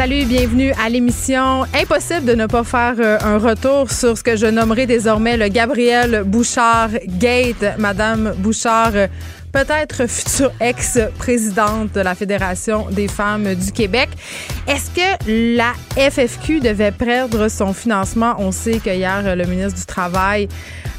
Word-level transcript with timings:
Salut, 0.00 0.24
bienvenue 0.24 0.72
à 0.82 0.88
l'émission. 0.88 1.64
Impossible 1.74 2.24
de 2.24 2.32
ne 2.32 2.46
pas 2.46 2.64
faire 2.64 2.94
euh, 3.00 3.18
un 3.20 3.36
retour 3.36 3.90
sur 3.90 4.16
ce 4.16 4.22
que 4.22 4.34
je 4.34 4.46
nommerai 4.46 4.86
désormais 4.86 5.36
le 5.36 5.48
Gabriel 5.48 6.22
Bouchard 6.24 6.88
Gate. 7.06 7.76
Madame 7.78 8.32
Bouchard, 8.38 8.94
peut-être 9.52 10.08
future 10.08 10.52
ex-présidente 10.60 11.92
de 11.94 12.00
la 12.00 12.14
Fédération 12.14 12.88
des 12.90 13.08
femmes 13.08 13.54
du 13.54 13.72
Québec. 13.72 14.08
Est-ce 14.66 14.90
que 14.90 15.56
la 15.56 15.72
FFQ 15.96 16.60
devait 16.60 16.92
perdre 16.92 17.48
son 17.48 17.72
financement? 17.72 18.34
On 18.38 18.52
sait 18.52 18.78
que 18.78 18.90
hier, 18.90 19.34
le 19.34 19.44
ministre 19.44 19.78
du 19.78 19.86
Travail, 19.86 20.48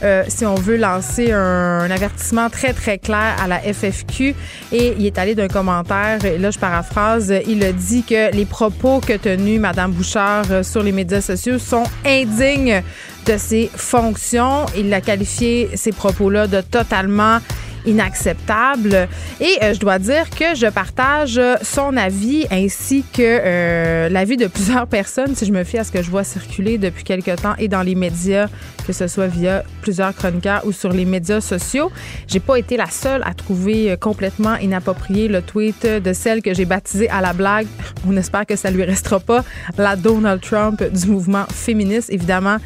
euh, 0.03 0.23
si 0.27 0.45
on 0.45 0.55
veut 0.55 0.77
lancer 0.77 1.31
un, 1.31 1.89
avertissement 1.91 2.49
très, 2.49 2.73
très 2.73 2.97
clair 2.97 3.35
à 3.41 3.47
la 3.47 3.59
FFQ, 3.59 4.35
et 4.71 4.95
il 4.97 5.05
est 5.05 5.17
allé 5.17 5.35
d'un 5.35 5.47
commentaire, 5.47 6.23
et 6.25 6.37
là, 6.37 6.51
je 6.51 6.59
paraphrase, 6.59 7.33
il 7.47 7.63
a 7.63 7.71
dit 7.71 8.03
que 8.03 8.33
les 8.33 8.45
propos 8.45 8.99
que 8.99 9.13
tenus 9.13 9.59
Mme 9.59 9.91
Bouchard 9.91 10.45
euh, 10.51 10.63
sur 10.63 10.83
les 10.83 10.91
médias 10.91 11.21
sociaux 11.21 11.59
sont 11.59 11.83
indignes 12.05 12.81
de 13.25 13.37
ses 13.37 13.69
fonctions. 13.73 14.65
Il 14.75 14.91
a 14.93 15.01
qualifié 15.01 15.69
ces 15.75 15.91
propos-là 15.91 16.47
de 16.47 16.61
totalement 16.61 17.39
inacceptable. 17.85 19.07
Et 19.39 19.57
euh, 19.61 19.73
je 19.73 19.79
dois 19.79 19.99
dire 19.99 20.29
que 20.29 20.55
je 20.55 20.67
partage 20.67 21.39
son 21.61 21.97
avis 21.97 22.45
ainsi 22.51 23.03
que 23.13 23.21
euh, 23.21 24.09
l'avis 24.09 24.37
de 24.37 24.47
plusieurs 24.47 24.87
personnes, 24.87 25.35
si 25.35 25.45
je 25.45 25.51
me 25.51 25.63
fie 25.63 25.77
à 25.77 25.83
ce 25.83 25.91
que 25.91 26.01
je 26.01 26.09
vois 26.09 26.23
circuler 26.23 26.77
depuis 26.77 27.03
quelque 27.03 27.35
temps 27.35 27.55
et 27.57 27.67
dans 27.67 27.81
les 27.81 27.95
médias, 27.95 28.47
que 28.85 28.93
ce 28.93 29.07
soit 29.07 29.27
via 29.27 29.63
plusieurs 29.81 30.15
chroniqueurs 30.15 30.65
ou 30.65 30.71
sur 30.71 30.91
les 30.91 31.05
médias 31.05 31.41
sociaux. 31.41 31.91
J'ai 32.27 32.39
pas 32.39 32.57
été 32.57 32.77
la 32.77 32.87
seule 32.87 33.21
à 33.23 33.33
trouver 33.33 33.95
complètement 33.99 34.55
inapproprié 34.55 35.27
le 35.27 35.41
tweet 35.41 35.85
de 35.85 36.13
celle 36.13 36.41
que 36.41 36.53
j'ai 36.53 36.65
baptisée 36.65 37.09
à 37.09 37.21
la 37.21 37.33
blague. 37.33 37.67
On 38.07 38.17
espère 38.17 38.45
que 38.45 38.55
ça 38.55 38.71
lui 38.71 38.83
restera 38.83 39.19
pas 39.19 39.43
la 39.77 39.95
Donald 39.95 40.41
Trump 40.41 40.83
du 40.83 41.07
mouvement 41.07 41.45
féministe. 41.53 42.09
Évidemment, 42.11 42.57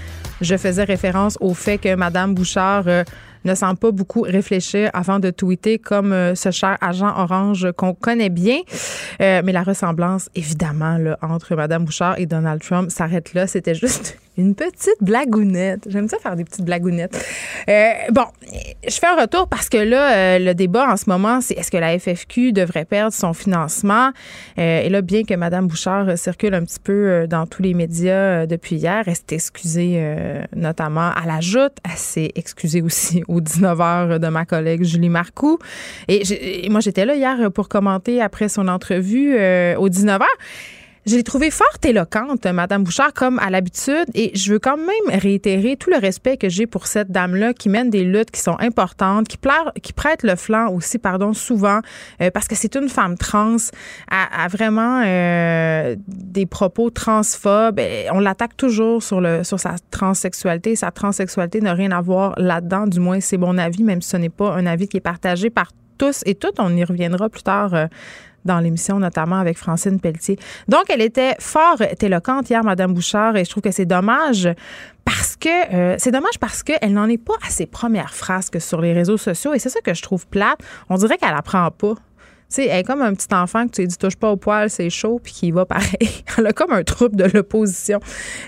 je 0.41 0.57
faisais 0.57 0.83
référence 0.83 1.37
au 1.39 1.53
fait 1.53 1.77
que 1.77 1.95
Madame 1.95 2.33
Bouchard 2.33 2.83
euh, 2.87 3.03
ne 3.45 3.55
semble 3.55 3.77
pas 3.77 3.91
beaucoup 3.91 4.21
réfléchir 4.21 4.89
avant 4.93 5.19
de 5.19 5.29
tweeter 5.29 5.79
comme 5.79 6.11
euh, 6.11 6.35
ce 6.35 6.51
cher 6.51 6.77
agent 6.81 7.13
orange 7.17 7.71
qu'on 7.77 7.93
connaît 7.93 8.29
bien. 8.29 8.59
Euh, 9.21 9.41
mais 9.43 9.51
la 9.51 9.63
ressemblance, 9.63 10.29
évidemment, 10.35 10.97
là, 10.97 11.17
entre 11.21 11.55
Mme 11.55 11.85
Bouchard 11.85 12.19
et 12.19 12.25
Donald 12.25 12.61
Trump 12.61 12.91
s'arrête 12.91 13.33
là. 13.33 13.47
C'était 13.47 13.75
juste 13.75 14.17
une 14.37 14.55
petite 14.55 14.97
blagounette. 15.01 15.85
J'aime 15.87 16.07
ça 16.07 16.17
faire 16.19 16.35
des 16.35 16.43
petites 16.43 16.65
blagounettes. 16.65 17.17
Euh, 17.69 17.91
bon, 18.11 18.25
je 18.87 18.93
fais 18.93 19.07
un 19.07 19.19
retour 19.21 19.47
parce 19.47 19.69
que 19.69 19.77
là, 19.77 20.39
le 20.39 20.53
débat 20.53 20.91
en 20.91 20.97
ce 20.97 21.09
moment, 21.09 21.41
c'est 21.41 21.55
est-ce 21.55 21.71
que 21.71 21.77
la 21.77 21.97
FFQ 21.97 22.51
devrait 22.51 22.85
perdre 22.85 23.13
son 23.13 23.33
financement? 23.33 24.11
et 24.57 24.89
là, 24.89 25.01
bien 25.01 25.23
que 25.23 25.33
Mme 25.33 25.67
Bouchard 25.67 26.17
circule 26.17 26.53
un 26.53 26.63
petit 26.63 26.79
peu 26.79 27.27
dans 27.27 27.45
tous 27.45 27.61
les 27.61 27.73
médias 27.73 28.45
depuis 28.45 28.77
hier, 28.77 29.03
elle 29.05 29.15
s'est 29.15 29.23
excusée 29.31 30.01
notamment 30.55 31.11
à 31.11 31.25
la 31.25 31.41
joute. 31.41 31.73
Elle 31.83 31.97
s'est 31.97 32.31
excusée 32.35 32.81
aussi 32.81 33.23
aux 33.27 33.41
19 33.41 33.77
h 33.77 34.19
de 34.19 34.27
ma 34.27 34.45
collègue 34.45 34.83
Julie 34.83 35.09
Marcoux. 35.09 35.59
Et, 36.07 36.67
moi, 36.69 36.79
j'étais 36.79 37.05
là 37.05 37.15
hier 37.15 37.51
pour 37.51 37.69
commenter 37.69 38.21
après 38.21 38.49
son 38.49 38.67
entrevue 38.67 39.35
euh, 39.37 39.75
aux 39.77 39.89
19 39.89 40.21
h 40.21 40.25
je 41.05 41.15
l'ai 41.15 41.23
trouvée 41.23 41.51
fort 41.51 41.67
éloquente, 41.83 42.45
Madame 42.47 42.83
Bouchard, 42.83 43.13
comme 43.13 43.37
à 43.39 43.51
l'habitude, 43.51 44.05
et 44.15 44.31
je 44.35 44.53
veux 44.53 44.59
quand 44.59 44.77
même 44.77 45.19
réitérer 45.19 45.77
tout 45.77 45.91
le 45.91 45.97
respect 45.97 46.37
que 46.37 46.49
j'ai 46.49 46.65
pour 46.65 46.87
cette 46.87 47.11
dame-là 47.11 47.53
qui 47.53 47.69
mène 47.69 47.91
des 47.91 48.03
luttes 48.03 48.31
qui 48.31 48.41
sont 48.41 48.57
importantes, 48.59 49.27
qui, 49.27 49.37
qui 49.83 49.93
prête 49.93 50.23
le 50.23 50.35
flanc 50.35 50.71
aussi, 50.71 50.97
pardon, 50.97 51.33
souvent, 51.33 51.81
euh, 52.21 52.31
parce 52.31 52.47
que 52.47 52.55
c'est 52.55 52.75
une 52.75 52.89
femme 52.89 53.17
trans, 53.17 53.57
a, 54.09 54.47
vraiment 54.47 55.03
euh, 55.05 55.95
des 56.07 56.47
propos 56.47 56.89
transphobes. 56.89 57.79
on 58.11 58.19
l'attaque 58.19 58.57
toujours 58.57 59.03
sur 59.03 59.21
le 59.21 59.43
sur 59.43 59.59
sa 59.59 59.75
transsexualité. 59.91 60.75
Sa 60.75 60.91
transsexualité 60.91 61.61
n'a 61.61 61.73
rien 61.73 61.91
à 61.91 62.01
voir 62.01 62.33
là-dedans, 62.37 62.87
du 62.87 62.99
moins 62.99 63.19
c'est 63.19 63.37
mon 63.37 63.57
avis, 63.57 63.83
même 63.83 64.01
si 64.01 64.09
ce 64.09 64.17
n'est 64.17 64.29
pas 64.29 64.53
un 64.53 64.65
avis 64.65 64.87
qui 64.87 64.97
est 64.97 65.01
partagé 65.01 65.49
par 65.49 65.71
tous 65.97 66.21
et 66.25 66.35
toutes. 66.35 66.59
On 66.59 66.75
y 66.75 66.83
reviendra 66.83 67.29
plus 67.29 67.43
tard 67.43 67.73
euh, 67.73 67.87
dans 68.45 68.59
l'émission, 68.59 68.99
notamment 68.99 69.37
avec 69.37 69.57
Francine 69.57 69.99
Pelletier. 69.99 70.37
Donc, 70.67 70.85
elle 70.89 71.01
était 71.01 71.35
fort 71.39 71.81
éloquente 71.99 72.49
hier, 72.49 72.63
Madame 72.63 72.93
Bouchard, 72.93 73.35
et 73.35 73.43
je 73.43 73.49
trouve 73.49 73.63
que 73.63 73.71
c'est 73.71 73.85
dommage 73.85 74.47
parce 75.03 75.35
que 75.35 75.73
euh, 75.73 75.95
c'est 75.99 76.11
dommage 76.11 76.39
parce 76.39 76.63
qu'elle 76.63 76.93
n'en 76.93 77.07
est 77.07 77.17
pas 77.23 77.35
à 77.45 77.49
ses 77.49 77.65
premières 77.65 78.13
phrases 78.13 78.49
que 78.49 78.59
sur 78.59 78.81
les 78.81 78.93
réseaux 78.93 79.17
sociaux, 79.17 79.53
et 79.53 79.59
c'est 79.59 79.69
ça 79.69 79.81
que 79.81 79.93
je 79.93 80.01
trouve 80.01 80.27
plate. 80.27 80.59
On 80.89 80.95
dirait 80.95 81.17
qu'elle 81.17 81.35
apprend 81.35 81.69
pas. 81.71 81.95
Tu 82.53 82.61
elle 82.61 82.79
est 82.79 82.83
comme 82.83 83.01
un 83.01 83.13
petit 83.13 83.33
enfant 83.33 83.65
que 83.65 83.71
tu 83.71 83.81
lui 83.81 83.87
dis 83.87 83.97
touche 83.97 84.15
pas 84.15 84.31
au 84.31 84.37
poil, 84.37 84.69
c'est 84.69 84.89
chaud, 84.89 85.19
puis 85.23 85.33
qui 85.33 85.51
va 85.51 85.65
pareil. 85.65 86.23
elle 86.37 86.47
a 86.47 86.53
comme 86.53 86.71
un 86.71 86.83
trouble 86.83 87.15
de 87.15 87.25
l'opposition. 87.25 87.99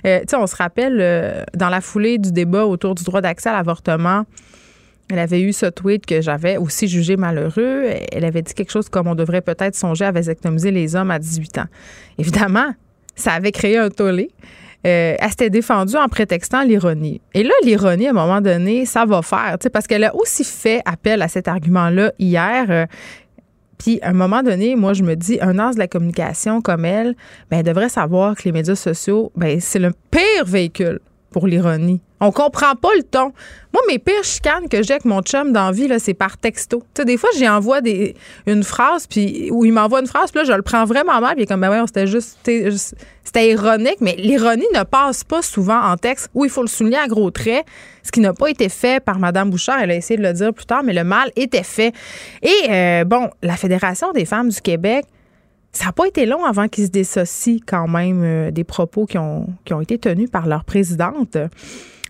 Euh, 0.05 0.19
on 0.33 0.47
se 0.47 0.55
rappelle 0.55 0.99
euh, 1.01 1.43
dans 1.55 1.69
la 1.69 1.81
foulée 1.81 2.17
du 2.17 2.31
débat 2.31 2.65
autour 2.65 2.95
du 2.95 3.03
droit 3.03 3.21
d'accès 3.21 3.49
à 3.49 3.53
l'avortement, 3.53 4.25
elle 5.09 5.19
avait 5.19 5.41
eu 5.41 5.53
ce 5.53 5.67
tweet 5.67 6.05
que 6.05 6.21
j'avais 6.21 6.57
aussi 6.57 6.87
jugé 6.87 7.15
malheureux. 7.15 7.85
Elle 8.11 8.25
avait 8.25 8.41
dit 8.41 8.53
quelque 8.53 8.71
chose 8.71 8.89
comme 8.89 9.07
on 9.07 9.15
devrait 9.15 9.41
peut-être 9.41 9.75
songer 9.75 10.05
à 10.05 10.11
vasectomiser 10.11 10.71
les 10.71 10.95
hommes 10.95 11.11
à 11.11 11.19
18 11.19 11.59
ans. 11.59 11.67
Évidemment, 12.17 12.73
ça 13.15 13.33
avait 13.33 13.51
créé 13.51 13.77
un 13.77 13.89
tollé. 13.89 14.31
Euh, 14.85 15.15
elle 15.17 15.29
s'était 15.29 15.49
défendue 15.49 15.95
en 15.95 16.07
prétextant 16.07 16.63
l'ironie. 16.63 17.21
Et 17.33 17.43
là, 17.43 17.53
l'ironie, 17.63 18.07
à 18.07 18.11
un 18.11 18.13
moment 18.13 18.41
donné, 18.41 18.85
ça 18.85 19.05
va 19.05 19.21
faire, 19.21 19.57
parce 19.73 19.87
qu'elle 19.87 20.03
a 20.03 20.15
aussi 20.15 20.43
fait 20.43 20.81
appel 20.85 21.21
à 21.21 21.27
cet 21.27 21.47
argument-là 21.47 22.11
hier. 22.19 22.65
Euh, 22.69 22.85
puis, 23.77 23.99
à 24.01 24.09
un 24.09 24.13
moment 24.13 24.43
donné, 24.43 24.75
moi, 24.75 24.93
je 24.93 25.03
me 25.03 25.15
dis, 25.15 25.39
un 25.41 25.57
as 25.59 25.73
de 25.73 25.79
la 25.79 25.87
communication 25.87 26.61
comme 26.61 26.85
elle, 26.85 27.15
ben, 27.49 27.59
elle 27.59 27.65
devrait 27.65 27.89
savoir 27.89 28.35
que 28.35 28.43
les 28.43 28.51
médias 28.51 28.75
sociaux, 28.75 29.31
ben, 29.35 29.59
c'est 29.59 29.79
le 29.79 29.93
pire 30.11 30.45
véhicule 30.45 30.99
l'ironie. 31.45 32.01
On 32.19 32.31
comprend 32.31 32.73
pas 32.73 32.89
le 32.95 33.03
ton. 33.03 33.31
Moi, 33.73 33.83
mes 33.87 33.99
pires 33.99 34.23
chicanes 34.23 34.67
que 34.69 34.81
j'ai 34.81 34.93
avec 34.93 35.05
mon 35.05 35.21
chum 35.21 35.51
dans 35.51 35.69
vie, 35.69 35.87
c'est 35.99 36.15
par 36.15 36.37
texto. 36.37 36.79
Tu 36.95 37.01
sais, 37.01 37.05
des 37.05 37.15
fois, 37.15 37.29
j'y 37.37 37.47
envoie 37.47 37.81
des, 37.81 38.15
une 38.47 38.63
phrase, 38.63 39.05
puis, 39.05 39.51
ou 39.51 39.65
il 39.65 39.71
m'envoie 39.71 39.99
une 39.99 40.07
phrase, 40.07 40.31
puis 40.31 40.39
là, 40.39 40.45
je 40.45 40.53
le 40.53 40.63
prends 40.63 40.85
vraiment 40.85 41.21
mal, 41.21 41.35
puis 41.35 41.41
il 41.41 41.43
est 41.43 41.45
comme, 41.45 41.61
ben 41.61 41.69
ouais, 41.69 41.83
c'était 41.85 42.07
juste, 42.07 42.39
c'était 43.23 43.51
ironique, 43.51 43.97
mais 44.01 44.15
l'ironie 44.17 44.65
ne 44.73 44.81
passe 44.83 45.23
pas 45.23 45.43
souvent 45.43 45.79
en 45.79 45.95
texte, 45.95 46.29
où 46.33 46.43
il 46.43 46.49
faut 46.49 46.63
le 46.63 46.67
souligner 46.67 46.97
à 46.97 47.07
gros 47.07 47.29
traits, 47.29 47.65
ce 48.01 48.11
qui 48.11 48.19
n'a 48.19 48.33
pas 48.33 48.49
été 48.49 48.67
fait 48.69 49.03
par 49.03 49.19
Mme 49.19 49.51
Bouchard. 49.51 49.79
Elle 49.79 49.91
a 49.91 49.95
essayé 49.95 50.17
de 50.17 50.23
le 50.23 50.33
dire 50.33 50.53
plus 50.53 50.65
tard, 50.65 50.81
mais 50.83 50.93
le 50.93 51.03
mal 51.03 51.29
était 51.35 51.61
fait. 51.61 51.93
Et, 52.41 52.71
euh, 52.71 53.03
bon, 53.03 53.29
la 53.43 53.57
Fédération 53.57 54.11
des 54.11 54.25
femmes 54.25 54.49
du 54.49 54.61
Québec, 54.61 55.05
ça 55.77 55.85
n'a 55.85 55.91
pas 55.91 56.07
été 56.07 56.25
long 56.25 56.43
avant 56.43 56.67
qu'ils 56.67 56.85
se 56.85 56.89
dissocient 56.89 57.59
quand 57.65 57.87
même 57.87 58.23
euh, 58.23 58.51
des 58.51 58.63
propos 58.63 59.05
qui 59.05 59.19
ont, 59.19 59.47
qui 59.63 59.73
ont 59.75 59.81
été 59.81 59.99
tenus 59.99 60.29
par 60.29 60.47
leur 60.47 60.63
présidente. 60.63 61.37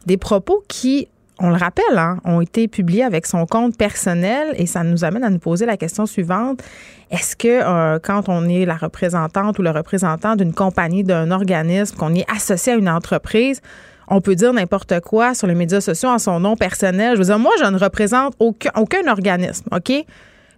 Des 0.06 0.16
propos 0.16 0.64
qui, 0.70 1.10
on 1.40 1.50
le 1.50 1.58
rappelle, 1.58 1.98
hein, 1.98 2.20
ont 2.24 2.40
été 2.40 2.70
publiés 2.70 3.04
avec 3.04 3.26
son 3.26 3.46
compte 3.46 3.78
personnel 3.78 4.56
et 4.58 4.68
ça 4.68 4.84
nous 4.84 5.04
amène 5.04 5.26
à 5.26 5.30
nous 5.30 5.40
poser 5.40 5.66
la 5.66 5.76
question 5.76 6.06
suivante. 6.06 6.64
Est-ce 7.12 7.36
que 7.36 7.48
euh, 7.50 8.00
quand 8.02 8.30
on 8.30 8.48
est 8.48 8.66
la 8.66 8.78
représentante 8.78 9.60
ou 9.60 9.64
le 9.64 9.72
représentant 9.72 10.38
d'une 10.38 10.54
compagnie, 10.54 11.04
d'un 11.04 11.30
organisme, 11.32 11.98
qu'on 11.98 12.16
est 12.16 12.26
associé 12.34 12.72
à 12.72 12.76
une 12.78 12.90
entreprise, 12.90 13.62
on 14.08 14.22
peut 14.22 14.36
dire 14.36 14.54
n'importe 14.54 15.02
quoi 15.02 15.34
sur 15.34 15.46
les 15.48 15.56
médias 15.56 15.82
sociaux 15.82 16.08
en 16.08 16.20
son 16.20 16.40
nom 16.40 16.56
personnel? 16.56 17.16
Je 17.16 17.20
veux 17.20 17.26
dire, 17.26 17.40
moi, 17.40 17.52
je 17.60 17.66
ne 17.66 17.78
représente 17.78 18.34
aucun, 18.40 18.72
aucun 18.78 19.06
organisme, 19.12 19.66
OK? 19.74 19.92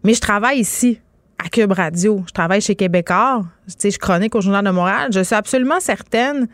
Mais 0.04 0.14
je 0.14 0.22
travaille 0.22 0.60
ici 0.60 1.00
Radio. 1.72 2.24
Je 2.28 2.34
travaille 2.34 2.62
chez 2.62 2.76
Québécois. 2.76 3.44
Je, 3.68 3.90
je 3.90 3.98
chronique 3.98 4.36
au 4.36 4.42
Journal 4.42 4.64
de 4.64 4.70
Montréal. 4.70 5.10
Je 5.12 5.22
suis 5.22 5.36
absolument 5.36 5.80
certaine 5.80 6.48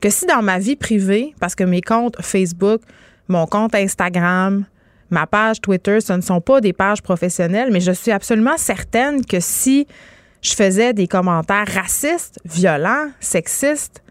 que 0.00 0.10
si 0.10 0.26
dans 0.26 0.42
ma 0.42 0.58
vie 0.58 0.76
privée, 0.76 1.34
parce 1.40 1.54
que 1.54 1.64
mes 1.64 1.80
comptes 1.80 2.20
Facebook, 2.20 2.82
mon 3.28 3.46
compte 3.46 3.74
Instagram, 3.74 4.64
ma 5.10 5.26
page 5.26 5.60
Twitter, 5.60 6.00
ce 6.00 6.12
ne 6.12 6.20
sont 6.20 6.40
pas 6.40 6.60
des 6.60 6.72
pages 6.72 7.02
professionnelles, 7.02 7.70
mais 7.72 7.80
je 7.80 7.92
suis 7.92 8.12
absolument 8.12 8.56
certaine 8.56 9.24
que 9.24 9.40
si 9.40 9.86
je 10.42 10.54
faisais 10.54 10.92
des 10.92 11.08
commentaires 11.08 11.66
racistes, 11.66 12.38
violents, 12.44 13.08
sexistes, 13.20 14.02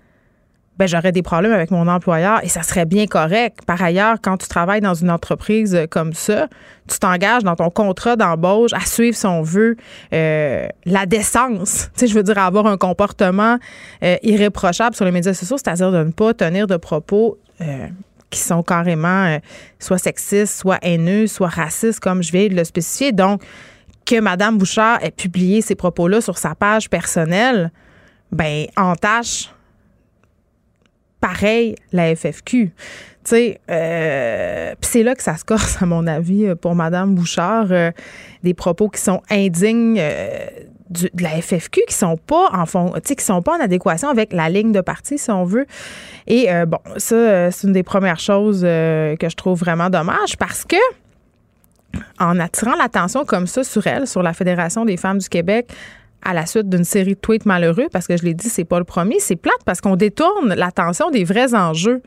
ben 0.77 0.87
j'aurais 0.87 1.11
des 1.11 1.21
problèmes 1.21 1.53
avec 1.53 1.71
mon 1.71 1.87
employeur 1.87 2.43
et 2.43 2.49
ça 2.49 2.61
serait 2.61 2.85
bien 2.85 3.05
correct. 3.07 3.59
Par 3.65 3.81
ailleurs, 3.81 4.17
quand 4.21 4.37
tu 4.37 4.47
travailles 4.47 4.81
dans 4.81 4.93
une 4.93 5.09
entreprise 5.09 5.87
comme 5.89 6.13
ça, 6.13 6.47
tu 6.89 6.99
t'engages 6.99 7.43
dans 7.43 7.55
ton 7.55 7.69
contrat 7.69 8.15
d'embauche 8.15 8.73
à 8.73 8.81
suivre, 8.81 9.15
si 9.15 9.25
veut, 9.43 9.77
euh, 10.13 10.67
la 10.85 11.05
décence. 11.05 11.89
Tu 11.93 12.01
sais, 12.01 12.07
je 12.07 12.13
veux 12.13 12.23
dire, 12.23 12.37
avoir 12.37 12.67
un 12.67 12.77
comportement 12.77 13.57
euh, 14.03 14.17
irréprochable 14.21 14.95
sur 14.95 15.05
les 15.05 15.11
médias 15.11 15.33
sociaux, 15.33 15.57
c'est-à-dire 15.57 15.91
de 15.91 16.03
ne 16.03 16.11
pas 16.11 16.33
tenir 16.33 16.67
de 16.67 16.77
propos 16.77 17.37
euh, 17.61 17.87
qui 18.29 18.39
sont 18.39 18.63
carrément 18.63 19.39
soit 19.79 19.97
sexistes, 19.97 20.59
soit 20.59 20.79
haineux, 20.81 21.27
soit 21.27 21.47
racistes, 21.47 22.01
comme 22.01 22.21
je 22.21 22.31
vais 22.31 22.49
de 22.49 22.55
le 22.55 22.65
spécifier. 22.65 23.13
Donc, 23.13 23.41
que 24.05 24.19
Mme 24.19 24.57
Bouchard 24.57 25.03
ait 25.03 25.11
publié 25.11 25.61
ces 25.61 25.75
propos-là 25.75 26.21
sur 26.21 26.37
sa 26.37 26.53
page 26.53 26.89
personnelle, 26.89 27.71
ben, 28.31 28.65
entache 28.77 29.54
pareil 31.25 31.75
la 31.91 32.15
FFQ. 32.15 32.71
Euh, 33.33 34.75
c'est 34.81 35.01
là 35.01 35.15
que 35.15 35.23
ça 35.23 35.35
se 35.37 35.43
corse, 35.43 35.81
à 35.81 35.87
mon 35.87 36.05
avis, 36.05 36.53
pour 36.61 36.75
Mme 36.75 37.15
Bouchard, 37.15 37.67
euh, 37.71 37.91
des 38.43 38.53
propos 38.53 38.89
qui 38.89 39.01
sont 39.01 39.23
indignes 39.31 39.97
euh, 39.99 40.45
de 40.91 41.09
la 41.19 41.41
FFQ, 41.41 41.81
qui 41.87 41.95
sont 41.95 42.15
pas 42.15 42.49
en 42.53 42.67
fond, 42.67 42.93
qui 43.03 43.23
sont 43.23 43.41
pas 43.41 43.57
en 43.57 43.59
adéquation 43.59 44.09
avec 44.09 44.33
la 44.33 44.49
ligne 44.49 44.71
de 44.71 44.81
parti, 44.81 45.17
si 45.17 45.31
on 45.31 45.45
veut. 45.45 45.65
Et 46.27 46.47
bon, 46.67 46.77
ça, 46.97 47.49
c'est 47.49 47.65
une 47.65 47.73
des 47.73 47.81
premières 47.81 48.19
choses 48.19 48.61
que 48.61 49.17
je 49.19 49.35
trouve 49.35 49.59
vraiment 49.59 49.89
dommage 49.89 50.37
parce 50.37 50.63
que 50.63 50.77
en 52.19 52.39
attirant 52.39 52.75
l'attention 52.75 53.25
comme 53.25 53.47
ça 53.47 53.63
sur 53.63 53.87
elle, 53.87 54.05
sur 54.05 54.21
la 54.21 54.33
Fédération 54.33 54.85
des 54.85 54.97
femmes 54.97 55.17
du 55.17 55.27
Québec, 55.27 55.67
à 56.25 56.33
la 56.33 56.45
suite 56.45 56.67
d'une 56.67 56.83
série 56.83 57.13
de 57.13 57.19
tweets 57.19 57.45
malheureux, 57.45 57.87
parce 57.91 58.07
que 58.07 58.17
je 58.17 58.23
l'ai 58.23 58.33
dit, 58.33 58.49
c'est 58.49 58.65
pas 58.65 58.79
le 58.79 58.83
premier, 58.83 59.19
c'est 59.19 59.35
plate 59.35 59.63
parce 59.63 59.79
qu'on 59.79 59.95
détourne 59.95 60.53
l'attention 60.55 61.11
des 61.11 61.23
vrais 61.23 61.53
enjeux. 61.53 62.01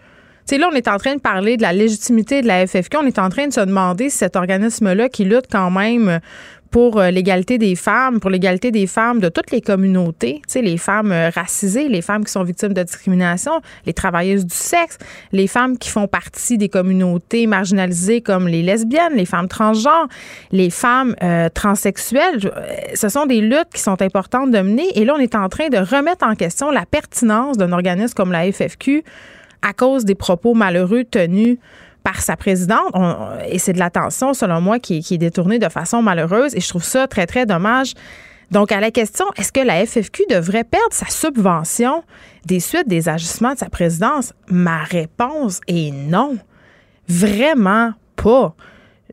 Tu 0.47 0.55
sais, 0.55 0.59
là, 0.59 0.69
on 0.73 0.75
est 0.75 0.89
en 0.89 0.97
train 0.97 1.15
de 1.15 1.21
parler 1.21 1.57
de 1.57 1.63
la 1.63 1.73
légitimité 1.73 2.43
de 2.43 2.47
la 2.47 2.67
FFQ. 2.67 2.97
On 3.03 3.07
est 3.07 3.19
en 3.19 3.29
train 3.29 3.47
de 3.47 3.53
se 3.53 3.61
demander 3.61 4.11
si 4.11 4.19
cet 4.19 4.35
organisme-là, 4.35 5.09
qui 5.09 5.25
lutte 5.25 5.47
quand 5.51 5.71
même 5.71 6.21
pour 6.71 6.99
euh, 6.99 7.11
l'égalité 7.11 7.59
des 7.59 7.75
femmes, 7.75 8.21
pour 8.21 8.31
l'égalité 8.31 8.71
des 8.71 8.87
femmes 8.87 9.21
de 9.21 9.29
toutes 9.29 9.51
les 9.51 9.61
communautés, 9.61 10.41
tu 10.47 10.53
sais, 10.53 10.63
les 10.63 10.77
femmes 10.77 11.13
euh, 11.13 11.31
racisées, 11.31 11.89
les 11.89 12.03
femmes 12.03 12.25
qui 12.25 12.33
sont 12.33 12.45
victimes 12.45 12.73
de 12.73 12.83
discrimination, 12.83 13.61
les 13.87 13.95
travailleuses 13.95 14.47
du 14.47 14.55
sexe, 14.55 14.99
les 15.33 15.47
femmes 15.47 15.79
qui 15.79 15.89
font 15.89 16.07
partie 16.07 16.59
des 16.59 16.69
communautés 16.69 17.47
marginalisées 17.47 18.21
comme 18.21 18.49
les 18.49 18.63
lesbiennes, 18.63 19.15
les 19.15 19.25
femmes 19.25 19.49
transgenres, 19.49 20.09
les 20.53 20.71
femmes 20.71 21.15
euh, 21.23 21.49
transsexuelles. 21.49 22.53
Ce 22.95 23.09
sont 23.09 23.27
des 23.27 23.41
luttes 23.41 23.71
qui 23.73 23.81
sont 23.81 24.01
importantes 24.03 24.51
de 24.51 24.61
mener. 24.61 24.87
Et 24.95 25.05
là, 25.05 25.15
on 25.17 25.21
est 25.21 25.35
en 25.35 25.49
train 25.49 25.69
de 25.69 25.79
remettre 25.79 26.27
en 26.27 26.35
question 26.35 26.71
la 26.71 26.85
pertinence 26.85 27.57
d'un 27.57 27.73
organisme 27.73 28.15
comme 28.15 28.33
la 28.33 28.51
FFQ 28.51 29.05
à 29.63 29.73
cause 29.73 30.05
des 30.05 30.15
propos 30.15 30.55
malheureux 30.55 31.05
tenus 31.05 31.59
par 32.13 32.23
sa 32.23 32.37
présidente. 32.37 32.95
et 33.51 33.59
c'est 33.59 33.75
de 33.75 33.79
l'attention, 33.79 34.33
selon 34.33 34.63
moi, 34.63 34.79
qui, 34.79 35.05
est 35.11 35.19
détournée 35.19 35.59
de 35.59 35.69
façon 35.69 36.01
malheureuse. 36.01 36.55
Et 36.57 36.61
je 36.61 36.69
trouve 36.69 36.85
ça 36.85 37.07
très, 37.07 37.27
très 37.27 37.45
dommage. 37.45 37.93
Donc, 38.51 38.73
à 38.73 38.81
la 38.81 38.91
question, 38.91 39.27
est-ce 39.37 39.53
que 39.53 39.61
la 39.61 39.85
FFQ 39.85 40.23
devrait 40.31 40.65
perdre 40.65 40.93
sa 40.93 41.07
subvention 41.07 42.03
des 42.47 42.61
suites 42.61 42.89
des 42.89 43.11
ajustements 43.11 43.53
de 43.53 43.59
sa 43.59 43.69
présidence? 43.69 44.33
Ma 44.49 44.85
réponse 44.85 45.61
est 45.69 45.91
non. 45.91 46.39
Vraiment 47.09 47.93
pas. 48.17 48.55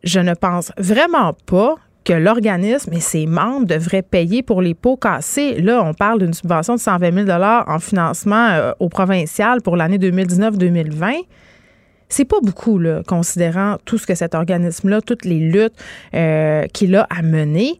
Je 0.06 0.22
ne 0.22 0.34
pense 0.34 0.72
vraiment 0.78 1.34
pas 1.46 1.76
que 2.06 2.14
l'organisme 2.14 2.94
et 2.94 3.02
ses 3.02 3.26
membres 3.26 3.66
devraient 3.66 4.04
payer 4.04 4.42
pour 4.42 4.62
les 4.62 4.74
pots 4.74 4.96
cassés. 4.96 5.60
Là, 5.60 5.84
on 5.84 5.94
parle 5.94 6.20
d'une 6.20 6.34
subvention 6.34 6.76
de 6.76 6.80
120 6.80 7.26
000 7.26 7.42
en 7.68 7.80
financement 7.80 8.48
euh, 8.52 8.72
au 8.80 8.88
provincial 8.88 9.62
pour 9.62 9.76
l'année 9.76 9.98
2019-2020. 9.98 11.26
C'est 12.10 12.26
pas 12.26 12.40
beaucoup, 12.42 12.78
là, 12.78 13.02
considérant 13.08 13.78
tout 13.86 13.98
ce 13.98 14.06
que 14.06 14.16
cet 14.16 14.36
organisme-là, 14.36 15.02
toutes 15.02 15.26
les 15.26 15.40
luttes 15.40 15.76
euh, 16.14 16.66
qu'il 16.74 16.96
a 16.96 17.08
à 17.10 17.22
mener. 17.22 17.80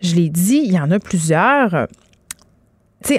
Je 0.00 0.14
l'ai 0.14 0.28
dit, 0.28 0.62
il 0.64 0.72
y 0.72 0.78
en 0.78 0.90
a 0.90 0.98
plusieurs. 0.98 1.86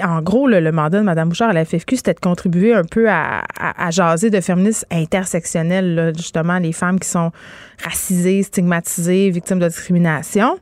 En 0.02 0.20
gros, 0.20 0.46
le 0.48 0.70
mandat 0.70 0.98
de 0.98 1.04
Mme 1.04 1.30
Bouchard 1.30 1.50
à 1.50 1.52
la 1.52 1.64
FFQ, 1.64 1.96
c'était 1.96 2.12
de 2.12 2.20
contribuer 2.20 2.74
un 2.74 2.84
peu 2.84 3.08
à, 3.08 3.42
jaser 3.90 4.28
de 4.28 4.40
féministes 4.40 4.86
intersectionnels, 4.90 6.12
justement, 6.14 6.58
les 6.58 6.72
femmes 6.72 7.00
qui 7.00 7.08
sont 7.08 7.30
racisées, 7.82 8.42
stigmatisées, 8.42 9.30
victimes 9.30 9.60
de 9.60 9.68
discrimination. 9.68 10.58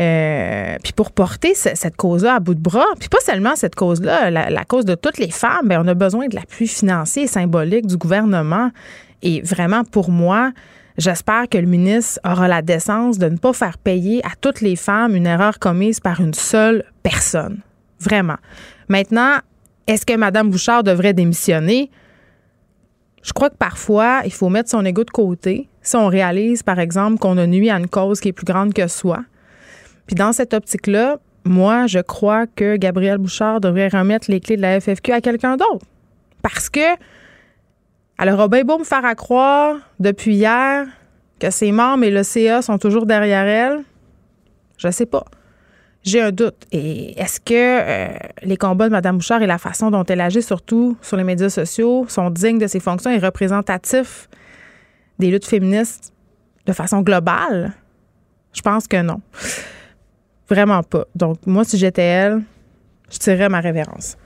Euh, 0.00 0.76
puis 0.82 0.92
pour 0.94 1.12
porter 1.12 1.54
cette 1.54 1.96
cause-là 1.96 2.36
à 2.36 2.40
bout 2.40 2.54
de 2.54 2.60
bras, 2.60 2.86
puis 2.98 3.08
pas 3.08 3.20
seulement 3.20 3.56
cette 3.56 3.74
cause-là, 3.74 4.30
la, 4.30 4.64
cause 4.64 4.84
de 4.84 4.94
toutes 4.94 5.18
les 5.18 5.30
femmes, 5.30 5.68
bien, 5.68 5.82
on 5.84 5.88
a 5.88 5.94
besoin 5.94 6.28
de 6.28 6.34
l'appui 6.34 6.66
financier 6.66 7.24
et 7.24 7.26
symbolique 7.26 7.86
du 7.86 7.96
gouvernement. 7.96 8.70
Et 9.22 9.40
vraiment, 9.42 9.84
pour 9.84 10.10
moi, 10.10 10.52
j'espère 10.98 11.48
que 11.48 11.58
le 11.58 11.66
ministre 11.66 12.20
aura 12.24 12.48
la 12.48 12.62
décence 12.62 13.18
de 13.18 13.28
ne 13.28 13.36
pas 13.36 13.52
faire 13.52 13.78
payer 13.78 14.24
à 14.24 14.30
toutes 14.40 14.60
les 14.60 14.76
femmes 14.76 15.16
une 15.16 15.26
erreur 15.26 15.58
commise 15.58 16.00
par 16.00 16.20
une 16.20 16.34
seule 16.34 16.84
personne. 17.02 17.60
Vraiment. 18.00 18.38
Maintenant, 18.88 19.38
est-ce 19.86 20.04
que 20.04 20.16
Mme 20.16 20.50
Bouchard 20.50 20.82
devrait 20.82 21.14
démissionner? 21.14 21.90
Je 23.22 23.32
crois 23.32 23.50
que 23.50 23.56
parfois, 23.56 24.22
il 24.24 24.32
faut 24.32 24.48
mettre 24.48 24.70
son 24.70 24.84
ego 24.84 25.04
de 25.04 25.10
côté 25.10 25.68
si 25.82 25.96
on 25.96 26.08
réalise, 26.08 26.62
par 26.62 26.78
exemple, 26.78 27.18
qu'on 27.18 27.38
a 27.38 27.46
nuit 27.46 27.70
à 27.70 27.76
une 27.76 27.88
cause 27.88 28.20
qui 28.20 28.28
est 28.28 28.32
plus 28.32 28.44
grande 28.44 28.72
que 28.72 28.86
soi. 28.86 29.24
Puis 30.06 30.14
dans 30.14 30.32
cette 30.32 30.54
optique-là, 30.54 31.18
moi, 31.44 31.86
je 31.86 31.98
crois 31.98 32.46
que 32.46 32.76
Gabrielle 32.76 33.18
Bouchard 33.18 33.60
devrait 33.60 33.88
remettre 33.88 34.30
les 34.30 34.40
clés 34.40 34.56
de 34.56 34.62
la 34.62 34.80
FFQ 34.80 35.12
à 35.12 35.20
quelqu'un 35.20 35.56
d'autre. 35.56 35.84
Parce 36.40 36.68
que 36.70 36.80
elle 38.18 38.30
aura 38.30 38.48
bien 38.48 38.64
beau 38.64 38.78
me 38.78 38.84
faire 38.84 39.04
à 39.04 39.14
croire 39.14 39.76
depuis 39.98 40.34
hier 40.34 40.86
que 41.38 41.50
ses 41.50 41.72
membres 41.72 42.04
et 42.04 42.10
le 42.10 42.22
CA 42.22 42.62
sont 42.62 42.78
toujours 42.78 43.06
derrière 43.06 43.46
elle. 43.46 43.80
Je 44.78 44.90
sais 44.90 45.06
pas. 45.06 45.24
J'ai 46.04 46.20
un 46.20 46.32
doute. 46.32 46.66
Et 46.72 47.18
est-ce 47.18 47.40
que 47.40 47.52
euh, 47.54 48.08
les 48.42 48.56
combats 48.56 48.88
de 48.88 48.92
Mme 48.92 49.16
Bouchard 49.16 49.42
et 49.42 49.46
la 49.46 49.58
façon 49.58 49.90
dont 49.90 50.04
elle 50.04 50.20
agit, 50.20 50.42
surtout 50.42 50.96
sur 51.00 51.16
les 51.16 51.24
médias 51.24 51.48
sociaux, 51.48 52.06
sont 52.08 52.30
dignes 52.30 52.58
de 52.58 52.66
ses 52.66 52.80
fonctions 52.80 53.10
et 53.10 53.18
représentatifs 53.18 54.28
des 55.18 55.30
luttes 55.30 55.46
féministes 55.46 56.12
de 56.66 56.72
façon 56.72 57.02
globale? 57.02 57.72
Je 58.52 58.60
pense 58.62 58.88
que 58.88 59.00
non. 59.00 59.20
Vraiment 60.48 60.82
pas. 60.82 61.04
Donc, 61.14 61.38
moi, 61.46 61.64
si 61.64 61.78
j'étais 61.78 62.02
elle, 62.02 62.42
je 63.10 63.18
tirerais 63.18 63.48
ma 63.48 63.60
révérence. 63.60 64.16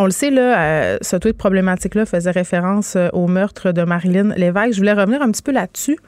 On 0.00 0.04
le 0.04 0.12
sait, 0.12 0.30
là, 0.30 0.60
euh, 0.60 0.98
ce 1.02 1.16
tweet 1.16 1.36
problématique-là 1.36 2.06
faisait 2.06 2.30
référence 2.30 2.94
euh, 2.94 3.08
au 3.12 3.26
meurtre 3.26 3.72
de 3.72 3.82
Marilyn 3.82 4.32
Lévesque. 4.36 4.74
Je 4.74 4.78
voulais 4.78 4.92
revenir 4.92 5.20
un 5.22 5.30
petit 5.32 5.42
peu 5.42 5.50
là-dessus. 5.50 5.98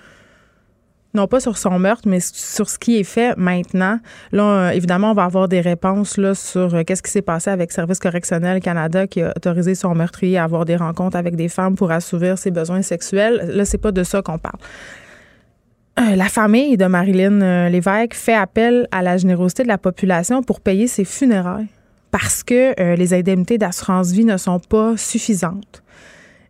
Non 1.12 1.26
pas 1.26 1.40
sur 1.40 1.58
son 1.58 1.76
meurtre, 1.80 2.06
mais 2.06 2.20
sur 2.20 2.70
ce 2.70 2.78
qui 2.78 3.00
est 3.00 3.04
fait 3.04 3.36
maintenant. 3.36 3.98
Là, 4.30 4.44
euh, 4.44 4.70
évidemment, 4.70 5.10
on 5.10 5.14
va 5.14 5.24
avoir 5.24 5.48
des 5.48 5.60
réponses 5.60 6.18
là, 6.18 6.36
sur 6.36 6.84
qu'est-ce 6.84 7.02
qui 7.02 7.10
s'est 7.10 7.20
passé 7.20 7.50
avec 7.50 7.72
Service 7.72 7.98
correctionnel 7.98 8.60
Canada 8.60 9.08
qui 9.08 9.22
a 9.22 9.32
autorisé 9.34 9.74
son 9.74 9.92
meurtrier 9.96 10.38
à 10.38 10.44
avoir 10.44 10.66
des 10.66 10.76
rencontres 10.76 11.16
avec 11.16 11.34
des 11.34 11.48
femmes 11.48 11.74
pour 11.74 11.90
assouvir 11.90 12.38
ses 12.38 12.52
besoins 12.52 12.82
sexuels. 12.82 13.50
Là, 13.52 13.64
c'est 13.64 13.78
pas 13.78 13.90
de 13.90 14.04
ça 14.04 14.22
qu'on 14.22 14.38
parle. 14.38 14.58
La 15.96 16.28
famille 16.28 16.76
de 16.76 16.86
Marilyn 16.86 17.68
Lévesque 17.68 18.14
fait 18.14 18.34
appel 18.34 18.86
à 18.92 19.02
la 19.02 19.16
générosité 19.16 19.64
de 19.64 19.68
la 19.68 19.78
population 19.78 20.44
pour 20.44 20.60
payer 20.60 20.86
ses 20.86 21.04
funérailles 21.04 21.66
parce 22.10 22.42
que 22.42 22.80
euh, 22.80 22.96
les 22.96 23.14
indemnités 23.14 23.58
d'assurance 23.58 24.12
vie 24.12 24.24
ne 24.24 24.36
sont 24.36 24.58
pas 24.60 24.96
suffisantes. 24.96 25.82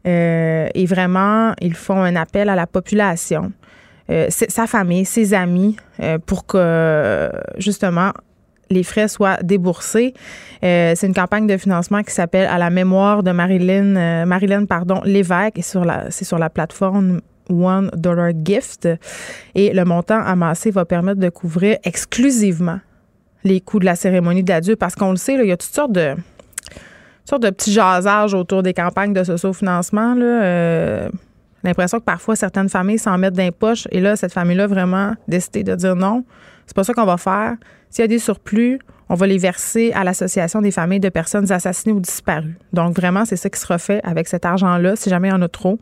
Euh, 0.07 0.69
et 0.75 0.87
vraiment, 0.87 1.53
ils 1.61 1.75
font 1.75 2.03
un 2.03 2.17
appel 2.17 2.49
à 2.49 2.55
la 2.55 2.67
population, 2.67 3.53
euh, 4.11 4.27
sa 4.31 4.67
famille, 4.67 5.05
ses 5.05 5.35
amis, 5.35 5.77
pour 6.27 6.47
que 6.47 7.31
justement 7.59 8.13
les 8.71 8.83
frais 8.83 9.09
soient 9.09 9.37
déboursés. 9.43 10.15
c'est 10.63 11.03
une 11.03 11.15
campagne 11.15 11.47
de 11.47 11.57
financement 11.57 12.03
qui 12.03 12.13
s'appelle 12.13 12.49
À 12.49 12.57
la 12.57 12.71
mémoire 12.71 13.23
de 13.23 13.33
Marilyn, 13.33 14.25
Marilyn 14.25 14.65
pardon, 14.65 15.03
Lévesque, 15.05 15.59
et 15.59 15.63
c'est 15.63 16.25
sur 16.25 16.39
la 16.39 16.51
plateforme 16.51 17.21
One 17.51 17.91
Dollar 17.95 18.33
Gift. 18.43 18.89
Et 19.55 19.73
le 19.73 19.85
montant 19.85 20.21
amassé 20.21 20.71
va 20.71 20.85
permettre 20.85 21.21
de 21.21 21.29
couvrir 21.29 21.79
exclusivement 21.85 22.81
les 23.45 23.61
coûts 23.61 23.79
de 23.79 23.85
la 23.85 23.97
cérémonie 23.97 24.43
de 24.43 24.49
l'adieu 24.51 24.77
parce 24.77 24.95
qu'on 24.95 25.11
le 25.11 25.17
sait, 25.17 25.35
il 25.35 25.47
y 25.47 25.53
a 25.53 25.57
toutes 25.57 25.75
sortes 25.75 25.93
de 25.93 26.15
sortes 27.25 27.43
de 27.43 27.51
petits 27.51 27.73
jasages 27.73 28.35
autour 28.35 28.63
des 28.63 28.75
campagnes 28.75 29.13
de 29.13 29.23
socio-financement. 29.23 30.17
Euh, 30.19 31.09
l'impression 31.63 31.99
que 31.99 32.05
parfois 32.05 32.37
certaines 32.37 32.69
familles 32.69 32.99
s'en 32.99 33.17
mettent 33.19 33.35
dans 33.35 33.43
les 33.43 33.51
poches 33.51 33.87
et 33.91 34.01
là, 34.01 34.17
cette 34.17 34.33
famille-là 34.33 34.67
vraiment 34.67 35.15
décidé 35.29 35.63
de 35.63 35.75
dire 35.75 35.97
non, 35.97 36.25
c'est 36.67 36.75
pas 36.75 36.85
ça 36.85 36.93
qu'on 36.93 37.05
va 37.07 37.17
faire. 37.17 37.55
S'il 37.89 38.03
y 38.03 38.05
a 38.05 38.09
des 38.09 38.19
surplus, 38.19 38.79
on 39.09 39.15
va 39.15 39.27
les 39.27 39.39
verser 39.39 39.93
à 39.93 40.05
l'Association 40.05 40.61
des 40.61 40.71
familles 40.71 41.01
de 41.01 41.09
personnes 41.09 41.51
assassinées 41.51 41.93
ou 41.93 42.01
disparues. 42.01 42.57
Donc 42.73 42.97
vraiment, 42.97 43.25
c'est 43.25 43.37
ça 43.37 43.51
qui 43.51 43.59
sera 43.59 43.79
fait 43.79 44.01
avec 44.05 44.29
cet 44.29 44.45
argent-là, 44.45 44.95
si 44.97 45.11
jamais 45.11 45.29
il 45.29 45.33
y 45.33 45.35
en 45.35 45.43
a 45.43 45.49
trop. 45.49 45.81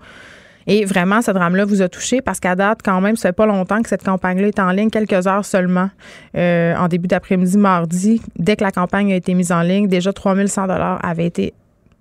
Et 0.68 0.84
vraiment, 0.84 1.22
ce 1.22 1.30
drame-là 1.30 1.64
vous 1.64 1.80
a 1.80 1.88
touché 1.88 2.20
parce 2.20 2.40
qu'à 2.40 2.54
date, 2.54 2.80
quand 2.84 3.00
même, 3.00 3.16
ça 3.16 3.30
fait 3.30 3.32
pas 3.32 3.46
longtemps 3.46 3.80
que 3.82 3.88
cette 3.88 4.04
campagne-là 4.04 4.48
est 4.48 4.58
en 4.60 4.70
ligne, 4.70 4.90
quelques 4.90 5.26
heures 5.26 5.46
seulement, 5.46 5.88
euh, 6.36 6.76
en 6.76 6.88
début 6.88 7.08
d'après-midi, 7.08 7.56
mardi. 7.56 8.20
Dès 8.36 8.54
que 8.54 8.62
la 8.62 8.70
campagne 8.70 9.10
a 9.12 9.16
été 9.16 9.32
mise 9.32 9.50
en 9.50 9.62
ligne, 9.62 9.88
déjà 9.88 10.12
3100 10.12 10.66
dollars 10.66 11.02
avaient 11.02 11.26
été 11.26 11.54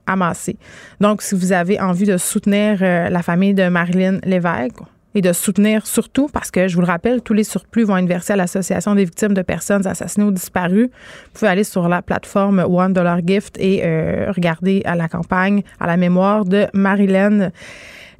amassés. 0.05 0.57
Donc, 0.99 1.21
si 1.21 1.33
vous 1.33 1.53
avez 1.53 1.79
envie 1.79 2.05
de 2.05 2.17
soutenir 2.17 2.79
euh, 2.81 3.09
la 3.09 3.23
famille 3.23 3.53
de 3.53 3.69
Marilyn 3.69 4.19
Lévesque, 4.23 4.81
et 5.15 5.21
de 5.21 5.33
soutenir 5.33 5.87
surtout, 5.87 6.27
parce 6.27 6.51
que 6.51 6.67
je 6.67 6.75
vous 6.75 6.81
le 6.81 6.87
rappelle, 6.87 7.23
tous 7.23 7.33
les 7.33 7.43
surplus 7.43 7.85
vont 7.85 7.97
être 7.97 8.07
versés 8.07 8.33
à 8.33 8.35
l'Association 8.35 8.93
des 8.93 9.03
victimes 9.03 9.33
de 9.33 9.41
personnes 9.41 9.87
assassinées 9.87 10.27
ou 10.27 10.31
disparues. 10.31 10.91
Vous 10.91 11.31
pouvez 11.33 11.49
aller 11.49 11.63
sur 11.63 11.87
la 11.87 12.03
plateforme 12.03 12.59
One 12.59 12.93
Dollar 12.93 13.21
Gift 13.25 13.57
et 13.59 13.81
euh, 13.83 14.31
regarder 14.31 14.83
à 14.85 14.95
la 14.95 15.07
campagne 15.07 15.63
à 15.79 15.87
la 15.87 15.97
mémoire 15.97 16.45
de 16.45 16.67
Marilyn 16.73 17.49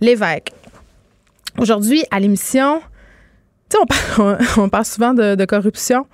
Lévesque. 0.02 0.52
Aujourd'hui, 1.58 2.04
à 2.12 2.20
l'émission, 2.20 2.82
on, 3.80 3.86
parle- 3.86 4.38
on 4.58 4.70
parle 4.70 4.86
souvent 4.86 5.14
de 5.14 5.46
corruption. 5.46 6.06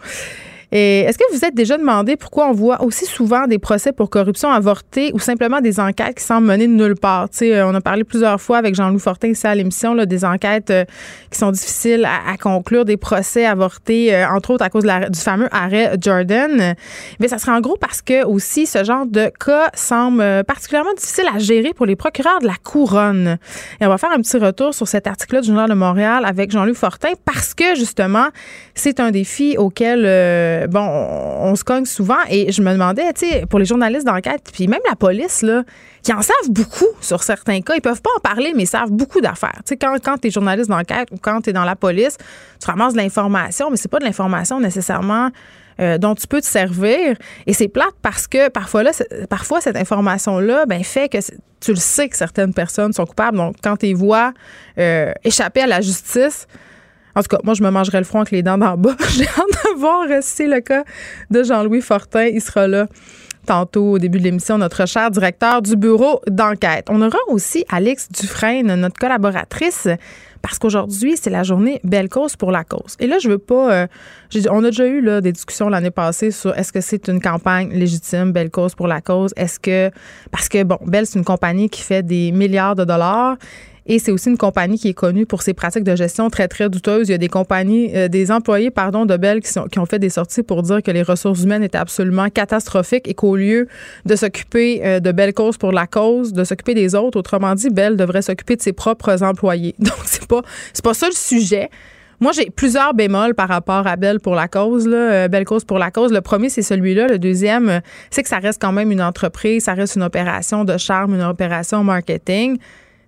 Et 0.75 1.01
est-ce 1.01 1.19
que 1.19 1.31
vous 1.31 1.45
êtes 1.45 1.53
déjà 1.53 1.77
demandé 1.77 2.17
pourquoi 2.17 2.47
on 2.47 2.51
voit 2.51 2.81
aussi 2.81 3.05
souvent 3.05 3.45
des 3.45 3.59
procès 3.59 3.91
pour 3.91 4.09
corruption 4.09 4.49
avortés 4.49 5.11
ou 5.13 5.19
simplement 5.19 5.61
des 5.61 5.79
enquêtes 5.79 6.17
qui 6.17 6.23
semblent 6.23 6.47
mener 6.47 6.65
de 6.65 6.73
nulle 6.73 6.95
part? 6.95 7.29
Tu 7.29 7.37
sais, 7.37 7.55
euh, 7.55 7.67
on 7.67 7.75
a 7.75 7.81
parlé 7.81 8.03
plusieurs 8.03 8.41
fois 8.41 8.57
avec 8.57 8.73
Jean-Louis 8.73 8.99
Fortin 8.99 9.27
ici 9.27 9.45
à 9.45 9.53
l'émission, 9.53 9.93
des 9.93 10.25
enquêtes 10.25 10.71
euh, 10.71 10.83
qui 11.29 11.37
sont 11.37 11.51
difficiles 11.51 12.05
à, 12.05 12.37
conclure, 12.37 12.85
des 12.85 12.97
procès 12.97 13.45
avortés, 13.45 14.15
euh, 14.15 14.27
entre 14.27 14.49
autres 14.49 14.65
à 14.65 14.71
cause 14.71 14.83
du 14.83 15.19
fameux 15.19 15.47
arrêt 15.51 15.95
Jordan. 16.01 16.73
Mais 17.19 17.27
ça 17.27 17.37
serait 17.37 17.51
en 17.51 17.61
gros 17.61 17.77
parce 17.79 18.01
que 18.01 18.25
aussi 18.25 18.65
ce 18.65 18.83
genre 18.83 19.05
de 19.05 19.29
cas 19.45 19.69
semble 19.75 20.43
particulièrement 20.45 20.93
difficile 20.95 21.25
à 21.35 21.37
gérer 21.37 21.73
pour 21.75 21.85
les 21.85 21.95
procureurs 21.95 22.39
de 22.39 22.47
la 22.47 22.55
couronne. 22.63 23.37
Et 23.79 23.85
on 23.85 23.89
va 23.89 23.99
faire 23.99 24.11
un 24.11 24.21
petit 24.21 24.37
retour 24.37 24.73
sur 24.73 24.87
cet 24.87 25.05
article-là 25.05 25.41
du 25.41 25.47
Journal 25.49 25.69
de 25.69 25.75
Montréal 25.75 26.23
avec 26.25 26.49
Jean-Luc 26.49 26.77
Fortin 26.77 27.11
parce 27.25 27.53
que 27.53 27.75
justement, 27.75 28.29
c'est 28.73 28.99
un 28.99 29.11
défi 29.11 29.55
auquel, 29.59 30.07
bon, 30.67 30.81
on, 30.81 31.55
se 31.55 31.63
cogne 31.63 31.85
souvent. 31.85 32.19
Et 32.29 32.51
je 32.51 32.61
me 32.61 32.71
demandais, 32.71 33.11
tu 33.13 33.27
sais, 33.27 33.45
pour 33.45 33.59
les 33.59 33.65
journalistes 33.65 34.05
d'enquête, 34.05 34.49
puis 34.53 34.67
même 34.67 34.81
la 34.89 34.95
police, 34.95 35.41
là, 35.41 35.63
qui 36.01 36.13
en 36.13 36.21
savent 36.21 36.49
beaucoup 36.49 36.87
sur 37.01 37.23
certains 37.23 37.61
cas, 37.61 37.75
ils 37.75 37.81
peuvent 37.81 38.01
pas 38.01 38.09
en 38.17 38.19
parler, 38.19 38.53
mais 38.55 38.63
ils 38.63 38.67
savent 38.67 38.91
beaucoup 38.91 39.21
d'affaires. 39.21 39.61
Tu 39.65 39.69
sais, 39.69 39.77
quand, 39.77 39.95
quand 40.03 40.17
tu 40.17 40.27
es 40.27 40.31
journaliste 40.31 40.69
d'enquête 40.69 41.09
ou 41.11 41.17
quand 41.17 41.41
tu 41.41 41.51
es 41.51 41.53
dans 41.53 41.65
la 41.65 41.75
police, 41.75 42.17
tu 42.59 42.67
ramasses 42.67 42.93
de 42.93 42.97
l'information, 42.97 43.69
mais 43.69 43.77
c'est 43.77 43.91
pas 43.91 43.99
de 43.99 44.05
l'information 44.05 44.59
nécessairement 44.59 45.29
euh, 45.79 45.97
dont 45.97 46.13
tu 46.13 46.27
peux 46.27 46.39
te 46.39 46.45
servir. 46.45 47.15
Et 47.47 47.53
c'est 47.53 47.67
plate 47.67 47.95
parce 48.01 48.27
que 48.27 48.49
parfois, 48.49 48.83
là, 48.83 48.91
parfois 49.29 49.59
cette 49.59 49.75
information-là 49.75 50.65
ben, 50.67 50.83
fait 50.83 51.09
que 51.09 51.17
tu 51.59 51.71
le 51.71 51.79
sais 51.79 52.09
que 52.09 52.15
certaines 52.15 52.53
personnes 52.53 52.93
sont 52.93 53.05
coupables. 53.05 53.37
Donc, 53.37 53.55
quand 53.63 53.77
tu 53.77 53.87
les 53.87 53.93
vois 53.95 54.33
euh, 54.77 55.11
échapper 55.23 55.61
à 55.61 55.67
la 55.67 55.81
justice, 55.81 56.47
en 57.15 57.21
tout 57.21 57.27
cas, 57.27 57.39
moi, 57.43 57.53
je 57.53 57.63
me 57.63 57.69
mangerai 57.69 57.99
le 57.99 58.03
front 58.03 58.19
avec 58.19 58.31
les 58.31 58.43
dents 58.43 58.57
d'en 58.57 58.77
bas. 58.77 58.95
J'ai 59.09 59.27
hâte 59.27 59.73
de 59.73 59.79
voir 59.79 60.05
si 60.21 60.29
c'est 60.29 60.47
le 60.47 60.61
cas 60.61 60.83
de 61.29 61.43
Jean-Louis 61.43 61.81
Fortin. 61.81 62.25
Il 62.25 62.41
sera 62.41 62.67
là 62.67 62.87
tantôt 63.45 63.91
au 63.91 63.99
début 63.99 64.19
de 64.19 64.23
l'émission, 64.23 64.57
notre 64.57 64.87
cher 64.87 65.11
directeur 65.11 65.61
du 65.61 65.75
bureau 65.75 66.21
d'enquête. 66.27 66.87
On 66.89 67.01
aura 67.01 67.17
aussi 67.27 67.65
Alex 67.69 68.09
Dufresne, 68.11 68.73
notre 68.75 68.97
collaboratrice, 68.97 69.87
parce 70.41 70.59
qu'aujourd'hui, 70.59 71.15
c'est 71.19 71.29
la 71.29 71.43
journée 71.43 71.79
Belle 71.83 72.09
cause 72.09 72.35
pour 72.35 72.51
la 72.51 72.63
cause. 72.63 72.95
Et 72.99 73.07
là, 73.07 73.17
je 73.19 73.29
veux 73.29 73.37
pas... 73.37 73.73
euh, 73.73 73.87
on 74.49 74.63
a 74.63 74.69
déjà 74.69 74.87
eu 74.87 75.01
des 75.21 75.31
discussions 75.31 75.69
l'année 75.69 75.91
passée 75.91 76.31
sur 76.31 76.57
est-ce 76.57 76.73
que 76.73 76.81
c'est 76.81 77.07
une 77.07 77.21
campagne 77.21 77.69
légitime, 77.71 78.31
Belle 78.31 78.49
cause 78.49 78.75
pour 78.75 78.87
la 78.87 79.01
cause? 79.01 79.33
Est-ce 79.35 79.59
que... 79.59 79.91
Parce 80.31 80.49
que, 80.49 80.63
bon, 80.63 80.77
Belle, 80.85 81.05
c'est 81.05 81.19
une 81.19 81.25
compagnie 81.25 81.69
qui 81.69 81.81
fait 81.81 82.03
des 82.03 82.31
milliards 82.31 82.75
de 82.75 82.83
dollars. 82.83 83.37
Et 83.85 83.99
c'est 83.99 84.11
aussi 84.11 84.29
une 84.29 84.37
compagnie 84.37 84.79
qui 84.79 84.89
est 84.89 84.93
connue 84.93 85.25
pour 85.25 85.41
ses 85.41 85.53
pratiques 85.53 85.83
de 85.83 85.95
gestion 85.95 86.29
très, 86.29 86.47
très 86.47 86.69
douteuses. 86.69 87.09
Il 87.09 87.11
y 87.11 87.15
a 87.15 87.17
des 87.17 87.27
compagnies, 87.27 87.91
euh, 87.95 88.07
des 88.07 88.31
employés, 88.31 88.71
pardon, 88.71 89.05
de 89.05 89.17
Bell 89.17 89.41
qui, 89.41 89.51
sont, 89.51 89.65
qui 89.65 89.79
ont 89.79 89.85
fait 89.85 89.99
des 89.99 90.09
sorties 90.09 90.43
pour 90.43 90.63
dire 90.63 90.81
que 90.81 90.91
les 90.91 91.03
ressources 91.03 91.43
humaines 91.43 91.63
étaient 91.63 91.77
absolument 91.77 92.29
catastrophiques 92.29 93.07
et 93.07 93.13
qu'au 93.13 93.35
lieu 93.35 93.67
de 94.05 94.15
s'occuper 94.15 94.81
euh, 94.85 94.99
de 94.99 95.11
Belle 95.11 95.33
cause 95.33 95.57
pour 95.57 95.71
la 95.71 95.85
cause, 95.85 96.31
de 96.31 96.43
s'occuper 96.43 96.73
des 96.73 96.95
autres, 96.95 97.19
autrement 97.19 97.55
dit, 97.55 97.69
Bell 97.69 97.97
devrait 97.97 98.21
s'occuper 98.21 98.55
de 98.55 98.61
ses 98.61 98.73
propres 98.73 99.21
employés. 99.21 99.75
Donc, 99.79 99.97
c'est 100.05 100.27
pas, 100.27 100.41
c'est 100.73 100.83
pas 100.83 100.93
ça 100.93 101.07
le 101.07 101.15
sujet. 101.15 101.69
Moi, 102.23 102.31
j'ai 102.31 102.49
plusieurs 102.49 102.93
bémols 102.93 103.35
par 103.35 103.49
rapport 103.49 103.85
à 103.85 103.97
Belle 103.97 104.21
pour 104.21 104.33
la 104.33 104.47
cause, 104.47 104.87
là, 104.87 104.97
euh, 104.97 105.27
Belle 105.27 105.43
cause 105.43 105.65
pour 105.65 105.77
la 105.77 105.91
cause. 105.91 106.13
Le 106.13 106.21
premier, 106.21 106.47
c'est 106.47 106.61
celui-là. 106.61 107.09
Le 107.09 107.19
deuxième, 107.19 107.67
euh, 107.67 107.79
c'est 108.11 108.23
que 108.23 108.29
ça 108.29 108.39
reste 108.39 108.61
quand 108.61 108.71
même 108.71 108.93
une 108.93 109.01
entreprise, 109.01 109.65
ça 109.65 109.73
reste 109.73 109.97
une 109.97 110.03
opération 110.03 110.63
de 110.63 110.77
charme, 110.77 111.15
une 111.15 111.23
opération 111.23 111.83
marketing. 111.83 112.59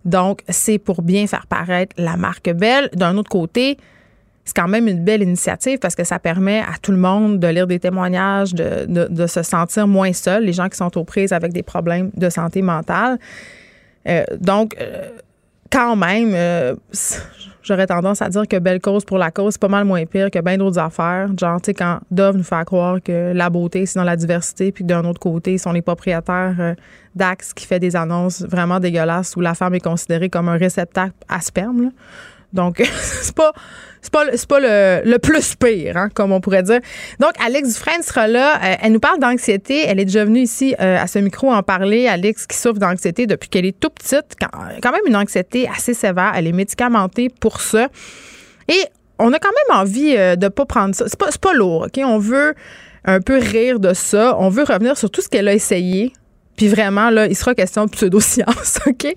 Donc, 0.05 0.43
c'est 0.47 0.77
pour 0.77 1.01
bien 1.01 1.27
faire 1.27 1.47
paraître 1.47 1.95
la 1.97 2.15
marque 2.15 2.50
Belle. 2.51 2.89
D'un 2.93 3.17
autre 3.17 3.29
côté, 3.29 3.77
c'est 4.45 4.55
quand 4.55 4.67
même 4.67 4.88
une 4.88 5.03
belle 5.03 5.24
initiative 5.24 5.79
parce 5.79 5.95
que 5.95 6.03
ça 6.03 6.19
permet 6.19 6.59
à 6.59 6.77
tout 6.79 6.91
le 6.91 6.97
monde 6.97 7.39
de 7.39 7.47
lire 7.47 7.65
des 7.65 7.79
témoignages, 7.79 8.53
de, 8.53 9.27
se 9.27 9.41
sentir 9.41 9.88
moins 9.88 10.13
seul, 10.13 10.45
les 10.45 10.53
gens 10.53 10.69
qui 10.69 10.77
sont 10.77 10.95
aux 10.97 11.03
prises 11.03 11.33
avec 11.33 11.51
des 11.51 11.63
problèmes 11.63 12.12
de 12.15 12.29
santé 12.29 12.62
mentale. 12.62 13.17
Euh, 14.07 14.24
donc, 14.39 14.75
euh, 14.79 15.09
quand 15.71 15.95
même, 15.95 16.33
euh, 16.35 16.75
j'aurais 17.65 17.88
tendance 17.88 18.22
à 18.22 18.29
dire 18.29 18.48
que 18.48 18.57
Belle 18.57 18.79
Cause 18.79 19.03
pour 19.03 19.17
la 19.17 19.31
cause, 19.31 19.53
c'est 19.53 19.62
pas 19.62 19.67
mal 19.67 19.86
moins 19.86 20.05
pire 20.05 20.29
que 20.31 20.39
bien 20.39 20.57
d'autres 20.57 20.79
affaires. 20.79 21.29
Genre, 21.38 21.60
tu 21.62 21.67
sais, 21.67 21.74
quand 21.74 22.00
Dove 22.12 22.38
nous 22.38 22.43
fait 22.43 22.63
croire 22.65 23.01
que 23.01 23.34
la 23.34 23.50
beauté, 23.50 23.86
c'est 23.86 24.00
dans 24.00 24.05
la 24.05 24.15
diversité, 24.15 24.72
puis 24.72 24.84
d'un 24.84 25.03
autre 25.03 25.19
côté, 25.19 25.53
ils 25.53 25.60
sont 25.60 25.72
les 25.72 25.81
propriétaires 25.81 26.55
euh, 26.60 26.75
d'Axe 27.15 27.53
qui 27.53 27.65
fait 27.65 27.79
des 27.79 27.95
annonces 27.95 28.43
vraiment 28.43 28.79
dégueulasses 28.79 29.36
où 29.36 29.41
la 29.41 29.55
femme 29.55 29.74
est 29.74 29.84
considérée 29.84 30.29
comme 30.29 30.48
un 30.48 30.57
réceptacle 30.57 31.15
à 31.27 31.41
sperme. 31.41 31.84
là. 31.84 31.89
Donc, 32.55 32.77
c'est 33.01 33.35
pas, 33.35 33.53
c'est 34.01 34.12
pas, 34.12 34.25
pas 34.50 34.59
le, 34.59 35.09
le 35.09 35.19
plus 35.19 35.55
pire, 35.55 35.97
hein, 35.97 36.09
comme 36.13 36.31
on 36.31 36.41
pourrait 36.41 36.63
dire. 36.63 36.79
Donc, 37.19 37.31
Alex 37.45 37.74
Dufresne 37.74 38.01
sera 38.01 38.27
là. 38.27 38.55
Euh, 38.55 38.75
elle 38.81 38.93
nous 38.93 39.00
parle 39.00 39.19
d'anxiété. 39.19 39.83
Elle 39.85 40.00
est 40.00 40.05
déjà 40.05 40.25
venue 40.25 40.41
ici 40.41 40.75
euh, 40.79 40.97
à 40.97 41.07
ce 41.07 41.19
micro 41.19 41.51
en 41.51 41.62
parler. 41.63 42.07
Alex 42.07 42.47
qui 42.47 42.57
souffre 42.57 42.79
d'anxiété 42.79 43.27
depuis 43.27 43.50
qu'elle 43.50 43.65
est 43.65 43.79
tout 43.79 43.89
petite. 43.89 44.35
Quand, 44.39 44.50
quand 44.81 44.91
même 44.91 45.01
une 45.05 45.15
anxiété 45.15 45.69
assez 45.75 45.93
sévère. 45.93 46.33
Elle 46.35 46.47
est 46.47 46.53
médicamentée 46.53 47.29
pour 47.29 47.62
ça. 47.62 47.89
Et 48.67 48.81
on 49.19 49.31
a 49.33 49.39
quand 49.39 49.50
même 49.50 49.81
envie 49.81 50.15
euh, 50.17 50.35
de 50.35 50.47
pas 50.47 50.65
prendre 50.65 50.95
ça. 50.95 51.05
C'est 51.07 51.19
pas, 51.19 51.29
pas 51.41 51.53
lourd, 51.53 51.88
OK? 51.88 52.01
On 52.03 52.17
veut 52.17 52.53
un 53.05 53.21
peu 53.21 53.38
rire 53.38 53.79
de 53.79 53.93
ça. 53.93 54.35
On 54.39 54.50
veut 54.50 54.63
revenir 54.63 54.97
sur 54.97 55.09
tout 55.09 55.21
ce 55.21 55.29
qu'elle 55.29 55.47
a 55.47 55.53
essayé. 55.53 56.13
Puis 56.55 56.69
vraiment, 56.69 57.09
là, 57.09 57.27
il 57.27 57.35
sera 57.35 57.53
question 57.53 57.85
de 57.85 57.89
pseudoscience, 57.89 58.79
OK? 58.88 59.13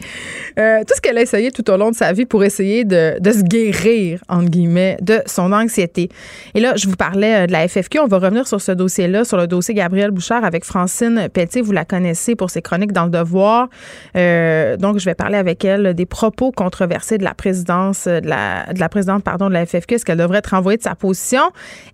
Euh, 0.58 0.80
tout 0.80 0.94
ce 0.94 1.00
qu'elle 1.00 1.18
a 1.18 1.22
essayé 1.22 1.52
tout 1.52 1.68
au 1.70 1.76
long 1.76 1.90
de 1.90 1.94
sa 1.94 2.12
vie 2.12 2.26
pour 2.26 2.42
essayer 2.42 2.84
de, 2.84 3.18
se 3.24 3.42
guérir, 3.42 4.20
entre 4.28 4.48
guillemets, 4.48 4.96
de 5.00 5.22
son 5.26 5.52
anxiété. 5.52 6.08
Et 6.54 6.60
là, 6.60 6.74
je 6.76 6.88
vous 6.88 6.96
parlais 6.96 7.44
euh, 7.44 7.46
de 7.46 7.52
la 7.52 7.68
FFQ. 7.68 8.00
On 8.00 8.06
va 8.06 8.18
revenir 8.18 8.48
sur 8.48 8.60
ce 8.60 8.72
dossier-là, 8.72 9.24
sur 9.24 9.36
le 9.36 9.46
dossier 9.46 9.74
Gabriel 9.74 10.10
Bouchard 10.10 10.44
avec 10.44 10.64
Francine 10.64 11.28
Pelletier. 11.32 11.62
Vous 11.62 11.72
la 11.72 11.84
connaissez 11.84 12.34
pour 12.34 12.50
ses 12.50 12.60
chroniques 12.60 12.92
dans 12.92 13.04
le 13.04 13.10
Devoir. 13.10 13.68
Euh, 14.16 14.76
donc, 14.76 14.98
je 14.98 15.04
vais 15.04 15.14
parler 15.14 15.38
avec 15.38 15.64
elle 15.64 15.94
des 15.94 16.06
propos 16.06 16.50
controversés 16.50 17.18
de 17.18 17.24
la 17.24 17.34
présidence, 17.34 18.06
de 18.06 18.28
la, 18.28 18.72
de 18.72 18.80
la 18.80 18.88
présidente, 18.88 19.22
pardon, 19.22 19.48
de 19.48 19.54
la 19.54 19.64
FFQ. 19.64 19.94
Est-ce 19.94 20.04
qu'elle 20.04 20.18
devrait 20.18 20.38
être 20.38 20.50
renvoyée 20.50 20.78
de 20.78 20.82
sa 20.82 20.96
position? 20.96 21.42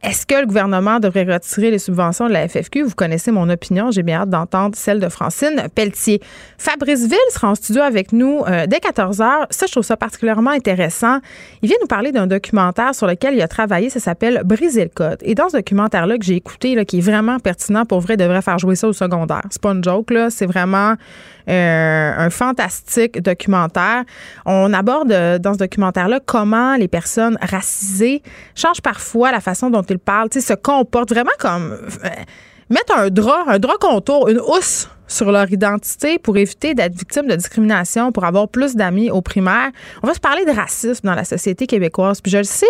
Est-ce 0.03 0.25
que 0.25 0.41
le 0.41 0.47
gouvernement 0.47 1.01
devrait 1.01 1.25
retirer 1.25 1.71
les 1.71 1.79
subventions 1.79 2.29
de 2.29 2.33
la 2.33 2.49
FFQ? 2.49 2.83
Vous 2.83 2.95
connaissez 2.95 3.31
mon 3.31 3.51
opinion. 3.51 3.91
J'ai 3.91 4.03
bien 4.03 4.21
hâte 4.21 4.31
d'entendre 4.31 4.75
celle 4.77 5.01
de 5.01 5.09
Francine 5.09 5.34
Fabrice 6.59 7.07
Ville 7.07 7.19
sera 7.31 7.51
en 7.51 7.55
studio 7.55 7.83
avec 7.83 8.13
nous 8.13 8.43
euh, 8.47 8.67
dès 8.67 8.81
14 8.81 9.19
h. 9.19 9.47
Ça, 9.51 9.67
je 9.67 9.73
trouve 9.73 9.85
ça 9.85 9.97
particulièrement 9.97 10.51
intéressant. 10.51 11.19
Il 11.63 11.69
vient 11.69 11.77
nous 11.81 11.87
parler 11.87 12.13
d'un 12.13 12.27
documentaire 12.27 12.95
sur 12.95 13.07
lequel 13.07 13.35
il 13.35 13.43
a 13.43 13.49
travaillé. 13.49 13.91
Ça 13.91 14.01
s'appelle 14.01 14.43
Briser 14.45 14.85
le 14.85 14.91
code. 14.91 15.19
Et 15.23 15.35
dans 15.35 15.49
ce 15.49 15.57
documentaire-là 15.57 16.19
que 16.19 16.25
j'ai 16.25 16.37
écouté, 16.37 16.75
là, 16.75 16.85
qui 16.85 16.99
est 16.99 17.03
vraiment 17.03 17.39
pertinent 17.39 17.85
pour 17.85 18.01
vrai, 18.01 18.17
devrait 18.17 18.43
faire 18.43 18.59
jouer 18.59 18.77
ça 18.77 18.89
au 18.89 18.93
secondaire. 18.93 19.43
C'est 19.51 19.61
pas 19.61 19.73
une 19.73 19.85
joke, 19.85 20.11
là. 20.11 20.31
C'est 20.31 20.47
vraiment 20.47 20.95
euh, 21.49 22.13
un 22.17 22.31
fantastique 22.31 23.21
documentaire. 23.21 24.05
On 24.47 24.73
aborde 24.73 25.13
euh, 25.13 25.39
dans 25.39 25.55
ce 25.55 25.59
documentaire-là 25.59 26.21
comment 26.25 26.77
les 26.77 26.89
personnes 26.89 27.37
racisées 27.43 28.23
changent 28.55 28.83
parfois 28.83 29.33
la 29.33 29.41
façon 29.41 29.71
dont 29.71 29.83
ils 29.83 29.99
parlent, 29.99 30.29
se 30.33 30.55
comportent 30.55 31.11
vraiment 31.11 31.31
comme 31.39 31.77
mettre 32.71 32.97
un 32.97 33.09
drap, 33.09 33.45
un 33.49 33.59
drap 33.59 33.77
contour, 33.79 34.29
une 34.29 34.41
housse 34.41 34.89
sur 35.07 35.31
leur 35.31 35.51
identité 35.53 36.19
pour 36.19 36.37
éviter 36.37 36.75
d'être 36.75 36.95
victime 36.95 37.27
de 37.27 37.37
discrimination, 37.37 38.13
pour 38.13 38.25
avoir 38.25 38.49
plus 38.49 38.75
d'amis 38.75 39.11
au 39.11 39.23
primaire. 39.23 39.71
On 40.03 40.07
va 40.07 40.15
se 40.15 40.21
parler 40.21 40.45
de 40.45 40.51
racisme 40.51 41.07
dans 41.07 41.15
la 41.15 41.25
société 41.25 41.67
québécoise. 41.67 42.21
Puis 42.21 42.33
je 42.33 42.39
le 42.39 42.45
sais, 42.45 42.67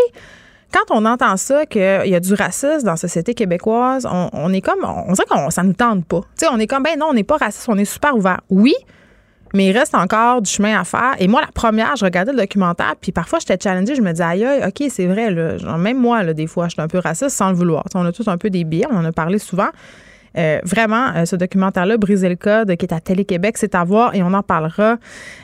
quand 0.72 0.94
on 0.94 1.04
entend 1.04 1.36
ça, 1.36 1.66
qu'il 1.66 1.80
y 1.80 2.14
a 2.14 2.20
du 2.20 2.34
racisme 2.34 2.84
dans 2.84 2.92
la 2.92 2.96
société 2.96 3.34
québécoise, 3.34 4.06
on, 4.10 4.52
est 4.52 4.60
comme, 4.60 4.84
on 4.84 5.12
dirait 5.12 5.26
que 5.28 5.52
ça 5.52 5.62
nous 5.62 5.72
tente 5.72 6.04
pas. 6.04 6.22
On 6.50 6.58
est 6.58 6.66
comme, 6.66 6.82
ben 6.82 6.98
non, 6.98 7.06
on 7.10 7.14
n'est 7.14 7.24
pas 7.24 7.36
raciste, 7.36 7.68
on 7.68 7.78
est 7.78 7.84
super 7.84 8.16
ouvert. 8.16 8.40
Oui, 8.50 8.74
mais 9.54 9.66
il 9.66 9.72
reste 9.72 9.94
encore 9.94 10.42
du 10.42 10.50
chemin 10.50 10.78
à 10.78 10.82
faire. 10.82 11.14
Et 11.20 11.28
moi, 11.28 11.40
la 11.40 11.52
première, 11.52 11.94
je 11.94 12.04
regardais 12.04 12.32
le 12.32 12.38
documentaire, 12.38 12.94
puis 13.00 13.12
parfois, 13.12 13.38
j'étais 13.38 13.56
challengée, 13.62 13.94
je 13.94 14.02
me 14.02 14.10
disais, 14.10 14.24
aïe, 14.24 14.44
aïe, 14.44 14.64
OK, 14.66 14.88
c'est 14.90 15.06
vrai, 15.06 15.32
même 15.78 15.98
moi, 15.98 16.24
des 16.34 16.48
fois, 16.48 16.66
je 16.66 16.72
suis 16.72 16.82
un 16.82 16.88
peu 16.88 16.98
raciste 16.98 17.36
sans 17.36 17.50
le 17.50 17.54
vouloir. 17.54 17.84
On 17.94 18.04
a 18.04 18.10
tous 18.10 18.26
un 18.26 18.36
peu 18.36 18.50
des 18.50 18.64
biais, 18.64 18.86
on 18.90 18.96
en 18.96 19.04
a 19.04 19.12
parlé 19.12 19.38
souvent. 19.38 19.68
Euh, 20.36 20.58
vraiment, 20.64 21.12
euh, 21.14 21.24
ce 21.24 21.36
documentaire-là, 21.36 21.96
Briser 21.96 22.28
le 22.28 22.36
code, 22.36 22.74
qui 22.76 22.86
est 22.86 22.92
à 22.92 23.00
Télé-Québec, 23.00 23.56
c'est 23.58 23.74
à 23.74 23.84
voir 23.84 24.14
et 24.14 24.22
on 24.22 24.32
en 24.32 24.42
parlera 24.42 24.98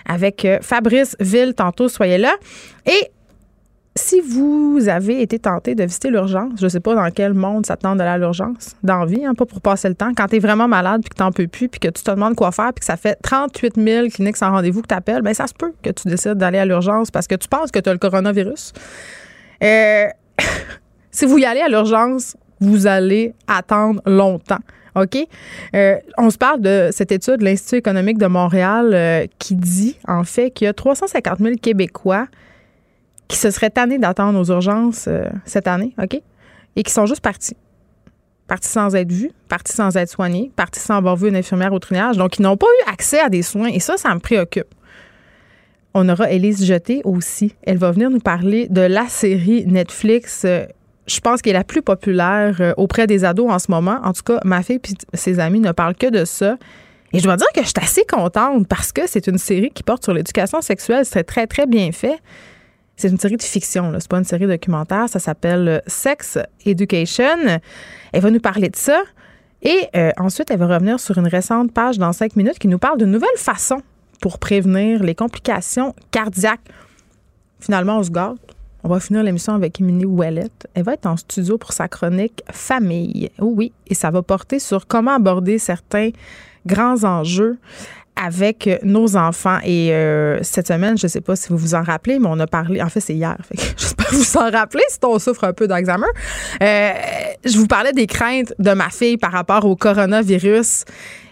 avec 0.07 0.45
euh, 0.45 0.59
Fabrice 0.63 1.17
Ville 1.21 1.55
tantôt. 1.55 1.89
Soyez 1.89 2.19
là. 2.19 2.33
Et 2.87 3.11
si 3.97 4.21
vous 4.21 4.89
avez 4.89 5.21
été 5.21 5.39
tenté 5.39 5.75
de 5.75 5.85
visiter 5.85 6.11
l'urgence, 6.11 6.53
je 6.59 6.65
ne 6.65 6.69
sais 6.69 6.81
pas 6.81 6.95
dans 6.95 7.11
quel 7.11 7.35
monde 7.35 7.67
ça 7.67 7.77
te 7.77 7.83
tente 7.83 7.99
d'aller 7.99 8.11
à 8.11 8.19
l'urgence, 8.19 8.77
d'envie, 8.83 9.25
hein, 9.25 9.35
pas 9.35 9.47
pour 9.47 9.61
passer 9.61 9.89
le 9.89 9.95
temps. 9.95 10.13
Quand 10.17 10.29
tu 10.29 10.37
es 10.37 10.39
vraiment 10.39 10.69
malade 10.69 11.03
puis 11.03 11.11
que 11.11 11.17
tu 11.17 11.23
n'en 11.23 11.33
peux 11.33 11.47
plus 11.47 11.69
puis 11.69 11.81
que 11.81 11.89
tu 11.89 12.03
te 12.03 12.11
demandes 12.11 12.35
quoi 12.35 12.53
faire 12.53 12.73
puis 12.73 12.81
que 12.81 12.87
ça 12.87 12.97
fait 12.97 13.17
38 13.23 13.75
000 13.77 14.09
cliniques 14.09 14.37
sans 14.37 14.51
rendez-vous 14.51 14.83
que 14.83 14.89
tu 14.89 14.95
appelles, 14.95 15.23
bien, 15.23 15.35
ça 15.35 15.47
se 15.47 15.55
peut 15.55 15.73
que 15.83 15.91
tu 15.91 16.09
décides 16.09 16.35
d'aller 16.35 16.59
à 16.59 16.65
l'urgence 16.65 17.11
parce 17.11 17.27
que 17.27 17.35
tu 17.35 17.49
penses 17.49 17.71
que 17.71 17.79
tu 17.79 17.89
as 17.89 17.93
le 17.93 17.99
coronavirus. 17.99 18.73
Si 21.13 21.27
vous 21.27 21.39
y 21.39 21.45
allez 21.45 21.61
à 21.61 21.69
l'urgence, 21.69 22.37
vous 22.61 22.87
allez 22.87 23.35
attendre 23.49 24.01
longtemps. 24.07 24.61
OK? 24.95 25.17
Euh, 25.75 25.97
on 26.19 26.31
se 26.31 26.39
parle 26.39 26.61
de 26.61 26.89
cette 26.93 27.13
étude 27.13 27.37
de 27.37 27.45
l'Institut 27.45 27.77
économique 27.77 28.19
de 28.19 28.27
Montréal 28.27 28.91
euh, 28.93 29.27
qui 29.39 29.55
dit, 29.55 29.97
en 30.07 30.25
fait, 30.25 30.51
qu'il 30.51 30.67
y 30.67 30.69
a 30.69 30.73
350 30.73 31.39
000 31.39 31.55
Québécois 31.61 32.27
qui 33.29 33.37
se 33.37 33.51
seraient 33.51 33.71
tannés 33.71 33.99
d'attendre 33.99 34.39
aux 34.39 34.51
urgences 34.51 35.07
euh, 35.09 35.25
cette 35.45 35.69
année, 35.69 35.95
OK? 36.03 36.21
Et 36.77 36.83
qui 36.83 36.93
sont 36.93 37.07
juste 37.07 37.21
partis. 37.21 37.57
Partis 38.49 38.69
sans 38.69 38.97
être 38.97 39.13
vus, 39.13 39.31
partis 39.49 39.73
sans 39.73 39.97
être 39.97 40.09
soignés, 40.09 40.51
partis 40.57 40.81
sans 40.81 40.97
avoir 40.97 41.17
vu 41.17 41.29
une 41.29 41.37
infirmière 41.37 41.73
au 41.73 41.79
trinage. 41.79 42.17
Donc, 42.17 42.39
ils 42.39 42.43
n'ont 42.43 42.57
pas 42.57 42.67
eu 42.67 42.91
accès 42.91 43.21
à 43.21 43.29
des 43.29 43.43
soins. 43.43 43.69
Et 43.69 43.79
ça, 43.79 43.97
ça 43.97 44.13
me 44.13 44.19
préoccupe. 44.19 44.75
On 45.95 46.09
aura 46.09 46.31
Élise 46.31 46.65
Jeté 46.65 47.01
aussi. 47.05 47.55
Elle 47.63 47.79
va 47.79 47.93
venir 47.93 48.11
nous 48.11 48.21
parler 48.21 48.67
de 48.69 48.81
la 48.81 49.09
série 49.09 49.65
Netflix 49.67 50.45
je 51.11 51.21
pense 51.21 51.43
qu'elle 51.43 51.57
est 51.57 51.59
la 51.59 51.65
plus 51.65 51.83
populaire 51.83 52.57
euh, 52.61 52.73
auprès 52.77 53.07
des 53.07 53.25
ados 53.25 53.51
en 53.51 53.59
ce 53.59 53.71
moment. 53.71 53.99
En 54.05 54.13
tout 54.13 54.23
cas, 54.23 54.41
ma 54.45 54.63
fille 54.63 54.81
et 55.13 55.17
ses 55.17 55.41
amis 55.41 55.61
ne 55.61 55.73
parlent 55.73 55.97
que 55.97 56.09
de 56.09 56.25
ça. 56.25 56.57
Et 57.13 57.19
je 57.19 57.25
dois 57.25 57.37
dire 57.37 57.49
que 57.55 57.63
je 57.63 57.67
suis 57.67 57.75
assez 57.83 58.05
contente 58.05 58.69
parce 58.69 58.93
que 58.93 59.03
c'est 59.07 59.27
une 59.27 59.39
série 59.39 59.71
qui 59.71 59.83
porte 59.83 60.05
sur 60.05 60.15
l'éducation 60.15 60.61
sexuelle. 60.61 61.05
C'est 61.05 61.25
très, 61.25 61.47
très 61.47 61.67
bien 61.67 61.91
fait. 61.91 62.21
C'est 62.97 63.09
une 63.09 63.19
série 63.19 63.37
de 63.37 63.43
fiction, 63.43 63.93
c'est 63.99 64.09
pas 64.09 64.19
une 64.19 64.25
série 64.25 64.47
documentaire. 64.47 65.09
Ça 65.09 65.19
s'appelle 65.19 65.69
euh, 65.69 65.79
Sex 65.87 66.39
Education. 66.67 67.59
Elle 68.13 68.21
va 68.21 68.31
nous 68.31 68.41
parler 68.41 68.69
de 68.69 68.77
ça. 68.77 69.01
Et 69.63 69.89
euh, 69.97 70.11
ensuite, 70.19 70.51
elle 70.51 70.59
va 70.59 70.67
revenir 70.67 71.01
sur 71.01 71.19
une 71.19 71.27
récente 71.27 71.73
page 71.73 71.99
dans 71.99 72.13
cinq 72.13 72.37
minutes 72.37 72.59
qui 72.59 72.69
nous 72.69 72.79
parle 72.79 72.99
d'une 72.99 73.11
nouvelle 73.11 73.29
façon 73.37 73.83
pour 74.21 74.39
prévenir 74.39 75.03
les 75.03 75.15
complications 75.15 75.95
cardiaques. 76.11 76.61
Finalement, 77.59 77.99
on 77.99 78.03
se 78.03 78.11
gâte. 78.11 78.39
On 78.83 78.89
va 78.89 79.01
finir 79.01 79.23
l'émission 79.23 79.55
avec 79.55 79.81
Émilie 79.81 80.07
Ouellette. 80.07 80.67
Elle 80.75 80.85
va 80.85 80.95
être 80.95 81.07
en 81.07 81.17
studio 81.17 81.59
pour 81.59 81.73
sa 81.73 81.89
chronique 81.89 82.43
Famille. 82.51 83.31
Oh 83.39 83.53
oui, 83.55 83.73
et 83.87 83.95
ça 83.95 84.11
va 84.11 84.23
porter 84.23 84.59
sur 84.59 84.87
comment 84.87 85.15
aborder 85.15 85.59
certains 85.59 86.11
grands 86.67 87.05
enjeux 87.05 87.59
avec 88.17 88.69
nos 88.83 89.17
enfants. 89.17 89.59
Et 89.65 89.93
euh, 89.93 90.43
cette 90.43 90.69
semaine, 90.69 90.97
je 90.97 91.07
ne 91.07 91.11
sais 91.11 91.21
pas 91.21 91.37
si 91.37 91.49
vous 91.51 91.59
vous 91.59 91.75
en 91.75 91.83
rappelez, 91.83 92.19
mais 92.19 92.29
on 92.29 92.39
a 92.39 92.47
parlé, 92.47 92.83
en 92.83 92.89
fait 92.89 93.01
c'est 93.01 93.15
hier, 93.15 93.37
j'espère 93.77 94.07
que 94.07 94.15
vous 94.15 94.23
vous 94.23 94.37
en 94.39 94.51
rappelez 94.51 94.85
si 94.89 94.99
on 95.03 95.19
souffre 95.19 95.45
un 95.45 95.53
peu 95.53 95.67
d'Alzheimer. 95.67 96.07
Euh, 96.63 96.93
je 97.45 97.57
vous 97.59 97.67
parlais 97.67 97.93
des 97.93 98.07
craintes 98.07 98.55
de 98.59 98.73
ma 98.73 98.91
fille 98.91 99.17
par 99.17 99.33
rapport 99.33 99.65
au 99.65 99.77
coronavirus. 99.77 100.85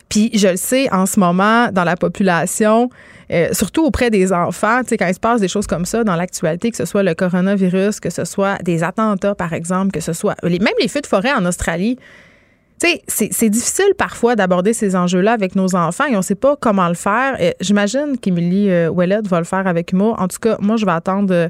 Puis 0.08 0.30
je 0.34 0.48
le 0.48 0.56
sais, 0.56 0.90
en 0.92 1.06
ce 1.06 1.20
moment, 1.20 1.70
dans 1.70 1.84
la 1.84 1.96
population, 1.96 2.90
euh, 3.30 3.48
surtout 3.52 3.84
auprès 3.84 4.10
des 4.10 4.32
enfants, 4.32 4.80
tu 4.82 4.90
sais, 4.90 4.96
quand 4.96 5.06
il 5.06 5.14
se 5.14 5.20
passe 5.20 5.40
des 5.40 5.48
choses 5.48 5.66
comme 5.66 5.84
ça 5.84 6.02
dans 6.04 6.16
l'actualité, 6.16 6.70
que 6.70 6.76
ce 6.76 6.86
soit 6.86 7.02
le 7.02 7.14
coronavirus, 7.14 8.00
que 8.00 8.10
ce 8.10 8.24
soit 8.24 8.56
des 8.62 8.82
attentats, 8.82 9.34
par 9.34 9.52
exemple, 9.52 9.90
que 9.92 10.00
ce 10.00 10.12
soit 10.12 10.34
même 10.42 10.74
les 10.80 10.88
feux 10.88 11.00
de 11.00 11.06
forêt 11.06 11.32
en 11.32 11.44
Australie. 11.44 11.98
Tu 12.80 12.86
sais, 12.86 13.30
c'est 13.32 13.50
difficile 13.50 13.92
parfois 13.98 14.36
d'aborder 14.36 14.72
ces 14.72 14.94
enjeux-là 14.94 15.32
avec 15.32 15.56
nos 15.56 15.74
enfants 15.74 16.06
et 16.06 16.14
on 16.14 16.18
ne 16.18 16.22
sait 16.22 16.36
pas 16.36 16.54
comment 16.56 16.86
le 16.86 16.94
faire. 16.94 17.36
J'imagine 17.60 18.16
qu'Émilie 18.20 18.70
euh, 18.70 18.92
va 18.94 19.38
le 19.38 19.44
faire 19.44 19.66
avec 19.66 19.92
humour. 19.92 20.14
En 20.20 20.28
tout 20.28 20.38
cas, 20.40 20.56
moi, 20.60 20.76
je 20.76 20.86
vais 20.86 20.92
attendre 20.92 21.34
euh, 21.34 21.48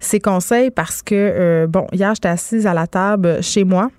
ses 0.00 0.20
conseils 0.20 0.70
parce 0.70 1.00
que, 1.00 1.14
euh, 1.14 1.66
bon, 1.66 1.86
hier, 1.92 2.14
j'étais 2.14 2.28
assise 2.28 2.66
à 2.66 2.74
la 2.74 2.86
table 2.86 3.42
chez 3.42 3.64
moi 3.64 3.90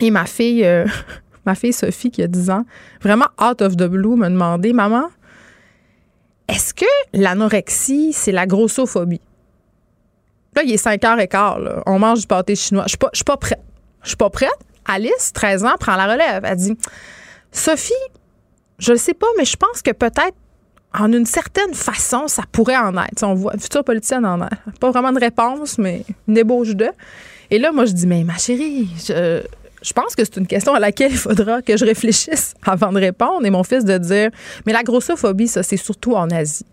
et 0.00 0.10
ma 0.10 0.26
fille, 0.26 0.66
ma 1.46 1.54
fille 1.54 1.72
Sophie, 1.72 2.10
qui 2.10 2.22
a 2.22 2.26
10 2.26 2.50
ans, 2.50 2.64
vraiment 3.00 3.28
out 3.40 3.62
of 3.62 3.76
the 3.76 3.84
blue, 3.84 4.16
me 4.16 4.28
demandait 4.28 4.72
Maman, 4.72 5.04
est-ce 6.50 6.74
que 6.74 6.84
l'anorexie, 7.12 8.12
c'est 8.12 8.32
la 8.32 8.46
grossophobie? 8.46 9.20
Là, 10.56 10.62
il 10.64 10.72
est 10.72 10.76
5 10.76 11.00
h 11.00 11.28
quart. 11.28 11.58
On 11.86 11.98
mange 11.98 12.20
du 12.20 12.26
pâté 12.26 12.56
chinois. 12.56 12.84
Je 12.88 12.96
ne 13.00 13.08
suis 13.12 13.24
pas 13.24 13.36
prête. 13.36 13.60
Je 14.02 14.08
suis 14.08 14.16
pas 14.16 14.30
prête. 14.30 14.50
Alice, 14.84 15.32
13 15.32 15.64
ans, 15.64 15.74
prend 15.78 15.94
la 15.96 16.12
relève. 16.12 16.42
Elle 16.44 16.56
dit 16.56 16.76
Sophie, 17.52 17.92
je 18.78 18.92
ne 18.92 18.96
sais 18.96 19.14
pas, 19.14 19.28
mais 19.38 19.44
je 19.44 19.56
pense 19.56 19.82
que 19.82 19.92
peut-être 19.92 20.36
en 20.92 21.12
une 21.12 21.26
certaine 21.26 21.74
façon, 21.74 22.26
ça 22.26 22.42
pourrait 22.50 22.76
en 22.76 22.96
être. 22.96 23.22
on 23.22 23.34
voit, 23.34 23.52
future 23.58 23.84
politicienne 23.84 24.26
en 24.26 24.40
a. 24.40 24.48
Pas 24.80 24.90
vraiment 24.90 25.12
de 25.12 25.20
réponse, 25.20 25.78
mais 25.78 26.04
une 26.26 26.36
ébauche 26.36 26.74
de. 26.74 26.88
Et 27.50 27.58
là, 27.58 27.70
moi, 27.70 27.84
je 27.84 27.92
dis, 27.92 28.06
mais 28.06 28.24
ma 28.24 28.38
chérie, 28.38 28.88
je, 29.06 29.42
je 29.82 29.92
pense 29.92 30.14
que 30.14 30.24
c'est 30.24 30.36
une 30.36 30.46
question 30.46 30.74
à 30.74 30.78
laquelle 30.78 31.12
il 31.12 31.16
faudra 31.18 31.62
que 31.62 31.76
je 31.76 31.84
réfléchisse 31.84 32.54
avant 32.64 32.92
de 32.92 32.98
répondre. 32.98 33.44
Et 33.44 33.50
mon 33.50 33.64
fils 33.64 33.84
de 33.84 33.96
dire, 33.98 34.30
mais 34.66 34.72
la 34.72 34.82
grossophobie, 34.82 35.48
ça, 35.48 35.62
c'est 35.62 35.76
surtout 35.76 36.14
en 36.14 36.28
Asie. 36.30 36.66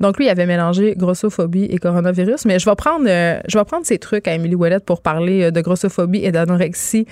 Donc 0.00 0.18
lui, 0.18 0.26
il 0.26 0.28
avait 0.28 0.46
mélangé 0.46 0.94
grossophobie 0.96 1.64
et 1.64 1.78
coronavirus. 1.78 2.44
Mais 2.44 2.58
je 2.58 2.68
vais 2.68 2.76
prendre, 2.76 3.06
euh, 3.08 3.40
ces 3.84 3.98
trucs 3.98 4.28
à 4.28 4.34
Émilie 4.34 4.54
Ouellette 4.54 4.84
pour 4.84 5.02
parler 5.02 5.44
euh, 5.44 5.50
de 5.50 5.60
grossophobie 5.60 6.24
et 6.24 6.30
d'anorexie 6.30 7.06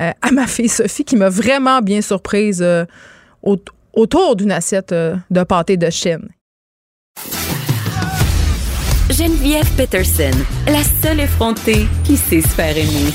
euh, 0.00 0.10
à 0.20 0.30
ma 0.32 0.46
fille 0.46 0.68
Sophie, 0.68 1.04
qui 1.04 1.16
m'a 1.16 1.28
vraiment 1.28 1.80
bien 1.80 2.02
surprise 2.02 2.64
autour 3.42 4.36
d'une 4.36 4.52
assiette 4.52 4.92
de 4.92 5.42
pâté 5.44 5.76
de 5.76 5.88
Chine. 5.90 6.28
Geneviève 9.10 9.68
Peterson, 9.76 10.30
la 10.66 10.82
seule 11.02 11.20
effrontée 11.20 11.86
qui 12.04 12.16
sait 12.16 12.40
se 12.40 12.48
faire 12.48 12.76
aimer. 12.76 13.12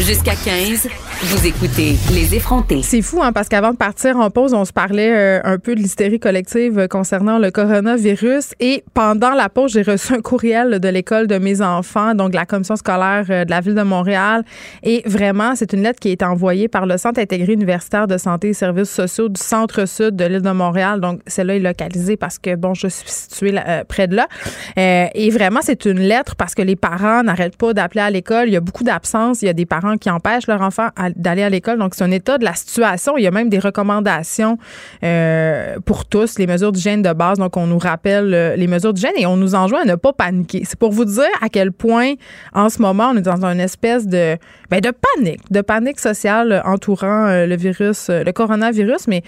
Jusqu'à 0.00 0.34
15. 0.34 0.88
Vous 1.22 1.46
écoutez 1.46 1.96
Les 2.14 2.34
effrontés. 2.34 2.80
C'est 2.80 3.02
fou, 3.02 3.22
hein, 3.22 3.34
parce 3.34 3.50
qu'avant 3.50 3.72
de 3.72 3.76
partir 3.76 4.16
en 4.16 4.30
pause, 4.30 4.54
on 4.54 4.64
se 4.64 4.72
parlait 4.72 5.12
euh, 5.12 5.40
un 5.44 5.58
peu 5.58 5.74
de 5.74 5.80
l'hystérie 5.80 6.18
collective 6.18 6.88
concernant 6.88 7.38
le 7.38 7.50
coronavirus. 7.50 8.54
Et 8.58 8.84
pendant 8.94 9.32
la 9.32 9.50
pause, 9.50 9.72
j'ai 9.72 9.82
reçu 9.82 10.14
un 10.14 10.22
courriel 10.22 10.80
de 10.80 10.88
l'école 10.88 11.26
de 11.26 11.36
mes 11.36 11.60
enfants, 11.60 12.14
donc 12.14 12.32
la 12.32 12.46
commission 12.46 12.74
scolaire 12.74 13.26
euh, 13.28 13.44
de 13.44 13.50
la 13.50 13.60
ville 13.60 13.74
de 13.74 13.82
Montréal. 13.82 14.44
Et 14.82 15.02
vraiment, 15.04 15.54
c'est 15.56 15.74
une 15.74 15.82
lettre 15.82 16.00
qui 16.00 16.08
été 16.08 16.24
envoyée 16.24 16.68
par 16.68 16.86
le 16.86 16.96
Centre 16.96 17.20
intégré 17.20 17.52
universitaire 17.52 18.06
de 18.06 18.16
santé 18.16 18.48
et 18.48 18.54
services 18.54 18.90
sociaux 18.90 19.28
du 19.28 19.42
centre-sud 19.42 20.16
de 20.16 20.24
l'île 20.24 20.40
de 20.40 20.52
Montréal. 20.52 21.02
Donc, 21.02 21.20
celle-là 21.26 21.56
est 21.56 21.60
localisée 21.60 22.16
parce 22.16 22.38
que, 22.38 22.56
bon, 22.56 22.72
je 22.72 22.88
suis 22.88 23.10
située 23.10 23.54
euh, 23.58 23.84
près 23.84 24.08
de 24.08 24.16
là. 24.16 24.26
et 24.74 25.28
vraiment, 25.28 25.60
c'est 25.62 25.84
une 25.84 26.00
lettre 26.00 26.34
parce 26.34 26.54
que 26.54 26.62
les 26.62 26.76
parents 26.76 27.22
n'arrêtent 27.22 27.58
pas 27.58 27.74
d'appeler 27.74 28.00
à 28.00 28.10
l'école. 28.10 28.48
Il 28.48 28.52
y 28.52 28.56
a 28.56 28.60
beaucoup 28.60 28.84
d'absences. 28.84 29.42
Il 29.42 29.46
y 29.46 29.50
a 29.50 29.52
des 29.52 29.66
parents 29.66 29.98
qui 29.98 30.08
empêchent 30.08 30.46
leur 30.46 30.62
enfant 30.62 30.88
à 30.96 31.09
d'aller 31.16 31.42
à 31.42 31.50
l'école. 31.50 31.78
Donc, 31.78 31.94
c'est 31.94 32.04
un 32.04 32.10
état 32.10 32.38
de 32.38 32.44
la 32.44 32.54
situation. 32.54 33.16
Il 33.16 33.22
y 33.22 33.26
a 33.26 33.30
même 33.30 33.48
des 33.48 33.58
recommandations 33.58 34.58
euh, 35.02 35.76
pour 35.84 36.04
tous, 36.04 36.38
les 36.38 36.46
mesures 36.46 36.72
d'hygiène 36.72 37.02
de 37.02 37.12
base. 37.12 37.38
Donc, 37.38 37.56
on 37.56 37.66
nous 37.66 37.78
rappelle 37.78 38.32
euh, 38.34 38.56
les 38.56 38.66
mesures 38.66 38.92
d'hygiène 38.92 39.12
et 39.16 39.26
on 39.26 39.36
nous 39.36 39.54
enjoint 39.54 39.82
à 39.82 39.84
ne 39.84 39.94
pas 39.94 40.12
paniquer. 40.12 40.62
C'est 40.64 40.78
pour 40.78 40.92
vous 40.92 41.04
dire 41.04 41.30
à 41.40 41.48
quel 41.48 41.72
point, 41.72 42.14
en 42.54 42.68
ce 42.68 42.80
moment, 42.80 43.10
on 43.12 43.16
est 43.16 43.22
dans 43.22 43.44
une 43.44 43.60
espèce 43.60 44.06
de, 44.06 44.36
ben, 44.70 44.80
de 44.80 44.92
panique, 45.16 45.40
de 45.50 45.60
panique 45.60 46.00
sociale 46.00 46.62
entourant 46.64 47.26
euh, 47.26 47.46
le 47.46 47.56
virus, 47.56 48.08
le 48.10 48.30
coronavirus. 48.32 49.08
Mais 49.08 49.22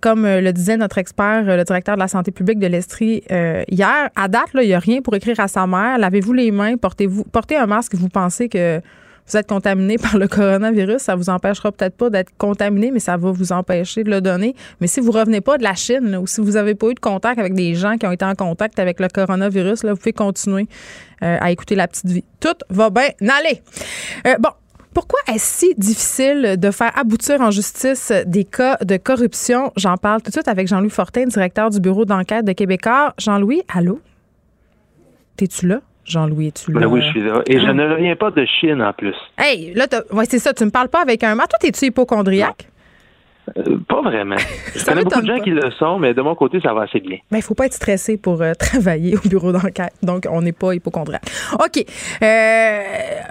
comme 0.00 0.26
le 0.26 0.52
disait 0.52 0.76
notre 0.76 0.98
expert, 0.98 1.44
le 1.44 1.64
directeur 1.64 1.96
de 1.96 2.00
la 2.00 2.08
santé 2.08 2.30
publique 2.30 2.58
de 2.58 2.66
l'Estrie 2.66 3.22
hier, 3.68 4.10
à 4.14 4.28
date, 4.28 4.52
là, 4.54 4.62
il 4.62 4.68
n'y 4.68 4.74
a 4.74 4.78
rien 4.78 5.00
pour 5.00 5.14
écrire 5.14 5.38
à 5.40 5.48
sa 5.48 5.66
mère. 5.66 5.98
Lavez-vous 5.98 6.32
les 6.32 6.50
mains, 6.50 6.76
portez-vous, 6.76 7.24
portez 7.24 7.56
un 7.56 7.66
masque. 7.66 7.94
Vous 7.94 8.08
pensez 8.08 8.48
que 8.48 8.80
vous 9.28 9.36
êtes 9.36 9.48
contaminé 9.48 9.98
par 10.06 10.18
le 10.18 10.28
coronavirus, 10.28 11.02
ça 11.02 11.16
vous 11.16 11.30
empêchera 11.30 11.72
peut-être 11.72 11.96
pas 11.96 12.10
d'être 12.10 12.30
contaminé, 12.38 12.90
mais 12.90 13.00
ça 13.00 13.16
va 13.16 13.30
vous 13.30 13.52
empêcher 13.52 14.04
de 14.04 14.10
le 14.10 14.20
donner. 14.20 14.54
Mais 14.80 14.86
si 14.86 15.00
vous 15.00 15.10
revenez 15.10 15.40
pas 15.40 15.58
de 15.58 15.62
la 15.62 15.74
Chine 15.74 16.16
ou 16.16 16.26
si 16.26 16.40
vous 16.40 16.52
n'avez 16.52 16.74
pas 16.74 16.88
eu 16.88 16.94
de 16.94 17.00
contact 17.00 17.38
avec 17.38 17.54
des 17.54 17.74
gens 17.74 17.96
qui 17.96 18.06
ont 18.06 18.12
été 18.12 18.24
en 18.24 18.34
contact 18.34 18.78
avec 18.78 19.00
le 19.00 19.08
coronavirus, 19.08 19.84
là, 19.84 19.92
vous 19.92 19.98
pouvez 19.98 20.12
continuer 20.12 20.66
euh, 21.22 21.38
à 21.40 21.50
écouter 21.50 21.74
la 21.74 21.88
petite 21.88 22.10
vie. 22.10 22.24
Tout 22.40 22.56
va 22.70 22.90
bien 22.90 23.10
aller. 23.20 23.62
Euh, 24.26 24.36
bon, 24.38 24.50
pourquoi 24.96 25.18
est-ce 25.28 25.58
si 25.58 25.74
difficile 25.76 26.56
de 26.58 26.70
faire 26.70 26.96
aboutir 26.98 27.40
en 27.40 27.50
justice 27.50 28.12
des 28.26 28.44
cas 28.44 28.78
de 28.82 28.96
corruption? 28.96 29.72
J'en 29.76 29.96
parle 29.96 30.22
tout 30.22 30.30
de 30.30 30.34
suite 30.34 30.48
avec 30.48 30.68
Jean-Louis 30.68 30.90
Fortin, 30.90 31.26
directeur 31.26 31.68
du 31.70 31.80
bureau 31.80 32.04
d'enquête 32.04 32.44
de 32.44 32.52
Québécois. 32.52 33.12
Jean-Louis, 33.18 33.62
allô? 33.68 34.00
T'es-tu 35.36 35.66
là? 35.66 35.80
Jean-Louis, 36.06 36.52
tu 36.52 36.72
ben 36.72 36.86
oui, 36.86 37.02
je 37.02 37.08
suis 37.08 37.22
là. 37.22 37.42
Et 37.46 37.58
je 37.60 37.66
ne 37.66 37.88
reviens 37.90 38.16
pas 38.16 38.30
de 38.30 38.44
Chine 38.44 38.80
en 38.80 38.92
plus. 38.92 39.14
Hey, 39.38 39.74
là, 39.74 39.86
ouais, 40.12 40.24
c'est 40.28 40.38
ça, 40.38 40.54
tu 40.54 40.64
me 40.64 40.70
parles 40.70 40.88
pas 40.88 41.02
avec 41.02 41.24
un 41.24 41.34
mat. 41.34 41.46
Toi, 41.48 41.58
t'es-tu 41.60 41.86
hypochondriaque? 41.86 42.68
Euh, 43.56 43.78
pas 43.88 44.02
vraiment. 44.02 44.36
Je 44.74 44.84
connais 44.84 45.04
beaucoup 45.04 45.20
de 45.20 45.26
gens 45.26 45.40
qui 45.40 45.50
le 45.50 45.70
sont, 45.78 45.98
mais 45.98 46.14
de 46.14 46.22
mon 46.22 46.34
côté, 46.34 46.60
ça 46.60 46.72
va 46.72 46.82
assez 46.82 47.00
bien. 47.00 47.18
Mais 47.30 47.38
il 47.38 47.42
faut 47.42 47.54
pas 47.54 47.66
être 47.66 47.74
stressé 47.74 48.16
pour 48.16 48.42
euh, 48.42 48.52
travailler 48.58 49.16
au 49.16 49.28
bureau 49.28 49.52
d'enquête. 49.52 49.92
Donc, 50.02 50.26
on 50.30 50.42
n'est 50.42 50.52
pas 50.52 50.74
hypochondriaque. 50.74 51.22
OK. 51.54 51.84
Euh, 52.22 52.82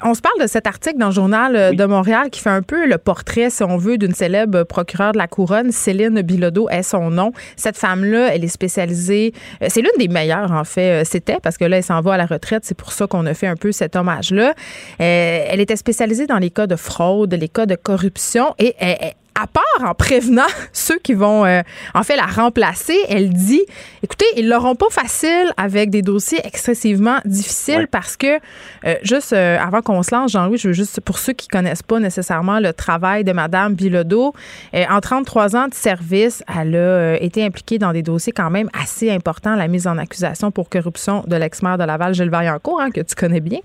on 0.04 0.13
se 0.13 0.21
parle 0.21 0.41
de 0.41 0.47
cet 0.47 0.67
article 0.67 0.97
dans 0.97 1.08
le 1.08 1.13
journal 1.13 1.75
de 1.75 1.86
Montréal 1.86 2.30
qui 2.30 2.39
fait 2.39 2.49
un 2.49 2.62
peu 2.62 2.86
le 2.88 2.97
portrait, 2.97 3.49
si 3.49 3.63
on 3.63 3.78
veut, 3.78 3.97
d'une 3.97 4.13
célèbre 4.13 4.63
procureure 4.63 5.12
de 5.12 5.17
la 5.17 5.28
couronne. 5.28 5.71
Céline 5.71 6.21
Bilodeau 6.21 6.69
est 6.69 6.84
son 6.84 7.10
nom. 7.10 7.32
Cette 7.56 7.78
femme-là, 7.78 8.34
elle 8.34 8.43
est 8.43 8.49
spécialisée. 8.49 9.34
c'est 9.67 9.82
l'une 9.82 9.91
des 9.97 10.08
meilleures, 10.08 10.51
en 10.51 10.63
fait. 10.63 11.06
C'était 11.06 11.38
parce 11.41 11.58
que 11.58 11.65
là, 11.65 11.78
elle 11.78 11.84
s'en 11.84 12.01
va 12.01 12.13
à 12.13 12.17
la 12.17 12.25
retraite. 12.25 12.63
C'est 12.65 12.78
pour 12.78 12.91
ça 12.91 13.08
qu'on 13.08 13.25
a 13.25 13.34
fait 13.34 13.47
un 13.47 13.56
peu 13.56 13.71
cet 13.71 13.95
hommage-là. 13.95 14.54
elle 14.99 15.60
était 15.60 15.75
spécialisée 15.75 16.28
dans 16.28 16.39
les 16.39 16.49
cas 16.49 16.67
de 16.67 16.75
fraude, 16.75 17.34
les 17.34 17.49
cas 17.49 17.65
de 17.65 17.75
corruption 17.75 18.54
et 18.60 18.75
elle 18.80 19.13
à 19.36 19.48
part 19.48 19.89
en 19.89 19.93
prévenant 19.93 20.48
ceux 20.74 20.98
qui 21.00 21.13
vont 21.13 21.45
euh, 21.45 21.62
en 21.93 22.04
fait 22.04 22.15
la 22.15 22.26
remplacer, 22.26 22.98
elle 23.10 23.30
dit 23.30 23.62
écoutez, 24.02 24.26
ils 24.38 24.48
l'auront 24.48 24.76
pas 24.76 24.89
facile 24.89 25.52
avec 25.58 25.89
des 25.89 26.02
dossiers 26.02 26.39
excessivement 26.45 27.19
difficiles 27.26 27.88
parce 27.91 28.15
que 28.15 28.39
euh, 28.86 28.95
juste 29.04 29.34
euh, 29.34 29.58
avant 29.60 29.82
qu'on 29.82 30.02
se 30.04 30.15
lance, 30.15 30.32
Jean-Louis, 30.32 30.58
je 30.58 30.69
veux 30.69 30.74
juste 30.74 31.02
pour 31.02 31.19
ceux 31.19 31.34
qui 31.34 31.48
connaissent 31.48 31.84
pas 31.84 32.00
nécessairement 32.00 32.60
le 32.60 32.71
travail 32.71 33.24
de 33.24 33.34
madame 33.34 33.74
Bilodeau, 33.74 34.34
en 34.74 35.00
33 35.00 35.56
ans 35.56 35.67
de 35.67 35.74
service, 35.74 36.43
elle 36.54 36.76
a 36.76 37.15
été 37.21 37.43
impliquée 37.43 37.78
dans 37.78 37.91
des 37.91 38.04
dossiers 38.04 38.32
quand 38.32 38.50
même 38.50 38.69
assez 38.80 39.12
importants, 39.12 39.56
la 39.56 39.67
mise 39.67 39.88
en 39.88 39.98
accusation 39.98 40.52
pour 40.52 40.69
corruption 40.69 41.24
de 41.28 41.36
l'ex-maire 41.36 41.78
de 41.78 41.84
Laval 41.84 42.13
Gilles 42.13 42.30
Vaillancourt 42.30 42.80
hein, 42.80 42.91
que 42.91 43.02
tu 43.02 43.15
connais 43.15 43.39
bien. 43.39 43.60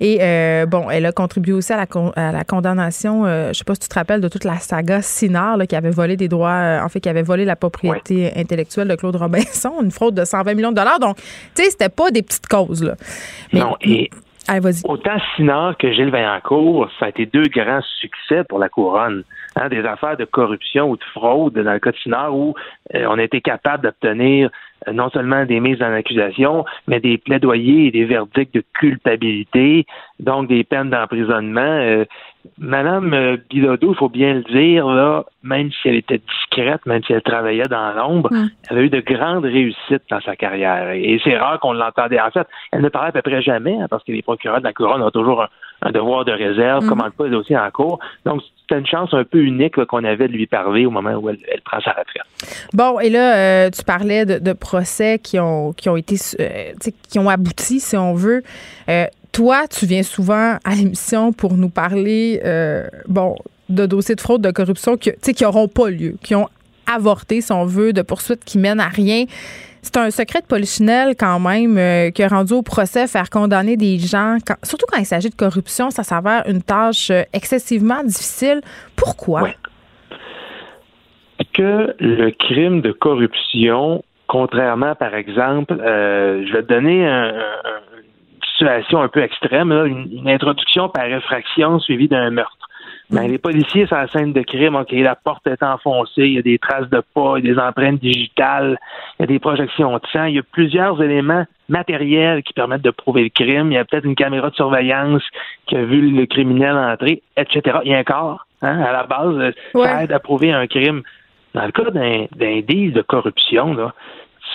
Et 0.00 0.18
bon, 0.66 0.90
elle 0.90 1.06
a 1.06 1.12
contribué 1.12 1.52
aussi 1.52 1.72
à 1.72 1.76
la, 1.76 1.86
à 2.16 2.32
la 2.32 2.44
condamnation, 2.44 3.24
je 3.24 3.52
sais 3.52 3.64
pas 3.64 3.74
si 3.74 3.80
tu 3.80 3.88
te 3.88 3.94
rappelles 3.94 4.20
de 4.20 4.28
toute 4.28 4.44
la 4.44 4.58
saga 4.58 5.02
Sinard 5.06 5.58
qui 5.68 5.76
avait 5.76 5.90
volé 5.90 6.16
des 6.16 6.28
droits, 6.28 6.50
euh, 6.50 6.84
en 6.84 6.88
fait, 6.88 7.00
qui 7.00 7.08
avait 7.08 7.22
volé 7.22 7.44
la 7.44 7.56
propriété 7.56 8.32
intellectuelle 8.36 8.88
de 8.88 8.94
Claude 8.94 9.16
Robinson, 9.16 9.74
une 9.82 9.90
fraude 9.90 10.14
de 10.14 10.24
120 10.24 10.54
millions 10.54 10.70
de 10.70 10.76
dollars. 10.76 10.98
Donc, 10.98 11.16
tu 11.16 11.62
sais, 11.62 11.70
c'était 11.70 11.88
pas 11.88 12.10
des 12.10 12.22
petites 12.22 12.46
causes. 12.46 12.82
Là. 12.82 12.94
non, 13.52 13.76
et 13.80 14.10
autant 14.84 15.18
Sinard 15.34 15.76
que 15.76 15.92
Gilles 15.92 16.10
Vaillancourt, 16.10 16.88
ça 16.98 17.06
a 17.06 17.08
été 17.08 17.26
deux 17.26 17.48
grands 17.48 17.82
succès 18.00 18.44
pour 18.48 18.58
la 18.58 18.68
couronne. 18.68 19.24
Hein, 19.56 19.70
des 19.70 19.84
affaires 19.86 20.18
de 20.18 20.26
corruption 20.26 20.90
ou 20.90 20.96
de 20.96 21.04
fraude 21.14 21.54
dans 21.54 21.72
le 21.72 21.78
cas 21.78 21.90
de 21.90 21.96
Sinard 21.96 22.36
où 22.36 22.54
euh, 22.94 23.06
on 23.08 23.18
a 23.18 23.22
été 23.22 23.40
capable 23.40 23.84
d'obtenir 23.84 24.50
euh, 24.86 24.92
non 24.92 25.08
seulement 25.08 25.46
des 25.46 25.60
mises 25.60 25.82
en 25.82 25.92
accusation, 25.94 26.66
mais 26.86 27.00
des 27.00 27.16
plaidoyers 27.16 27.86
et 27.86 27.90
des 27.90 28.04
verdicts 28.04 28.52
de 28.52 28.62
culpabilité, 28.74 29.86
donc 30.20 30.48
des 30.48 30.62
peines 30.62 30.90
d'emprisonnement. 30.90 32.04
Madame 32.58 33.12
euh, 33.14 33.36
Bilodeau, 33.50 33.92
il 33.92 33.96
faut 33.96 34.08
bien 34.08 34.34
le 34.34 34.42
dire, 34.42 34.86
là, 34.86 35.24
même 35.42 35.70
si 35.70 35.88
elle 35.88 35.96
était 35.96 36.18
discrète, 36.18 36.84
même 36.86 37.02
si 37.04 37.12
elle 37.12 37.22
travaillait 37.22 37.68
dans 37.68 37.92
l'ombre, 37.92 38.30
elle 38.70 38.78
a 38.78 38.80
eu 38.80 38.90
de 38.90 39.00
grandes 39.00 39.44
réussites 39.44 40.02
dans 40.10 40.20
sa 40.20 40.36
carrière. 40.36 40.90
Et 40.90 41.20
c'est 41.22 41.36
rare 41.36 41.60
qu'on 41.60 41.72
l'entendait. 41.72 42.20
En 42.20 42.30
fait, 42.30 42.46
elle 42.72 42.82
ne 42.82 42.88
parlait 42.88 43.08
à 43.08 43.12
peu 43.12 43.22
près 43.22 43.42
jamais, 43.42 43.76
hein, 43.80 43.86
parce 43.88 44.04
que 44.04 44.12
les 44.12 44.22
procureurs 44.22 44.58
de 44.58 44.64
la 44.64 44.72
couronne 44.72 45.02
ont 45.02 45.10
toujours 45.10 45.46
un, 45.82 45.90
devoir 45.90 46.24
de 46.24 46.32
réserve, 46.32 46.84
mm. 46.84 46.88
commandent 46.88 47.12
pas 47.12 47.24
les 47.24 47.30
dossiers 47.30 47.56
en 47.56 47.70
cours. 47.70 47.98
Donc, 48.24 48.42
c'était 48.62 48.80
une 48.80 48.86
chance 48.86 49.12
un 49.12 49.24
peu 49.24 49.38
unique 49.38 49.82
qu'on 49.84 50.04
avait 50.04 50.28
de 50.28 50.32
lui 50.32 50.46
parler 50.46 50.86
au 50.86 50.90
moment 50.90 51.14
où 51.14 51.28
elle, 51.28 51.38
prend 51.64 51.80
sa 51.80 51.90
retraite. 51.90 52.22
Bon, 52.72 52.98
et 52.98 53.10
là, 53.10 53.36
euh, 53.36 53.70
tu 53.70 53.84
parlais 53.84 54.24
de, 54.24 54.52
procès 54.52 55.18
qui 55.18 55.38
ont, 55.38 55.72
qui 55.72 55.88
ont 55.88 55.96
été, 55.96 56.16
euh, 56.40 56.72
qui 57.08 57.18
ont 57.18 57.28
abouti, 57.28 57.78
si 57.80 57.96
on 57.96 58.14
veut 58.14 58.42
toi, 59.36 59.68
tu 59.68 59.84
viens 59.84 60.02
souvent 60.02 60.56
à 60.64 60.74
l'émission 60.74 61.30
pour 61.30 61.58
nous 61.58 61.68
parler, 61.68 62.40
euh, 62.46 62.86
bon, 63.06 63.36
de 63.68 63.84
dossiers 63.84 64.14
de 64.14 64.20
fraude, 64.22 64.40
de 64.40 64.50
corruption 64.50 64.96
qui, 64.96 65.12
n'auront 65.42 65.68
pas 65.68 65.90
lieu, 65.90 66.14
qui 66.22 66.34
ont 66.34 66.48
avorté, 66.90 67.42
si 67.42 67.52
on 67.52 67.66
veut, 67.66 67.92
de 67.92 68.00
poursuites 68.00 68.42
qui 68.46 68.56
mènent 68.56 68.80
à 68.80 68.88
rien. 68.88 69.26
C'est 69.82 69.98
un 69.98 70.10
secret 70.10 70.40
de 70.40 70.46
polichinelle 70.46 71.16
quand 71.16 71.38
même 71.38 71.76
euh, 71.76 72.10
qui 72.10 72.22
a 72.22 72.28
rendu 72.28 72.54
au 72.54 72.62
procès 72.62 73.06
faire 73.06 73.28
condamner 73.28 73.76
des 73.76 73.98
gens, 73.98 74.38
surtout 74.62 74.86
quand 74.90 74.98
il 74.98 75.04
s'agit 75.04 75.28
de 75.28 75.34
corruption, 75.34 75.90
ça 75.90 76.02
s'avère 76.02 76.44
une 76.48 76.62
tâche 76.62 77.10
euh, 77.10 77.22
excessivement 77.34 78.02
difficile. 78.02 78.62
Pourquoi? 78.96 79.50
Que 81.52 81.94
le 82.00 82.30
crime 82.30 82.80
de 82.80 82.92
corruption, 82.92 84.02
contrairement 84.28 84.94
par 84.94 85.14
exemple, 85.14 85.76
je 85.78 86.52
vais 86.52 86.62
te 86.62 86.72
donner 86.72 87.06
un, 87.06 87.32
situation 88.56 89.00
un 89.00 89.08
peu 89.08 89.22
extrême, 89.22 89.72
une, 89.72 90.28
introduction 90.28 90.88
par 90.88 91.04
effraction 91.06 91.78
suivie 91.78 92.08
d'un 92.08 92.30
meurtre. 92.30 92.68
Ben, 93.10 93.28
mm. 93.28 93.30
les 93.30 93.38
policiers 93.38 93.86
sur 93.86 93.96
la 93.96 94.08
scène 94.08 94.32
de 94.32 94.42
crime, 94.42 94.74
OK, 94.74 94.90
la 94.92 95.14
porte 95.14 95.46
est 95.46 95.62
enfoncée, 95.62 96.22
il 96.22 96.32
y 96.32 96.38
a 96.38 96.42
des 96.42 96.58
traces 96.58 96.88
de 96.90 97.02
pas, 97.14 97.34
il 97.38 97.46
y 97.46 97.50
a 97.50 97.54
des 97.54 97.60
empreintes 97.60 98.00
digitales, 98.00 98.78
il 99.18 99.22
y 99.22 99.24
a 99.24 99.26
des 99.26 99.38
projections 99.38 99.92
de 99.92 100.06
sang, 100.12 100.24
il 100.24 100.36
y 100.36 100.38
a 100.38 100.42
plusieurs 100.42 101.00
éléments 101.02 101.44
matériels 101.68 102.42
qui 102.42 102.52
permettent 102.52 102.82
de 102.82 102.90
prouver 102.90 103.24
le 103.24 103.28
crime. 103.28 103.70
Il 103.70 103.74
y 103.74 103.78
a 103.78 103.84
peut-être 103.84 104.04
une 104.04 104.14
caméra 104.14 104.50
de 104.50 104.56
surveillance 104.56 105.22
qui 105.66 105.76
a 105.76 105.84
vu 105.84 106.10
le 106.10 106.26
criminel 106.26 106.76
entrer, 106.76 107.22
etc. 107.36 107.78
Il 107.84 107.92
y 107.92 107.94
a 107.94 107.98
un 107.98 108.04
corps, 108.04 108.46
hein, 108.62 108.80
à 108.80 108.92
la 108.92 109.04
base, 109.04 109.54
ça 109.74 110.04
aide 110.04 110.12
à 110.12 110.18
prouver 110.18 110.52
un 110.52 110.66
crime. 110.66 111.02
Dans 111.54 111.64
le 111.64 111.72
cas 111.72 111.90
d'un 111.90 112.60
deal 112.60 112.92
de 112.92 113.02
corruption, 113.02 113.72
là, 113.74 113.94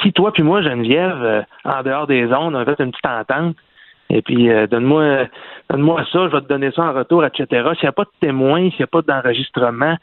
si 0.02 0.14
toi 0.14 0.32
puis 0.32 0.44
moi, 0.44 0.62
Geneviève, 0.62 1.24
euh, 1.24 1.42
en 1.66 1.84
dehors 1.84 2.08
des 2.08 2.28
zones, 2.28 2.56
on 2.56 2.60
a 2.60 2.66
fait 2.66 2.80
une 2.80 2.92
petite 2.92 3.06
entente, 3.06 3.56
et 4.14 4.22
puis, 4.22 4.50
euh, 4.50 4.68
donne-moi 4.68 5.28
donne-moi 5.70 6.04
ça, 6.12 6.28
je 6.28 6.36
vais 6.36 6.42
te 6.42 6.48
donner 6.48 6.72
ça 6.72 6.84
en 6.84 6.94
retour, 6.94 7.24
etc. 7.26 7.46
S'il 7.48 7.84
n'y 7.84 7.90
a 7.90 7.94
pas 7.94 8.04
de 8.04 8.12
témoin, 8.20 8.70
s'il 8.70 8.80
n'y 8.80 8.84
a 8.84 8.88
pas 8.88 9.02
d'enregistrement, 9.02 9.96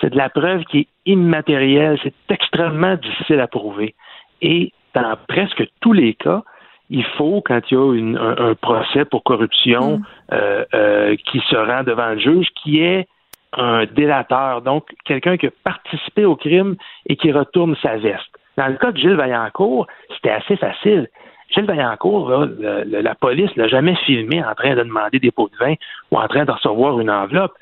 c'est 0.00 0.10
de 0.10 0.16
la 0.16 0.30
preuve 0.30 0.64
qui 0.64 0.80
est 0.80 0.88
immatérielle. 1.06 1.98
C'est 2.02 2.14
extrêmement 2.28 2.94
difficile 2.94 3.40
à 3.40 3.48
prouver. 3.48 3.94
Et 4.40 4.72
dans 4.94 5.16
presque 5.28 5.64
tous 5.80 5.92
les 5.92 6.14
cas, 6.14 6.42
il 6.90 7.04
faut, 7.04 7.42
quand 7.44 7.60
il 7.70 7.74
y 7.74 8.16
a 8.16 8.20
un, 8.20 8.54
procès 8.54 9.04
pour 9.04 9.22
corruption 9.24 9.98
mm. 9.98 10.04
euh, 10.32 10.64
euh, 10.74 11.16
qui 11.30 11.40
se 11.40 11.56
rend 11.56 11.82
devant 11.82 12.10
le 12.10 12.18
juge, 12.18 12.48
qui 12.62 12.80
est 12.80 13.08
un 13.52 13.84
délateur, 13.86 14.62
donc 14.62 14.86
quelqu'un 15.04 15.36
qui 15.36 15.46
a 15.48 15.50
participé 15.64 16.24
au 16.24 16.36
crime 16.36 16.76
et 17.06 17.16
qui 17.16 17.32
retourne 17.32 17.74
sa 17.82 17.96
veste. 17.96 18.30
Dans 18.56 18.68
le 18.68 18.74
cas 18.74 18.92
de 18.92 18.98
Gilles 18.98 19.16
Vaillancourt, 19.16 19.88
c'était 20.14 20.30
assez 20.30 20.56
facile. 20.56 21.08
Gilles 21.50 21.66
Vaillancourt, 21.66 22.30
là, 22.30 22.84
la 22.84 23.14
police 23.14 23.54
l'a 23.56 23.68
jamais 23.68 23.96
filmé 24.06 24.42
en 24.44 24.54
train 24.54 24.74
de 24.74 24.82
demander 24.82 25.18
des 25.18 25.30
pots 25.30 25.48
de 25.48 25.64
vin 25.64 25.74
ou 26.10 26.18
en 26.18 26.28
train 26.28 26.44
de 26.44 26.50
recevoir 26.50 27.00
une 27.00 27.10
enveloppe. 27.10 27.54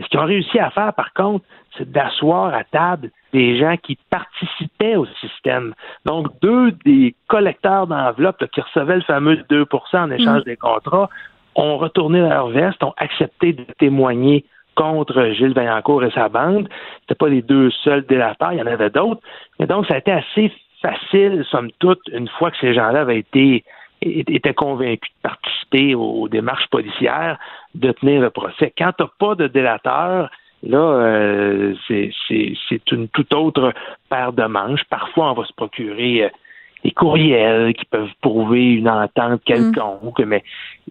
Ce 0.00 0.06
qu'ils 0.06 0.20
ont 0.20 0.26
réussi 0.26 0.58
à 0.58 0.70
faire, 0.70 0.92
par 0.94 1.12
contre, 1.12 1.44
c'est 1.76 1.90
d'asseoir 1.90 2.54
à 2.54 2.64
table 2.64 3.10
des 3.32 3.58
gens 3.58 3.76
qui 3.76 3.98
participaient 4.10 4.96
au 4.96 5.06
système. 5.20 5.74
Donc, 6.04 6.28
deux 6.40 6.72
des 6.84 7.14
collecteurs 7.28 7.86
d'enveloppes 7.86 8.44
qui 8.52 8.60
recevaient 8.60 8.96
le 8.96 9.02
fameux 9.02 9.36
2% 9.50 9.66
en 9.96 10.10
échange 10.10 10.40
mm. 10.42 10.44
des 10.44 10.56
contrats 10.56 11.08
ont 11.54 11.78
retourné 11.78 12.20
leur 12.20 12.48
veste, 12.48 12.82
ont 12.82 12.94
accepté 12.96 13.52
de 13.52 13.64
témoigner 13.78 14.44
contre 14.74 15.32
Gilles 15.32 15.52
Vaillancourt 15.52 16.04
et 16.04 16.10
sa 16.10 16.28
bande. 16.28 16.68
Ce 17.08 17.14
pas 17.14 17.28
les 17.28 17.42
deux 17.42 17.70
seuls 17.84 18.06
délateurs, 18.06 18.52
il 18.52 18.58
y 18.58 18.62
en 18.62 18.66
avait 18.66 18.90
d'autres. 18.90 19.20
Mais 19.58 19.66
donc, 19.66 19.86
ça 19.86 19.94
a 19.94 19.98
été 19.98 20.12
assez 20.12 20.52
facile, 20.82 21.44
somme 21.50 21.70
toute, 21.78 22.00
une 22.12 22.28
fois 22.28 22.50
que 22.50 22.58
ces 22.58 22.74
gens-là 22.74 23.00
avaient 23.00 23.18
été 23.18 23.64
étaient 24.04 24.54
convaincus 24.54 25.12
de 25.22 25.28
participer 25.28 25.94
aux, 25.94 26.28
démarches 26.28 26.66
policières, 26.70 27.38
de 27.76 27.92
tenir 27.92 28.20
le 28.20 28.30
procès. 28.30 28.72
Quand 28.76 28.92
tu 28.98 29.04
n'as 29.04 29.10
pas 29.18 29.36
de 29.36 29.46
délateur, 29.46 30.28
là, 30.64 30.78
euh, 30.78 31.74
c'est 31.88 32.90
une 32.90 33.08
toute 33.08 33.32
autre 33.32 33.72
paire 34.10 34.32
de 34.32 34.44
manches. 34.44 34.82
Parfois, 34.90 35.30
on 35.30 35.34
va 35.34 35.44
se 35.44 35.52
procurer 35.52 36.24
euh, 36.24 36.28
des 36.84 36.90
courriels 36.90 37.72
qui 37.74 37.84
peuvent 37.84 38.10
prouver 38.20 38.74
une 38.74 38.88
entente 38.88 39.34
mm. 39.34 39.38
quelconque, 39.44 40.20
mais 40.26 40.42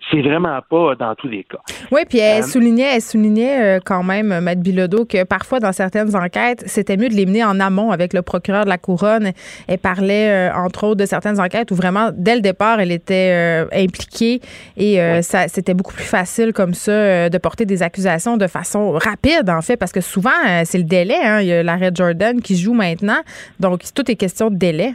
c'est 0.10 0.22
vraiment 0.22 0.60
pas 0.70 0.96
dans 0.96 1.16
tous 1.16 1.28
les 1.28 1.44
cas. 1.44 1.60
Oui, 1.92 2.02
puis 2.08 2.20
elle 2.20 2.44
euh, 2.44 2.48
soulignait, 2.48 2.96
elle 2.96 3.02
soulignait 3.02 3.78
euh, 3.78 3.80
quand 3.84 4.04
même, 4.04 4.40
Matt 4.40 4.60
Bilodeau, 4.60 5.06
que 5.06 5.24
parfois 5.24 5.60
dans 5.60 5.74
certaines 5.74 6.16
enquêtes, 6.16 6.64
c'était 6.66 6.96
mieux 6.96 7.10
de 7.10 7.14
les 7.14 7.26
mener 7.26 7.44
en 7.44 7.60
amont 7.60 7.92
avec 7.92 8.14
le 8.14 8.22
procureur 8.22 8.64
de 8.64 8.70
la 8.70 8.78
couronne. 8.78 9.32
Elle 9.68 9.80
parlait 9.80 10.50
euh, 10.50 10.56
entre 10.56 10.86
autres 10.86 11.02
de 11.02 11.06
certaines 11.06 11.40
enquêtes 11.40 11.72
où 11.72 11.76
vraiment 11.76 12.10
dès 12.14 12.36
le 12.36 12.42
départ 12.42 12.80
elle 12.80 12.92
était 12.92 13.68
impliquée 13.74 14.42
et 14.78 14.98
ça 15.22 15.48
c'était 15.48 15.74
beaucoup 15.74 15.94
plus 15.94 16.04
facile 16.04 16.54
comme 16.54 16.74
ça 16.74 17.30
de 17.30 17.38
porter 17.38 17.66
des 17.66 17.84
accusations 17.84 18.38
de 18.38 18.48
façon 18.48 18.92
rapide 18.92 19.50
en 19.50 19.62
fait 19.62 19.78
parce 19.78 19.92
que 19.92 20.02
souvent 20.02 20.30
c'est 20.64 20.78
le 20.78 20.84
délai. 20.84 21.18
Hein. 21.24 21.42
Il 21.42 21.48
y 21.48 21.54
a 21.54 21.64
l'arrêt 21.64 21.92
Jordan 21.94 22.42
qui 22.42 22.58
joue 22.58 22.74
maintenant, 22.74 23.20
donc 23.60 23.82
tout 23.94 24.10
est 24.10 24.16
question 24.16 24.50
de 24.50 24.56
délai. 24.56 24.94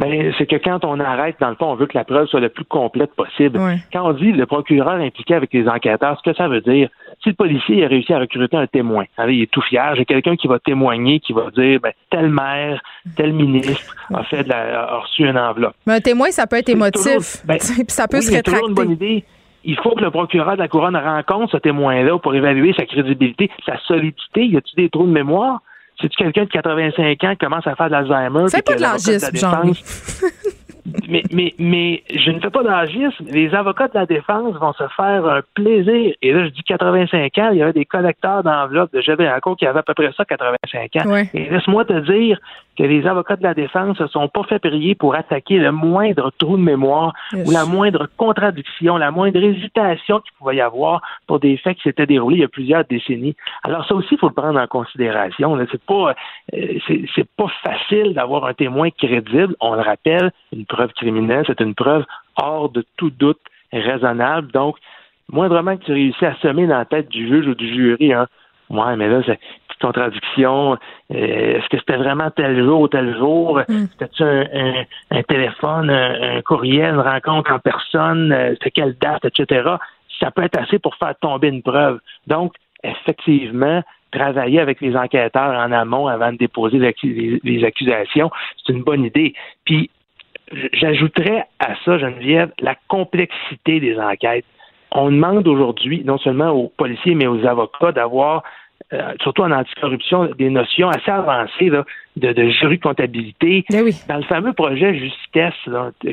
Ben, 0.00 0.32
c'est 0.38 0.46
que 0.46 0.56
quand 0.56 0.84
on 0.84 0.98
arrête, 0.98 1.36
dans 1.40 1.50
le 1.50 1.56
fond, 1.56 1.66
on 1.66 1.74
veut 1.74 1.86
que 1.86 1.96
la 1.96 2.04
preuve 2.04 2.26
soit 2.26 2.40
le 2.40 2.48
plus 2.48 2.64
complète 2.64 3.14
possible. 3.14 3.60
Quand 3.92 4.08
on 4.08 4.12
dit 4.14 4.32
le 4.32 4.46
procureur 4.46 4.94
impliqué 4.94 5.34
avec 5.34 5.52
les 5.52 5.68
enquêteurs, 5.68 6.18
ce 6.18 6.30
que 6.30 6.34
ça 6.34 6.48
veut 6.48 6.62
dire, 6.62 6.88
si 7.22 7.28
le 7.28 7.34
policier 7.34 7.84
a 7.84 7.88
réussi 7.88 8.14
à 8.14 8.18
recruter 8.18 8.56
un 8.56 8.66
témoin, 8.66 9.04
il 9.28 9.42
est 9.42 9.50
tout 9.50 9.60
fier, 9.60 9.94
j'ai 9.96 10.06
quelqu'un 10.06 10.36
qui 10.36 10.48
va 10.48 10.58
témoigner, 10.58 11.20
qui 11.20 11.34
va 11.34 11.50
dire, 11.50 11.80
ben, 11.80 11.92
tel 12.10 12.30
maire, 12.30 12.80
tel 13.14 13.34
ministre 13.34 13.94
a 14.14 14.24
fait 14.24 14.44
de 14.44 14.48
la, 14.48 14.84
a 14.84 14.98
reçu 15.00 15.26
une 15.26 15.38
enveloppe. 15.38 15.74
Mais 15.86 15.94
un 15.94 16.00
témoin, 16.00 16.30
ça 16.30 16.46
peut 16.46 16.56
être 16.56 16.70
émotif. 16.70 17.44
Ben, 17.44 17.58
ça 17.88 18.08
peut 18.08 18.22
se 18.22 18.34
rétracter. 18.34 18.68
une 18.68 18.74
bonne 18.74 18.92
idée 18.92 19.24
il 19.62 19.76
faut 19.76 19.94
que 19.94 20.02
le 20.02 20.10
procureur 20.10 20.54
de 20.54 20.58
la 20.58 20.68
couronne 20.68 20.96
rencontre 20.96 21.52
ce 21.52 21.58
témoin-là 21.58 22.18
pour 22.18 22.34
évaluer 22.34 22.72
sa 22.72 22.86
crédibilité, 22.86 23.50
sa 23.66 23.78
solidité. 23.80 24.46
Y 24.46 24.56
a-t-il 24.56 24.84
des 24.84 24.88
trous 24.88 25.06
de 25.06 25.12
mémoire? 25.12 25.60
C'est 26.00 26.08
quelqu'un 26.08 26.44
de 26.44 26.50
85 26.50 27.24
ans 27.24 27.30
qui 27.32 27.36
commence 27.38 27.66
à 27.66 27.74
faire 27.74 27.86
de 27.86 27.92
l'Alzheimer. 27.92 28.44
C'est 28.48 28.62
pas 28.62 28.76
de 28.76 28.80
l'âgisme, 28.80 29.36
genre. 29.36 29.64
mais, 31.08 31.22
mais, 31.32 31.54
mais 31.58 32.02
je 32.14 32.30
ne 32.30 32.40
fais 32.40 32.50
pas 32.50 32.62
d'agisme. 32.62 33.24
Les 33.30 33.54
avocats 33.54 33.88
de 33.88 33.94
la 33.94 34.06
défense 34.06 34.54
vont 34.56 34.72
se 34.72 34.86
faire 34.96 35.26
un 35.26 35.40
plaisir. 35.54 36.14
Et 36.22 36.32
là, 36.32 36.44
je 36.44 36.50
dis 36.50 36.62
85 36.62 37.38
ans, 37.38 37.50
il 37.52 37.58
y 37.58 37.62
avait 37.62 37.72
des 37.72 37.84
collecteurs 37.84 38.42
d'enveloppes 38.42 38.92
de 38.92 39.00
un 39.10 39.54
qui 39.56 39.66
avaient 39.66 39.80
à 39.80 39.82
peu 39.82 39.94
près 39.94 40.12
ça, 40.16 40.24
85 40.24 40.96
ans. 40.96 41.16
Et 41.34 41.50
laisse-moi 41.50 41.84
te 41.84 41.98
dire 42.00 42.38
que 42.76 42.82
les 42.84 43.06
avocats 43.06 43.36
de 43.36 43.42
la 43.42 43.54
défense 43.54 44.00
ne 44.00 44.06
se 44.06 44.12
sont 44.12 44.28
pas 44.28 44.42
fait 44.44 44.58
prier 44.58 44.94
pour 44.94 45.14
attaquer 45.14 45.58
le 45.58 45.72
moindre 45.72 46.32
trou 46.38 46.56
de 46.56 46.62
mémoire 46.62 47.12
ou 47.34 47.50
la 47.50 47.64
moindre 47.66 48.08
contradiction, 48.16 48.96
la 48.96 49.10
moindre 49.10 49.42
hésitation 49.42 50.20
qu'il 50.20 50.32
pouvait 50.38 50.56
y 50.56 50.60
avoir 50.60 51.02
pour 51.26 51.40
des 51.40 51.56
faits 51.56 51.76
qui 51.76 51.82
s'étaient 51.82 52.06
déroulés 52.06 52.36
il 52.36 52.40
y 52.40 52.44
a 52.44 52.48
plusieurs 52.48 52.84
décennies. 52.84 53.36
Alors 53.62 53.86
ça 53.86 53.94
aussi, 53.94 54.08
il 54.12 54.18
faut 54.18 54.28
le 54.28 54.34
prendre 54.34 54.58
en 54.58 54.66
considération. 54.66 55.58
C'est 55.70 55.82
pas, 55.82 56.14
euh, 56.54 56.78
c'est 57.14 57.28
pas 57.36 57.48
facile 57.62 58.14
d'avoir 58.14 58.46
un 58.46 58.54
témoin 58.54 58.90
crédible. 58.90 59.54
On 59.60 59.74
le 59.74 59.82
rappelle, 59.82 60.32
une 60.52 60.66
preuve 60.70 60.92
criminelle, 60.92 61.44
c'est 61.46 61.60
une 61.60 61.74
preuve 61.74 62.04
hors 62.36 62.70
de 62.70 62.84
tout 62.96 63.10
doute 63.10 63.40
raisonnable. 63.72 64.50
Donc, 64.52 64.76
moindrement 65.30 65.76
que 65.76 65.84
tu 65.84 65.92
réussis 65.92 66.24
à 66.24 66.34
semer 66.36 66.66
dans 66.66 66.78
la 66.78 66.84
tête 66.84 67.08
du 67.08 67.28
juge 67.28 67.46
ou 67.46 67.54
du 67.54 67.68
jury, 67.72 68.12
hein, 68.12 68.26
ouais, 68.70 68.96
mais 68.96 69.08
là, 69.08 69.20
c'est 69.26 69.32
une 69.32 69.80
contradiction. 69.80 70.72
Euh, 70.72 71.56
est-ce 71.56 71.68
que 71.68 71.78
c'était 71.78 71.96
vraiment 71.96 72.30
tel 72.30 72.64
jour 72.64 72.80
ou 72.80 72.88
tel 72.88 73.16
jour? 73.16 73.60
Mm. 73.68 73.86
C'était-tu 73.92 74.22
un, 74.22 75.22
téléphone, 75.22 75.90
un, 75.90 76.40
courriel, 76.42 76.94
une 76.94 77.00
rencontre 77.00 77.52
en 77.52 77.58
personne? 77.58 78.32
Euh, 78.32 78.54
c'était 78.54 78.70
quelle 78.70 78.96
date, 78.98 79.24
etc.? 79.24 79.76
Ça 80.20 80.30
peut 80.30 80.42
être 80.42 80.58
assez 80.58 80.78
pour 80.78 80.94
faire 80.96 81.14
tomber 81.20 81.48
une 81.48 81.62
preuve. 81.62 82.00
Donc, 82.26 82.54
effectivement, 82.82 83.82
travailler 84.10 84.60
avec 84.60 84.80
les 84.80 84.96
enquêteurs 84.96 85.54
en 85.54 85.72
amont 85.72 86.06
avant 86.06 86.32
de 86.32 86.38
déposer 86.38 86.78
les, 86.78 87.64
accusations, 87.64 88.30
c'est 88.64 88.72
une 88.72 88.82
bonne 88.82 89.04
idée. 89.04 89.34
Puis, 89.64 89.90
j'ajouterais 90.72 91.44
à 91.58 91.74
ça, 91.84 91.98
Geneviève, 91.98 92.50
la 92.60 92.74
complexité 92.88 93.80
des 93.80 93.98
enquêtes. 93.98 94.44
On 94.92 95.10
demande 95.10 95.46
aujourd'hui, 95.46 96.02
non 96.04 96.18
seulement 96.18 96.50
aux 96.50 96.68
policiers, 96.68 97.14
mais 97.14 97.26
aux 97.26 97.46
avocats, 97.46 97.92
d'avoir 97.92 98.42
euh, 98.92 99.12
surtout 99.20 99.42
en 99.42 99.52
anticorruption, 99.52 100.30
des 100.36 100.50
notions 100.50 100.88
assez 100.88 101.10
avancées 101.10 101.70
de, 101.70 101.84
de 102.16 102.32
de 102.32 102.80
comptabilité. 102.80 103.64
Ben 103.70 103.84
Dans 104.08 104.16
le 104.16 104.24
fameux 104.24 104.52
projet 104.52 104.98
Justesse 104.98 105.54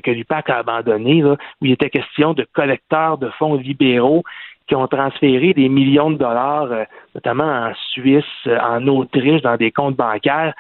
que 0.04 0.12
l'UPAC 0.12 0.50
a 0.52 0.58
abandonné, 0.60 1.24
où 1.24 1.36
il 1.62 1.72
était 1.72 1.90
question 1.90 2.34
de 2.34 2.46
collecteurs 2.54 3.18
de 3.18 3.30
fonds 3.40 3.56
libéraux 3.56 4.24
qui 4.68 4.76
ont 4.76 4.88
transféré 4.88 5.54
des 5.54 5.70
millions 5.70 6.12
de 6.12 6.18
dollars, 6.18 6.72
euh, 6.72 6.84
notamment 7.16 7.46
en 7.46 7.72
Suisse, 7.94 8.24
euh, 8.46 8.60
en 8.60 8.86
Autriche, 8.88 9.42
dans 9.42 9.56
des 9.56 9.72
comptes 9.72 9.96
bancaires. 9.96 10.54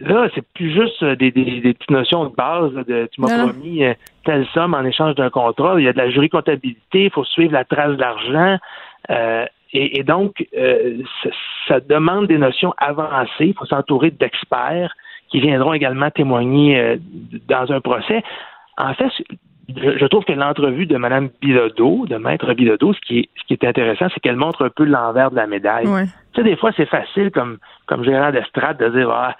Là, 0.00 0.28
c'est 0.34 0.46
plus 0.54 0.72
juste 0.72 1.02
euh, 1.02 1.16
des, 1.16 1.32
petites 1.32 1.90
notions 1.90 2.24
de 2.24 2.34
base. 2.34 2.72
De, 2.72 3.08
tu 3.12 3.20
m'as 3.20 3.44
promis 3.44 3.82
telle 4.24 4.46
somme 4.54 4.74
en 4.74 4.84
échange 4.84 5.14
d'un 5.16 5.30
contrat. 5.30 5.74
Il 5.78 5.84
y 5.84 5.88
a 5.88 5.92
de 5.92 5.98
la 5.98 6.10
jury 6.10 6.28
comptabilité, 6.28 7.04
il 7.04 7.10
faut 7.10 7.24
suivre 7.24 7.52
la 7.52 7.64
trace 7.64 7.96
de 7.96 8.00
l'argent. 8.00 8.58
et, 9.72 10.02
donc, 10.04 10.46
ça, 11.66 11.80
demande 11.80 12.28
des 12.28 12.38
notions 12.38 12.72
avancées. 12.78 13.46
Il 13.46 13.54
faut 13.54 13.66
s'entourer 13.66 14.10
d'experts 14.10 14.94
qui 15.28 15.40
viendront 15.40 15.72
également 15.72 16.10
témoigner 16.10 16.98
dans 17.48 17.72
un 17.72 17.80
procès. 17.80 18.22
En 18.76 18.94
fait, 18.94 19.10
je, 19.76 20.06
trouve 20.06 20.24
que 20.24 20.32
l'entrevue 20.32 20.86
de 20.86 20.96
Mme 20.96 21.30
Bilodeau, 21.40 22.06
de 22.06 22.16
Maître 22.16 22.52
Bilodeau, 22.54 22.92
ce 22.92 23.00
qui 23.00 23.20
est, 23.20 23.28
ce 23.36 23.46
qui 23.46 23.54
est 23.54 23.64
intéressant, 23.64 24.06
c'est 24.12 24.20
qu'elle 24.20 24.36
montre 24.36 24.64
un 24.64 24.70
peu 24.70 24.84
l'envers 24.84 25.30
de 25.30 25.36
la 25.36 25.46
médaille. 25.46 25.86
Tu 25.86 26.10
sais, 26.36 26.42
des 26.42 26.56
fois, 26.56 26.70
c'est 26.76 26.86
facile 26.86 27.30
comme, 27.30 27.58
comme 27.86 28.04
gérant 28.04 28.30
d'estrade 28.30 28.78
de 28.78 28.88
dire, 28.88 29.10
ah, 29.10 29.36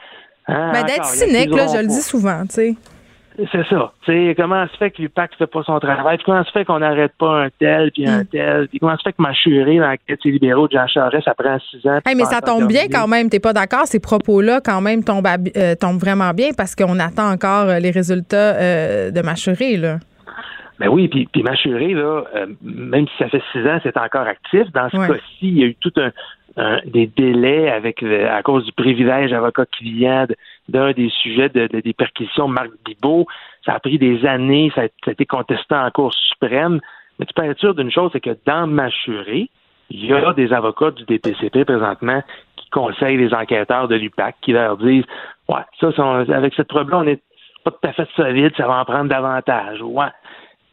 hein, 0.50 0.72
ben, 0.72 0.84
d'être 0.84 1.04
cynique, 1.04 1.54
là, 1.54 1.66
je 1.66 1.80
le 1.80 1.86
dis 1.86 2.02
souvent, 2.02 2.42
tu 2.42 2.54
sais. 2.54 2.76
C'est 3.52 3.66
ça. 3.68 3.92
sais, 4.04 4.34
comment 4.36 4.66
se 4.68 4.76
fait 4.76 4.90
que 4.90 5.00
l'UPAC 5.00 5.30
ne 5.32 5.36
fait 5.36 5.46
pas 5.46 5.62
son 5.62 5.78
travail? 5.78 6.16
Puis 6.16 6.24
comment 6.26 6.44
se 6.44 6.50
fait 6.50 6.64
qu'on 6.64 6.80
n'arrête 6.80 7.12
pas 7.18 7.44
un 7.44 7.48
tel, 7.58 7.90
puis 7.92 8.06
un 8.06 8.22
mm. 8.22 8.26
tel? 8.26 8.68
Puis 8.68 8.78
comment 8.80 8.96
se 8.96 9.02
fait 9.02 9.12
que 9.12 9.22
Machuré, 9.22 9.78
dans 9.78 9.88
la 9.88 9.96
quête 9.96 10.24
libéraux 10.24 10.68
de 10.68 10.72
Jean 10.72 10.86
Charest, 10.86 11.24
ça 11.24 11.34
prend 11.34 11.58
six 11.70 11.86
ans? 11.86 12.00
mais 12.04 12.24
ça 12.24 12.40
tombe 12.40 12.66
bien 12.66 12.88
quand 12.90 13.06
même. 13.06 13.30
T'es 13.30 13.40
pas 13.40 13.52
d'accord? 13.52 13.86
Ces 13.86 14.00
propos-là, 14.00 14.60
quand 14.62 14.80
même, 14.80 15.04
tombent, 15.04 15.26
euh, 15.56 15.74
tombent 15.74 16.00
vraiment 16.00 16.32
bien 16.32 16.50
parce 16.56 16.74
qu'on 16.74 16.98
attend 16.98 17.30
encore 17.30 17.68
euh, 17.68 17.78
les 17.78 17.90
résultats 17.90 18.56
euh, 18.56 19.10
de 19.10 19.22
Machuré, 19.22 19.76
là. 19.76 19.98
Ben 20.80 20.88
oui, 20.88 21.08
puis, 21.08 21.28
puis 21.30 21.42
Machuré, 21.42 21.92
là, 21.92 22.24
euh, 22.34 22.46
même 22.62 23.06
si 23.06 23.12
ça 23.18 23.28
fait 23.28 23.42
six 23.52 23.60
ans, 23.68 23.78
c'est 23.82 23.98
encore 23.98 24.26
actif. 24.26 24.62
Dans 24.72 24.88
ce 24.88 24.96
cas-ci, 24.96 25.42
il 25.42 25.58
y 25.58 25.62
a 25.62 25.66
eu 25.66 25.74
tout 25.74 25.92
un, 25.98 26.10
des 26.84 27.06
délais 27.06 27.70
avec 27.70 28.02
à 28.02 28.42
cause 28.42 28.64
du 28.64 28.72
privilège 28.72 29.32
avocat-client 29.32 30.26
d'un 30.68 30.92
des 30.92 31.08
sujets 31.22 31.48
de, 31.48 31.66
des 31.66 31.92
perquisitions 31.92 32.48
Marc 32.48 32.70
Bibot. 32.84 33.26
Ça 33.64 33.74
a 33.74 33.80
pris 33.80 33.98
des 33.98 34.24
années, 34.26 34.72
ça 34.74 34.82
a, 34.82 35.10
été 35.10 35.26
contesté 35.26 35.74
en 35.74 35.90
Cour 35.90 36.12
suprême. 36.12 36.80
Mais 37.18 37.26
tu 37.26 37.34
peux 37.34 37.44
être 37.44 37.58
sûr 37.58 37.74
d'une 37.74 37.90
chose, 37.90 38.10
c'est 38.12 38.20
que 38.20 38.36
dans 38.46 38.66
Machuré, 38.66 39.50
il 39.90 40.06
y 40.06 40.12
a 40.12 40.32
des 40.32 40.52
avocats 40.52 40.92
du 40.92 41.04
DPCP 41.04 41.64
présentement 41.64 42.22
qui 42.56 42.70
conseillent 42.70 43.16
les 43.16 43.34
enquêteurs 43.34 43.88
de 43.88 43.96
l'UPAC, 43.96 44.36
qui 44.40 44.52
leur 44.52 44.76
disent 44.76 45.04
Ouais, 45.48 45.62
ça, 45.80 45.88
avec 46.32 46.54
cette 46.54 46.68
preuve-là, 46.68 46.98
on 46.98 47.04
n'est 47.04 47.20
pas 47.64 47.72
tout 47.72 47.88
à 47.88 47.92
fait 47.92 48.08
solide, 48.16 48.52
ça 48.56 48.66
va 48.66 48.80
en 48.80 48.84
prendre 48.84 49.08
davantage. 49.08 49.82
Ouais 49.82 50.06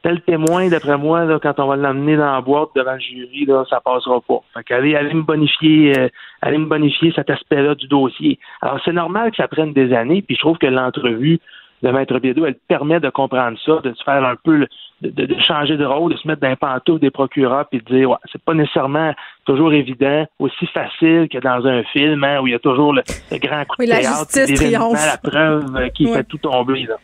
tel 0.02 0.22
témoin, 0.22 0.70
d'après 0.70 0.98
moi, 0.98 1.26
là, 1.26 1.40
quand 1.42 1.60
on 1.60 1.68
va 1.68 1.76
l'emmener 1.76 2.16
dans 2.18 2.32
la 2.32 2.42
boîte 2.42 2.70
devant 2.76 2.94
le 2.94 3.00
jury, 3.00 3.46
là, 3.46 3.64
ça 3.70 3.80
passera 3.80 4.22
pas. 4.22 4.42
Fait 4.54 4.64
qu'allez, 4.64 4.96
allez 4.96 5.14
me 5.14 5.24
bonifier, 5.24 5.98
euh, 5.98 6.10
allez 6.42 6.58
me 6.58 6.66
bonifier 6.66 7.12
cet 7.16 7.30
aspect-là 7.30 7.76
du 7.76 7.88
dossier. 7.88 8.40
Alors, 8.62 8.80
c'est 8.86 8.94
normal 8.94 9.32
que 9.32 9.38
ça 9.38 9.48
prenne 9.48 9.74
des 9.74 9.94
années, 9.94 10.22
puis 10.22 10.36
je 10.36 10.42
trouve 10.42 10.58
que 10.58 10.68
l'entrevue 10.68 11.40
de 11.84 11.90
Maître 11.90 12.18
Biedou, 12.20 12.46
elle 12.46 12.56
permet 12.68 13.00
de 13.00 13.10
comprendre 13.10 13.58
ça, 13.64 13.80
de 13.84 13.94
se 13.94 14.04
faire 14.04 14.24
un 14.26 14.36
peu, 14.44 14.66
de, 15.02 15.42
changer 15.42 15.78
de 15.78 15.86
rôle, 15.86 16.14
de 16.14 16.18
se 16.18 16.28
mettre 16.28 16.42
dans 16.42 16.50
les 16.50 16.56
pantoufles 16.56 17.00
des 17.00 17.12
procureurs, 17.12 17.68
puis 17.70 17.80
de 17.80 17.86
dire, 17.86 18.10
ouais, 18.10 18.18
c'est 18.32 18.42
pas 18.42 18.54
nécessairement 18.54 19.14
toujours 19.46 19.74
évident, 19.74 20.26
aussi 20.40 20.66
facile 20.68 21.28
que 21.32 21.38
dans 21.38 21.68
un 21.68 21.84
film, 21.84 22.24
hein, 22.24 22.40
où 22.42 22.48
il 22.48 22.54
y 22.54 22.56
a 22.56 22.60
toujours 22.60 22.94
le, 22.94 23.04
grand 23.38 23.66
coup 23.66 23.76
de 23.78 23.84
oui, 23.84 23.90
théâtre, 23.90 24.94
la, 24.94 25.06
la 25.06 25.18
preuve 25.18 25.90
qui 25.92 26.08
fait 26.12 26.24
tout 26.24 26.40
tomber. 26.40 26.84
Là. 26.84 26.96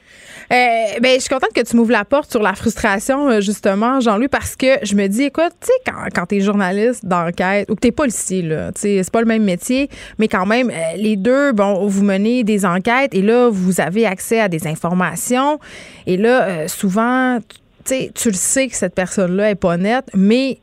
Euh, 0.53 0.99
ben, 1.01 1.15
je 1.15 1.21
suis 1.21 1.29
contente 1.29 1.51
que 1.55 1.61
tu 1.61 1.75
m'ouvres 1.75 1.93
la 1.93 2.05
porte 2.05 2.29
sur 2.29 2.43
la 2.43 2.53
frustration, 2.53 3.27
euh, 3.27 3.41
justement, 3.41 3.99
Jean-Louis, 3.99 4.27
parce 4.27 4.55
que 4.55 4.67
je 4.83 4.93
me 4.93 5.07
dis, 5.07 5.23
écoute, 5.23 5.51
tu 5.59 5.65
sais, 5.67 5.73
quand, 5.83 6.07
quand 6.13 6.27
tu 6.27 6.35
es 6.35 6.41
journaliste 6.41 7.03
d'enquête 7.03 7.71
ou 7.71 7.75
que 7.75 7.87
tu 7.87 7.91
policier, 7.91 8.43
là, 8.43 8.71
tu 8.71 8.81
sais, 8.81 9.01
c'est 9.01 9.11
pas 9.11 9.21
le 9.21 9.25
même 9.25 9.43
métier, 9.43 9.89
mais 10.19 10.27
quand 10.27 10.45
même, 10.45 10.69
euh, 10.69 10.95
les 10.95 11.15
deux, 11.15 11.53
bon, 11.53 11.87
vous 11.87 12.03
menez 12.03 12.43
des 12.43 12.67
enquêtes 12.67 13.15
et 13.15 13.23
là, 13.23 13.49
vous 13.49 13.81
avez 13.81 14.05
accès 14.05 14.39
à 14.39 14.47
des 14.47 14.67
informations. 14.67 15.59
Et 16.05 16.17
là, 16.17 16.67
souvent, 16.67 17.39
tu 17.85 18.29
le 18.29 18.33
sais 18.33 18.67
que 18.67 18.75
cette 18.75 18.93
personne-là 18.93 19.49
est 19.49 19.55
pas 19.55 19.77
nette, 19.77 20.05
mais 20.13 20.59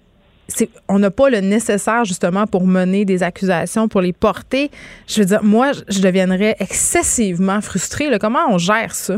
on 0.88 1.00
n'a 1.00 1.11
pas 1.11 1.31
le 1.31 1.40
nécessaire 1.40 2.05
justement 2.05 2.46
pour 2.46 2.64
mener 2.64 3.05
des 3.05 3.24
accusations, 3.24 3.88
pour 3.88 4.03
les 4.03 4.12
porter. 4.12 4.70
Je 5.09 5.20
veux 5.20 5.26
dire, 5.26 5.42
moi, 5.42 5.72
je 5.88 6.00
deviendrais 6.00 6.55
excessivement 6.61 7.61
frustrée. 7.61 8.09
Comment 8.20 8.46
on 8.50 8.59
gère 8.59 8.94
ça? 8.94 9.16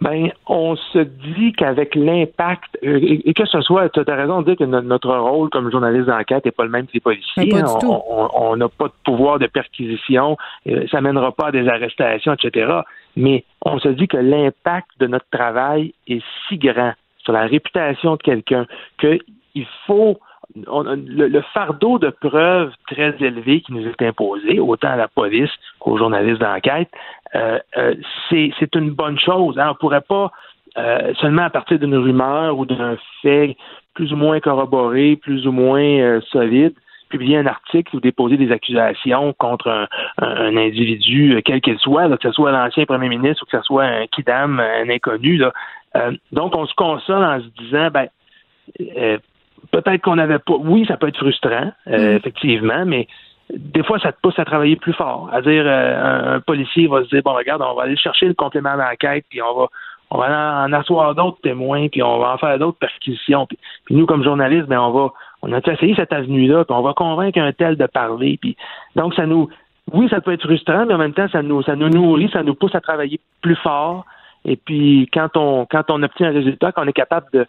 Ben, 0.00 0.30
on 0.46 0.76
se 0.76 0.98
dit 0.98 1.52
qu'avec 1.52 1.94
l'impact, 1.94 2.78
euh, 2.84 2.98
et, 3.02 3.34
que 3.34 3.46
ce 3.46 3.60
soit, 3.60 3.88
tu 3.90 4.00
as 4.06 4.14
raison 4.14 4.42
de 4.42 4.46
dire 4.46 4.56
que 4.56 4.64
notre, 4.64 5.14
rôle 5.16 5.50
comme 5.50 5.70
journaliste 5.70 6.06
d'enquête 6.06 6.44
n'est 6.44 6.50
pas 6.50 6.64
le 6.64 6.70
même 6.70 6.86
que 6.86 6.92
les 6.94 7.00
policiers. 7.00 7.52
on 7.54 8.56
n'a 8.56 8.68
pas 8.68 8.86
de 8.86 8.92
pouvoir 9.04 9.38
de 9.38 9.46
perquisition, 9.46 10.36
euh, 10.68 10.86
ça 10.90 11.00
mènera 11.00 11.32
pas 11.32 11.48
à 11.48 11.52
des 11.52 11.68
arrestations, 11.68 12.34
etc. 12.34 12.80
Mais 13.16 13.44
on 13.64 13.78
se 13.78 13.88
dit 13.88 14.08
que 14.08 14.16
l'impact 14.16 14.88
de 15.00 15.06
notre 15.06 15.28
travail 15.30 15.94
est 16.08 16.22
si 16.48 16.58
grand 16.58 16.92
sur 17.18 17.32
la 17.32 17.46
réputation 17.46 18.16
de 18.16 18.22
quelqu'un 18.22 18.66
qu'il 18.98 19.66
faut 19.86 20.18
le, 20.54 21.40
fardeau 21.52 21.98
de 21.98 22.10
preuves 22.10 22.72
très 22.88 23.14
élevé 23.20 23.60
qui 23.60 23.72
nous 23.72 23.86
est 23.86 24.02
imposé, 24.02 24.58
autant 24.60 24.88
à 24.88 24.96
la 24.96 25.08
police 25.08 25.50
qu'aux 25.78 25.98
journalistes 25.98 26.40
d'enquête, 26.40 26.90
euh, 27.34 27.58
euh, 27.76 27.94
c'est 28.30 28.74
une 28.74 28.90
bonne 28.90 29.18
chose. 29.18 29.56
On 29.58 29.68
ne 29.68 29.72
pourrait 29.74 30.00
pas 30.00 30.30
euh, 30.78 31.12
seulement 31.20 31.42
à 31.42 31.50
partir 31.50 31.78
d'une 31.78 31.96
rumeur 31.96 32.58
ou 32.58 32.66
d'un 32.66 32.96
fait 33.22 33.56
plus 33.94 34.12
ou 34.12 34.16
moins 34.16 34.40
corroboré, 34.40 35.16
plus 35.16 35.46
ou 35.46 35.52
moins 35.52 36.20
solide, 36.32 36.74
publier 37.08 37.38
un 37.38 37.46
article 37.46 37.96
ou 37.96 38.00
déposer 38.00 38.36
des 38.36 38.50
accusations 38.50 39.32
contre 39.34 39.86
un, 40.18 40.56
individu, 40.56 41.40
quel 41.44 41.60
qu'il 41.60 41.78
soit, 41.78 42.08
que 42.16 42.28
ce 42.28 42.32
soit 42.32 42.50
l'ancien 42.50 42.86
premier 42.86 43.08
ministre 43.08 43.44
ou 43.44 43.46
que 43.46 43.56
ce 43.56 43.62
soit 43.62 43.84
un 43.84 44.06
kidam, 44.08 44.58
un 44.58 44.88
inconnu. 44.90 45.40
donc, 46.32 46.56
on 46.56 46.66
se 46.66 46.74
console 46.74 47.22
en 47.22 47.40
se 47.40 47.46
disant, 47.62 47.88
ben, 47.92 48.08
peut-être 49.70 50.02
qu'on 50.02 50.16
n'avait 50.16 50.38
pas. 50.38 50.54
Oui, 50.58 50.84
ça 50.86 50.96
peut 50.96 51.08
être 51.08 51.18
frustrant, 51.18 51.72
euh, 51.88 52.14
mm. 52.14 52.16
effectivement, 52.16 52.84
mais 52.86 53.08
des 53.50 53.82
fois, 53.82 53.98
ça 53.98 54.12
te 54.12 54.20
pousse 54.22 54.38
à 54.38 54.44
travailler 54.44 54.76
plus 54.76 54.94
fort. 54.94 55.28
À 55.32 55.42
dire, 55.42 55.64
euh, 55.66 56.36
un, 56.36 56.40
policier 56.40 56.86
va 56.86 57.04
se 57.04 57.08
dire, 57.08 57.22
bon, 57.22 57.34
regarde, 57.34 57.62
on 57.62 57.74
va 57.74 57.82
aller 57.84 57.96
chercher 57.96 58.26
le 58.26 58.34
complément 58.34 58.76
d'enquête, 58.76 59.26
puis 59.28 59.42
on 59.42 59.54
va, 59.54 59.66
on 60.10 60.18
va 60.18 60.64
en 60.64 60.72
asseoir 60.72 61.14
d'autres 61.14 61.40
témoins, 61.42 61.88
puis 61.88 62.02
on 62.02 62.18
va 62.18 62.32
en 62.32 62.38
faire 62.38 62.58
d'autres 62.58 62.78
perquisitions. 62.78 63.46
Puis, 63.46 63.58
nous, 63.90 64.06
comme 64.06 64.24
journalistes, 64.24 64.66
ben, 64.66 64.80
on 64.80 64.92
va, 64.92 65.12
on 65.42 65.52
a 65.52 65.58
essayé 65.58 65.94
cette 65.94 66.12
avenue-là, 66.12 66.64
puis 66.64 66.74
on 66.74 66.82
va 66.82 66.94
convaincre 66.94 67.38
un 67.38 67.52
tel 67.52 67.76
de 67.76 67.86
parler. 67.86 68.38
Puis, 68.40 68.56
donc, 68.96 69.14
ça 69.14 69.26
nous, 69.26 69.50
oui, 69.92 70.08
ça 70.08 70.20
peut 70.20 70.32
être 70.32 70.46
frustrant, 70.46 70.86
mais 70.86 70.94
en 70.94 70.98
même 70.98 71.12
temps, 71.12 71.28
ça 71.28 71.42
nous, 71.42 71.62
ça 71.62 71.76
nous 71.76 71.90
nourrit, 71.90 72.30
ça 72.32 72.42
nous 72.42 72.54
pousse 72.54 72.74
à 72.74 72.80
travailler 72.80 73.20
plus 73.42 73.56
fort. 73.56 74.06
Et 74.46 74.56
puis 74.56 75.08
quand 75.12 75.36
on 75.36 75.66
quand 75.66 75.90
on 75.90 76.02
obtient 76.02 76.28
un 76.28 76.32
résultat, 76.32 76.72
quand 76.72 76.84
on 76.84 76.88
est 76.88 76.92
capable 76.92 77.26
de, 77.32 77.46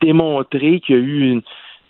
démontrer 0.00 0.80
qu'il 0.80 0.96
y 0.96 0.98
a 0.98 1.02
eu 1.02 1.42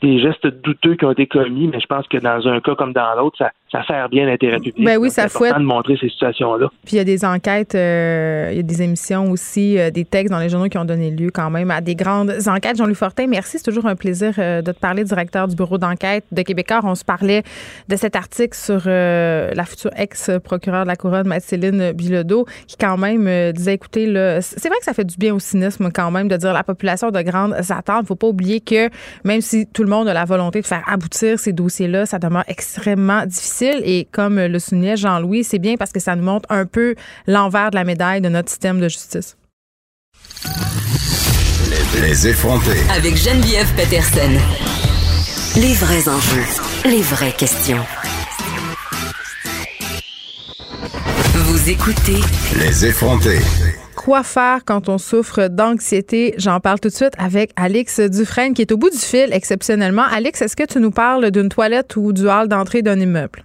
des 0.02 0.18
gestes 0.20 0.46
douteux 0.46 0.96
qui 0.96 1.04
ont 1.04 1.12
été 1.12 1.26
commis, 1.26 1.68
mais 1.68 1.80
je 1.80 1.86
pense 1.86 2.06
que 2.08 2.18
dans 2.18 2.46
un 2.46 2.60
cas 2.60 2.74
comme 2.74 2.92
dans 2.92 3.14
l'autre, 3.14 3.38
ça, 3.38 3.52
ça 3.74 3.84
sert 3.84 4.08
bien 4.08 4.24
l'intérêt 4.24 4.58
public. 4.58 4.84
Ben 4.84 4.98
oui, 4.98 5.10
ça 5.10 5.26
c'est 5.28 5.36
important 5.36 5.58
de 5.58 5.66
montrer 5.66 5.96
ces 6.00 6.08
situations-là. 6.08 6.68
Puis 6.84 6.94
il 6.94 6.96
y 6.96 7.00
a 7.00 7.04
des 7.04 7.24
enquêtes, 7.24 7.74
euh, 7.74 8.50
il 8.52 8.56
y 8.56 8.60
a 8.60 8.62
des 8.62 8.82
émissions 8.82 9.32
aussi, 9.32 9.78
euh, 9.78 9.90
des 9.90 10.04
textes 10.04 10.30
dans 10.30 10.38
les 10.38 10.48
journaux 10.48 10.68
qui 10.68 10.78
ont 10.78 10.84
donné 10.84 11.10
lieu 11.10 11.30
quand 11.32 11.50
même 11.50 11.72
à 11.72 11.80
des 11.80 11.96
grandes 11.96 12.32
enquêtes. 12.46 12.76
Jean-Louis 12.76 12.94
Fortin, 12.94 13.26
merci. 13.26 13.58
C'est 13.58 13.64
toujours 13.64 13.86
un 13.86 13.96
plaisir 13.96 14.32
euh, 14.38 14.62
de 14.62 14.70
te 14.70 14.78
parler, 14.78 15.02
directeur 15.02 15.48
du 15.48 15.56
bureau 15.56 15.76
d'enquête 15.76 16.24
de 16.30 16.42
Québécois. 16.42 16.80
On 16.84 16.94
se 16.94 17.04
parlait 17.04 17.42
de 17.88 17.96
cet 17.96 18.14
article 18.14 18.56
sur 18.56 18.82
la 18.86 19.64
future 19.64 19.90
ex-procureure 19.96 20.84
de 20.84 20.88
la 20.88 20.96
Couronne, 20.96 21.26
Mathilde 21.26 21.94
Bilodeau, 21.96 22.46
qui 22.66 22.76
quand 22.76 22.96
même 22.96 23.52
disait, 23.52 23.74
écoutez, 23.74 24.06
c'est 24.40 24.68
vrai 24.68 24.78
que 24.78 24.84
ça 24.84 24.94
fait 24.94 25.04
du 25.04 25.16
bien 25.16 25.34
au 25.34 25.38
cynisme 25.38 25.90
quand 25.92 26.10
même 26.10 26.28
de 26.28 26.36
dire 26.36 26.52
la 26.52 26.62
population 26.62 27.10
de 27.10 27.20
grandes 27.22 27.54
attentes. 27.54 28.02
Il 28.02 28.06
faut 28.06 28.14
pas 28.14 28.28
oublier 28.28 28.60
que 28.60 28.88
même 29.24 29.40
si 29.40 29.66
tout 29.66 29.82
le 29.82 29.90
monde 29.90 30.08
a 30.08 30.14
la 30.14 30.24
volonté 30.24 30.60
de 30.60 30.66
faire 30.66 30.82
aboutir 30.86 31.38
ces 31.38 31.52
dossiers-là, 31.52 32.06
ça 32.06 32.18
demeure 32.18 32.44
extrêmement 32.48 33.26
difficile 33.26 33.63
et 33.84 34.06
comme 34.10 34.38
le 34.38 34.58
soulignait 34.58 34.96
Jean-Louis, 34.96 35.44
c'est 35.44 35.58
bien 35.58 35.76
parce 35.76 35.92
que 35.92 36.00
ça 36.00 36.16
nous 36.16 36.24
montre 36.24 36.46
un 36.50 36.66
peu 36.66 36.94
l'envers 37.26 37.70
de 37.70 37.76
la 37.76 37.84
médaille 37.84 38.20
de 38.20 38.28
notre 38.28 38.50
système 38.50 38.80
de 38.80 38.88
justice. 38.88 39.36
Les, 42.00 42.26
effronter. 42.28 42.78
Avec 42.90 43.16
Geneviève 43.16 43.72
Peterson. 43.76 44.30
Les 45.56 45.74
vrais 45.74 46.08
enjeux, 46.08 46.42
les 46.84 47.02
vraies 47.02 47.32
questions. 47.32 47.84
Vous 51.34 51.70
écoutez 51.70 52.20
Les 52.58 52.86
effronter. 52.86 53.38
Quoi 53.96 54.22
faire 54.22 54.64
quand 54.66 54.88
on 54.88 54.98
souffre 54.98 55.48
d'anxiété? 55.48 56.34
J'en 56.36 56.60
parle 56.60 56.80
tout 56.80 56.88
de 56.88 56.94
suite 56.94 57.14
avec 57.16 57.52
Alix 57.56 58.00
Dufresne 58.00 58.52
qui 58.52 58.62
est 58.62 58.72
au 58.72 58.76
bout 58.76 58.90
du 58.90 58.98
fil 58.98 59.32
exceptionnellement. 59.32 60.02
Alix, 60.02 60.42
est-ce 60.42 60.56
que 60.56 60.66
tu 60.66 60.78
nous 60.80 60.90
parles 60.90 61.30
d'une 61.30 61.48
toilette 61.48 61.96
ou 61.96 62.12
du 62.12 62.28
hall 62.28 62.48
d'entrée 62.48 62.82
d'un 62.82 63.00
immeuble? 63.00 63.44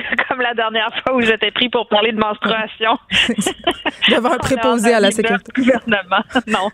Comme 0.41 0.47
la 0.47 0.53
dernière 0.55 0.91
fois 1.03 1.15
où 1.15 1.21
j'étais 1.21 1.51
pris 1.51 1.69
pour 1.69 1.87
parler 1.87 2.11
de 2.11 2.17
menstruation. 2.17 2.97
Devant 4.09 4.31
un 4.31 4.37
préposé 4.37 4.93
à 4.93 4.99
la 4.99 5.11
sécurité. 5.11 5.51
Gouvernement. 5.55 6.23
Non, 6.47 6.69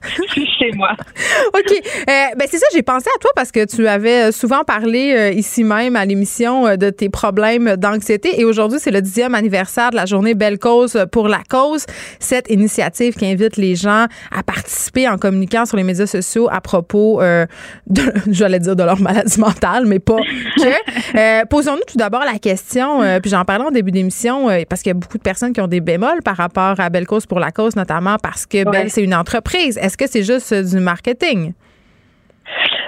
chez 0.60 0.71
moi. 0.73 0.91
OK. 1.53 1.71
Euh, 1.71 2.12
ben 2.38 2.47
c'est 2.47 2.58
ça, 2.58 2.65
j'ai 2.73 2.82
pensé 2.82 3.10
à 3.15 3.19
toi 3.19 3.30
parce 3.36 3.51
que 3.51 3.65
tu 3.65 3.88
avais 3.88 4.32
souvent 4.32 4.63
parlé 4.63 5.13
euh, 5.13 5.32
ici 5.32 5.63
même 5.63 5.95
à 5.95 6.06
l'émission 6.06 6.65
euh, 6.65 6.75
de 6.77 6.89
tes 6.89 7.10
problèmes 7.10 7.75
d'anxiété 7.75 8.39
et 8.39 8.45
aujourd'hui, 8.45 8.80
c'est 8.80 8.91
le 8.91 9.01
dixième 9.01 9.36
anniversaire 9.36 9.91
de 9.91 9.95
la 9.95 10.06
journée 10.06 10.36
Belle 10.36 10.58
Cause 10.58 11.06
pour 11.12 11.27
la 11.27 11.41
cause. 11.49 11.86
Cette 12.19 12.49
initiative 12.49 13.15
qui 13.15 13.25
invite 13.25 13.58
les 13.58 13.75
gens 13.75 14.06
à 14.32 14.43
participer 14.43 15.08
en 15.08 15.17
communiquant 15.17 15.65
sur 15.65 15.77
les 15.77 15.84
médias 15.84 16.08
sociaux 16.08 16.47
à 16.51 16.62
propos 16.62 17.21
de, 17.21 18.01
j'allais 18.32 18.60
dire 18.60 18.75
de 18.75 18.84
leur 18.84 18.99
maladie 18.99 19.39
mentale, 19.39 19.86
mais 19.86 19.99
pas 19.99 20.17
que. 20.58 21.45
Posons-nous 21.47 21.84
tout 21.88 21.97
d'abord 21.97 22.23
la 22.23 22.39
question, 22.39 23.01
puis 23.21 23.30
j'en 23.30 23.43
parlais 23.58 23.70
en 23.70 23.72
début 23.72 23.91
d'émission, 23.91 24.48
parce 24.70 24.82
qu'il 24.82 24.91
y 24.91 24.96
a 24.96 25.00
beaucoup 25.00 25.17
de 25.17 25.24
personnes 25.24 25.54
qui 25.54 25.62
ont 25.62 25.67
des 25.67 25.82
bémols 25.82 26.22
par 26.24 26.38
rapport 26.38 26.80
à 26.80 26.89
Belle 26.89 27.08
Cause 27.08 27.26
pour 27.26 27.39
la 27.39 27.52
cause, 27.52 27.76
notamment 27.76 28.17
parce 28.22 28.46
que 28.46 28.70
Belle, 28.70 28.89
c'est 28.89 29.04
une 29.04 29.15
entreprise. 29.15 29.78
Est-ce 29.78 29.98
que 29.98 30.08
c'est 30.08 30.24
juste 30.24 30.54
du 30.54 30.80
marketing? 30.80 31.54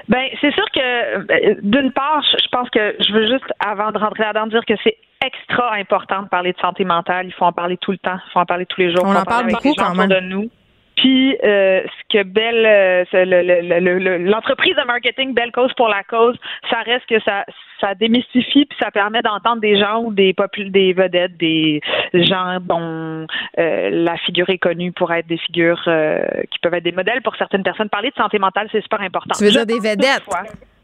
Ben, 0.08 0.26
c'est 0.42 0.52
sûr 0.54 0.66
que 0.74 1.20
ben, 1.26 1.58
d'une 1.62 1.92
part, 1.92 2.24
je 2.24 2.48
pense 2.52 2.70
que 2.72 2.96
je 3.00 3.14
veux 3.14 3.28
juste, 3.28 3.46
avant 3.60 3.92
de 3.92 4.00
rentrer 4.00 4.24
là-dedans, 4.24 4.48
dire 4.48 4.66
que 4.66 4.74
c'est 4.84 4.98
extra 5.24 5.76
important 5.76 6.24
de 6.24 6.28
parler 6.30 6.54
de 6.54 6.58
santé 6.60 6.84
mentale. 6.86 7.28
Il 7.28 7.34
faut 7.34 7.46
en 7.46 7.52
parler 7.52 7.78
tout 7.78 7.92
le 7.92 7.98
temps. 7.98 8.18
Il 8.28 8.32
faut 8.32 8.40
en 8.40 8.46
parler 8.46 8.66
tous 8.66 8.82
les 8.82 8.92
jours. 8.92 9.04
On 9.06 9.16
en 9.16 9.24
parle 9.24 9.52
beaucoup 9.52 9.74
quand 9.76 9.94
même. 9.94 10.10
De 10.10 10.20
nous. 10.22 10.50
Puis 11.00 11.38
euh, 11.44 11.82
ce 11.84 12.18
que 12.18 12.24
Belle, 12.24 12.66
euh, 12.66 14.18
l'entreprise 14.20 14.76
de 14.76 14.86
marketing 14.86 15.34
Belle 15.34 15.52
Cause 15.52 15.72
pour 15.78 15.88
la 15.88 16.04
cause, 16.04 16.36
ça 16.70 16.80
reste 16.80 17.06
que 17.06 17.22
ça, 17.22 17.46
ça 17.80 17.96
démystifie 17.96 18.66
puis 18.66 18.78
ça 18.82 18.92
permet 18.92 19.22
d'entendre 19.22 19.62
des 19.62 19.80
gens 19.80 20.04
ou 20.04 20.14
des 20.14 20.36
des 20.58 20.94
vedettes, 20.94 21.38
des 21.38 21.80
gens 22.14 22.58
dont 22.62 23.26
euh, 23.58 23.90
la 23.92 24.18
figure 24.18 24.50
est 24.50 24.58
connue 24.58 24.92
pour 24.92 25.14
être 25.14 25.28
des 25.28 25.38
figures 25.38 25.82
qui 26.52 26.60
peuvent 26.60 26.74
être 26.74 26.84
des 26.84 26.92
modèles 26.92 27.22
pour 27.22 27.36
certaines 27.38 27.64
personnes. 27.64 27.90
Parler 27.90 28.10
de 28.10 28.16
santé 28.16 28.38
mentale, 28.38 28.68
c'est 28.72 28.82
super 28.82 29.02
important. 29.02 29.36
Tu 29.38 29.46
veux 29.46 29.52
dire 29.52 29.66
des 29.66 29.80
vedettes? 29.80 30.24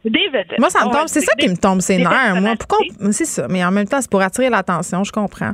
Des 0.06 0.30
vedettes. 0.30 0.60
Moi, 0.60 0.70
ça 0.70 0.86
me 0.86 0.92
tombe, 0.92 1.08
c'est 1.08 1.22
ça 1.22 1.34
qui 1.36 1.50
me 1.50 1.58
tombe, 1.58 1.82
c'est 1.82 1.98
nerfs. 1.98 2.40
Moi, 2.40 2.54
pourquoi? 2.58 2.78
C'est 3.12 3.26
ça. 3.26 3.48
Mais 3.50 3.66
en 3.66 3.72
même 3.72 3.88
temps, 3.88 4.00
c'est 4.00 4.12
pour 4.12 4.22
attirer 4.22 4.50
l'attention, 4.50 5.04
je 5.04 5.12
comprends. 5.12 5.52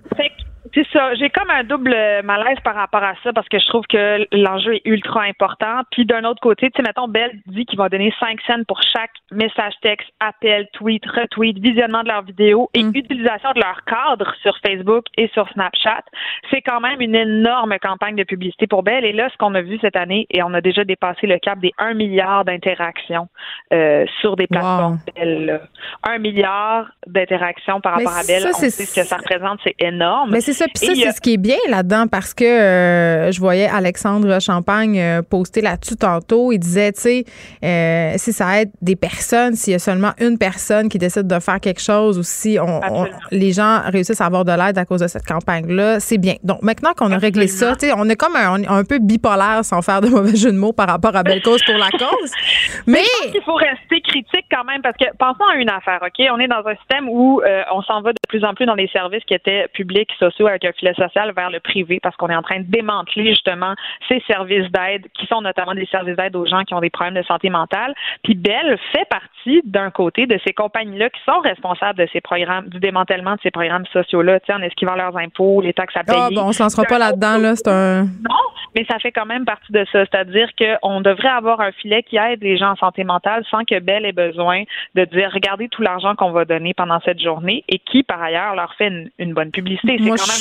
C'est 0.73 0.87
ça. 0.93 1.13
J'ai 1.15 1.29
comme 1.29 1.49
un 1.49 1.63
double 1.63 1.95
malaise 2.23 2.57
par 2.63 2.75
rapport 2.75 3.03
à 3.03 3.13
ça 3.23 3.33
parce 3.33 3.47
que 3.49 3.59
je 3.59 3.67
trouve 3.67 3.85
que 3.87 4.25
l'enjeu 4.31 4.75
est 4.75 4.81
ultra 4.85 5.23
important. 5.23 5.81
Puis 5.91 6.05
d'un 6.05 6.23
autre 6.23 6.39
côté, 6.39 6.69
tu 6.71 6.77
sais, 6.77 6.83
mettons, 6.87 7.07
Bell 7.07 7.31
dit 7.47 7.65
qu'il 7.65 7.77
va 7.77 7.89
donner 7.89 8.13
5 8.19 8.39
cents 8.47 8.63
pour 8.67 8.79
chaque 8.81 9.11
message 9.31 9.73
texte, 9.81 10.07
appel, 10.19 10.67
tweet, 10.73 11.05
retweet, 11.05 11.59
visionnement 11.59 12.03
de 12.03 12.07
leurs 12.07 12.23
vidéos 12.23 12.69
et 12.73 12.83
mm. 12.83 12.91
utilisation 12.95 13.51
de 13.53 13.59
leur 13.59 13.83
cadre 13.85 14.33
sur 14.41 14.57
Facebook 14.65 15.05
et 15.17 15.29
sur 15.33 15.49
Snapchat. 15.49 16.03
C'est 16.49 16.61
quand 16.61 16.79
même 16.79 17.01
une 17.01 17.15
énorme 17.15 17.77
campagne 17.81 18.15
de 18.15 18.23
publicité 18.23 18.67
pour 18.67 18.83
Bell. 18.83 19.03
Et 19.03 19.13
là, 19.13 19.29
ce 19.29 19.37
qu'on 19.37 19.55
a 19.55 19.61
vu 19.61 19.77
cette 19.81 19.95
année, 19.95 20.25
et 20.29 20.41
on 20.43 20.53
a 20.53 20.61
déjà 20.61 20.83
dépassé 20.83 21.27
le 21.27 21.39
cap 21.39 21.59
des 21.59 21.73
1 21.79 21.95
milliard 21.95 22.45
d'interactions 22.45 23.27
euh, 23.73 24.05
sur 24.21 24.35
des 24.35 24.47
plateformes 24.47 24.99
Bell. 25.15 25.61
1 26.03 26.17
milliard 26.19 26.87
d'interactions 27.07 27.81
par 27.81 27.93
rapport 27.93 28.15
à 28.15 28.23
Bell. 28.23 28.43
on 28.47 28.53
sait 28.53 28.69
ce 28.69 28.95
que 28.95 29.05
ça 29.05 29.17
représente, 29.17 29.59
c'est 29.63 29.75
énorme. 29.79 30.31
Mais 30.31 30.41
c'est 30.41 30.60
puis 30.67 30.85
ça, 30.85 30.93
c'est 30.95 31.11
ce 31.11 31.21
qui 31.21 31.33
est 31.33 31.37
bien 31.37 31.57
là-dedans 31.69 32.05
parce 32.07 32.33
que 32.33 32.43
euh, 32.43 33.31
je 33.31 33.39
voyais 33.39 33.67
Alexandre 33.67 34.39
Champagne 34.41 34.99
euh, 34.99 35.21
poster 35.21 35.61
là-dessus 35.61 35.95
tantôt. 35.95 36.51
Il 36.51 36.59
disait, 36.59 36.91
tu 36.91 37.01
sais, 37.01 37.23
euh, 37.63 38.13
si 38.17 38.33
ça 38.33 38.61
aide 38.61 38.71
des 38.81 38.95
personnes, 38.95 39.55
s'il 39.55 39.73
y 39.73 39.75
a 39.75 39.79
seulement 39.79 40.11
une 40.19 40.37
personne 40.37 40.89
qui 40.89 40.97
décide 40.97 41.27
de 41.27 41.39
faire 41.39 41.59
quelque 41.59 41.81
chose 41.81 42.17
ou 42.17 42.23
si 42.23 42.57
on, 42.59 43.07
les 43.31 43.51
gens 43.51 43.81
réussissent 43.85 44.21
à 44.21 44.25
avoir 44.25 44.45
de 44.45 44.51
l'aide 44.51 44.77
à 44.77 44.85
cause 44.85 45.01
de 45.01 45.07
cette 45.07 45.25
campagne-là, 45.25 45.99
c'est 45.99 46.17
bien. 46.17 46.35
Donc 46.43 46.61
maintenant 46.61 46.93
qu'on 46.95 47.11
a 47.11 47.17
réglé 47.17 47.47
ça, 47.47 47.75
tu 47.75 47.87
sais, 47.87 47.93
on 47.95 48.07
est 48.09 48.15
comme 48.15 48.35
un, 48.35 48.63
un, 48.67 48.83
peu 48.83 48.99
bipolaire 48.99 49.63
sans 49.63 49.81
faire 49.81 50.01
de 50.01 50.07
mauvais 50.07 50.35
jeu 50.35 50.51
de 50.51 50.57
mots 50.57 50.73
par 50.73 50.87
rapport 50.87 51.15
à 51.15 51.23
Belle 51.23 51.41
Cause 51.41 51.63
pour 51.63 51.77
la 51.77 51.89
cause. 51.91 52.31
Mais, 52.87 53.03
il 53.33 53.41
faut 53.43 53.55
rester 53.55 54.01
critique 54.01 54.45
quand 54.51 54.63
même 54.63 54.81
parce 54.81 54.97
que 54.97 55.05
pensons 55.17 55.45
à 55.51 55.55
une 55.55 55.69
affaire, 55.69 55.99
OK? 56.01 56.25
On 56.31 56.39
est 56.39 56.47
dans 56.47 56.65
un 56.65 56.75
système 56.75 57.07
où 57.09 57.41
on 57.71 57.81
s'en 57.83 58.01
va 58.01 58.11
de 58.11 58.17
plus 58.27 58.43
en 58.43 58.53
plus 58.53 58.65
dans 58.65 58.75
les 58.75 58.87
services 58.87 59.23
qui 59.25 59.33
étaient 59.33 59.67
publics, 59.73 60.09
sociaux, 60.19 60.47
avec 60.51 60.65
un 60.65 60.71
filet 60.73 60.93
social 60.93 61.33
vers 61.35 61.49
le 61.49 61.59
privé 61.59 61.99
parce 62.01 62.15
qu'on 62.15 62.29
est 62.29 62.35
en 62.35 62.41
train 62.41 62.59
de 62.59 62.65
démanteler 62.67 63.29
justement 63.29 63.73
ces 64.07 64.21
services 64.27 64.69
d'aide 64.71 65.07
qui 65.13 65.25
sont 65.27 65.41
notamment 65.41 65.73
des 65.73 65.87
services 65.87 66.15
d'aide 66.15 66.35
aux 66.35 66.45
gens 66.45 66.63
qui 66.63 66.73
ont 66.73 66.79
des 66.79 66.89
problèmes 66.89 67.15
de 67.15 67.23
santé 67.23 67.49
mentale. 67.49 67.93
Puis 68.23 68.35
Bell 68.35 68.77
fait 68.91 69.07
partie 69.09 69.61
d'un 69.63 69.89
côté 69.89 70.27
de 70.27 70.39
ces 70.45 70.53
compagnies-là 70.53 71.09
qui 71.09 71.19
sont 71.25 71.39
responsables 71.39 71.99
de 71.99 72.07
ces 72.13 72.21
programmes, 72.21 72.67
du 72.67 72.79
démantèlement 72.79 73.35
de 73.35 73.39
ces 73.41 73.51
programmes 73.51 73.85
sociaux-là, 73.91 74.39
en 74.49 74.61
esquivant 74.61 74.95
leurs 74.95 75.15
impôts, 75.17 75.61
les 75.61 75.73
taxes 75.73 75.95
à 75.95 76.03
payer. 76.03 76.19
Ah, 76.19 76.29
bon, 76.33 76.41
on 76.41 76.51
se 76.51 76.61
lancera 76.61 76.83
pas 76.83 76.99
là-dedans, 76.99 77.37
là. 77.37 77.55
C'est 77.55 77.67
un. 77.67 78.03
Non, 78.03 78.41
mais 78.75 78.85
ça 78.89 78.99
fait 78.99 79.11
quand 79.11 79.25
même 79.25 79.45
partie 79.45 79.71
de 79.71 79.85
ça. 79.91 80.05
C'est-à-dire 80.05 80.49
qu'on 80.57 81.01
devrait 81.01 81.29
avoir 81.29 81.61
un 81.61 81.71
filet 81.71 82.03
qui 82.03 82.17
aide 82.17 82.41
les 82.41 82.57
gens 82.57 82.71
en 82.71 82.75
santé 82.75 83.03
mentale 83.03 83.43
sans 83.49 83.63
que 83.63 83.79
Bell 83.79 84.05
ait 84.05 84.11
besoin 84.11 84.63
de 84.95 85.05
dire 85.05 85.29
regardez 85.33 85.69
tout 85.69 85.81
l'argent 85.81 86.15
qu'on 86.15 86.31
va 86.31 86.45
donner 86.45 86.73
pendant 86.73 86.99
cette 87.01 87.19
journée 87.19 87.63
et 87.67 87.79
qui, 87.79 88.03
par 88.03 88.21
ailleurs, 88.21 88.55
leur 88.55 88.73
fait 88.75 88.91
une, 89.19 89.33
bonne 89.33 89.51
publicité. 89.51 89.97
C'est 89.97 90.03
quand 90.03 90.27
même 90.27 90.40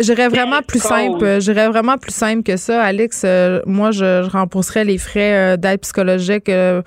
J'irais 0.00 0.28
vraiment 0.28 0.62
plus 0.62 0.82
simple. 0.82 1.40
J'irais 1.40 1.68
vraiment 1.68 1.96
plus 1.96 2.12
simple 2.12 2.42
que 2.42 2.56
ça, 2.56 2.82
Alex. 2.82 3.22
Euh, 3.24 3.60
moi, 3.66 3.90
je, 3.90 4.28
rembourserais 4.28 4.84
les 4.84 4.98
frais 4.98 5.34
euh, 5.34 5.56
d'aide 5.56 5.80
psychologique 5.80 6.48
euh, 6.48 6.82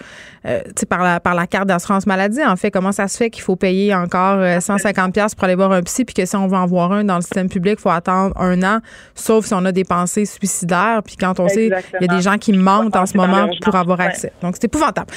par, 0.90 1.04
la, 1.04 1.20
par 1.20 1.36
la 1.36 1.48
carte 1.48 1.68
d'assurance 1.68 2.06
maladie. 2.06 2.44
En 2.44 2.56
fait, 2.56 2.72
comment 2.72 2.92
ça 2.92 3.08
se 3.08 3.18
fait 3.18 3.30
qu'il 3.30 3.44
faut 3.44 3.56
payer 3.56 3.94
encore 3.94 4.44
150 4.62 5.14
pièces 5.14 5.36
pour 5.36 5.46
aller 5.46 5.56
voir 5.56 5.72
un 5.72 5.82
psy, 5.84 6.06
puis 6.06 6.14
que 6.14 6.26
si 6.26 6.36
on 6.36 6.48
veut 6.48 6.58
en 6.58 6.66
voir 6.66 6.92
un 6.92 7.04
dans 7.04 7.16
le 7.16 7.22
système 7.22 7.50
public, 7.50 7.76
il 7.80 7.82
faut 7.82 7.90
attendre 7.90 8.36
un 8.38 8.62
an, 8.64 8.80
sauf 9.16 9.46
si 9.46 9.54
on 9.54 9.66
a 9.66 9.72
des 9.72 9.84
pensées 9.84 10.26
suicidaires. 10.26 11.02
Puis 11.06 11.16
quand 11.16 11.40
on 11.40 11.48
sait, 11.48 11.68
il 12.00 12.08
y 12.08 12.10
a 12.10 12.16
des 12.16 12.22
gens 12.22 12.38
qui 12.38 12.54
mentent 12.54 12.96
en 12.96 13.06
ce 13.06 13.16
moment 13.18 13.50
pour 13.62 13.76
avoir 13.76 14.00
accès. 14.02 14.32
Donc, 14.42 14.56
c'est 14.56 14.66
épouvantable. 14.66 15.12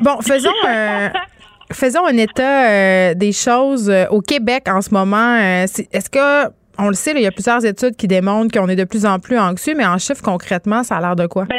Bon, 0.00 0.20
faisons 0.20 0.50
faisons 1.72 2.06
un 2.06 2.16
état 2.16 3.14
des 3.14 3.32
choses 3.32 3.92
au 4.10 4.20
Québec 4.20 4.64
en 4.68 4.80
ce 4.80 4.92
moment. 4.92 5.36
Est-ce 5.36 6.10
que 6.10 6.50
on 6.78 6.88
le 6.88 6.94
sait, 6.94 7.12
il 7.14 7.20
y 7.20 7.26
a 7.26 7.30
plusieurs 7.30 7.64
études 7.64 7.94
qui 7.96 8.08
démontrent 8.08 8.58
qu'on 8.58 8.68
est 8.68 8.76
de 8.76 8.84
plus 8.84 9.04
en 9.04 9.18
plus 9.18 9.38
anxieux, 9.38 9.74
mais 9.76 9.84
en 9.84 9.98
chiffres 9.98 10.22
concrètement, 10.22 10.82
ça 10.82 10.96
a 10.96 11.00
l'air 11.00 11.16
de 11.16 11.26
quoi? 11.26 11.44
Ben, 11.44 11.56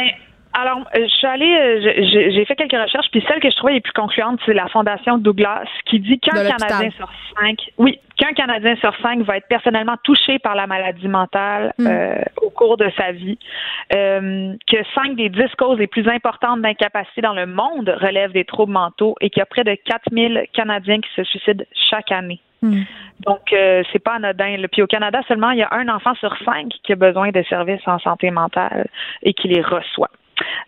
alors, 0.54 0.80
euh, 0.80 1.08
je 1.08 1.16
suis 1.16 1.28
allée, 1.28 1.54
euh, 1.54 2.32
j'ai 2.34 2.46
fait 2.46 2.56
quelques 2.56 2.72
recherches, 2.74 3.08
puis 3.12 3.24
celle 3.28 3.40
que 3.40 3.50
je 3.50 3.56
trouvais 3.56 3.74
les 3.74 3.82
plus 3.82 3.94
concluante, 3.94 4.40
c'est 4.46 4.54
la 4.54 4.68
Fondation 4.68 5.18
Douglas, 5.18 5.66
qui 5.86 6.00
dit 6.00 6.20
qu'un 6.20 6.32
Canadien 6.32 6.90
sur 6.92 7.10
cinq, 7.40 7.58
oui, 7.78 8.00
qu'un 8.18 8.34
Canadien 8.34 8.76
sur 8.78 8.94
cinq 9.02 9.22
va 9.22 9.38
être 9.38 9.48
personnellement 9.48 9.96
touché 10.04 10.40
par 10.40 10.56
la 10.56 10.68
maladie 10.68 11.08
mentale 11.08 11.74
hmm. 11.78 11.88
euh, 11.88 12.24
au 12.42 12.50
cours 12.50 12.78
de 12.78 12.92
sa 12.98 13.12
vie, 13.12 13.38
que 13.90 14.84
cinq 14.94 15.16
des 15.16 15.30
dix 15.30 15.54
causes 15.58 15.80
les 15.80 15.88
plus 15.88 16.08
importantes 16.08 16.62
d'incapacité 16.62 17.22
dans 17.22 17.34
le 17.34 17.46
monde 17.46 17.94
relèvent 18.02 18.34
des 18.34 18.46
troubles 18.46 18.74
mentaux 18.74 19.16
et 19.22 19.30
qu'il 19.30 19.40
y 19.40 19.44
a 19.44 19.46
près 19.46 19.64
de 19.64 19.76
4000 19.86 20.48
Canadiens 20.54 21.00
qui 21.00 21.10
se 21.16 21.24
suicident 21.24 21.64
chaque 21.90 22.12
année 22.12 22.42
Hmm. 22.62 22.84
Donc, 23.26 23.54
euh, 23.54 23.84
c'est 23.92 24.00
pas 24.00 24.14
anodin. 24.16 24.56
Puis 24.72 24.82
au 24.82 24.88
Canada 24.88 25.22
seulement, 25.28 25.52
il 25.52 25.60
y 25.60 25.64
a 25.64 25.70
un 25.72 25.88
enfant 25.90 26.14
sur 26.16 26.36
cinq 26.46 26.70
qui 26.84 26.94
a 26.94 26.96
besoin 26.96 27.30
de 27.32 27.42
services 27.44 27.82
en 27.88 28.00
santé 28.00 28.30
mentale 28.30 28.88
et 29.24 29.34
qui 29.34 29.48
les 29.48 29.62
reçoit. 29.62 30.12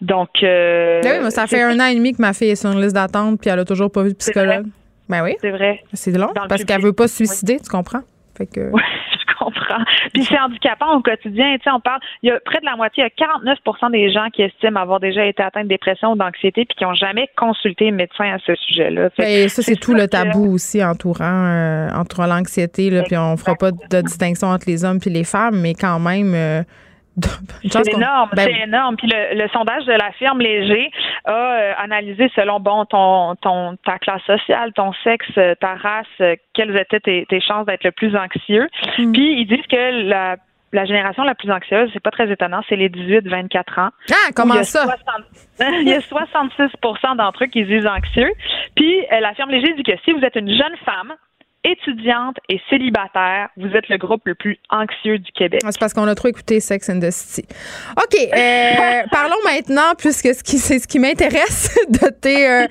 Donc, 0.01 0.29
euh, 0.43 1.01
Ben 1.01 1.13
oui, 1.15 1.19
moi, 1.21 1.31
ça 1.31 1.47
fait 1.47 1.61
un 1.61 1.79
an 1.79 1.85
et 1.85 1.95
demi 1.95 2.13
que 2.13 2.21
ma 2.21 2.33
fille 2.33 2.49
est 2.49 2.55
sur 2.55 2.71
une 2.71 2.81
liste 2.81 2.95
d'attente 2.95 3.39
puis 3.39 3.49
elle 3.49 3.59
a 3.59 3.65
toujours 3.65 3.91
pas 3.91 4.03
vu 4.03 4.09
de 4.09 4.15
psychologue. 4.17 4.65
Ben 5.09 5.23
oui, 5.23 5.35
c'est 5.41 5.51
vrai. 5.51 5.83
c'est 5.93 6.11
long 6.17 6.31
Dans 6.35 6.47
parce 6.47 6.63
qu'elle 6.63 6.81
veut 6.81 6.93
pas 6.93 7.07
se 7.07 7.17
suicider, 7.17 7.59
tu 7.59 7.69
comprends? 7.69 8.01
Fait 8.37 8.47
que 8.47 8.71
Oui, 8.71 8.81
je 9.11 9.33
comprends. 9.37 9.83
Puis 10.13 10.23
c'est 10.23 10.39
handicapant 10.39 10.95
au 10.95 11.01
quotidien. 11.01 11.55
Tu 11.57 11.63
sais, 11.65 11.69
on 11.71 11.79
parle, 11.81 11.99
il 12.23 12.29
y 12.29 12.31
a 12.31 12.39
près 12.43 12.59
de 12.61 12.65
la 12.65 12.75
moitié, 12.75 13.03
il 13.03 13.21
y 13.21 13.23
a 13.23 13.53
49% 13.55 13.91
des 13.91 14.11
gens 14.11 14.27
qui 14.33 14.41
estiment 14.41 14.79
avoir 14.79 14.99
déjà 14.99 15.25
été 15.25 15.43
atteints 15.43 15.63
de 15.63 15.67
dépression 15.67 16.13
ou 16.13 16.15
d'anxiété 16.15 16.65
puis 16.65 16.75
qui 16.77 16.83
n'ont 16.83 16.93
jamais 16.95 17.29
consulté 17.37 17.89
un 17.89 17.91
médecin 17.91 18.33
à 18.33 18.37
ce 18.45 18.55
sujet-là. 18.55 19.09
Que 19.11 19.15
Ben, 19.21 19.49
ça, 19.49 19.61
c'est 19.61 19.75
tout 19.75 19.93
le 19.93 20.03
que- 20.03 20.11
tabou 20.11 20.53
aussi 20.53 20.83
entourant, 20.83 21.45
euh, 21.45 21.89
entourant 21.93 22.25
l'anxiété. 22.27 22.89
Puis 23.05 23.17
on 23.17 23.35
fera 23.37 23.55
pas 23.55 23.71
de 23.71 24.01
distinction 24.01 24.47
entre 24.47 24.65
les 24.67 24.83
hommes 24.85 24.99
puis 24.99 25.09
les 25.11 25.25
femmes, 25.25 25.59
mais 25.61 25.73
quand 25.75 25.99
même. 25.99 26.33
euh, 26.33 26.63
C'est 27.63 27.93
énorme, 27.93 28.29
Ben, 28.35 28.43
c'est 28.43 28.63
énorme. 28.63 28.95
Puis 28.97 29.07
le, 29.07 29.35
le 29.41 29.47
sondage 29.49 29.85
de 29.85 29.91
la 29.93 30.11
firme 30.13 30.39
Léger 30.39 30.91
a 31.25 31.31
euh, 31.31 31.73
analysé 31.77 32.29
selon 32.35 32.59
bon 32.59 32.85
ton, 32.85 33.35
ton 33.35 33.77
ta 33.85 33.99
classe 33.99 34.23
sociale, 34.23 34.73
ton 34.73 34.91
sexe, 35.03 35.27
euh, 35.37 35.55
ta 35.55 35.75
race, 35.75 36.05
euh, 36.21 36.35
quelles 36.53 36.75
étaient 36.75 36.99
tes, 36.99 37.25
tes 37.27 37.39
chances 37.39 37.65
d'être 37.65 37.83
le 37.83 37.91
plus 37.91 38.15
anxieux. 38.15 38.67
Mm. 38.97 39.11
Puis 39.11 39.41
ils 39.41 39.45
disent 39.45 39.67
que 39.67 40.09
la 40.09 40.37
la 40.71 40.85
génération 40.85 41.21
la 41.23 41.35
plus 41.35 41.51
anxieuse, 41.51 41.91
c'est 41.93 42.01
pas 42.01 42.09
très 42.09 42.31
étonnant, 42.31 42.61
c'est 42.67 42.75
les 42.75 42.89
18-24 42.89 43.79
ans. 43.79 43.89
Ah, 44.09 44.15
il 44.25 44.31
y 44.31 44.33
comment 44.33 44.55
a 44.55 44.63
ça? 44.63 44.85
60 44.85 45.79
il 45.81 45.87
y 45.87 45.93
a 45.93 45.99
66% 45.99 47.15
d'entre 47.17 47.43
eux 47.43 47.47
qui 47.47 47.61
se 47.61 47.67
disent 47.67 47.85
anxieux. 47.85 48.31
Puis 48.75 49.05
la 49.11 49.35
firme 49.35 49.51
Léger 49.51 49.71
dit 49.75 49.83
que 49.83 49.91
si 50.03 50.13
vous 50.13 50.25
êtes 50.25 50.35
une 50.35 50.49
jeune 50.49 50.75
femme, 50.83 51.13
étudiante 51.63 52.37
et 52.49 52.59
célibataire, 52.69 53.49
vous 53.57 53.69
êtes 53.69 53.87
le 53.89 53.97
groupe 53.97 54.21
le 54.25 54.35
plus 54.35 54.57
anxieux 54.69 55.19
du 55.19 55.31
Québec. 55.31 55.61
Ah, 55.63 55.69
C'est 55.71 55.79
parce 55.79 55.93
qu'on 55.93 56.07
a 56.07 56.15
trop 56.15 56.27
écouté 56.27 56.59
Sex 56.59 56.89
and 56.89 56.99
the 56.99 57.11
City. 57.11 57.47
OK, 57.97 58.17
euh, 58.19 59.03
parlons 59.11 59.35
maintenant, 59.45 59.93
puisque 59.97 60.33
ce 60.33 60.43
qui, 60.43 60.57
c'est 60.57 60.79
ce 60.79 60.87
qui 60.87 60.99
m'intéresse 60.99 61.77
de 61.89 62.09
tes, 62.09 62.49
euh, 62.49 62.67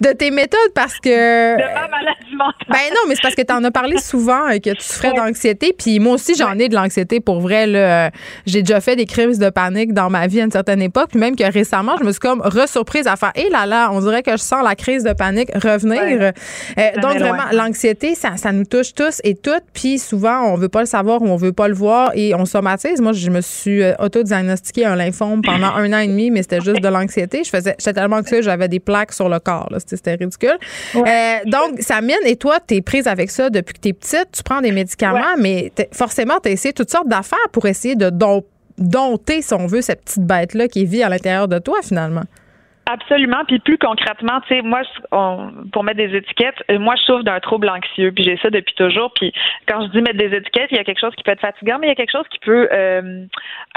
de 0.00 0.12
tes 0.12 0.30
méthodes, 0.30 0.72
parce 0.74 0.98
que... 0.98 1.56
De 1.56 1.74
ma 1.74 1.88
maladie 1.88 2.34
mentale. 2.36 2.66
Ben 2.68 2.94
non, 2.94 3.02
mais 3.08 3.14
c'est 3.14 3.22
parce 3.22 3.34
que 3.34 3.42
tu 3.42 3.52
en 3.52 3.62
as 3.64 3.70
parlé 3.70 3.98
souvent 3.98 4.48
euh, 4.48 4.58
que 4.58 4.70
tu 4.70 4.82
souffrais 4.82 5.12
d'anxiété. 5.12 5.74
Puis 5.76 6.00
moi 6.00 6.14
aussi, 6.14 6.34
j'en 6.34 6.58
ai 6.58 6.68
de 6.68 6.74
l'anxiété 6.74 7.20
pour 7.20 7.40
vrai. 7.40 7.66
Là, 7.66 7.92
Euh, 7.92 8.10
j'ai 8.46 8.62
déjà 8.62 8.80
fait 8.80 8.96
des 8.96 9.06
crises 9.06 9.38
de 9.38 9.50
panique 9.50 9.92
dans 9.92 10.10
ma 10.10 10.26
vie 10.26 10.40
à 10.40 10.44
une 10.44 10.50
certaine 10.50 10.82
époque. 10.82 11.10
Puis 11.10 11.20
même 11.20 11.36
que 11.36 11.50
récemment, 11.50 11.96
je 11.98 12.04
me 12.04 12.10
suis 12.10 12.20
comme 12.20 12.40
resurprise 12.40 13.06
à 13.06 13.16
faire 13.16 13.32
Hé 13.34 13.48
là 13.50 13.66
là, 13.66 13.90
on 13.92 14.00
dirait 14.00 14.22
que 14.22 14.32
je 14.32 14.36
sens 14.36 14.62
la 14.64 14.74
crise 14.74 15.04
de 15.04 15.12
panique 15.12 15.50
revenir. 15.54 16.02
Ouais. 16.02 16.32
Euh, 16.78 17.00
donc 17.00 17.18
loin. 17.18 17.32
vraiment, 17.32 17.44
l'anxiété, 17.52 18.14
ça, 18.14 18.31
ça 18.36 18.52
nous 18.52 18.64
touche 18.64 18.94
tous 18.94 19.20
et 19.24 19.34
toutes. 19.34 19.64
Puis 19.72 19.98
souvent, 19.98 20.42
on 20.52 20.56
veut 20.56 20.68
pas 20.68 20.80
le 20.80 20.86
savoir 20.86 21.22
ou 21.22 21.26
on 21.28 21.36
veut 21.36 21.52
pas 21.52 21.68
le 21.68 21.74
voir 21.74 22.10
et 22.14 22.34
on 22.34 22.44
somatise. 22.44 23.00
Moi, 23.00 23.12
je 23.12 23.30
me 23.30 23.40
suis 23.40 23.82
euh, 23.82 23.94
auto-diagnostiqué 23.98 24.84
un 24.84 24.96
lymphome 24.96 25.42
pendant 25.42 25.68
un 25.68 25.92
an 25.92 25.98
et 25.98 26.06
demi, 26.08 26.30
mais 26.30 26.42
c'était 26.42 26.60
juste 26.60 26.80
de 26.80 26.88
l'anxiété. 26.88 27.42
Je 27.44 27.50
faisais, 27.50 27.74
j'étais 27.78 27.92
tellement 27.94 28.16
anxieuse, 28.16 28.44
j'avais 28.44 28.68
des 28.68 28.80
plaques 28.80 29.12
sur 29.12 29.28
le 29.28 29.38
corps. 29.38 29.68
C'était 29.86 30.14
ridicule. 30.14 30.58
Euh, 30.96 31.00
donc, 31.46 31.80
Samine, 31.80 32.16
et 32.24 32.36
toi, 32.36 32.58
tu 32.66 32.74
es 32.76 32.80
prise 32.82 33.06
avec 33.06 33.30
ça 33.30 33.50
depuis 33.50 33.74
que 33.74 33.80
tu 33.80 33.88
es 33.88 33.92
petite. 33.92 34.28
Tu 34.32 34.42
prends 34.42 34.60
des 34.60 34.72
médicaments, 34.72 35.36
mais 35.38 35.72
forcément, 35.92 36.34
tu 36.42 36.48
as 36.48 36.52
essayé 36.52 36.72
toutes 36.72 36.90
sortes 36.90 37.08
d'affaires 37.08 37.38
pour 37.52 37.66
essayer 37.66 37.94
de 37.96 38.10
dom- 38.10 38.42
dompter, 38.78 39.42
si 39.42 39.52
on 39.54 39.66
veut, 39.66 39.82
cette 39.82 40.02
petite 40.04 40.24
bête-là 40.24 40.68
qui 40.68 40.84
vit 40.84 41.02
à 41.02 41.08
l'intérieur 41.08 41.48
de 41.48 41.58
toi, 41.58 41.78
finalement. 41.82 42.22
Absolument. 42.86 43.44
Puis 43.46 43.58
plus 43.60 43.78
concrètement, 43.78 44.40
tu 44.46 44.54
sais, 44.56 44.62
moi, 44.62 44.82
on- 45.12 45.52
pour 45.72 45.84
mettre 45.84 45.98
des 45.98 46.16
étiquettes, 46.16 46.56
euh, 46.70 46.78
moi, 46.78 46.94
je 46.96 47.02
souffre 47.02 47.22
d'un 47.22 47.38
trouble 47.40 47.68
anxieux. 47.68 48.10
Puis 48.12 48.24
j'ai 48.24 48.36
ça 48.38 48.50
depuis 48.50 48.74
toujours. 48.74 49.12
Puis 49.14 49.32
quand 49.68 49.82
je 49.82 49.88
dis 49.92 50.02
mettre 50.02 50.18
des 50.18 50.36
étiquettes, 50.36 50.68
il 50.72 50.76
y 50.76 50.80
a 50.80 50.84
quelque 50.84 51.00
chose 51.00 51.14
qui 51.16 51.22
peut 51.22 51.30
être 51.32 51.40
fatigant, 51.40 51.78
mais 51.78 51.86
il 51.86 51.90
y 51.90 51.92
a 51.92 51.94
quelque 51.94 52.10
chose 52.12 52.26
qui 52.30 52.38
peut 52.40 52.68
euh, 52.72 53.24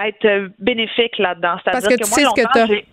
être 0.03 0.25
euh, 0.25 0.49
bénéfique 0.59 1.17
là-dedans. 1.19 1.57
Parce 1.63 1.77
C'est-à-dire 1.85 1.99
que 1.99 2.03
tu 2.03 2.09
moi, 2.09 2.17
sais 2.19 2.25
ce 2.25 2.79
que 2.79 2.85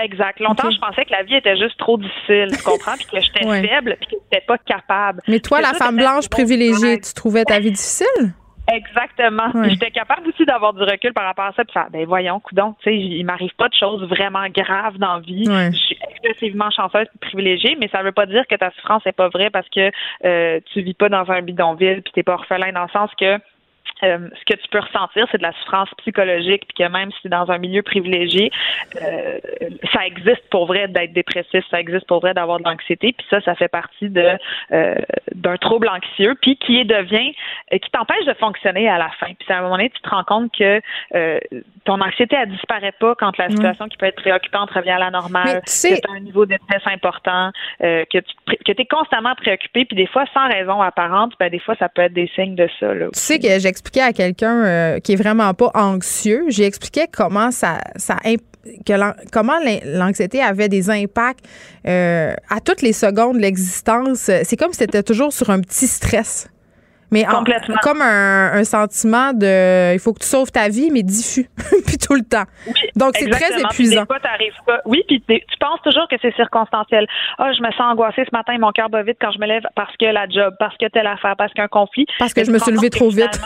Exact. 0.00 0.38
Longtemps, 0.38 0.70
je 0.70 0.78
pensais 0.78 1.04
que 1.04 1.10
la 1.10 1.24
vie 1.24 1.34
était 1.34 1.56
juste 1.56 1.76
trop 1.76 1.98
difficile, 1.98 2.50
tu 2.56 2.62
comprends, 2.62 2.92
puis 2.94 3.06
que 3.06 3.20
j'étais 3.20 3.44
Ouais. 3.44 3.66
faible, 3.66 3.96
puis 4.00 4.10
que 4.10 4.22
j'étais 4.30 4.46
pas 4.46 4.56
capable. 4.58 5.20
Mais 5.26 5.40
toi, 5.40 5.60
la 5.60 5.70
ça, 5.74 5.86
femme 5.86 5.96
blanche 5.96 6.28
privilégiée, 6.28 7.00
tu 7.00 7.12
trouvais 7.14 7.44
ta 7.44 7.58
vie 7.58 7.72
difficile? 7.72 8.32
Exactement. 8.72 9.50
Ouais. 9.54 9.70
J'étais 9.70 9.90
capable 9.90 10.28
aussi 10.28 10.44
d'avoir 10.44 10.74
du 10.74 10.82
recul 10.82 11.12
par 11.12 11.24
rapport 11.24 11.46
à 11.46 11.52
ça. 11.52 11.64
Puis 11.64 11.72
faire, 11.72 11.88
ben 11.90 12.04
voyons, 12.06 12.40
coudon, 12.40 12.74
tu 12.82 12.90
sais, 12.90 12.96
il 12.96 13.24
m'arrive 13.24 13.54
pas 13.56 13.68
de 13.68 13.74
choses 13.74 14.02
vraiment 14.04 14.46
graves 14.48 14.98
dans 14.98 15.14
la 15.14 15.20
vie. 15.20 15.48
Ouais. 15.48 15.72
Je 15.72 15.78
suis 15.78 15.98
excessivement 16.10 16.70
chanceuse 16.70 17.06
et 17.14 17.18
privilégiée, 17.18 17.76
mais 17.80 17.88
ça 17.88 18.02
veut 18.02 18.12
pas 18.12 18.26
dire 18.26 18.46
que 18.46 18.54
ta 18.54 18.70
souffrance 18.72 19.06
est 19.06 19.12
pas 19.12 19.28
vraie 19.28 19.50
parce 19.50 19.68
que 19.68 19.90
euh, 20.24 20.60
tu 20.72 20.82
vis 20.82 20.94
pas 20.94 21.08
dans 21.08 21.30
un 21.30 21.42
bidonville 21.42 22.02
puis 22.02 22.12
t'es 22.12 22.22
pas 22.22 22.34
orphelin 22.34 22.72
dans 22.72 22.82
le 22.82 22.88
sens 22.88 23.10
que 23.18 23.38
euh, 24.02 24.28
ce 24.38 24.54
que 24.54 24.60
tu 24.60 24.68
peux 24.68 24.80
ressentir, 24.80 25.26
c'est 25.30 25.38
de 25.38 25.42
la 25.42 25.52
souffrance 25.62 25.88
psychologique, 25.98 26.64
puis 26.68 26.84
que 26.84 26.90
même 26.90 27.10
si 27.12 27.18
c'est 27.22 27.28
dans 27.28 27.50
un 27.50 27.58
milieu 27.58 27.82
privilégié, 27.82 28.50
euh, 29.02 29.38
ça 29.92 30.06
existe 30.06 30.48
pour 30.50 30.66
vrai 30.66 30.88
d'être 30.88 31.12
dépressif, 31.12 31.64
ça 31.70 31.80
existe 31.80 32.06
pour 32.06 32.20
vrai 32.20 32.34
d'avoir 32.34 32.58
de 32.58 32.64
l'anxiété, 32.64 33.12
puis 33.16 33.26
ça, 33.30 33.40
ça 33.40 33.54
fait 33.54 33.68
partie 33.68 34.08
de 34.08 34.38
euh, 34.72 34.94
d'un 35.34 35.56
trouble 35.56 35.88
anxieux, 35.88 36.36
puis 36.40 36.56
qui 36.56 36.84
devient, 36.84 37.32
euh, 37.72 37.78
qui 37.78 37.90
t'empêche 37.90 38.24
de 38.26 38.34
fonctionner 38.34 38.88
à 38.88 38.98
la 38.98 39.10
fin. 39.20 39.32
Puis 39.38 39.52
à 39.52 39.58
un 39.58 39.62
moment 39.62 39.76
donné, 39.76 39.90
tu 39.90 40.00
te 40.00 40.08
rends 40.08 40.24
compte 40.24 40.52
que 40.56 40.80
euh, 41.14 41.38
ton 41.84 42.00
anxiété, 42.00 42.36
elle 42.40 42.50
disparaît 42.50 42.92
pas 42.98 43.14
quand 43.14 43.36
la 43.38 43.48
situation 43.48 43.88
qui 43.88 43.96
peut 43.96 44.06
être 44.06 44.20
préoccupante 44.20 44.70
revient 44.70 44.90
à 44.90 44.98
la 44.98 45.10
normale, 45.10 45.62
tu 45.66 45.72
sais- 45.72 45.96
que 45.96 46.06
tu 46.06 46.10
as 46.12 46.16
un 46.16 46.20
niveau 46.20 46.46
de 46.46 46.54
stress 46.64 46.82
important, 46.86 47.50
euh, 47.82 48.04
que 48.12 48.18
tu 48.18 48.34
que 48.64 48.72
es 48.72 48.84
constamment 48.86 49.34
préoccupé, 49.34 49.84
puis 49.84 49.96
des 49.96 50.06
fois 50.06 50.24
sans 50.34 50.48
raison 50.48 50.80
apparente, 50.80 51.32
ben 51.40 51.50
des 51.50 51.58
fois 51.58 51.74
ça 51.78 51.88
peut 51.88 52.02
être 52.02 52.12
des 52.12 52.30
signes 52.34 52.54
de 52.54 52.68
ça. 52.78 52.92
Là, 52.94 53.06
Tu 53.12 53.18
sais 53.20 53.38
que 53.38 53.58
j'expliquais 53.88 54.00
à 54.00 54.12
quelqu'un 54.12 54.64
euh, 54.64 55.00
qui 55.00 55.12
est 55.12 55.16
vraiment 55.16 55.52
pas 55.54 55.70
anxieux, 55.74 56.44
j'ai 56.48 56.64
expliqué 56.64 57.06
comment 57.10 57.50
ça, 57.50 57.78
que 58.84 58.92
comment 59.32 59.58
l'an- 59.64 59.80
l'anxiété 59.84 60.42
avait 60.42 60.68
des 60.68 60.90
impacts 60.90 61.44
euh, 61.86 62.34
à 62.50 62.60
toutes 62.60 62.82
les 62.82 62.92
secondes 62.92 63.36
de 63.36 63.42
l'existence. 63.42 64.30
C'est 64.44 64.56
comme 64.56 64.72
si 64.72 64.78
c'était 64.80 65.02
toujours 65.02 65.32
sur 65.32 65.48
un 65.50 65.60
petit 65.60 65.86
stress. 65.86 66.48
Mais 67.10 67.26
en- 67.26 67.42
comme 67.82 68.02
un, 68.02 68.52
un 68.52 68.64
sentiment 68.64 69.32
de 69.32 69.94
il 69.94 69.98
faut 69.98 70.12
que 70.12 70.20
tu 70.20 70.26
sauves 70.26 70.50
ta 70.50 70.68
vie, 70.68 70.90
mais 70.90 71.02
diffus, 71.02 71.48
puis 71.86 71.96
tout 71.96 72.14
le 72.14 72.22
temps. 72.22 72.44
Donc 72.96 73.12
c'est 73.16 73.28
très. 73.30 73.46
Puis 73.54 73.62
épuisant. 73.64 74.00
Des 74.02 74.06
fois, 74.06 74.20
t'arrives 74.20 74.52
pas. 74.66 74.80
Oui, 74.84 75.02
puis 75.08 75.22
tu 75.26 75.58
penses 75.58 75.80
toujours 75.84 76.06
que 76.10 76.16
c'est 76.20 76.34
circonstanciel. 76.36 77.06
Ah, 77.38 77.50
je 77.56 77.62
me 77.62 77.70
sens 77.72 77.80
angoissée 77.92 78.24
ce 78.24 78.36
matin, 78.36 78.56
mon 78.58 78.72
cœur 78.72 78.90
bat 78.90 79.02
vite 79.02 79.16
quand 79.20 79.32
je 79.32 79.38
me 79.38 79.46
lève 79.46 79.62
parce 79.74 79.96
que 79.96 80.06
la 80.06 80.28
job, 80.28 80.54
parce 80.58 80.76
que 80.76 80.86
telle 80.88 81.06
affaire, 81.06 81.34
parce 81.36 81.52
qu'un 81.54 81.68
conflit. 81.68 82.06
Parce 82.18 82.34
que 82.34 82.44
je 82.44 82.50
me 82.50 82.58
suis 82.58 82.72
levée 82.72 82.90
trop 82.90 83.08
vite. 83.10 83.40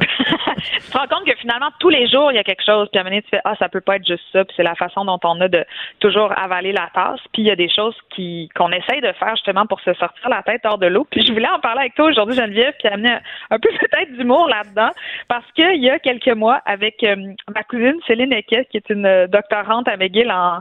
Tu 0.00 0.90
te 0.90 0.98
rends 0.98 1.06
compte 1.06 1.26
que 1.26 1.36
finalement, 1.36 1.68
tous 1.78 1.90
les 1.90 2.08
jours, 2.08 2.32
il 2.32 2.36
y 2.36 2.38
a 2.38 2.44
quelque 2.44 2.64
chose. 2.64 2.88
Puis 2.90 2.98
à 2.98 3.02
un 3.02 3.04
moment 3.04 3.16
donné, 3.16 3.22
tu 3.22 3.28
fais 3.28 3.40
Ah, 3.44 3.54
ça 3.58 3.68
peut 3.68 3.80
pas 3.80 3.96
être 3.96 4.06
juste 4.06 4.24
ça. 4.32 4.44
Puis 4.44 4.54
c'est 4.56 4.62
la 4.62 4.74
façon 4.74 5.04
dont 5.04 5.18
on 5.24 5.40
a 5.40 5.48
de 5.48 5.64
toujours 6.00 6.32
avaler 6.38 6.72
la 6.72 6.88
tasse. 6.94 7.20
Puis 7.32 7.42
il 7.42 7.48
y 7.48 7.50
a 7.50 7.56
des 7.56 7.68
choses 7.68 7.94
qui 8.14 8.48
qu'on 8.54 8.70
essaye 8.72 9.00
de 9.00 9.12
faire 9.12 9.36
justement 9.36 9.66
pour 9.66 9.80
se 9.80 9.92
sortir 9.94 10.28
la 10.28 10.42
tête 10.42 10.62
hors 10.64 10.78
de 10.78 10.86
l'eau. 10.86 11.06
Puis 11.10 11.24
je 11.26 11.32
voulais 11.32 11.48
en 11.48 11.60
parler 11.60 11.80
avec 11.80 11.94
toi 11.94 12.06
aujourd'hui, 12.06 12.34
Geneviève, 12.34 12.74
puis 12.78 12.88
amener 12.88 13.18
un, 13.50 13.58
peu 13.58 13.68
peut-être 13.80 14.12
d'humour 14.16 14.48
là-dedans. 14.48 14.90
Parce 15.28 15.50
qu'il 15.52 15.82
y 15.82 15.90
a 15.90 15.98
quelques 15.98 16.28
mois, 16.28 16.60
avec 16.64 17.02
euh, 17.04 17.16
ma 17.54 17.62
cousine 17.64 17.98
Céline 18.06 18.32
Equet, 18.32 18.66
qui 18.70 18.78
est 18.78 18.90
une 18.90 19.06
euh, 19.06 19.26
doctorante 19.26 19.88
à 19.88 19.96
McGill 19.96 20.30
en, 20.30 20.60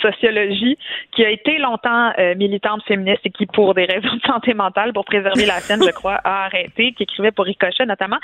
sociologie, 0.00 0.78
qui 1.14 1.24
a 1.24 1.30
été 1.30 1.58
longtemps 1.58 2.12
euh, 2.18 2.34
militante 2.34 2.82
féministe 2.84 3.20
et 3.24 3.30
qui, 3.30 3.46
pour 3.46 3.74
des 3.74 3.84
raisons 3.84 4.14
de 4.14 4.20
santé 4.26 4.54
mentale, 4.54 4.92
pour 4.92 5.04
préserver 5.04 5.46
la 5.46 5.60
scène, 5.60 5.82
je 5.84 5.90
crois, 5.90 6.20
a 6.24 6.44
arrêté, 6.44 6.92
qui 6.92 7.02
écrivait 7.02 7.32
pour 7.32 7.44
Ricochet 7.44 7.84
notamment. 7.86 8.18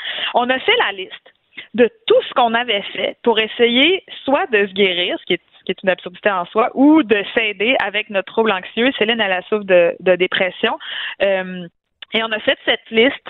A 0.48 0.58
fait 0.58 0.76
la 0.86 0.92
liste 0.92 1.32
de 1.74 1.90
tout 2.06 2.22
ce 2.28 2.34
qu'on 2.34 2.54
avait 2.54 2.82
fait 2.94 3.16
pour 3.22 3.38
essayer 3.38 4.02
soit 4.24 4.46
de 4.46 4.66
se 4.66 4.72
guérir, 4.72 5.16
ce 5.20 5.24
qui 5.26 5.34
est, 5.34 5.40
ce 5.58 5.64
qui 5.64 5.72
est 5.72 5.82
une 5.82 5.88
absurdité 5.90 6.30
en 6.30 6.44
soi, 6.46 6.70
ou 6.74 7.02
de 7.02 7.22
s'aider 7.34 7.76
avec 7.84 8.10
notre 8.10 8.32
trouble 8.32 8.52
anxieux. 8.52 8.90
Céline, 8.98 9.20
elle 9.20 9.32
a 9.32 9.42
souffre 9.42 9.64
de, 9.64 9.96
de 10.00 10.16
dépression. 10.16 10.78
Euh, 11.22 11.66
et 12.12 12.22
on 12.22 12.32
a 12.32 12.38
fait 12.40 12.58
cette 12.64 12.88
liste 12.90 13.28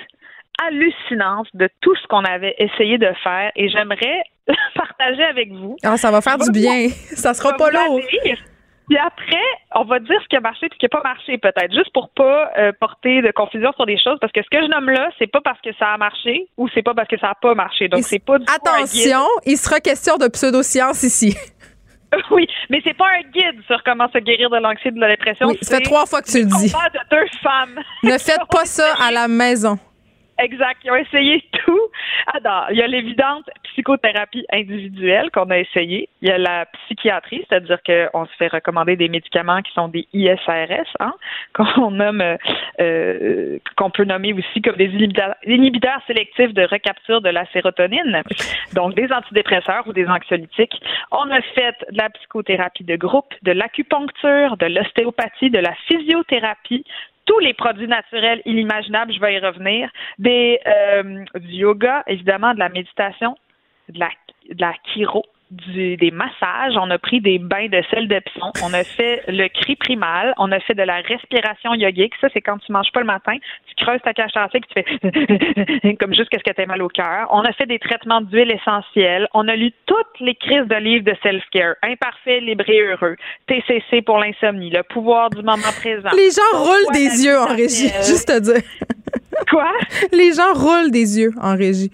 hallucinante 0.63 1.49
de 1.55 1.69
tout 1.81 1.95
ce 1.97 2.07
qu'on 2.07 2.25
avait 2.25 2.55
essayé 2.59 2.99
de 2.99 3.13
faire 3.23 3.53
et 3.57 3.69
j'aimerais 3.69 4.23
partager 4.75 5.25
avec 5.25 5.53
vous. 5.53 5.77
Ah, 5.83 5.97
ça 5.97 6.11
va 6.11 6.21
faire 6.21 6.39
du 6.39 6.51
bien. 6.51 6.89
Ça 7.15 7.35
sera 7.35 7.57
pas 7.57 7.69
On 7.69 7.89
lourd. 7.89 8.01
la. 8.25 8.35
Puis 8.89 8.99
après, 8.99 9.45
on 9.75 9.85
va 9.85 9.99
dire 9.99 10.21
ce 10.23 10.29
qui 10.29 10.37
a 10.37 10.41
marché 10.41 10.67
et 10.67 10.69
ce 10.73 10.79
qui 10.79 10.85
n'a 10.85 10.89
pas 10.89 11.03
marché, 11.03 11.39
peut-être, 11.39 11.73
juste 11.73 11.93
pour 11.93 12.09
pas 12.11 12.51
euh, 12.57 12.73
porter 12.79 13.21
de 13.21 13.33
confusion 13.33 13.73
sur 13.73 13.85
des 13.85 13.99
choses, 13.99 14.19
parce 14.21 14.33
que 14.33 14.43
ce 14.43 14.49
que 14.49 14.63
je 14.63 14.69
nomme 14.69 14.91
là, 14.91 15.09
c'est 15.19 15.27
pas 15.27 15.41
parce 15.41 15.61
que 15.61 15.71
ça 15.79 15.89
a 15.93 15.99
marché 15.99 16.49
ou 16.57 16.69
c'est 16.73 16.83
pas 16.83 16.95
parce 16.95 17.09
que 17.09 17.19
ça 17.19 17.31
a 17.31 17.35
pas 17.35 17.55
marché. 17.55 17.89
Donc 17.89 18.03
c'est 18.05 18.25
pas 18.25 18.39
du. 18.39 18.45
Attention, 18.49 19.25
il 19.45 19.57
sera 19.57 19.81
question 19.81 20.17
de 20.17 20.29
pseudoscience 20.29 21.03
ici. 21.03 21.37
Oui, 22.31 22.47
mais 22.71 22.81
c'est 22.85 22.97
pas 22.97 23.07
un 23.19 23.29
guide 23.31 23.63
sur 23.67 23.83
comment 23.83 24.09
se 24.11 24.19
guérir 24.19 24.49
de 24.49 24.57
l'anxiété 24.59 24.89
et 24.89 24.93
de 24.93 25.01
la 25.01 25.09
dépression. 25.09 25.49
Oui, 25.49 25.59
ça 25.61 25.77
fait 25.77 25.83
trois 25.83 26.07
fois 26.07 26.23
que 26.23 26.31
tu 26.31 26.39
le 26.39 26.45
dis. 26.47 26.73
de 26.73 27.11
deux 27.11 27.27
femmes. 27.43 27.79
Ne 28.05 28.13
faites 28.19 28.47
pas 28.51 28.65
ça 28.65 28.95
à 29.03 29.11
la 29.11 29.29
maison. 29.29 29.77
Exact. 30.39 30.81
Ils 30.85 30.91
ont 30.91 30.97
essayé 30.97 31.43
tout. 31.65 31.81
Alors, 32.35 32.67
il 32.71 32.77
y 32.77 32.83
a 32.83 32.87
l'évidente 32.87 33.49
psychothérapie 33.65 34.45
individuelle 34.53 35.31
qu'on 35.31 35.51
a 35.51 35.59
essayé. 35.59 36.09
Il 36.23 36.29
y 36.29 36.31
a 36.31 36.39
la 36.39 36.67
psychiatrie, 36.67 37.45
c'est-à-dire 37.49 37.79
qu'on 37.83 38.27
se 38.27 38.33
fait 38.39 38.49
recommander 38.49 38.97
des 38.97 39.09
médicaments 39.09 39.63
qui 39.63 39.73
sont 39.73 39.89
des 39.89 40.07
ISRS, 40.13 40.89
hein, 41.01 41.15
qu'on 41.55 41.91
nomme, 41.91 42.23
euh, 42.81 43.59
qu'on 43.77 43.91
peut 43.91 44.05
nommer 44.05 44.33
aussi 44.33 44.63
comme 44.63 44.77
des 44.77 44.91
inhibiteurs, 45.45 46.01
sélectifs 46.07 46.53
de 46.53 46.63
recapture 46.63 47.21
de 47.21 47.31
la 47.31 47.47
sérotonine, 47.53 48.23
donc 48.75 48.95
des 48.95 49.11
antidépresseurs 49.13 49.87
ou 49.87 49.93
des 49.93 50.07
anxiolytiques. 50.07 50.81
On 51.11 51.31
a 51.31 51.41
fait 51.41 51.75
de 51.91 51.97
la 51.97 52.11
psychothérapie 52.11 52.85
de 52.85 52.97
groupe, 52.97 53.33
de 53.43 53.53
l'acupuncture, 53.53 54.57
de 54.57 54.67
l'ostéopathie, 54.67 55.51
de 55.51 55.59
la 55.59 55.75
physiothérapie, 55.87 56.85
tous 57.27 57.39
les 57.41 57.55
produits 57.55 57.89
naturels 57.89 58.41
inimaginables, 58.47 59.13
je 59.13 59.21
vais 59.21 59.35
y 59.35 59.39
revenir, 59.39 59.91
des 60.19 60.61
euh, 60.67 61.25
du 61.35 61.55
yoga, 61.57 62.03
évidemment, 62.07 62.55
de 62.55 62.59
la 62.59 62.69
méditation, 62.69 63.37
de 63.89 63.99
la, 64.01 64.11
de 64.49 64.61
la 64.61 64.73
chiro, 64.93 65.25
des 65.51 66.11
massages, 66.11 66.75
on 66.77 66.91
a 66.91 66.99
pris 66.99 67.21
des 67.21 67.39
bains 67.39 67.69
de 67.69 67.81
sel 67.91 68.09
de 68.09 68.19
pisson, 68.19 68.51
on 68.65 68.73
a 68.75 68.83
fait 68.83 69.23
le 69.29 69.47
cri 69.49 69.77
primal, 69.77 70.35
on 70.39 70.51
a 70.51 70.59
fait 70.59 70.75
de 70.75 70.83
la 70.83 70.97
respiration 70.97 71.75
yogique. 71.75 72.15
Ça, 72.21 72.29
c'est 72.33 72.41
quand 72.41 72.59
tu 72.59 72.73
manges 72.73 72.91
pas 72.93 73.01
le 73.01 73.07
matin, 73.07 73.37
tu 73.67 73.85
creuses 73.85 74.01
ta 74.03 74.13
cage 74.13 74.33
thoracique, 74.33 74.65
tu 74.69 74.83
fais 74.83 75.97
comme 76.01 76.15
juste 76.15 76.31
qu'est-ce 76.31 76.43
que 76.43 76.51
t'as 76.51 76.67
mal 76.67 76.83
au 76.83 76.89
cœur. 76.89 77.29
On 77.31 77.43
a 77.43 77.53
fait 77.53 77.67
des 77.67 77.79
traitements 77.79 78.21
d'huile 78.21 78.51
essentielle. 78.51 79.29
On 79.35 79.47
a 79.47 79.55
lu 79.55 79.73
toutes 79.87 80.21
les 80.21 80.35
crises 80.35 80.67
de 80.67 80.77
livres 80.77 81.05
de 81.05 81.15
self-care. 81.23 81.77
Imparfait, 81.83 82.41
libre 82.41 82.69
et 82.69 82.81
heureux. 82.81 83.17
TCC 83.47 84.03
pour 84.03 84.19
l'insomnie. 84.19 84.71
Le 84.71 84.83
pouvoir 84.83 85.31
du 85.31 85.43
moment 85.43 85.73
présent. 85.79 86.11
Les 86.17 86.31
gens 86.31 86.59
roulent 86.59 86.93
des 86.93 87.25
yeux 87.25 87.39
en 87.39 87.47
régie, 87.47 87.89
juste 88.07 88.31
à 88.31 88.41
dire. 88.41 88.63
Quoi? 89.51 89.73
Les 90.13 90.33
gens 90.33 90.53
roulent 90.55 90.91
des 90.91 91.19
yeux 91.19 91.33
en 91.41 91.57
régie. 91.57 91.91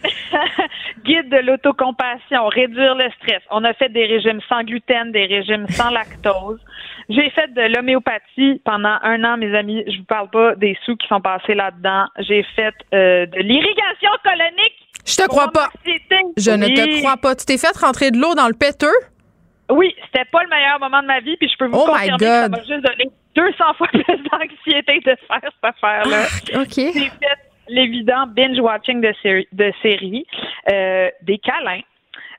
Guide 1.04 1.28
de 1.30 1.38
l'autocompassion, 1.38 2.46
réduire 2.46 2.94
le 2.94 3.10
stress. 3.18 3.42
On 3.50 3.64
a 3.64 3.74
fait 3.74 3.88
des 3.88 4.06
régimes 4.06 4.40
sans 4.48 4.62
gluten, 4.62 5.12
des 5.12 5.26
régimes 5.26 5.66
sans 5.68 5.90
lactose. 5.90 6.60
J'ai 7.08 7.30
fait 7.30 7.52
de 7.52 7.74
l'homéopathie 7.74 8.60
pendant 8.64 8.96
un 9.02 9.24
an, 9.24 9.36
mes 9.36 9.54
amis. 9.56 9.82
Je 9.86 9.98
vous 9.98 10.04
parle 10.04 10.30
pas 10.30 10.54
des 10.54 10.76
sous 10.84 10.96
qui 10.96 11.06
sont 11.08 11.20
passés 11.20 11.54
là-dedans. 11.54 12.06
J'ai 12.18 12.44
fait 12.54 12.74
euh, 12.94 13.26
de 13.26 13.38
l'irrigation 13.40 14.10
colonique. 14.22 14.88
Je 15.04 15.16
te 15.16 15.26
crois 15.26 15.48
pas. 15.48 15.68
Je 16.36 16.50
ne 16.52 16.66
te 16.68 17.00
crois 17.00 17.16
pas. 17.16 17.34
Tu 17.34 17.44
t'es 17.44 17.58
fait 17.58 17.76
rentrer 17.76 18.10
de 18.10 18.18
l'eau 18.18 18.34
dans 18.34 18.46
le 18.46 18.54
péteux? 18.54 18.86
Oui, 19.70 19.94
c'était 20.06 20.28
pas 20.30 20.42
le 20.42 20.48
meilleur 20.48 20.78
moment 20.80 21.02
de 21.02 21.06
ma 21.06 21.20
vie, 21.20 21.36
puis 21.38 21.48
je 21.48 21.56
peux 21.56 21.66
vous 21.66 21.78
oh 21.78 21.86
confirmer 21.86 22.18
que 22.18 22.24
ça 22.24 22.48
m'a 22.48 22.58
juste 22.58 22.84
donné 22.84 23.10
200 23.34 23.74
fois 23.74 23.88
plus 23.92 24.04
d'anxiété 24.04 25.00
de 25.00 25.16
faire 25.26 25.40
cette 25.42 25.62
affaire-là. 25.62 26.26
Ah, 26.54 26.60
OK. 26.60 26.74
J'ai 26.74 26.92
fait 26.92 27.38
l'évident 27.68 28.26
binge-watching 28.26 29.00
de, 29.00 29.12
série, 29.22 29.48
de 29.52 29.72
séries, 29.82 30.26
euh, 30.70 31.10
des 31.22 31.38
câlins, 31.38 31.82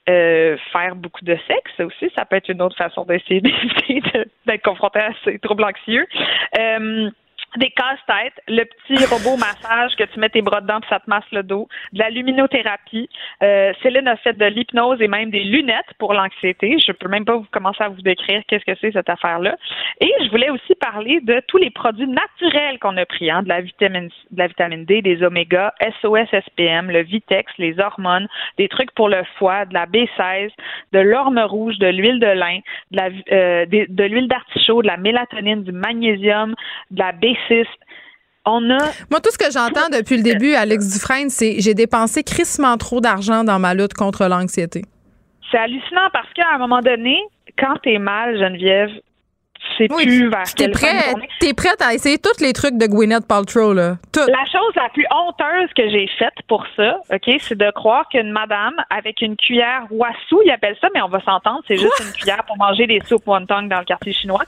euh, 0.10 0.58
faire 0.72 0.96
beaucoup 0.96 1.24
de 1.24 1.38
sexe 1.48 1.80
aussi, 1.80 2.12
ça 2.16 2.26
peut 2.26 2.36
être 2.36 2.50
une 2.50 2.62
autre 2.62 2.76
façon 2.76 3.06
d'essayer 3.06 3.42
d'éviter 3.42 4.02
d'être 4.46 4.62
confronté 4.62 5.00
à 5.00 5.12
ces 5.24 5.40
troubles 5.40 5.64
anxieux. 5.64 6.06
Euh, 6.60 7.10
des 7.58 7.72
casse-têtes, 7.72 8.42
le 8.48 8.64
petit 8.66 9.06
robot 9.06 9.38
massage 9.38 9.96
que 9.96 10.04
tu 10.06 10.20
mets 10.20 10.30
tes 10.30 10.42
bras 10.42 10.62
dedans 10.62 10.80
puis 10.80 10.90
ça 10.90 11.00
te 11.00 11.10
masse 11.10 11.26
le 11.32 11.44
dos, 11.44 11.68
de 11.92 12.00
la 12.00 12.10
luminothérapie. 12.10 13.10
Euh, 13.42 13.74
Céline 13.82 14.08
a 14.08 14.16
fait 14.18 14.34
de 14.34 14.46
l'hypnose 14.46 15.02
et 15.02 15.08
même 15.08 15.30
des 15.30 15.44
lunettes 15.44 15.94
pour 16.00 16.14
l'anxiété. 16.14 16.78
Je 16.86 16.92
peux 16.92 17.10
même 17.10 17.26
pas 17.26 17.36
vous 17.36 17.48
commencer 17.52 17.84
à 17.84 17.90
vous 17.90 18.02
décrire 18.02 18.42
qu'est-ce 18.48 18.66
que 18.66 18.78
c'est 18.80 18.92
cette 18.92 19.10
affaire-là. 19.10 19.56
Et 20.00 20.12
je 20.24 20.30
voulais 20.30 20.50
aussi 20.50 20.76
parler 20.76 21.20
de 21.22 21.42
tous 21.48 21.58
les 21.58 21.70
produits 21.70 22.08
naturels 22.08 22.80
qu'on 22.80 22.98
a 22.98 23.06
pris, 23.06 23.30
hein, 23.30 23.44
de 23.44 23.50
la 23.50 23.62
vitamine 23.62 24.10
de 24.32 24.40
la 24.40 24.48
vitamine 24.48 24.86
D, 24.86 25.02
des 25.02 25.24
oméga, 25.24 25.74
SOS, 26.02 26.28
SPM, 26.32 26.90
le 26.90 27.04
Vitex, 27.04 27.52
les 27.58 27.80
hormones, 27.80 28.28
des 28.58 28.68
trucs 28.68 28.92
pour 28.92 29.10
le 29.10 29.24
foie, 29.38 29.66
de 29.66 29.74
la 29.74 29.86
B16, 29.86 30.52
de 30.92 31.00
l'orme 31.00 31.40
rouge, 31.40 31.78
de 31.78 31.88
l'huile 31.88 32.20
de 32.20 32.28
lin, 32.28 32.60
de 32.92 33.02
euh, 33.32 34.08
l'huile 34.08 34.28
d'artichaut, 34.28 34.82
de 34.82 34.88
la 34.88 34.98
mélatonine, 34.98 35.64
du 35.64 35.72
magnésium, 35.72 36.56
de 36.92 37.00
la 37.00 37.12
On 38.46 38.70
a. 38.72 38.78
Moi, 39.10 39.22
tout 39.22 39.32
ce 39.32 39.38
que 39.38 39.52
j'entends 39.52 39.88
depuis 39.90 40.18
le 40.18 40.24
début, 40.24 40.54
Alex 40.54 40.94
Dufresne, 40.94 41.30
c'est 41.30 41.62
j'ai 41.62 41.74
dépensé 41.74 42.24
crissement 42.24 42.78
trop 42.78 43.00
d'argent 43.00 43.44
dans 43.44 43.58
ma 43.58 43.74
lutte 43.74 43.94
contre 43.94 44.26
l'anxiété. 44.28 44.84
C'est 45.50 45.58
hallucinant 45.58 46.10
parce 46.12 46.32
qu'à 46.34 46.56
un 46.56 46.58
moment 46.58 46.82
donné, 46.82 47.22
quand 47.58 47.76
t'es 47.84 48.00
mal, 48.00 48.38
Geneviève, 48.38 48.90
tu 48.90 49.78
sais 49.78 49.88
plus 49.88 50.30
vers 50.30 50.44
t'es 50.56 50.68
prêt, 50.68 51.14
T'es 51.40 51.54
prête 51.54 51.82
à 51.82 51.94
essayer 51.94 52.18
tous 52.18 52.42
les 52.42 52.52
trucs 52.52 52.78
de 52.78 52.86
Gwyneth 52.86 53.26
Paltrow, 53.26 53.74
là. 53.74 53.98
La 54.16 54.46
chose 54.46 54.74
la 54.76 54.90
plus 54.90 55.06
honteuse 55.10 55.70
que 55.78 55.90
j'ai 55.90 56.10
faite 56.20 56.34
pour 56.50 56.66
ça, 56.76 56.98
OK, 57.14 57.36
c'est 57.40 57.58
de 57.58 57.72
croire 57.72 58.10
qu'une 58.10 58.32
madame 58.32 58.74
avec 58.90 59.22
une 59.22 59.38
cuillère 59.38 59.86
wassou, 59.90 60.42
ils 60.46 60.52
appellent 60.52 60.78
ça, 60.82 60.90
mais 60.94 61.02
on 61.02 61.08
va 61.08 61.22
s'entendre, 61.22 61.62
c'est 61.66 61.78
juste 61.78 62.00
une 62.02 62.12
cuillère 62.12 62.44
pour 62.46 62.58
manger 62.58 62.88
des 62.88 63.00
soupes 63.06 63.26
wonton 63.26 63.64
dans 63.64 63.80
le 63.80 63.86
quartier 63.86 64.12
chinois 64.12 64.44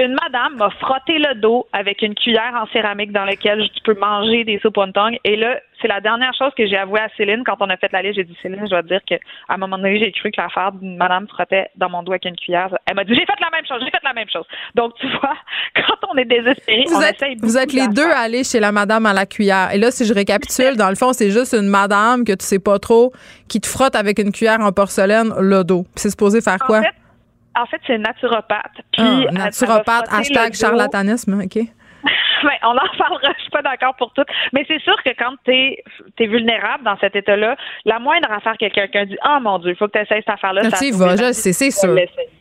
une 0.00 0.16
madame 0.22 0.56
m'a 0.56 0.70
frotté 0.70 1.18
le 1.18 1.34
dos 1.34 1.66
avec 1.72 2.02
une 2.02 2.14
cuillère 2.14 2.54
en 2.54 2.66
céramique 2.72 3.12
dans 3.12 3.24
laquelle 3.24 3.68
tu 3.74 3.82
peux 3.82 3.98
manger 3.98 4.44
des 4.44 4.58
soupes 4.60 4.76
wonton. 4.76 5.16
Et 5.24 5.36
là, 5.36 5.60
c'est 5.80 5.88
la 5.88 6.00
dernière 6.00 6.32
chose 6.34 6.52
que 6.56 6.66
j'ai 6.66 6.76
avoué 6.76 7.00
à 7.00 7.08
Céline 7.16 7.42
quand 7.44 7.56
on 7.60 7.68
a 7.70 7.76
fait 7.76 7.90
la 7.92 8.02
liste. 8.02 8.16
J'ai 8.16 8.24
dit, 8.24 8.36
Céline, 8.42 8.60
je 8.64 8.70
dois 8.70 8.82
te 8.82 8.88
dire 8.88 9.00
qu'à 9.06 9.18
un 9.48 9.56
moment 9.56 9.78
donné, 9.78 9.98
j'ai 9.98 10.12
cru 10.12 10.30
que 10.30 10.40
l'affaire 10.40 10.72
d'une 10.72 10.96
madame 10.96 11.26
frottait 11.28 11.68
dans 11.76 11.88
mon 11.88 12.02
dos 12.02 12.12
avec 12.12 12.24
une 12.24 12.36
cuillère. 12.36 12.76
Elle 12.86 12.96
m'a 12.96 13.04
dit, 13.04 13.14
j'ai 13.14 13.26
fait 13.26 13.40
la 13.40 13.50
même 13.50 13.66
chose, 13.66 13.80
j'ai 13.84 13.90
fait 13.90 14.04
la 14.04 14.12
même 14.12 14.28
chose. 14.30 14.44
Donc, 14.74 14.94
tu 15.00 15.06
vois, 15.08 15.36
quand 15.76 16.08
on 16.12 16.16
est 16.16 16.24
désespéré, 16.24 16.84
vous 16.88 16.96
on 16.96 17.02
êtes, 17.02 17.16
essaye 17.16 17.36
Vous 17.40 17.56
êtes 17.56 17.72
les 17.72 17.88
deux 17.88 18.10
à 18.10 18.20
aller 18.20 18.44
chez 18.44 18.60
la 18.60 18.72
madame 18.72 19.06
à 19.06 19.12
la 19.12 19.26
cuillère. 19.26 19.72
Et 19.72 19.78
là, 19.78 19.90
si 19.90 20.04
je 20.04 20.14
récapitule, 20.14 20.76
dans 20.76 20.88
le 20.88 20.96
fond, 20.96 21.12
c'est 21.12 21.30
juste 21.30 21.54
une 21.54 21.68
madame 21.68 22.24
que 22.24 22.32
tu 22.32 22.44
sais 22.44 22.58
pas 22.58 22.78
trop 22.78 23.12
qui 23.48 23.60
te 23.60 23.66
frotte 23.66 23.96
avec 23.96 24.18
une 24.18 24.32
cuillère 24.32 24.60
en 24.60 24.72
porcelaine 24.72 25.32
le 25.38 25.64
dos. 25.64 25.84
c'est 25.96 26.10
supposé 26.10 26.40
faire 26.40 26.58
quoi? 26.58 26.82
En 27.56 27.66
fait, 27.66 27.80
c'est 27.86 27.98
naturopathe. 27.98 28.76
Puis, 28.92 29.26
ah, 29.28 29.32
naturopathe, 29.32 30.12
hashtag 30.12 30.54
charlatanisme, 30.54 31.40
OK. 31.42 31.56
Ouais, 31.56 32.58
on 32.62 32.68
en 32.68 32.96
parlera, 32.98 33.32
je 33.36 33.42
suis 33.42 33.50
pas 33.50 33.62
d'accord 33.62 33.94
pour 33.96 34.12
tout. 34.12 34.24
Mais 34.52 34.64
c'est 34.66 34.80
sûr 34.80 34.96
que 35.04 35.10
quand 35.10 35.34
tu 35.44 35.52
es, 35.52 36.26
vulnérable 36.26 36.84
dans 36.84 36.96
cet 36.98 37.16
état-là, 37.16 37.56
la 37.84 37.98
moindre 37.98 38.30
affaire 38.30 38.56
que 38.58 38.68
quelqu'un 38.68 39.04
dit 39.04 39.16
Ah 39.22 39.40
mon 39.40 39.58
Dieu, 39.58 39.70
il 39.70 39.76
faut 39.76 39.86
que 39.86 39.92
tu 39.92 39.98
essaies 39.98 40.22
cette 40.24 40.30
affaire-là. 40.30 40.62
Tu 40.70 40.86
y 40.86 40.90
vas, 40.92 41.16
je 41.16 41.32
sais, 41.32 41.52
c'est 41.52 41.70
sûr. 41.70 41.96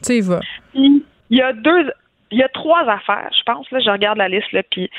Tu 0.05 0.13
y 0.13 0.21
vas. 0.21 0.39
Il 0.73 1.03
y 1.29 1.41
a 1.41 1.53
deux, 1.53 1.91
il 2.31 2.39
y 2.39 2.43
a 2.43 2.49
trois 2.49 2.87
affaires, 2.87 3.29
je 3.37 3.43
pense. 3.43 3.69
Là, 3.71 3.79
je 3.79 3.89
regarde 3.89 4.17
la 4.17 4.29
liste, 4.29 4.51
là, 4.51 4.61
puis 4.69 4.89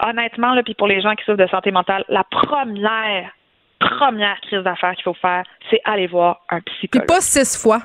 honnêtement, 0.00 0.54
là, 0.54 0.62
puis 0.62 0.74
pour 0.74 0.86
les 0.86 1.00
gens 1.00 1.14
qui 1.14 1.24
souffrent 1.24 1.38
de 1.38 1.46
santé 1.48 1.70
mentale, 1.70 2.04
la 2.08 2.24
première, 2.24 3.30
première 3.78 4.40
crise 4.42 4.62
d'affaires 4.62 4.94
qu'il 4.94 5.04
faut 5.04 5.14
faire, 5.14 5.44
c'est 5.70 5.80
aller 5.84 6.06
voir 6.06 6.40
un 6.50 6.60
psychologue. 6.60 7.06
Puis 7.06 7.14
pas 7.14 7.20
six 7.20 7.60
fois. 7.60 7.82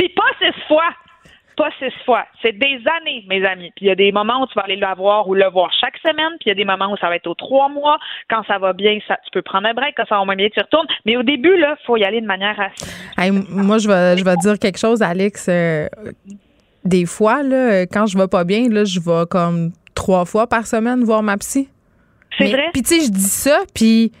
Puis 0.00 0.08
pas 0.08 0.22
six 0.40 0.58
fois. 0.66 0.88
Pas 1.58 1.68
six 1.78 1.92
fois. 2.06 2.24
C'est 2.40 2.52
des 2.52 2.80
années, 3.00 3.22
mes 3.28 3.44
amis. 3.44 3.70
Puis 3.76 3.84
il 3.84 3.88
y 3.88 3.90
a 3.90 3.94
des 3.94 4.12
moments 4.12 4.42
où 4.42 4.46
tu 4.46 4.54
vas 4.54 4.62
aller 4.62 4.76
le 4.76 4.96
voir 4.96 5.28
ou 5.28 5.34
le 5.34 5.46
voir 5.50 5.70
chaque 5.78 5.98
semaine. 5.98 6.38
Puis 6.40 6.46
il 6.46 6.48
y 6.48 6.52
a 6.52 6.54
des 6.54 6.64
moments 6.64 6.90
où 6.90 6.96
ça 6.96 7.08
va 7.08 7.16
être 7.16 7.26
aux 7.26 7.34
trois 7.34 7.68
mois. 7.68 7.98
Quand 8.30 8.42
ça 8.46 8.56
va 8.56 8.72
bien, 8.72 8.98
ça, 9.06 9.18
tu 9.24 9.30
peux 9.30 9.42
prendre 9.42 9.68
un 9.68 9.74
break. 9.74 9.94
Quand 9.94 10.06
ça 10.08 10.16
va 10.16 10.24
moins 10.24 10.36
bien, 10.36 10.48
tu 10.48 10.58
retournes. 10.58 10.86
Mais 11.04 11.18
au 11.18 11.22
début, 11.22 11.54
là, 11.58 11.76
faut 11.86 11.98
y 11.98 12.04
aller 12.04 12.22
de 12.22 12.26
manière 12.26 12.58
assez. 12.58 13.30
moi, 13.50 13.76
je 13.76 13.88
vais, 13.88 14.16
je 14.16 14.24
vais 14.24 14.36
dire 14.36 14.58
quelque 14.58 14.78
chose, 14.78 15.02
Alex. 15.02 15.48
Euh, 15.50 15.86
des 16.82 17.04
fois, 17.04 17.42
là, 17.42 17.82
quand 17.82 18.06
je 18.06 18.16
vais 18.16 18.28
pas 18.28 18.44
bien, 18.44 18.70
là, 18.70 18.84
je 18.84 19.00
vais 19.00 19.26
comme 19.30 19.72
trois 19.94 20.24
fois 20.24 20.46
par 20.46 20.66
semaine 20.66 21.04
voir 21.04 21.22
ma 21.22 21.36
psy. 21.36 21.68
C'est 22.38 22.50
vrai. 22.50 22.70
Puis 22.72 22.82
tu 22.82 23.00
sais, 23.00 23.04
je 23.04 23.10
dis 23.10 23.20
ça, 23.20 23.58
puis 23.74 24.12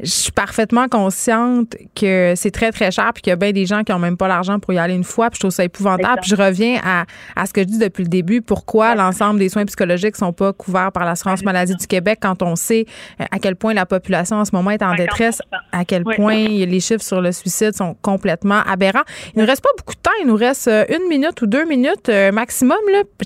je 0.00 0.10
suis 0.10 0.32
parfaitement 0.32 0.88
consciente 0.88 1.74
que 1.94 2.34
c'est 2.36 2.50
très, 2.50 2.70
très 2.70 2.90
cher 2.90 3.12
puis 3.14 3.22
qu'il 3.22 3.30
y 3.30 3.32
a 3.32 3.36
bien 3.36 3.52
des 3.52 3.64
gens 3.64 3.82
qui 3.82 3.92
n'ont 3.92 3.98
même 3.98 4.18
pas 4.18 4.28
l'argent 4.28 4.58
pour 4.58 4.74
y 4.74 4.78
aller 4.78 4.94
une 4.94 5.04
fois. 5.04 5.30
Puis 5.30 5.36
je 5.36 5.40
trouve 5.40 5.52
ça 5.52 5.64
épouvantable. 5.64 6.20
Puis 6.20 6.30
je 6.30 6.36
reviens 6.36 6.78
à, 6.84 7.06
à, 7.34 7.46
ce 7.46 7.52
que 7.54 7.62
je 7.62 7.66
dis 7.66 7.78
depuis 7.78 8.02
le 8.02 8.10
début. 8.10 8.42
Pourquoi 8.42 8.94
l'ensemble 8.94 9.38
des 9.38 9.48
soins 9.48 9.64
psychologiques 9.64 10.16
sont 10.16 10.34
pas 10.34 10.52
couverts 10.52 10.92
par 10.92 11.06
l'assurance 11.06 11.42
maladie 11.42 11.74
du 11.74 11.86
Québec 11.86 12.18
quand 12.20 12.42
on 12.42 12.56
sait 12.56 12.84
euh, 13.20 13.24
à 13.30 13.38
quel 13.38 13.56
point 13.56 13.72
la 13.72 13.86
population 13.86 14.36
en 14.36 14.44
ce 14.44 14.54
moment 14.54 14.70
est 14.70 14.82
en 14.82 14.94
détresse, 14.94 15.40
à 15.72 15.86
quel 15.86 16.04
point 16.04 16.46
les 16.46 16.80
chiffres 16.80 17.02
sur 17.02 17.22
le 17.22 17.32
suicide 17.32 17.74
sont 17.74 17.96
complètement 18.02 18.60
aberrants. 18.68 19.04
Il 19.34 19.40
nous 19.40 19.46
reste 19.46 19.62
pas 19.62 19.70
beaucoup 19.78 19.94
de 19.94 20.00
temps. 20.00 20.10
Il 20.20 20.26
nous 20.26 20.36
reste 20.36 20.68
euh, 20.68 20.84
une 20.90 21.08
minute 21.08 21.40
ou 21.40 21.46
deux 21.46 21.64
minutes 21.64 22.10
euh, 22.10 22.32
maximum. 22.32 22.76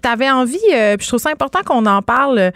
Tu 0.00 0.08
avais 0.08 0.30
envie, 0.30 0.58
puis 0.58 1.04
je 1.04 1.08
trouve 1.08 1.20
ça 1.20 1.30
important 1.30 1.60
qu'on 1.64 1.84
en 1.86 2.02
parle 2.02 2.52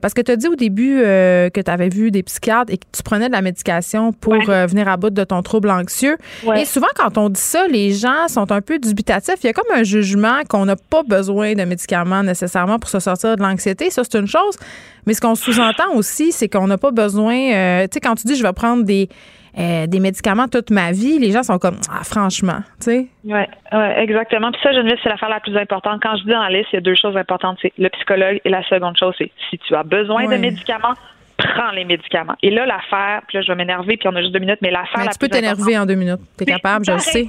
parce 0.00 0.14
que 0.14 0.20
tu 0.20 0.32
as 0.32 0.36
dit 0.36 0.48
au 0.48 0.54
début 0.54 1.00
que 1.00 1.60
tu 1.60 1.70
avais 1.70 1.88
vu 1.88 2.10
des 2.10 2.22
psychiatres 2.22 2.72
et 2.72 2.78
que 2.78 2.84
tu 2.92 3.02
prenais 3.02 3.26
de 3.26 3.32
la 3.32 3.42
médication 3.48 4.12
pour 4.12 4.34
euh, 4.48 4.66
venir 4.66 4.88
à 4.88 4.96
bout 4.96 5.10
de 5.10 5.24
ton 5.24 5.42
trouble 5.42 5.70
anxieux. 5.70 6.16
Et 6.56 6.64
souvent, 6.64 6.92
quand 6.96 7.16
on 7.18 7.28
dit 7.28 7.40
ça, 7.40 7.66
les 7.66 7.92
gens 7.92 8.28
sont 8.28 8.50
un 8.52 8.60
peu 8.60 8.78
dubitatifs. 8.78 9.36
Il 9.42 9.46
y 9.46 9.50
a 9.50 9.52
comme 9.52 9.72
un 9.74 9.82
jugement 9.82 10.42
qu'on 10.48 10.66
n'a 10.66 10.76
pas 10.76 11.02
besoin 11.02 11.54
de 11.54 11.64
médicaments 11.64 12.22
nécessairement 12.22 12.78
pour 12.78 12.90
se 12.90 13.00
sortir 13.00 13.36
de 13.36 13.42
l'anxiété. 13.42 13.90
Ça, 13.90 14.02
c'est 14.04 14.18
une 14.18 14.26
chose. 14.26 14.56
Mais 15.06 15.14
ce 15.14 15.20
qu'on 15.20 15.34
sous-entend 15.34 15.94
aussi, 15.94 16.32
c'est 16.32 16.48
qu'on 16.48 16.66
n'a 16.66 16.78
pas 16.78 16.90
besoin. 16.90 17.36
Euh, 17.36 17.82
tu 17.84 17.94
sais, 17.94 18.00
quand 18.00 18.14
tu 18.14 18.26
dis 18.26 18.36
je 18.36 18.42
vais 18.42 18.52
prendre 18.52 18.84
des. 18.84 19.08
Euh, 19.58 19.88
des 19.88 19.98
médicaments 19.98 20.46
toute 20.46 20.70
ma 20.70 20.92
vie, 20.92 21.18
les 21.18 21.32
gens 21.32 21.42
sont 21.42 21.58
comme 21.58 21.78
ah, 21.90 22.04
franchement, 22.04 22.60
tu 22.80 22.90
sais. 22.90 23.06
Oui, 23.24 23.40
ouais, 23.72 24.02
exactement. 24.02 24.52
Puis 24.52 24.60
ça, 24.62 24.72
Geneviève, 24.72 24.98
c'est 25.02 25.08
l'affaire 25.08 25.30
la 25.30 25.40
plus 25.40 25.56
importante. 25.56 26.00
Quand 26.00 26.16
je 26.16 26.24
dis 26.24 26.30
dans 26.30 26.42
la 26.42 26.50
liste, 26.50 26.68
il 26.72 26.76
y 26.76 26.78
a 26.78 26.82
deux 26.82 26.94
choses 26.94 27.16
importantes. 27.16 27.58
C'est 27.60 27.72
le 27.76 27.88
psychologue 27.88 28.40
et 28.44 28.50
la 28.50 28.62
seconde 28.68 28.96
chose, 28.96 29.14
c'est 29.18 29.32
si 29.50 29.58
tu 29.58 29.74
as 29.74 29.82
besoin 29.82 30.28
de 30.28 30.36
médicaments, 30.36 30.94
prends 31.38 31.70
les 31.70 31.84
médicaments. 31.84 32.34
Et 32.42 32.50
là, 32.50 32.66
l'affaire, 32.66 33.22
puis 33.26 33.38
là, 33.38 33.42
je 33.42 33.48
vais 33.48 33.56
m'énerver, 33.56 33.96
puis 33.96 34.08
on 34.08 34.16
a 34.16 34.20
juste 34.20 34.32
deux 34.32 34.40
minutes, 34.40 34.58
mais 34.60 34.70
l'affaire. 34.70 35.08
Tu 35.10 35.18
peux 35.18 35.28
t'énerver 35.28 35.78
en 35.78 35.86
deux 35.86 35.94
minutes. 35.94 36.20
Tu 36.36 36.44
es 36.44 36.46
capable, 36.46 36.84
je 36.84 36.92
le 36.92 36.98
sais. 36.98 37.28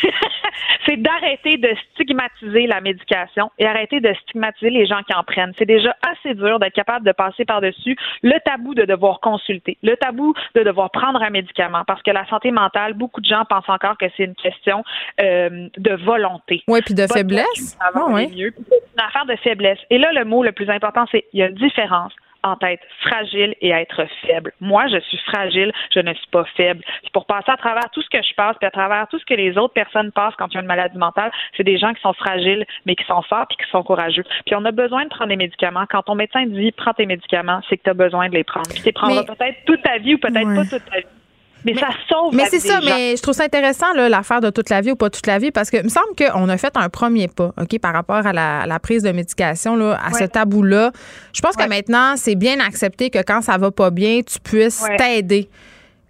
c'est 0.86 0.96
d'arrêter 0.96 1.56
de 1.56 1.68
stigmatiser 1.92 2.66
la 2.66 2.80
médication 2.80 3.50
et 3.58 3.66
arrêter 3.66 4.00
de 4.00 4.14
stigmatiser 4.22 4.70
les 4.70 4.86
gens 4.86 5.02
qui 5.02 5.14
en 5.14 5.24
prennent. 5.24 5.52
C'est 5.58 5.66
déjà 5.66 5.94
assez 6.08 6.34
dur 6.34 6.58
d'être 6.58 6.74
capable 6.74 7.04
de 7.04 7.12
passer 7.12 7.44
par-dessus 7.44 7.96
le 8.22 8.38
tabou 8.44 8.74
de 8.74 8.84
devoir 8.84 9.20
consulter, 9.20 9.76
le 9.82 9.96
tabou 9.96 10.34
de 10.54 10.62
devoir 10.62 10.90
prendre 10.90 11.20
un 11.22 11.30
médicament, 11.30 11.82
parce 11.86 12.02
que 12.02 12.10
la 12.10 12.26
santé 12.28 12.50
mentale, 12.50 12.94
beaucoup 12.94 13.20
de 13.20 13.26
gens 13.26 13.44
pensent 13.48 13.68
encore 13.68 13.98
que 13.98 14.06
c'est 14.16 14.24
une 14.24 14.34
question 14.34 14.84
euh, 15.20 15.68
de 15.76 15.94
volonté. 16.04 16.62
Oui, 16.68 16.80
puis 16.84 16.94
de 16.94 17.06
faiblesse. 17.06 17.76
Ah, 17.80 17.90
oui. 18.08 18.28
C'est 18.30 18.38
une 18.38 19.04
affaire 19.04 19.26
de 19.26 19.36
faiblesse. 19.36 19.78
Et 19.90 19.98
là, 19.98 20.12
le 20.12 20.24
mot 20.24 20.42
le 20.42 20.52
plus 20.52 20.70
important, 20.70 21.06
c'est 21.10 21.24
il 21.32 21.40
y 21.40 21.42
a 21.42 21.48
une 21.48 21.54
différence 21.54 22.12
entre 22.42 22.66
être 22.66 22.84
fragile 23.00 23.54
et 23.60 23.70
être 23.70 24.06
faible. 24.22 24.52
Moi, 24.60 24.86
je 24.88 24.98
suis 25.00 25.18
fragile, 25.18 25.72
je 25.94 26.00
ne 26.00 26.12
suis 26.14 26.26
pas 26.28 26.44
faible. 26.56 26.84
pour 27.12 27.26
passer 27.26 27.50
à 27.50 27.56
travers 27.56 27.90
tout 27.92 28.02
ce 28.02 28.08
que 28.08 28.22
je 28.22 28.34
passe, 28.34 28.56
puis 28.58 28.66
à 28.66 28.70
travers 28.70 29.08
tout 29.08 29.18
ce 29.18 29.24
que 29.24 29.34
les 29.34 29.56
autres 29.58 29.74
personnes 29.74 30.12
passent 30.12 30.34
quand 30.38 30.52
ils 30.52 30.58
ont 30.58 30.60
une 30.60 30.66
maladie 30.66 30.98
mentale, 30.98 31.30
c'est 31.56 31.64
des 31.64 31.78
gens 31.78 31.92
qui 31.94 32.00
sont 32.00 32.12
fragiles, 32.12 32.64
mais 32.86 32.94
qui 32.94 33.04
sont 33.04 33.22
forts 33.22 33.46
puis 33.48 33.56
qui 33.64 33.70
sont 33.70 33.82
courageux. 33.82 34.24
Puis 34.46 34.54
on 34.54 34.64
a 34.64 34.72
besoin 34.72 35.04
de 35.04 35.08
prendre 35.08 35.30
des 35.30 35.36
médicaments. 35.36 35.84
Quand 35.88 36.02
ton 36.02 36.14
médecin 36.14 36.46
dit 36.46 36.72
prends 36.72 36.92
tes 36.92 37.06
médicaments, 37.06 37.60
c'est 37.68 37.76
que 37.76 37.82
tu 37.82 37.90
as 37.90 37.94
besoin 37.94 38.28
de 38.28 38.34
les 38.34 38.44
prendre. 38.44 38.68
Puis 38.68 38.80
tu 38.80 38.86
les 38.86 38.92
prendras 38.92 39.24
peut-être 39.24 39.64
toute 39.66 39.82
ta 39.82 39.98
vie 39.98 40.14
ou 40.14 40.18
peut-être 40.18 40.54
pas 40.54 40.64
toute 40.64 40.90
ta 40.90 41.00
vie. 41.00 41.17
Mais, 41.64 41.74
ça 41.74 41.88
sauve 42.08 42.34
Mais 42.34 42.46
c'est 42.50 42.60
ça, 42.60 42.80
mais 42.84 43.16
je 43.16 43.22
trouve 43.22 43.34
ça 43.34 43.44
intéressant, 43.44 43.92
l'affaire 43.94 44.40
de 44.40 44.50
toute 44.50 44.70
la 44.70 44.80
vie 44.80 44.92
ou 44.92 44.96
pas 44.96 45.10
toute 45.10 45.26
la 45.26 45.38
vie, 45.38 45.50
parce 45.50 45.70
que 45.70 45.78
il 45.78 45.84
me 45.84 45.88
semble 45.88 46.14
qu'on 46.16 46.48
a 46.48 46.56
fait 46.56 46.72
un 46.76 46.88
premier 46.88 47.28
pas, 47.28 47.52
OK, 47.60 47.78
par 47.80 47.92
rapport 47.92 48.26
à 48.26 48.32
la, 48.32 48.78
prise 48.78 49.02
de 49.02 49.10
médication, 49.10 49.76
là, 49.76 49.98
à 50.04 50.12
ce 50.12 50.24
tabou-là. 50.24 50.92
Je 51.32 51.40
pense 51.40 51.56
que 51.56 51.68
maintenant, 51.68 52.14
c'est 52.16 52.36
bien 52.36 52.60
accepté 52.60 53.10
que 53.10 53.18
quand 53.18 53.42
ça 53.42 53.58
va 53.58 53.70
pas 53.70 53.90
bien, 53.90 54.20
tu 54.22 54.38
puisses 54.38 54.84
t'aider 54.96 55.48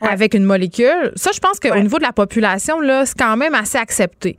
avec 0.01 0.35
une 0.35 0.45
molécule. 0.45 1.13
Ça, 1.17 1.31
je 1.33 1.41
pense 1.41 1.59
qu'au 1.59 1.79
niveau 1.81 1.99
de 1.99 2.05
la 2.05 2.13
population, 2.13 2.81
là, 2.81 3.07
c'est 3.07 3.19
quand 3.19 3.37
même 3.37 3.55
assez 3.55 3.79
accepté. 3.79 4.37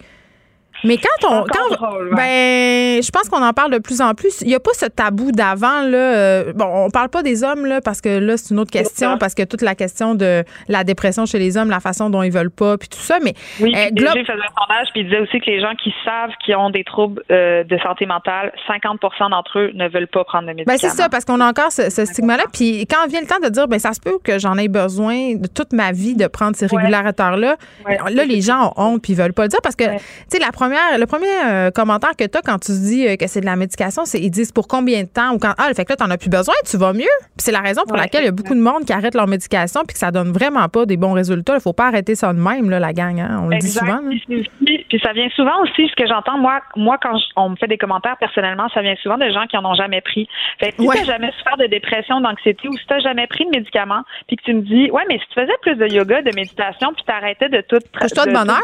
Mais 0.84 0.97
quand 0.97 1.30
on. 1.30 1.43
Quand, 1.43 1.97
Ben, 2.15 3.01
je 3.01 3.09
pense 3.11 3.30
qu'on 3.30 3.43
en 3.43 3.53
parle 3.53 3.71
de 3.71 3.80
plus 3.80 4.01
en 4.01 4.13
plus. 4.13 4.41
Il 4.41 4.47
n'y 4.47 4.55
a 4.55 4.59
pas 4.59 4.73
ce 4.73 4.86
tabou 4.86 5.32
d'avant, 5.32 5.82
là. 5.82 5.97
Euh, 5.97 6.53
bon, 6.53 6.86
on 6.86 6.89
parle 6.89 7.09
pas 7.09 7.23
des 7.23 7.43
hommes, 7.43 7.65
là, 7.65 7.82
parce 7.82 8.01
que 8.01 8.19
là, 8.19 8.38
c'est 8.38 8.53
une 8.53 8.59
autre 8.59 8.71
question, 8.71 9.17
parce 9.17 9.36
que 9.36 9.43
toute 9.43 9.61
la 9.61 9.75
question 9.75 10.15
de 10.15 10.43
la 10.67 10.84
dépression 10.84 11.25
chez 11.25 11.39
les 11.39 11.57
hommes, 11.57 11.69
la 11.69 11.80
façon 11.80 12.09
dont 12.09 12.23
ils 12.23 12.32
veulent 12.32 12.51
pas, 12.51 12.77
puis 12.77 12.89
tout 12.89 12.99
ça. 12.99 13.17
Mais. 13.23 13.34
Oui, 13.59 13.73
euh, 13.75 13.89
faisait 13.89 14.09
un 14.09 14.23
sondage, 14.23 14.88
puis 14.91 15.01
il 15.01 15.05
disait 15.05 15.19
aussi 15.19 15.39
que 15.39 15.45
les 15.45 15.61
gens 15.61 15.73
qui 15.75 15.93
savent 16.05 16.32
qu'ils 16.43 16.55
ont 16.55 16.69
des 16.69 16.84
troubles 16.84 17.23
euh, 17.32 17.63
de 17.63 17.77
santé 17.80 18.05
mentale, 18.05 18.53
50% 18.67 19.30
d'entre 19.30 19.59
eux 19.59 19.71
ne 19.73 19.88
veulent 19.89 20.07
pas 20.07 20.23
prendre 20.23 20.47
de 20.47 20.53
médicaments. 20.53 20.77
Ben, 20.82 20.89
c'est 20.89 20.95
ça, 20.95 21.09
parce 21.09 21.25
qu'on 21.25 21.39
a 21.41 21.47
encore 21.47 21.71
ce, 21.71 21.89
stigma-là. 21.89 22.43
Puis 22.53 22.86
quand 22.88 23.07
vient 23.07 23.21
le 23.21 23.27
temps 23.27 23.39
de 23.43 23.49
dire, 23.49 23.67
ben, 23.67 23.80
ça 23.80 23.93
se 23.93 23.99
peut 23.99 24.19
que 24.23 24.39
j'en 24.39 24.57
ai 24.57 24.67
besoin 24.67 25.36
de 25.36 25.47
toute 25.47 25.73
ma 25.73 25.91
vie 25.91 26.15
de 26.15 26.27
prendre 26.27 26.55
ces 26.55 26.67
régulateurs-là, 26.67 27.55
là, 27.88 28.25
les 28.25 28.41
gens 28.41 28.73
ont 28.75 28.93
honte, 28.93 29.01
puis 29.01 29.13
ils 29.13 29.15
veulent 29.15 29.34
pas 29.34 29.43
le 29.43 29.49
dire, 29.49 29.59
parce 29.61 29.75
que, 29.75 29.86
tu 29.86 29.99
sais, 30.30 30.39
la 30.39 30.51
première 30.51 30.68
le 30.97 31.05
premier 31.05 31.28
euh, 31.45 31.72
commentaire 31.72 32.15
que 32.17 32.26
tu 32.26 32.38
as 32.38 32.41
quand 32.41 32.59
tu 32.59 32.72
dis 32.72 33.07
euh, 33.07 33.15
que 33.15 33.28
c'est 33.28 33.41
de 33.41 33.45
la 33.45 33.55
médication, 33.55 34.05
c'est 34.05 34.20
ils 34.20 34.30
disent 34.30 34.51
pour 34.51 34.67
combien 34.67 35.03
de 35.03 35.07
temps 35.07 35.34
ou 35.34 35.39
quand 35.39 35.53
ah, 35.57 35.67
le 35.70 35.74
fait 35.74 35.86
que 35.86 35.91
là 35.91 35.95
t'en 35.95 36.09
as 36.09 36.17
plus 36.17 36.30
besoin, 36.30 36.53
tu 36.70 36.78
vas 36.78 36.93
mieux. 36.93 37.05
c'est 37.38 37.51
la 37.51 37.59
raison 37.59 37.84
pour 37.88 37.97
laquelle 37.97 38.24
il 38.24 38.26
y 38.26 38.30
a 38.30 38.34
beaucoup 38.34 38.55
de 38.55 38.61
monde 38.61 38.86
qui 38.86 38.93
arrête 38.93 39.15
leur 39.15 39.28
médication 39.28 39.82
puis 39.88 39.93
que 39.93 39.99
ça 39.99 40.11
donne 40.11 40.32
vraiment 40.32 40.67
pas 40.70 40.86
des 40.86 40.97
bons 40.97 41.13
résultats. 41.13 41.55
Il 41.55 41.61
faut 41.61 41.74
pas 41.74 41.88
arrêter 41.88 42.15
ça 42.15 42.34
de 42.34 42.39
même 42.39 42.70
là, 42.70 42.80
la 42.80 42.93
gang, 42.93 43.20
hein. 43.20 43.41
on 43.43 43.47
le 43.47 43.57
dit 43.57 43.70
souvent. 43.70 43.99
Puis, 44.28 44.99
ça 45.03 45.13
vient 45.13 45.30
souvent 45.36 45.61
aussi 45.63 45.88
ce 45.88 45.95
que 45.95 46.07
j'entends 46.07 46.38
moi 46.38 46.61
moi 46.76 46.97
quand 47.01 47.17
on 47.36 47.49
me 47.49 47.55
fait 47.55 47.67
des 47.67 47.78
commentaires 47.78 48.17
personnellement, 48.17 48.70
ça 48.70 48.82
vient 48.82 48.95
souvent 49.01 49.17
de 49.17 49.30
gens 49.30 49.45
qui 49.47 49.57
en 49.57 49.65
ont 49.65 49.76
jamais 49.76 50.01
pris. 50.01 50.28
Fait 50.59 50.72
que 50.72 50.82
si 50.82 50.89
tu 50.99 51.05
jamais 51.05 51.32
souffert 51.38 51.57
de 51.57 51.67
dépression, 51.67 52.22
d'anxiété 52.22 52.67
ou 52.67 52.78
si 52.78 52.86
tu 52.86 53.01
jamais 53.01 53.28
pris 53.28 53.45
de 53.45 53.51
médicaments, 53.51 54.03
puis 54.28 54.36
que 54.36 54.43
tu 54.43 54.53
me 54.53 54.61
dis 54.61 54.91
ouais, 54.91 55.03
mais 55.07 55.20
si 55.20 55.26
tu 55.34 55.41
faisais 55.41 55.57
plus 55.61 55.76
de 55.76 55.88
yoga, 55.88 56.22
de 56.22 56.36
méditation, 56.36 56.93
puis 56.93 57.03
tu 57.05 57.13
arrêtais 57.13 57.49
de 57.49 57.61
tout 57.61 57.80
Couche-toi 57.99 58.26
de, 58.26 58.34
bonheur. 58.34 58.61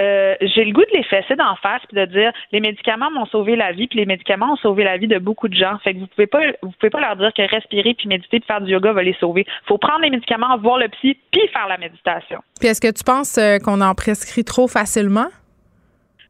Euh, 0.00 0.34
j'ai 0.54 0.64
le 0.64 0.72
goût 0.72 0.82
de 0.82 0.96
les 0.96 1.02
fesser 1.04 1.36
d'en 1.36 1.56
face 1.56 1.82
puis 1.88 1.98
de 1.98 2.04
dire 2.06 2.32
les 2.52 2.60
médicaments 2.60 3.10
m'ont 3.10 3.26
sauvé 3.26 3.56
la 3.56 3.72
vie 3.72 3.86
puis 3.86 3.98
les 3.98 4.06
médicaments 4.06 4.52
ont 4.52 4.56
sauvé 4.56 4.84
la 4.84 4.96
vie 4.96 5.08
de 5.08 5.18
beaucoup 5.18 5.48
de 5.48 5.54
gens. 5.54 5.78
Fait 5.82 5.94
que 5.94 6.00
vous 6.00 6.06
pouvez 6.06 6.26
pas 6.26 6.40
vous 6.62 6.72
pouvez 6.78 6.90
pas 6.90 7.00
leur 7.00 7.16
dire 7.16 7.32
que 7.36 7.42
respirer 7.42 7.94
puis 7.94 8.08
méditer 8.08 8.40
puis 8.40 8.46
faire 8.46 8.60
du 8.60 8.72
yoga 8.72 8.92
va 8.92 9.02
les 9.02 9.16
sauver. 9.20 9.46
Faut 9.66 9.78
prendre 9.78 10.02
les 10.02 10.10
médicaments, 10.10 10.56
voir 10.58 10.78
le 10.78 10.88
psy 10.88 11.18
puis 11.30 11.48
faire 11.48 11.68
la 11.68 11.78
méditation. 11.78 12.40
Puis 12.60 12.68
est-ce 12.68 12.80
que 12.80 12.92
tu 12.92 13.04
penses 13.04 13.38
euh, 13.38 13.58
qu'on 13.58 13.80
en 13.80 13.94
prescrit 13.94 14.44
trop 14.44 14.68
facilement? 14.68 15.28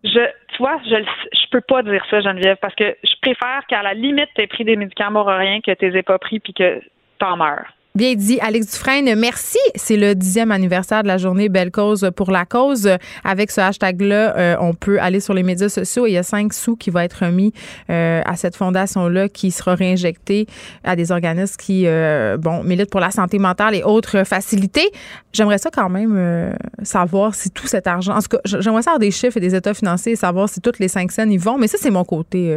Je, 0.04 0.20
tu 0.48 0.58
vois, 0.58 0.78
je, 0.84 0.96
je 1.32 1.50
peux 1.50 1.62
pas 1.62 1.82
dire 1.82 2.04
ça, 2.10 2.20
Geneviève, 2.20 2.58
parce 2.60 2.74
que 2.74 2.96
je 3.02 3.14
préfère 3.22 3.62
qu'à 3.68 3.82
la 3.82 3.94
limite, 3.94 4.28
tu 4.34 4.42
aies 4.42 4.46
pris 4.46 4.64
des 4.64 4.76
médicaments 4.76 5.24
pour 5.24 5.32
rien 5.32 5.60
que 5.60 5.72
tu 5.72 5.88
les 5.88 5.98
aies 5.98 6.02
pas 6.02 6.18
pris 6.18 6.40
puis 6.40 6.52
que 6.52 6.82
t'en 7.18 7.36
meurs. 7.36 7.73
Bien 7.96 8.16
dit, 8.16 8.40
Alex 8.40 8.72
Dufresne. 8.72 9.14
Merci. 9.14 9.56
C'est 9.76 9.96
le 9.96 10.16
dixième 10.16 10.50
anniversaire 10.50 11.04
de 11.04 11.06
la 11.06 11.16
journée 11.16 11.48
Belle 11.48 11.70
Cause 11.70 12.10
pour 12.16 12.32
la 12.32 12.44
cause. 12.44 12.90
Avec 13.22 13.52
ce 13.52 13.60
hashtag-là, 13.60 14.36
euh, 14.36 14.56
on 14.58 14.74
peut 14.74 15.00
aller 15.00 15.20
sur 15.20 15.32
les 15.32 15.44
médias 15.44 15.68
sociaux. 15.68 16.08
il 16.08 16.10
y 16.10 16.16
a 16.16 16.24
cinq 16.24 16.54
sous 16.54 16.74
qui 16.74 16.90
vont 16.90 16.98
être 16.98 17.24
remis 17.24 17.52
euh, 17.90 18.20
à 18.26 18.34
cette 18.34 18.56
fondation-là 18.56 19.28
qui 19.28 19.52
sera 19.52 19.76
réinjectée 19.76 20.48
à 20.82 20.96
des 20.96 21.12
organismes 21.12 21.54
qui, 21.56 21.86
euh, 21.86 22.36
bon, 22.36 22.64
militent 22.64 22.90
pour 22.90 22.98
la 22.98 23.12
santé 23.12 23.38
mentale 23.38 23.76
et 23.76 23.84
autres 23.84 24.24
facilités. 24.24 24.90
J'aimerais 25.32 25.58
ça 25.58 25.70
quand 25.70 25.88
même 25.88 26.52
savoir 26.82 27.36
si 27.36 27.52
tout 27.52 27.68
cet 27.68 27.86
argent, 27.86 28.16
en 28.16 28.20
tout 28.22 28.28
cas, 28.30 28.40
j'aimerais 28.44 28.82
savoir 28.82 28.98
des 28.98 29.12
chiffres 29.12 29.36
et 29.36 29.40
des 29.40 29.54
états 29.54 29.72
financiers 29.72 30.14
et 30.14 30.16
savoir 30.16 30.48
si 30.48 30.60
toutes 30.60 30.80
les 30.80 30.88
cinq 30.88 31.12
scènes 31.12 31.30
y 31.30 31.38
vont. 31.38 31.58
Mais 31.58 31.68
ça, 31.68 31.78
c'est 31.80 31.90
mon 31.90 32.04
côté 32.04 32.52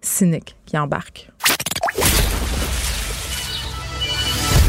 cynique 0.00 0.56
qui 0.64 0.78
embarque. 0.78 1.28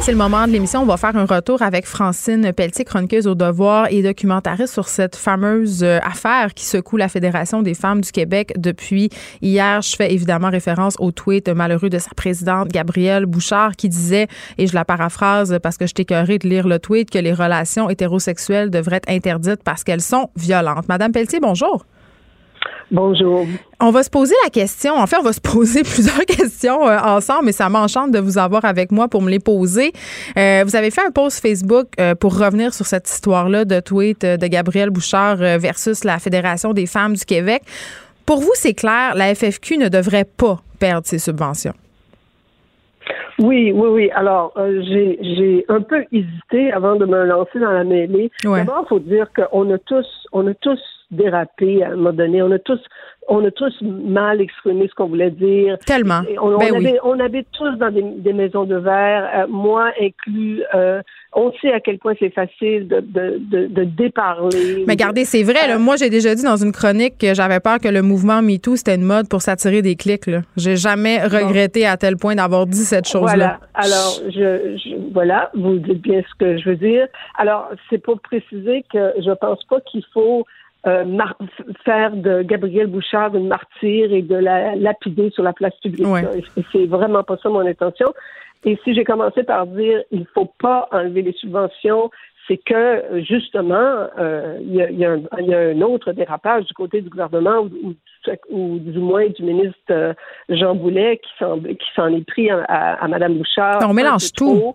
C'est 0.00 0.12
le 0.12 0.16
moment 0.16 0.46
de 0.46 0.52
l'émission. 0.52 0.82
On 0.82 0.86
va 0.86 0.96
faire 0.96 1.16
un 1.16 1.24
retour 1.24 1.60
avec 1.60 1.86
Francine 1.86 2.52
Pelletier, 2.52 2.84
chroniqueuse 2.84 3.26
au 3.26 3.34
devoir 3.34 3.88
et 3.90 4.00
documentariste 4.00 4.72
sur 4.72 4.86
cette 4.86 5.16
fameuse 5.16 5.82
euh, 5.82 5.98
affaire 6.04 6.54
qui 6.54 6.64
secoue 6.64 6.96
la 6.96 7.08
Fédération 7.08 7.60
des 7.60 7.74
femmes 7.74 8.00
du 8.00 8.12
Québec 8.12 8.52
depuis 8.56 9.10
hier. 9.42 9.82
Je 9.82 9.96
fais 9.96 10.12
évidemment 10.14 10.50
référence 10.50 10.94
au 11.00 11.10
tweet 11.10 11.48
malheureux 11.48 11.90
de 11.90 11.98
sa 11.98 12.10
présidente, 12.14 12.68
Gabrielle 12.68 13.26
Bouchard, 13.26 13.74
qui 13.74 13.88
disait, 13.88 14.28
et 14.56 14.68
je 14.68 14.74
la 14.74 14.84
paraphrase 14.84 15.58
parce 15.60 15.78
que 15.78 15.88
je 15.88 15.94
t'écœurais 15.94 16.38
de 16.38 16.48
lire 16.48 16.68
le 16.68 16.78
tweet, 16.78 17.10
que 17.10 17.18
les 17.18 17.32
relations 17.32 17.90
hétérosexuelles 17.90 18.70
devraient 18.70 18.98
être 18.98 19.10
interdites 19.10 19.64
parce 19.64 19.82
qu'elles 19.82 20.00
sont 20.00 20.30
violentes. 20.36 20.86
Madame 20.88 21.10
Pelletier, 21.10 21.40
bonjour. 21.40 21.84
Bonjour. 22.90 23.46
On 23.80 23.90
va 23.90 24.02
se 24.02 24.10
poser 24.10 24.34
la 24.44 24.50
question. 24.50 24.94
En 24.94 25.06
fait, 25.06 25.16
on 25.16 25.22
va 25.22 25.32
se 25.32 25.40
poser 25.40 25.82
plusieurs 25.84 26.24
questions 26.26 26.86
euh, 26.86 26.98
ensemble, 26.98 27.46
mais 27.46 27.52
ça 27.52 27.68
m'enchante 27.68 28.12
de 28.12 28.18
vous 28.18 28.38
avoir 28.38 28.64
avec 28.64 28.92
moi 28.92 29.08
pour 29.08 29.22
me 29.22 29.30
les 29.30 29.38
poser. 29.38 29.92
Euh, 30.36 30.62
vous 30.64 30.76
avez 30.76 30.90
fait 30.90 31.04
un 31.06 31.10
post 31.10 31.40
Facebook 31.40 31.86
euh, 31.98 32.14
pour 32.14 32.38
revenir 32.38 32.72
sur 32.74 32.86
cette 32.86 33.08
histoire-là 33.08 33.64
de 33.64 33.80
tweet 33.80 34.22
de 34.22 34.46
Gabriel 34.46 34.90
Bouchard 34.90 35.36
versus 35.36 36.04
la 36.04 36.18
Fédération 36.18 36.72
des 36.72 36.86
femmes 36.86 37.14
du 37.14 37.24
Québec. 37.24 37.62
Pour 38.26 38.40
vous, 38.40 38.52
c'est 38.54 38.74
clair, 38.74 39.14
la 39.14 39.34
FFQ 39.34 39.78
ne 39.78 39.88
devrait 39.88 40.24
pas 40.24 40.60
perdre 40.78 41.06
ses 41.06 41.18
subventions. 41.18 41.74
Oui, 43.38 43.72
oui, 43.72 43.88
oui. 43.88 44.10
Alors, 44.14 44.54
j'ai 44.56 45.64
un 45.68 45.80
peu 45.80 46.04
hésité 46.12 46.72
avant 46.72 46.96
de 46.96 47.04
me 47.04 47.24
lancer 47.24 47.58
dans 47.58 47.72
la 47.72 47.84
mêlée. 47.84 48.30
D'abord, 48.44 48.84
il 48.84 48.88
faut 48.88 48.98
dire 49.00 49.26
qu'on 49.34 49.70
a 49.72 49.78
tous, 49.78 50.06
on 50.32 50.46
a 50.46 50.54
tous 50.54 50.80
dérapé 51.14 51.82
à 51.82 51.88
un 51.88 51.96
moment 51.96 52.12
donné. 52.12 52.42
On 52.42 52.50
a 52.52 52.58
tous, 52.58 52.80
on 53.28 53.44
a 53.44 53.50
tous 53.50 53.74
mal 53.82 54.40
exprimé 54.40 54.88
ce 54.88 54.94
qu'on 54.94 55.06
voulait 55.06 55.30
dire. 55.30 55.78
Tellement. 55.86 56.22
On, 56.40 56.58
ben 56.58 56.74
avait, 56.74 56.98
on 57.02 57.18
habite 57.20 57.48
tous 57.52 57.76
dans 57.76 57.90
des, 57.90 58.32
maisons 58.32 58.64
de 58.64 58.76
verre, 58.76 59.30
euh, 59.34 59.46
moi 59.48 59.90
inclus. 60.00 60.62
Euh, 60.74 61.00
on 61.36 61.52
sait 61.60 61.72
à 61.72 61.80
quel 61.80 61.98
point 61.98 62.14
c'est 62.18 62.30
facile 62.30 62.86
de, 62.86 63.00
de, 63.00 63.66
de, 63.66 63.84
déparler. 63.84 64.84
Mais 64.86 64.92
regardez, 64.92 65.24
c'est 65.24 65.42
vrai. 65.42 65.66
Là, 65.66 65.78
moi, 65.78 65.96
j'ai 65.96 66.08
déjà 66.08 66.34
dit 66.34 66.44
dans 66.44 66.56
une 66.56 66.70
chronique 66.70 67.18
que 67.18 67.34
j'avais 67.34 67.58
peur 67.58 67.78
que 67.78 67.88
le 67.88 68.02
mouvement 68.02 68.40
MeToo, 68.40 68.76
c'était 68.76 68.94
une 68.94 69.02
mode 69.02 69.28
pour 69.28 69.42
s'attirer 69.42 69.82
des 69.82 69.96
clics. 69.96 70.30
J'ai 70.56 70.76
jamais 70.76 71.22
regretté 71.24 71.86
à 71.86 71.96
tel 71.96 72.16
point 72.16 72.36
d'avoir 72.36 72.66
dit 72.66 72.84
cette 72.84 73.08
chose-là. 73.08 73.34
Voilà. 73.34 73.60
Alors, 73.74 74.20
je, 74.26 74.76
je, 74.76 75.12
voilà, 75.12 75.50
vous 75.54 75.78
dites 75.78 76.02
bien 76.02 76.22
ce 76.22 76.38
que 76.38 76.56
je 76.56 76.70
veux 76.70 76.76
dire. 76.76 77.08
Alors, 77.36 77.68
c'est 77.90 77.98
pour 77.98 78.20
préciser 78.20 78.84
que 78.92 79.12
je 79.18 79.32
pense 79.32 79.64
pas 79.64 79.80
qu'il 79.80 80.04
faut 80.12 80.46
faire 81.84 82.14
de 82.14 82.42
Gabrielle 82.42 82.88
Bouchard 82.88 83.34
une 83.34 83.48
martyre 83.48 84.12
et 84.12 84.22
de 84.22 84.36
la 84.36 84.76
lapider 84.76 85.30
sur 85.30 85.42
la 85.42 85.52
place 85.52 85.74
publique. 85.82 86.06
C'est 86.72 86.86
vraiment 86.86 87.22
pas 87.22 87.36
ça 87.42 87.48
mon 87.48 87.66
intention. 87.66 88.12
Et 88.64 88.78
si 88.82 88.94
j'ai 88.94 89.04
commencé 89.04 89.42
par 89.42 89.66
dire 89.66 90.02
il 90.10 90.26
faut 90.34 90.50
pas 90.58 90.88
enlever 90.90 91.22
les 91.22 91.32
subventions, 91.32 92.10
c'est 92.48 92.58
que 92.58 93.22
justement 93.22 94.08
euh, 94.18 94.58
il 94.60 94.74
y, 94.74 95.04
a, 95.04 95.12
un 95.12 95.80
autre 95.80 96.12
dérapage 96.12 96.64
du 96.64 96.74
côté 96.74 97.00
du 97.00 97.08
gouvernement 97.08 97.68
ou, 98.50 98.78
du 98.78 98.98
moins 98.98 99.26
du 99.28 99.42
ministre 99.42 99.76
euh, 99.90 100.14
Jean 100.48 100.74
Boulet 100.74 101.18
qui 101.18 101.30
s'en 101.38 101.58
qui 101.60 101.86
s'en 101.94 102.08
est 102.08 102.26
pris 102.26 102.50
à, 102.50 102.64
à, 102.64 103.08
Mme 103.08 103.38
Bouchard. 103.38 103.80
On 103.88 103.94
mélange 103.94 104.32
tout. 104.32 104.74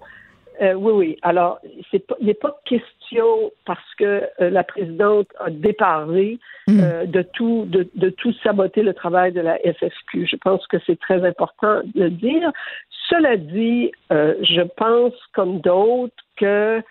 Euh, 0.61 0.73
oui, 0.73 0.91
oui. 0.93 1.17
Alors, 1.21 1.59
c'est 1.89 2.05
pas, 2.05 2.15
il 2.19 2.27
n'est 2.27 2.33
pas 2.33 2.59
question 2.65 3.51
parce 3.65 3.95
que 3.97 4.23
euh, 4.41 4.49
la 4.49 4.63
présidente 4.63 5.27
a 5.39 5.49
déparé 5.49 6.39
Mm. 6.69 6.79
euh, 6.83 7.05
de 7.05 7.21
tout, 7.23 7.65
de, 7.67 7.89
de 7.95 8.09
tout 8.11 8.31
saboter 8.43 8.83
le 8.83 8.93
travail 8.93 9.31
de 9.31 9.41
la 9.41 9.57
FFQ. 9.57 10.27
Je 10.27 10.35
pense 10.35 10.65
que 10.67 10.77
c'est 10.85 10.99
très 10.99 11.25
important 11.25 11.81
de 11.95 12.03
le 12.03 12.09
dire. 12.11 12.51
Cela 13.09 13.37
dit, 13.37 13.91
je 14.11 14.61
pense 14.77 15.13
comme 15.33 15.61
d'autres 15.61 16.13
que 16.37 16.83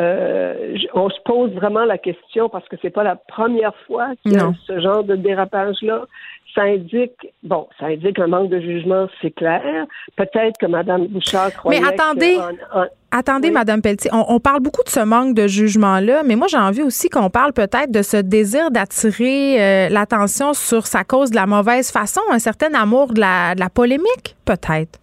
euh, 0.00 0.76
on 0.94 1.10
se 1.10 1.20
pose 1.24 1.50
vraiment 1.52 1.84
la 1.84 1.98
question 1.98 2.48
parce 2.48 2.66
que 2.68 2.76
c'est 2.80 2.90
pas 2.90 3.02
la 3.04 3.16
première 3.16 3.74
fois 3.86 4.08
qu'il 4.22 4.32
y 4.32 4.36
a 4.36 4.44
Non. 4.44 4.54
ce 4.66 4.80
genre 4.80 5.04
de 5.04 5.16
dérapage-là. 5.16 6.06
Ça 6.54 6.62
indique, 6.64 7.32
bon, 7.42 7.66
ça 7.80 7.86
indique 7.86 8.18
un 8.18 8.26
manque 8.26 8.50
de 8.50 8.60
jugement, 8.60 9.06
c'est 9.22 9.30
clair. 9.30 9.86
Peut-être 10.16 10.58
que 10.60 10.66
Mme 10.66 11.06
Bouchard 11.06 11.50
croyait 11.54 11.80
Mais 11.80 11.86
attendez. 11.86 12.34
que 12.36 12.78
en- 12.78 12.86
Attendez, 13.14 13.48
Oui. 13.48 13.54
Madame 13.54 13.82
Pelletier, 13.82 14.10
on, 14.14 14.24
on 14.28 14.40
parle 14.40 14.60
beaucoup 14.60 14.82
de 14.82 14.88
ce 14.88 15.00
manque 15.00 15.34
de 15.34 15.46
jugement-là, 15.46 16.22
mais 16.24 16.34
moi, 16.34 16.46
j'ai 16.48 16.56
envie 16.56 16.82
aussi 16.82 17.10
qu'on 17.10 17.28
parle 17.28 17.52
peut-être 17.52 17.90
de 17.90 18.00
ce 18.00 18.16
désir 18.16 18.70
d'attirer 18.70 19.60
euh, 19.62 19.88
l'attention 19.90 20.54
sur 20.54 20.86
sa 20.86 21.04
cause 21.04 21.30
de 21.30 21.36
la 21.36 21.44
mauvaise 21.46 21.90
façon, 21.92 22.22
un 22.30 22.38
certain 22.38 22.72
amour 22.72 23.12
de 23.12 23.20
la, 23.20 23.54
de 23.54 23.60
la 23.60 23.68
polémique, 23.68 24.34
peut-être. 24.46 24.98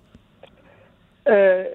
Euh, 1.27 1.65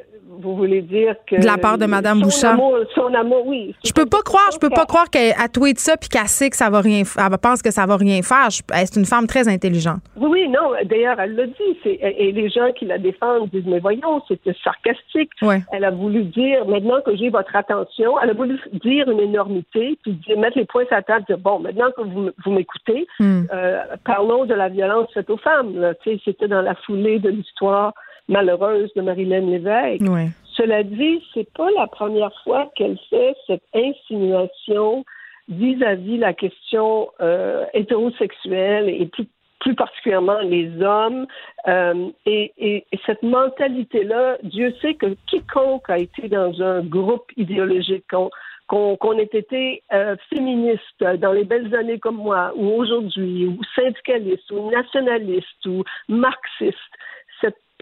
vous 0.40 0.56
voulez 0.56 0.82
dire 0.82 1.14
que 1.26 1.36
De 1.40 1.46
la 1.46 1.58
part 1.58 1.78
de 1.78 1.86
Madame 1.86 2.20
Bouchard. 2.20 2.54
Amour, 2.54 2.76
son 2.94 3.12
amour, 3.14 3.46
oui. 3.46 3.74
Je 3.84 3.92
peux 3.92 4.06
pas 4.06 4.22
croire, 4.22 4.48
je 4.52 4.58
peux 4.58 4.70
pas 4.70 4.86
croire 4.86 5.10
qu'elle 5.10 5.34
a 5.38 5.48
tweet 5.48 5.78
ça 5.78 5.96
puis 5.96 6.08
qu'elle 6.08 6.28
sait 6.28 6.50
que 6.50 6.56
ça 6.56 6.70
va 6.70 6.80
rien, 6.80 7.02
elle 7.18 7.38
pense 7.38 7.62
que 7.62 7.70
ça 7.70 7.86
va 7.86 7.96
rien 7.96 8.20
faire. 8.22 8.48
C'est 8.50 8.96
une 8.96 9.04
femme 9.06 9.26
très 9.26 9.48
intelligente. 9.48 10.00
Oui, 10.16 10.28
oui, 10.30 10.48
non. 10.48 10.72
D'ailleurs, 10.84 11.18
elle 11.20 11.34
l'a 11.34 11.46
dit. 11.46 11.78
Et 11.84 12.32
les 12.32 12.48
gens 12.50 12.72
qui 12.78 12.84
la 12.86 12.98
défendent 12.98 13.48
disent 13.50 13.66
mais 13.66 13.78
voyons, 13.80 14.22
c'était 14.28 14.54
sarcastique. 14.62 15.30
Ouais. 15.42 15.62
Elle 15.72 15.84
a 15.84 15.90
voulu 15.90 16.24
dire 16.24 16.66
maintenant 16.66 17.00
que 17.04 17.16
j'ai 17.16 17.30
votre 17.30 17.54
attention, 17.54 18.18
elle 18.20 18.30
a 18.30 18.34
voulu 18.34 18.58
dire 18.84 19.10
une 19.10 19.20
énormité, 19.20 19.98
puis 20.02 20.12
dire, 20.12 20.38
mettre 20.38 20.58
les 20.58 20.64
points 20.64 20.84
sur 20.86 20.94
la 20.96 21.02
table, 21.02 21.24
dire 21.28 21.38
bon, 21.38 21.58
maintenant 21.60 21.90
que 21.96 22.02
vous, 22.02 22.50
m'écoutez, 22.50 23.06
Hmm. 23.18 23.42
euh, 23.52 23.78
parlons 24.04 24.44
de 24.44 24.54
la 24.54 24.68
violence 24.68 25.08
faite 25.12 25.30
aux 25.30 25.36
femmes. 25.36 25.78
là. 25.78 25.94
Tu 25.94 26.10
sais, 26.16 26.20
C'était 26.24 26.48
dans 26.48 26.62
la 26.62 26.74
foulée 26.74 27.18
de 27.18 27.28
l'histoire 27.28 27.92
malheureuse 28.28 28.92
de 28.94 29.02
Marilyn 29.02 29.40
Lévesque. 29.40 30.02
Ouais. 30.08 30.28
Cela 30.56 30.82
dit, 30.82 31.22
c'est 31.34 31.52
pas 31.54 31.70
la 31.76 31.86
première 31.86 32.32
fois 32.44 32.70
qu'elle 32.76 32.98
fait 33.10 33.34
cette 33.46 33.64
insinuation 33.74 35.04
vis-à-vis 35.48 36.16
la 36.18 36.32
question 36.32 37.10
euh, 37.20 37.64
hétérosexuelle 37.74 38.88
et 38.88 39.06
plus 39.06 39.26
plus 39.60 39.74
particulièrement 39.74 40.40
les 40.40 40.70
hommes. 40.82 41.26
Euh, 41.68 42.08
et, 42.26 42.52
et- 42.58 42.84
et 42.92 42.98
cette 43.06 43.22
mentalité-là, 43.22 44.36
Dieu 44.42 44.74
sait 44.82 44.92
que 44.92 45.16
quiconque 45.26 45.88
a 45.88 45.96
été 45.98 46.28
dans 46.28 46.60
un 46.60 46.82
groupe 46.82 47.32
idéologique, 47.38 48.04
qu'on 48.66 49.18
ait 49.18 49.22
été 49.32 49.82
euh, 49.94 50.16
féministe 50.28 51.02
dans 51.18 51.32
les 51.32 51.44
belles 51.44 51.74
années 51.74 51.98
comme 51.98 52.16
moi, 52.16 52.52
ou 52.56 52.66
aujourd'hui, 52.74 53.46
ou 53.46 53.58
syndicaliste, 53.74 54.50
ou 54.50 54.70
nationaliste, 54.70 55.64
ou 55.66 55.82
marxiste, 56.08 56.76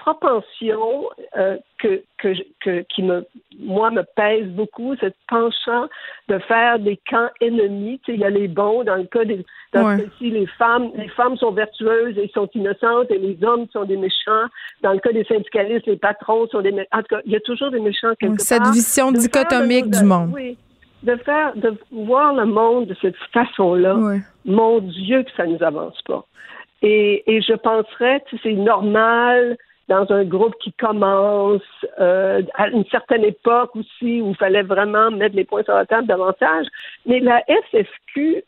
propension 0.05 1.09
euh, 1.36 1.57
que, 1.78 2.03
que, 2.18 2.34
que, 2.61 2.80
qui 2.92 3.03
me, 3.03 3.24
moi, 3.61 3.90
me 3.90 4.03
pèse 4.16 4.46
beaucoup, 4.48 4.94
cette 5.00 5.16
penchant 5.28 5.88
de 6.28 6.38
faire 6.40 6.78
des 6.78 6.98
camps 7.09 7.28
ennemis. 7.40 8.00
Tu 8.05 8.12
sais, 8.12 8.14
il 8.18 8.20
y 8.20 8.24
a 8.24 8.30
les 8.30 8.48
bons, 8.48 8.84
dans 8.84 8.96
le 8.96 9.05
cas 9.05 9.24
des, 9.24 9.44
dans 9.72 9.86
Ouais. 9.86 9.98
ce 9.98 10.03
cas-ci, 10.05 10.30
les 10.30 10.46
femmes, 10.46 10.90
les 10.96 11.09
femmes 11.09 11.36
sont 11.36 11.53
vertueuses 11.53 12.16
et 12.18 12.28
sont 12.34 12.48
innocentes 12.55 13.11
et 13.11 13.18
les 13.18 13.36
hommes 13.44 13.66
sont 13.72 13.84
des 13.84 13.96
méchants. 13.96 14.46
Dans 14.82 14.92
le 14.92 14.98
cas 14.98 15.12
des 15.12 15.24
syndicalistes, 15.24 15.86
les 15.86 15.96
patrons 15.96 16.46
sont 16.48 16.61
des 16.62 16.72
méchants. 16.72 16.88
En 16.92 16.98
tout 17.03 17.14
cas, 17.16 17.20
il 17.24 17.32
y 17.32 17.36
a 17.36 17.40
toujours 17.40 17.70
des 17.70 17.80
méchants 17.80 18.14
quelque 18.20 18.40
Cette 18.40 18.62
part. 18.62 18.72
vision 18.72 19.12
De 19.12 19.18
faire 19.18 19.28
dichotomique 19.44 19.90
de- 19.90 19.98
du 19.98 20.05
monde. 20.05 20.30
Oui. 20.34 20.57
De 21.03 21.16
faire, 21.16 21.53
de 21.57 21.74
voir 21.90 22.32
le 22.34 22.46
monde 22.46 22.86
de 22.86 22.96
cette 23.03 23.16
façon-là 23.32 23.96
Ouais. 23.96 24.20
mon 24.44 24.78
Dieu 24.80 25.22
que 25.24 25.30
ça 25.36 25.46
nous 25.46 25.62
avance 25.62 26.00
pas. 26.03 26.24
Et, 26.82 27.22
et 27.32 27.40
je 27.42 27.55
penserais, 27.55 28.22
tu 28.28 28.36
sais, 28.36 28.42
c'est 28.44 28.53
normal 28.55 29.57
dans 29.89 30.11
un 30.12 30.24
groupe 30.24 30.55
qui 30.61 30.72
commence 30.72 31.61
euh, 32.01 32.43
à 32.55 32.68
une 32.68 32.85
certaine 32.87 33.24
époque 33.24 33.74
aussi 33.76 34.20
où 34.20 34.30
il 34.30 34.37
fallait 34.37 34.62
vraiment 34.62 35.11
mettre 35.11 35.37
les 35.37 35.45
points 35.45 35.64
sur 35.64 35.74
la 35.74 35.87
table 35.87 36.07
davantage. 36.07 36.66
Mais 37.07 37.20
la 37.20 37.43
FFQ, 37.70 38.45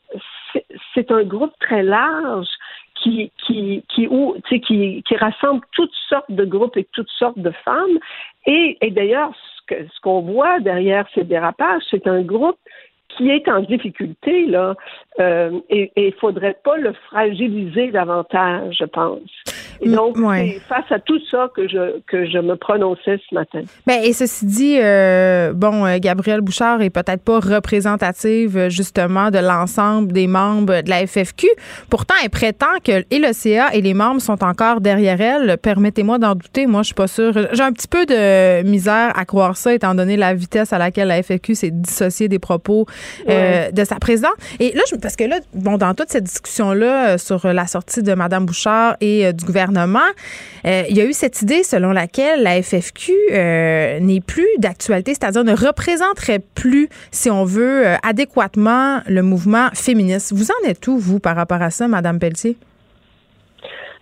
c'est- 0.95 1.11
un 1.11 1.25
groupe 1.25 1.53
très 1.61 1.83
large 1.83 2.49
qui 2.95 3.31
qui 3.45 3.85
qui, 3.89 4.07
où, 4.09 4.37
qui 4.49 5.03
qui 5.03 5.17
rassemble 5.17 5.61
toutes 5.73 5.95
sortes 6.09 6.31
de 6.31 6.45
groupes 6.45 6.77
et 6.77 6.87
toutes 6.93 7.11
sortes 7.11 7.39
de 7.39 7.51
femmes. 7.65 7.99
Et, 8.47 8.79
et 8.81 8.91
d'ailleurs, 8.91 9.33
ce 9.69 10.01
qu'on 10.03 10.21
voit 10.23 10.61
derrière 10.61 11.07
ces 11.15 11.25
dérapages, 11.25 11.83
c'est 11.91 12.07
un 12.07 12.23
groupe 12.23 12.59
qui 13.17 13.31
est 13.31 13.49
en 13.49 13.61
difficulté, 13.61 14.47
là, 14.47 14.75
euh, 15.21 15.51
et 15.71 15.93
il 15.97 16.15
faudrait 16.21 16.57
pas 16.65 16.77
le 16.77 16.93
fragiliser 17.09 17.91
davantage, 17.91 18.77
je 18.79 18.85
pense. 18.85 19.21
Et 19.81 19.89
Mm, 19.89 19.95
donc, 19.95 20.17
ouais. 20.17 20.55
c'est 20.55 20.61
face 20.61 20.91
à 20.91 20.99
tout 20.99 21.21
ça 21.31 21.51
que 21.55 21.69
je, 21.69 22.01
que 22.07 22.27
je 22.27 22.39
me 22.39 22.57
prononçais 22.57 23.19
ce 23.29 23.35
matin. 23.35 23.63
Ben, 23.87 24.01
et 24.03 24.13
ceci 24.13 24.47
dit, 24.47 24.79
euh, 24.81 25.53
bon, 25.53 25.85
euh, 25.85 25.99
Gabrielle 25.99 26.41
Bouchard 26.41 26.83
est 26.83 26.91
peut-être 26.91 27.23
pas 27.23 27.41
représentative 27.41 28.69
justement 28.69 29.31
de 29.31 29.39
l'ensemble 29.39 30.13
des 30.13 30.27
membres 30.27 30.83
de 30.83 30.91
la 30.91 31.07
FFQ. 31.07 31.47
Pourtant, 31.91 32.15
elle 32.23 32.31
prétend 32.31 32.79
que 32.85 33.05
et 33.11 33.19
le 33.19 33.33
CA 33.33 33.75
et 33.75 33.81
les 33.81 33.95
membres 33.95 34.21
sont 34.21 34.43
encore 34.45 34.81
derrière 34.81 35.21
elle. 35.21 35.59
Permettez-moi 35.59 36.19
d'en 36.19 36.35
douter. 36.35 36.67
Moi, 36.67 36.83
je 36.83 36.87
suis 36.87 36.95
pas 36.95 37.07
sûre. 37.07 37.33
J'ai 37.53 37.63
un 37.63 37.73
petit 37.73 37.89
peu 37.89 38.07
de 38.07 38.63
misère 38.63 39.13
à 39.17 39.25
croire 39.25 39.57
ça, 39.57 39.75
étant 39.75 39.95
donné 39.95 40.17
la 40.17 40.35
vitesse 40.35 40.73
à 40.73 40.79
laquelle 40.79 41.09
la 41.09 41.23
FFQ 41.23 41.55
s'est 41.55 41.71
dissociée 41.71 42.29
des 42.29 42.39
propos 42.39 42.87
euh, 43.29 43.71
de 43.71 43.85
sa 43.85 43.97
présidente. 43.97 44.35
Et 44.61 44.73
là, 44.73 44.83
je, 44.91 44.97
parce 44.97 45.17
que 45.17 45.25
là, 45.25 45.39
bon, 45.55 45.77
dans 45.77 45.95
toute 45.95 46.11
cette 46.11 46.25
discussion-là 46.25 47.09
euh, 47.09 47.19
sur 47.19 47.47
la 47.47 47.67
sortie 47.67 48.03
de 48.03 48.15
Mme 48.15 48.47
Bouchard 48.47 48.97
et 49.01 49.27
euh, 49.27 49.33
du 49.33 49.45
gouvernement, 49.45 50.01
il 50.65 50.97
y 50.97 51.01
a 51.01 51.05
eu 51.05 51.13
cette 51.13 51.43
idée 51.43 51.63
selon 51.63 51.93
laquelle 51.93 52.43
la 52.43 52.63
FFQ 52.63 53.13
n'est 54.01 54.23
plus 54.27 54.49
d'actualité, 54.59 55.13
c'est-à-dire 55.13 55.45
ne 55.45 55.55
représenterait 55.55 56.41
plus, 56.55 56.89
si 57.11 57.31
on 57.31 57.45
veut, 57.45 57.85
adéquatement 58.03 59.03
le 59.07 59.23
mouvement 59.23 59.69
féministe. 59.75 60.33
Vous 60.35 60.49
en 60.51 60.69
êtes 60.69 60.87
où, 60.87 60.99
vous, 60.99 61.19
par 61.19 61.37
rapport 61.37 61.61
à 61.61 61.71
ça, 61.71 61.87
Mme 61.87 62.19
Pelletier? 62.19 62.57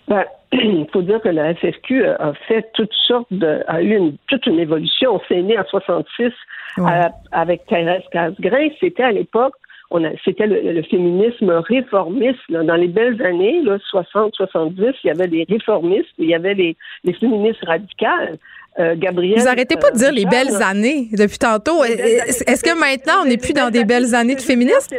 Ben, 0.09 0.25
il 0.53 0.87
faut 0.93 1.03
dire 1.03 1.21
que 1.21 1.29
la 1.29 1.55
FFQ 1.55 2.05
a 2.07 2.33
fait 2.49 2.67
toutes 2.75 2.93
sortes 3.07 3.27
de, 3.31 3.61
a 3.67 3.81
eu 3.83 3.97
une, 3.97 4.17
toute 4.29 4.45
une 4.47 4.59
évolution. 4.59 5.21
C'est 5.29 5.43
né 5.43 5.59
en 5.59 5.65
66 5.65 6.33
Ouais. 6.79 6.91
à- 6.91 7.11
avec 7.33 7.67
Thérèse 7.67 8.03
Casgrain. 8.11 8.69
C'était 8.81 9.03
à 9.03 9.13
l'époque, 9.13 9.53
on 9.91 10.03
a, 10.05 10.09
c'était 10.25 10.47
le, 10.47 10.73
le 10.73 10.83
féminisme 10.85 11.51
réformiste. 11.51 12.41
là. 12.49 12.63
Dans 12.65 12.77
les 12.77 12.89
belles 12.89 13.21
années, 13.23 13.61
là, 13.63 13.77
60, 13.91 14.35
70, 14.35 14.95
il 15.05 15.09
y 15.09 15.11
avait 15.11 15.27
les 15.27 15.45
réformistes, 15.49 16.09
il 16.17 16.31
y 16.31 16.35
avait 16.35 16.55
les, 16.55 16.75
les 17.05 17.13
féministes 17.13 17.63
radicales. 17.67 18.39
Euh, 18.79 18.95
Gabriel. 18.97 19.39
Vous 19.39 19.49
arrêtez 19.49 19.77
pas 19.77 19.91
de 19.91 19.99
dire 19.99 20.13
les 20.13 20.25
belles 20.25 20.49
là, 20.59 20.69
années 20.69 21.09
depuis 21.13 21.37
tantôt. 21.37 21.85
Est-ce 21.85 22.65
que 22.65 22.73
maintenant, 22.79 23.21
on 23.23 23.27
n'est 23.29 23.37
plus 23.37 23.53
dans 23.53 23.69
des 23.69 23.85
belles 23.85 24.15
années 24.15 24.35
de 24.35 24.41
féministes? 24.41 24.95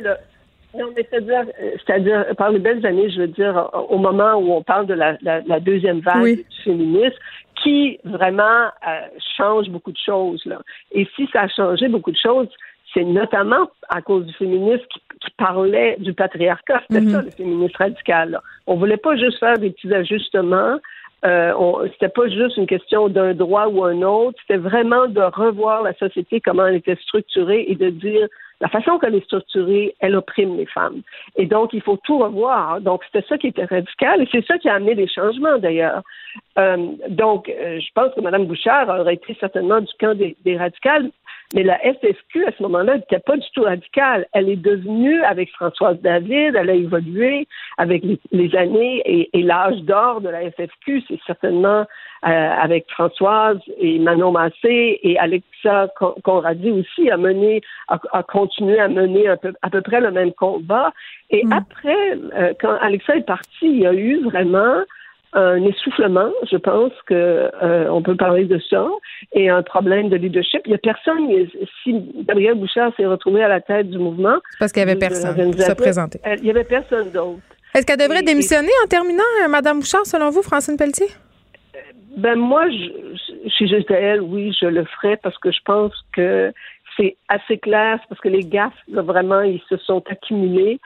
Non, 0.78 0.88
mais 0.96 1.06
c'est-à-dire, 1.10 1.44
euh, 1.62 1.72
c'est-à-dire, 1.86 2.26
par 2.38 2.50
les 2.52 2.60
belles 2.60 2.86
années, 2.86 3.10
je 3.10 3.22
veux 3.22 3.28
dire, 3.28 3.70
au 3.90 3.98
moment 3.98 4.36
où 4.36 4.52
on 4.54 4.64
parle 4.64 4.88
de 4.88 4.94
la, 4.94 5.18
la- 5.22 5.42
la 5.42 5.60
deuxième 5.60 6.00
vague 6.00 6.24
Oui. 6.24 6.46
du 6.50 6.62
féminisme, 6.64 7.16
qui 7.62 8.00
vraiment 8.04 8.44
euh, 8.88 9.02
change 9.38 9.70
beaucoup 9.70 9.92
de 9.92 9.98
choses. 10.04 10.44
Là. 10.46 10.60
Et 10.92 11.08
si 11.16 11.28
ça 11.32 11.42
a 11.42 11.48
changé 11.48 11.88
beaucoup 11.88 12.12
de 12.12 12.18
choses, 12.18 12.48
c'est 12.94 13.04
notamment 13.04 13.70
à 13.90 14.02
cause 14.02 14.26
du 14.26 14.34
féminisme 14.34 14.84
qui, 14.92 15.00
qui 15.22 15.32
parlait 15.38 15.96
du 16.00 16.14
patriarcat. 16.14 16.82
C'était 16.90 17.02
Mhm. 17.06 17.10
ça, 17.12 17.22
le 17.22 17.30
féminisme 17.32 17.78
radical. 17.78 18.32
Là. 18.32 18.42
On 18.68 18.76
voulait 18.76 18.98
pas 18.98 19.16
juste 19.16 19.40
faire 19.40 19.58
des 19.58 19.70
petits 19.72 19.94
ajustements. 19.94 20.78
Euh, 21.26 21.54
on- 21.58 21.88
c'était 21.94 22.10
pas 22.10 22.28
juste 22.28 22.58
une 22.58 22.68
question 22.68 23.08
d'un 23.08 23.34
droit 23.34 23.68
ou 23.68 23.84
un 23.86 24.02
autre. 24.02 24.38
C'était 24.42 24.60
vraiment 24.60 25.08
de 25.08 25.22
revoir 25.22 25.82
la 25.84 25.94
société, 25.94 26.42
comment 26.42 26.66
elle 26.66 26.76
était 26.76 26.98
structurée 26.98 27.64
et 27.70 27.76
de 27.76 27.90
dire 27.90 28.28
la 28.64 28.70
façon 28.70 28.98
qu'elle 28.98 29.16
est 29.16 29.26
structurée, 29.26 29.94
elle 30.00 30.16
opprime 30.16 30.56
les 30.56 30.66
femmes. 30.66 31.02
Et 31.36 31.46
donc, 31.46 31.74
il 31.74 31.82
faut 31.82 32.00
tout 32.06 32.20
revoir. 32.20 32.80
Donc, 32.80 33.04
c'était 33.04 33.28
ça 33.28 33.38
qui 33.38 33.48
était 33.48 33.66
radical 33.66 34.22
et 34.22 34.28
c'est 34.32 34.46
ça 34.46 34.58
qui 34.58 34.70
a 34.70 34.76
amené 34.76 34.96
des 34.96 35.10
changements, 35.10 35.58
d'ailleurs. 35.58 36.02
Euh, 36.58 36.78
donc, 37.10 37.50
euh, 37.50 37.82
je 37.82 37.92
pense 37.94 38.14
que 38.16 38.22
Mme 38.22 38.46
Bouchard 38.46 38.88
aurait 38.88 39.16
été 39.16 39.36
certainement 39.38 39.82
du 39.82 39.92
camp 40.00 40.18
des, 40.18 40.38
des 40.46 40.58
radicales, 40.58 41.12
mais 41.54 41.64
la 41.64 41.78
FFQ, 41.80 42.46
à 42.46 42.52
ce 42.58 42.64
moment-là, 42.64 42.96
n'était 42.96 43.20
pas 43.20 43.38
du 43.38 43.46
tout 43.54 43.64
radicale. 43.64 44.26
Elle 44.34 44.50
est 44.50 44.56
devenue, 44.56 45.22
avec 45.24 45.52
Françoise 45.52 46.00
David, 46.02 46.56
elle 46.56 46.70
a 46.70 46.74
évolué 46.74 47.48
avec 47.78 48.04
les, 48.04 48.20
les 48.32 48.56
années 48.56 49.02
et, 49.06 49.30
et 49.38 49.44
l'âge 49.44 49.78
d'or 49.84 50.22
de 50.22 50.30
la 50.30 50.50
FFQ. 50.52 51.04
C'est 51.08 51.20
certainement 51.28 51.86
euh, 52.26 52.28
avec 52.28 52.90
Françoise 52.90 53.60
et 53.80 54.00
Manon 54.00 54.32
Massé 54.32 55.00
et 55.04 55.18
Alexa 55.20 55.90
Con- 55.98 56.16
Conradi 56.24 56.72
aussi 56.72 57.10
a 57.12 57.18
mené, 57.18 57.62
a, 57.90 58.00
a 58.14 58.24
continué 58.24 58.80
à 58.80 58.88
mener 58.88 59.28
un 59.28 59.38
peu, 59.38 59.54
à 59.62 59.70
peu 59.70 59.82
près 59.82 60.02
le 60.02 60.12
même 60.12 60.32
combat. 60.34 60.92
Et 61.30 61.44
Mm. 61.46 61.54
après, 61.54 62.18
euh, 62.38 62.54
quand 62.62 62.76
Alexa 62.82 63.18
est 63.18 63.26
partie, 63.28 63.50
il 63.64 63.80
y 63.82 63.86
a 63.88 63.94
eu 63.94 64.22
vraiment 64.24 64.84
un 65.34 65.64
essoufflement, 65.64 66.32
je 66.52 66.58
pense 66.58 66.92
que 67.06 67.14
euh, 67.64 67.88
on 67.90 68.02
peut 68.02 68.16
parler 68.16 68.46
de 68.46 68.60
ça, 68.70 68.88
et 69.34 69.50
un 69.50 69.64
problème 69.64 70.10
de 70.10 70.16
leadership. 70.16 70.62
Il 70.66 70.72
y 70.72 70.76
a 70.76 70.78
personne, 70.78 71.28
si 71.84 71.96
Gabriel 72.28 72.56
Bouchard 72.56 72.92
s'est 72.96 73.06
retrouvé 73.06 73.44
à 73.44 73.48
la 73.48 73.62
tête 73.62 73.90
du 73.90 73.98
mouvement... 73.98 74.38
C'est 74.52 74.60
parce 74.60 74.72
qu'il 74.72 74.86
n'y 74.86 74.92
avait 74.92 75.00
personne 75.00 75.56
qui 75.56 75.62
se 75.62 75.72
présentait. 75.74 76.20
Il 76.38 76.44
n'y 76.44 76.50
avait 76.52 76.64
personne 76.64 77.10
d'autre. 77.12 77.42
Est-ce 77.74 77.86
qu'elle 77.86 77.98
devrait 77.98 78.22
démissionner 78.22 78.70
en 78.84 78.88
terminant, 78.88 79.24
euh, 79.44 79.48
Madame 79.48 79.80
Bouchard, 79.80 80.06
selon 80.06 80.30
vous, 80.30 80.44
Francine 80.44 80.78
Pelletier? 80.78 81.08
Ben 82.18 82.36
moi, 82.36 82.70
je, 82.70 83.50
si 83.58 83.68
j'étais 83.68 83.96
elle, 83.96 84.22
oui, 84.22 84.56
je 84.60 84.68
le 84.68 84.86
ferais 84.86 85.18
parce 85.18 85.38
que 85.40 85.52
je 85.52 85.60
pense 85.66 85.94
que 86.16 86.54
c'est 86.96 87.18
assez 87.28 87.58
clair, 87.58 88.00
parce 88.08 88.22
que 88.22 88.30
les 88.30 88.44
gaffes, 88.44 88.74
vraiment, 88.88 89.42
ils 89.42 89.64
se 89.68 89.78
sont 89.78 90.04
accumulés. 90.08 90.80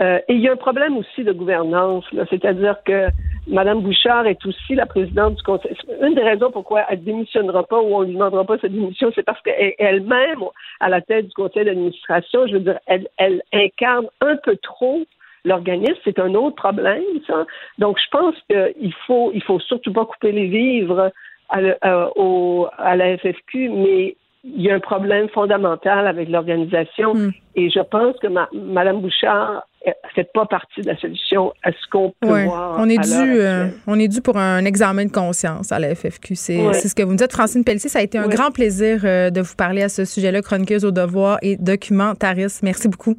Euh, 0.00 0.18
et 0.28 0.34
il 0.34 0.40
y 0.40 0.48
a 0.48 0.52
un 0.52 0.56
problème 0.56 0.96
aussi 0.96 1.22
de 1.22 1.32
gouvernance, 1.32 2.04
c'est-à-dire 2.30 2.76
que 2.84 3.08
Mme 3.46 3.82
Bouchard 3.82 4.26
est 4.26 4.44
aussi 4.46 4.74
la 4.74 4.86
présidente 4.86 5.34
du 5.34 5.42
conseil. 5.42 5.76
Une 6.00 6.14
des 6.14 6.22
raisons 6.22 6.50
pourquoi 6.50 6.84
elle 6.88 7.00
ne 7.00 7.04
démissionnera 7.04 7.64
pas 7.64 7.80
ou 7.80 7.94
on 7.94 8.00
ne 8.00 8.06
lui 8.06 8.14
demandera 8.14 8.44
pas 8.44 8.58
sa 8.58 8.68
démission, 8.68 9.10
c'est 9.14 9.24
parce 9.24 9.40
qu'elle-même, 9.42 10.42
à 10.80 10.88
la 10.88 11.00
tête 11.00 11.26
du 11.26 11.34
conseil 11.34 11.64
d'administration, 11.64 12.46
je 12.46 12.54
veux 12.54 12.60
dire, 12.60 12.78
elle, 12.86 13.42
incarne 13.52 14.06
un 14.20 14.36
peu 14.36 14.56
trop 14.56 15.02
l'organisme, 15.44 15.98
c'est 16.04 16.20
un 16.20 16.34
autre 16.34 16.56
problème, 16.56 17.02
ça. 17.26 17.44
Donc, 17.78 17.98
je 17.98 18.08
pense 18.10 18.36
qu'il 18.48 18.94
faut, 19.06 19.32
il 19.34 19.42
faut 19.42 19.58
surtout 19.58 19.92
pas 19.92 20.04
couper 20.04 20.30
les 20.30 20.46
vivres 20.46 21.10
à, 21.48 21.58
euh, 21.58 22.64
à 22.78 22.96
la 22.96 23.18
FFQ, 23.18 23.68
mais 23.68 24.16
il 24.44 24.62
y 24.62 24.70
a 24.70 24.74
un 24.74 24.80
problème 24.80 25.28
fondamental 25.28 26.06
avec 26.06 26.28
l'organisation 26.28 27.14
hmm. 27.14 27.30
et 27.54 27.70
je 27.70 27.80
pense 27.80 28.16
que 28.20 28.26
Mme 28.26 29.00
Bouchard 29.00 29.62
ne 29.86 29.92
fait 30.14 30.28
pas 30.34 30.46
partie 30.46 30.80
de 30.80 30.88
la 30.88 30.96
solution 30.98 31.52
à 31.62 31.70
ce 31.70 31.88
qu'on 31.90 32.12
peut 32.20 32.44
voir. 32.44 32.76
On 32.78 32.88
est, 32.88 32.98
dû, 32.98 33.40
euh, 33.40 33.68
on 33.86 33.98
est 33.98 34.08
dû 34.08 34.20
pour 34.20 34.36
un 34.36 34.64
examen 34.64 35.04
de 35.04 35.12
conscience 35.12 35.70
à 35.70 35.78
la 35.78 35.94
FFQ. 35.94 36.34
C'est 36.34 36.72
ce 36.72 36.94
que 36.94 37.02
vous 37.02 37.12
me 37.12 37.16
dites. 37.16 37.32
Francine 37.32 37.64
Pelletier, 37.64 37.88
ça 37.88 38.00
a 38.00 38.02
été 38.02 38.18
un 38.18 38.28
grand 38.28 38.50
plaisir 38.50 39.02
euh, 39.04 39.30
de 39.30 39.40
vous 39.40 39.54
parler 39.54 39.82
à 39.82 39.88
ce 39.88 40.04
sujet-là, 40.04 40.42
chroniqueuse 40.42 40.84
au 40.84 40.90
devoir 40.90 41.38
et 41.42 41.56
documentariste. 41.56 42.62
Merci 42.62 42.88
beaucoup. 42.88 43.16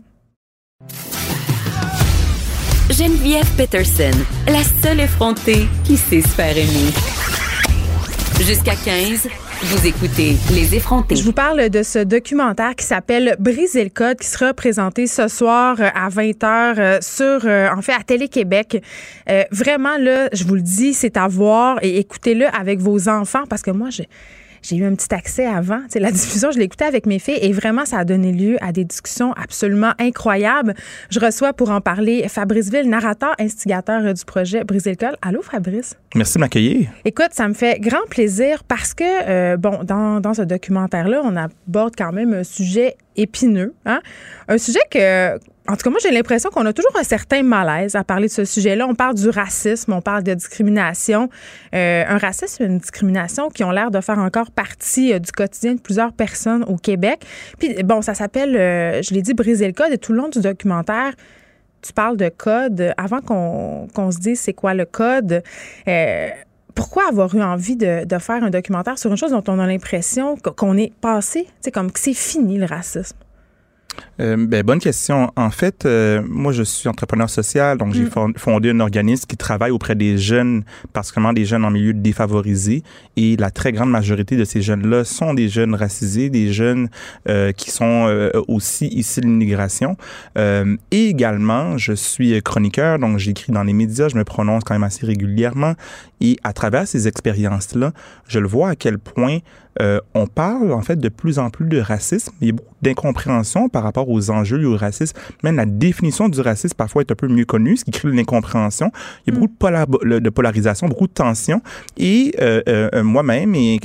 Geneviève 2.90 3.50
Peterson, 3.58 4.12
la 4.48 4.62
seule 4.64 5.00
effrontée 5.00 5.68
qui 5.86 5.96
sait 5.96 6.22
se 6.22 6.28
faire 6.28 6.52
aimer. 6.52 6.92
Jusqu'à 8.46 8.76
15. 8.76 9.43
Je 11.16 11.24
vous 11.24 11.32
parle 11.32 11.70
de 11.70 11.84
ce 11.84 12.00
documentaire 12.00 12.76
qui 12.76 12.86
s'appelle 12.86 13.38
Briser 13.40 13.86
le 13.86 13.90
code 13.90 14.18
qui 14.18 14.28
sera 14.28 14.54
présenté 14.54 15.08
ce 15.08 15.30
soir 15.30 15.78
euh, 15.80 15.88
à 15.96 16.10
20h 16.10 16.76
euh, 16.78 16.98
sur 17.02 17.46
euh, 17.46 17.70
en 17.74 17.82
fait 17.82 17.94
à 17.94 18.04
Télé-Québec. 18.04 18.84
vraiment 19.52 19.98
là, 19.98 20.28
je 20.34 20.44
vous 20.44 20.56
le 20.56 20.62
dis, 20.62 20.94
c'est 20.94 21.16
à 21.16 21.30
voir 21.30 21.80
et 21.82 21.98
écoutez-le 21.98 22.46
avec 22.48 22.80
vos 22.80 23.08
enfants 23.08 23.44
parce 23.50 23.62
que 23.62 23.72
moi 23.72 23.90
j'ai 23.90 24.10
j'ai 24.64 24.78
eu 24.78 24.86
un 24.86 24.96
petit 24.96 25.14
accès 25.14 25.46
avant. 25.46 25.82
La 25.94 26.12
diffusion, 26.12 26.52
je 26.52 26.60
écouté 26.60 26.86
avec 26.86 27.06
mes 27.06 27.20
filles 27.20 27.40
et 27.42 27.52
vraiment, 27.52 27.86
ça 27.86 28.00
a 28.00 28.06
donné 28.06 28.32
lieu 28.32 28.58
à 28.62 28.72
des 28.72 28.86
discussions 28.86 29.34
absolument 29.34 29.92
incroyables. 30.00 30.74
Je 31.10 31.20
reçois 31.20 31.54
pour 31.54 31.70
en 31.70 31.82
parler 31.82 32.28
Fabrice 32.30 32.70
Ville, 32.72 32.90
narrateur, 32.90 33.36
instigateur 33.40 34.14
du 34.14 34.26
projet 34.26 34.64
Briser 34.64 34.92
le 34.92 34.96
col. 34.96 35.16
Allô, 35.22 35.42
Fabrice? 35.42 35.96
Merci 36.16 36.36
de 36.36 36.40
m'accueillir. 36.40 36.90
Écoute, 37.06 37.30
ça 37.32 37.48
me 37.48 37.54
fait 37.54 37.80
grand 37.80 38.06
plaisir 38.10 38.64
parce 38.64 38.94
que, 38.94 39.04
euh, 39.04 39.58
bon, 39.58 39.84
dans, 39.84 40.22
dans 40.22 40.34
ce 40.34 40.42
documentaire-là, 40.44 41.22
on 41.24 41.36
aborde 41.36 41.94
quand 41.98 42.14
même 42.14 42.34
un 42.34 42.44
sujet 42.44 42.96
épineux. 43.16 43.74
Hein? 43.86 44.00
Un 44.48 44.58
sujet 44.58 44.80
que, 44.90 45.38
en 45.70 45.78
tout 45.78 45.84
cas, 45.84 45.90
moi, 45.90 46.00
j'ai 46.04 46.12
l'impression 46.12 46.50
qu'on 46.50 46.66
a 46.66 46.74
toujours 46.74 46.92
un 47.00 47.04
certain 47.04 47.42
malaise 47.42 47.96
à 47.96 48.04
parler 48.04 48.28
de 48.28 48.34
ce 48.34 48.44
sujet-là. 48.44 48.86
On 48.86 48.96
parle 48.96 49.16
du 49.16 49.30
racisme, 49.30 49.94
on 49.94 50.02
parle 50.02 50.24
de 50.24 50.34
discrimination. 50.34 51.30
Euh, 51.74 52.04
un 52.06 52.18
racisme 52.18 52.64
et 52.64 52.66
une 52.66 52.80
discrimination 52.80 53.50
qui 53.50 53.64
ont 53.64 53.72
l'air 53.72 53.90
de 53.90 54.02
faire 54.02 54.20
encore 54.20 54.52
partie 54.52 55.14
euh, 55.14 55.20
du 55.20 55.32
quotidien 55.32 55.76
de 55.76 55.80
plusieurs 55.80 56.12
personnes 56.12 56.66
au 56.66 56.76
Québec. 56.76 57.26
Puis, 57.60 57.82
bon, 57.84 58.02
ça 58.02 58.14
s'appelle, 58.14 58.58
euh, 58.58 59.02
je 59.02 59.14
l'ai 59.14 59.22
dit, 59.22 59.34
briser 59.34 59.66
le 59.68 59.74
code. 59.74 59.94
Et 59.94 59.98
tout 59.98 60.12
le 60.12 60.18
long 60.18 60.28
du 60.28 60.42
documentaire, 60.42 61.14
tu 61.82 61.94
parles 61.94 62.18
de 62.18 62.28
code. 62.28 62.94
Avant 62.98 63.22
qu'on 63.22 64.12
se 64.12 64.20
dise 64.20 64.42
c'est 64.42 64.54
quoi 64.54 64.74
le 64.74 64.84
code, 64.84 65.44
pourquoi 66.76 67.08
avoir 67.08 67.34
eu 67.36 67.42
envie 67.42 67.78
de, 67.78 68.04
de, 68.04 68.18
faire 68.18 68.44
un 68.44 68.50
documentaire 68.50 68.98
sur 68.98 69.12
une 69.12 69.18
chose 69.18 69.32
dont 69.32 69.44
on 69.48 69.60
a 69.60 69.68
l'impression 69.68 70.36
qu'on 70.36 70.76
est 70.76 70.94
passé, 71.00 71.48
c'est 71.62 71.72
comme 71.72 71.92
que 71.92 72.00
c'est 72.00 72.14
fini 72.14 72.58
le 72.58 72.66
racisme? 72.66 73.16
Euh, 74.20 74.38
ben, 74.38 74.64
bonne 74.64 74.80
question. 74.80 75.32
En 75.36 75.50
fait, 75.50 75.86
euh, 75.86 76.22
moi, 76.28 76.52
je 76.52 76.64
suis 76.64 76.88
entrepreneur 76.88 77.30
social, 77.30 77.78
donc 77.78 77.94
j'ai 77.94 78.04
mm. 78.04 78.34
fondé 78.38 78.70
un 78.70 78.80
organisme 78.80 79.26
qui 79.28 79.38
travaille 79.38 79.72
auprès 79.72 79.96
des 79.96 80.18
jeunes, 80.18 80.64
particulièrement 80.94 81.34
des 81.34 81.46
jeunes 81.46 81.66
en 81.66 81.72
milieu 81.72 81.94
défavorisé. 81.94 82.84
Et 83.16 83.36
la 83.38 83.52
très 83.52 83.72
grande 83.72 83.90
majorité 83.90 84.38
de 84.38 84.46
ces 84.46 84.62
jeunes-là 84.62 85.04
sont 85.04 85.34
des 85.34 85.50
jeunes 85.50 85.76
racisés, 85.76 86.30
des 86.30 86.54
jeunes 86.54 86.90
euh, 87.30 87.52
qui 87.52 87.72
sont 87.72 88.08
euh, 88.08 88.30
aussi 88.48 88.88
issus 88.88 89.22
de 89.22 89.26
l'immigration. 89.26 89.98
Euh, 90.38 90.76
et 90.92 91.08
également, 91.08 91.78
je 91.78 91.94
suis 91.94 92.42
chroniqueur, 92.42 93.00
donc 93.00 93.18
j'écris 93.18 93.52
dans 93.52 93.64
les 93.64 93.74
médias, 93.74 94.10
je 94.10 94.18
me 94.18 94.24
prononce 94.24 94.64
quand 94.64 94.76
même 94.76 94.84
assez 94.84 95.06
régulièrement. 95.06 95.74
Et 96.22 96.38
à 96.44 96.54
travers 96.54 96.88
ces 96.88 97.08
expériences-là, 97.08 97.92
je 98.28 98.40
le 98.40 98.48
vois 98.48 98.70
à 98.70 98.76
quel 98.76 98.98
point 98.98 99.40
euh, 99.82 100.00
on 100.14 100.28
parle 100.28 100.72
en 100.72 100.82
fait 100.82 100.98
de 100.98 101.10
plus 101.10 101.40
en 101.40 101.50
plus 101.50 101.66
de 101.66 101.80
racisme. 101.80 102.32
Il 102.42 102.48
y 102.48 102.50
a 102.52 102.54
beaucoup 102.54 102.76
d'incompréhension 102.82 103.70
par 103.70 103.84
rapport 103.84 104.10
aux 104.10 104.30
enjeux 104.30 104.58
liés 104.58 104.66
au 104.66 104.78
racisme. 104.78 105.18
Même 105.44 105.56
la 105.56 105.66
définition 105.66 106.30
du 106.30 106.40
racisme 106.42 106.76
parfois 106.76 107.02
est 107.02 107.12
un 107.12 107.16
peu 107.16 107.28
mieux 107.28 107.46
connue, 107.46 107.78
ce 107.78 107.86
qui 107.86 107.92
crée 107.92 108.10
l'incompréhension. 108.10 108.92
Il 109.26 109.34
y 109.34 109.38
a 109.38 109.40
beaucoup 109.40 109.58
de, 110.20 110.30
polarisation, 110.30 110.88
beaucoup 110.88 111.08
de 111.08 111.14
tension. 111.14 111.62
Et 111.98 112.36
euh, 112.42 112.62
euh, 112.68 113.04
moi-même, 113.04 113.56
et, 113.56 113.80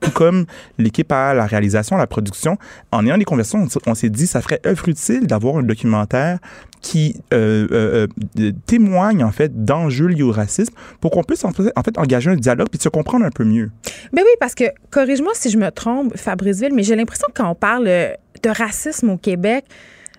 tout 0.00 0.10
comme 0.10 0.46
l'équipe 0.78 1.10
à 1.12 1.34
la 1.34 1.46
réalisation, 1.46 1.96
à 1.96 1.98
la 1.98 2.06
production, 2.06 2.58
en 2.92 3.06
ayant 3.06 3.18
des 3.18 3.24
conversations, 3.24 3.66
on, 3.86 3.94
s'est 3.94 4.10
dit 4.10 4.26
ça 4.26 4.40
ferait 4.40 4.60
œuvre 4.66 4.88
utile 4.88 5.26
d'avoir 5.26 5.56
un 5.56 5.62
documentaire 5.62 6.38
qui 6.80 7.20
témoigne 8.66 9.24
en 9.24 9.32
fait 9.32 9.64
d'enjeux 9.64 10.06
liés 10.06 10.22
au 10.22 10.32
racisme 10.32 10.74
pour 11.00 11.10
qu'on 11.10 11.22
puisse 11.22 11.44
en 11.44 11.52
fait, 11.52 11.72
en 11.76 11.82
fait 11.82 11.98
engager 11.98 12.30
un 12.30 12.36
dialogue 12.36 12.68
puis 12.70 12.80
se 12.80 12.88
comprendre 12.88 13.24
un 13.24 13.30
peu 13.30 13.44
mieux. 13.44 13.70
Mais 14.12 14.22
oui, 14.22 14.30
parce 14.40 14.54
que 14.54 14.64
corrige-moi 14.90 15.32
si 15.34 15.50
je 15.50 15.58
me 15.58 15.70
trompe, 15.70 16.16
Fabriceville, 16.16 16.74
mais 16.74 16.82
j'ai 16.82 16.96
l'impression 16.96 17.26
que 17.28 17.34
quand 17.34 17.50
on 17.50 17.54
parle 17.54 17.86
euh, 17.88 18.12
de 18.42 18.50
racisme 18.50 19.10
au 19.10 19.16
Québec, 19.16 19.64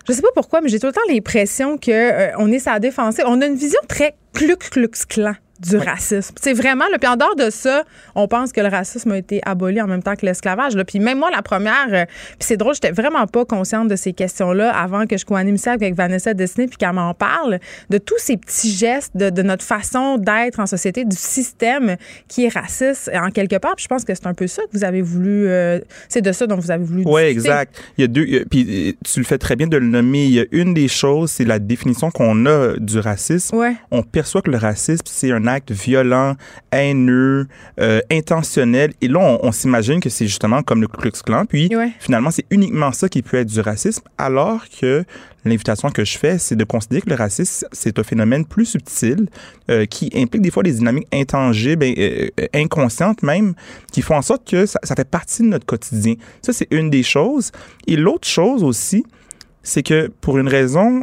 je 0.08 0.14
sais 0.14 0.22
pas 0.22 0.30
pourquoi, 0.34 0.62
mais 0.62 0.70
j'ai 0.70 0.80
tout 0.80 0.88
le 0.88 0.94
temps 0.94 1.02
l'impression 1.10 1.78
qu'on 1.78 1.92
euh, 1.92 2.52
est 2.52 2.60
sa 2.60 2.80
défensive. 2.80 3.26
On 3.28 3.42
a 3.42 3.46
une 3.46 3.56
vision 3.56 3.80
très 3.88 4.16
cluc-cluc-clan 4.34 5.34
du 5.60 5.78
racisme. 5.78 6.36
C'est 6.42 6.54
vraiment, 6.54 6.86
le 6.92 6.98
puis 6.98 7.10
en 7.10 7.16
dehors 7.16 7.36
de 7.36 7.50
ça, 7.50 7.84
on 8.16 8.28
pense 8.28 8.52
que 8.52 8.62
le 8.62 8.68
racisme 8.68 9.12
a 9.12 9.18
été 9.18 9.42
aboli 9.46 9.82
en 9.82 9.88
même 9.88 10.04
temps 10.04 10.16
que 10.16 10.26
l'esclavage. 10.26 10.74
Puis 10.88 11.00
même 11.00 11.20
moi, 11.20 11.30
la 11.32 11.42
première, 11.42 11.88
euh, 11.92 12.06
puis 12.06 12.48
c'est 12.48 12.58
drôle, 12.58 12.74
j'étais 12.74 12.92
vraiment 12.92 13.26
pas 13.28 13.46
consciente 13.46 13.88
de 13.88 13.96
ces 13.96 14.14
questions-là 14.14 14.76
avant 14.76 15.06
que 15.06 15.18
je 15.18 15.26
co-anime 15.26 15.58
ça 15.58 15.74
avec 15.74 15.96
Vanessa 15.96 16.34
Destiné 16.34 16.68
puis 16.68 16.78
qu'elle 16.78 16.94
m'en 16.94 17.14
parle, 17.14 17.60
de 17.90 17.98
tous 17.98 18.18
ces 18.18 18.38
petits 18.38 18.72
gestes, 18.72 19.16
de, 19.16 19.42
notre 19.42 19.64
façon 19.64 20.18
d'être 20.18 20.60
en 20.60 20.66
société, 20.66 21.06
du 21.06 21.16
système 21.16 21.96
qui 22.28 22.46
est 22.46 22.54
raciste 22.54 23.10
en 23.14 23.30
quelque 23.30 23.58
part. 23.58 23.76
Puis 23.76 23.84
je 23.84 23.88
pense 23.88 24.04
que 24.04 24.14
c'est 24.14 24.28
un 24.28 24.34
peu 24.34 24.48
ça 24.48 24.64
que 24.64 24.78
vous 24.78 24.84
avez 24.84 25.02
voulu, 25.02 25.48
euh, 25.48 25.80
c'est 26.10 26.22
de 26.22 26.32
ça 26.32 26.48
dont 26.48 26.58
vous 26.58 26.72
avez 26.72 26.84
voulu 26.84 27.04
Oui, 27.06 27.22
exact. 27.22 27.82
Il 27.98 28.02
y 28.02 28.04
a 28.04 28.08
deux, 28.08 28.46
puis 28.50 28.90
euh, 28.90 28.94
tu 29.04 29.20
le 29.20 29.26
fais 29.26 29.38
très 29.38 29.56
bien 29.56 29.68
de 29.68 29.78
le 29.78 29.88
nommer. 29.88 30.26
Il 30.26 30.34
y 30.34 30.40
a 30.40 30.46
une 30.52 30.74
des 30.74 30.88
choses, 30.88 31.32
c'est 31.32 31.46
la 31.46 31.60
définition 31.60 32.12
qu'on 32.12 32.46
a 32.46 32.74
du 32.78 33.00
racisme. 33.00 33.56
Ouais. 33.56 33.76
On 33.92 34.04
perçoit 34.04 34.42
que 34.42 34.52
le 34.52 34.58
racisme, 34.58 35.04
c'est 35.06 35.32
un 35.32 35.47
acte 35.48 35.72
violent, 35.72 36.36
haineux, 36.72 37.48
euh, 37.80 38.02
intentionnel. 38.12 38.94
Et 39.02 39.08
là, 39.08 39.20
on, 39.42 39.52
s'imagine 39.52 40.00
que 40.00 40.10
c'est 40.10 40.28
justement 40.28 40.62
comme 40.62 40.82
le 40.82 40.88
Ku 40.88 40.98
Klux 40.98 41.12
Klan. 41.26 41.46
Puis 41.46 41.70
finalement, 42.00 42.32
c'est 42.32 42.46
uniquement 42.50 42.92
ça 42.92 43.10
qui 43.10 43.22
peut 43.22 43.38
être 43.38 43.48
du 43.48 43.60
racisme, 43.60 44.04
alors 44.18 44.66
que 44.80 45.04
l'invitation 45.46 45.90
que 45.90 46.04
je 46.04 46.18
fais, 46.18 46.38
c'est 46.38 46.56
de 46.56 46.64
considérer 46.64 47.02
que 47.02 47.10
le 47.10 47.16
racisme, 47.16 47.68
c'est 47.72 47.98
un 47.98 48.04
phénomène 48.04 48.46
plus 48.46 48.66
subtil 48.66 49.30
euh, 49.70 49.86
qui 49.86 50.12
implique 50.14 50.42
des 50.42 50.52
fois 50.52 50.64
des 50.64 50.74
dynamiques 50.74 51.08
intangibles, 51.14 51.86
euh, 51.98 52.28
inconscientes 52.54 53.24
même, 53.24 53.54
qui 53.92 54.02
font 54.02 54.16
en 54.16 54.22
sorte 54.22 54.48
que 54.48 54.66
ça, 54.66 54.80
ça 54.84 54.96
fait 54.96 55.10
partie 55.10 55.44
de 55.44 55.48
notre 55.48 55.66
quotidien. 55.66 56.16
Ça, 56.42 56.54
c'est 56.54 56.68
une 56.72 56.90
des 56.90 57.04
choses. 57.04 57.52
Et 57.88 57.96
l'autre 57.96 58.28
chose 58.28 58.64
aussi, 58.64 59.06
c'est 59.64 59.84
que 59.84 60.12
pour 60.22 60.38
une 60.38 60.48
raison, 60.48 61.02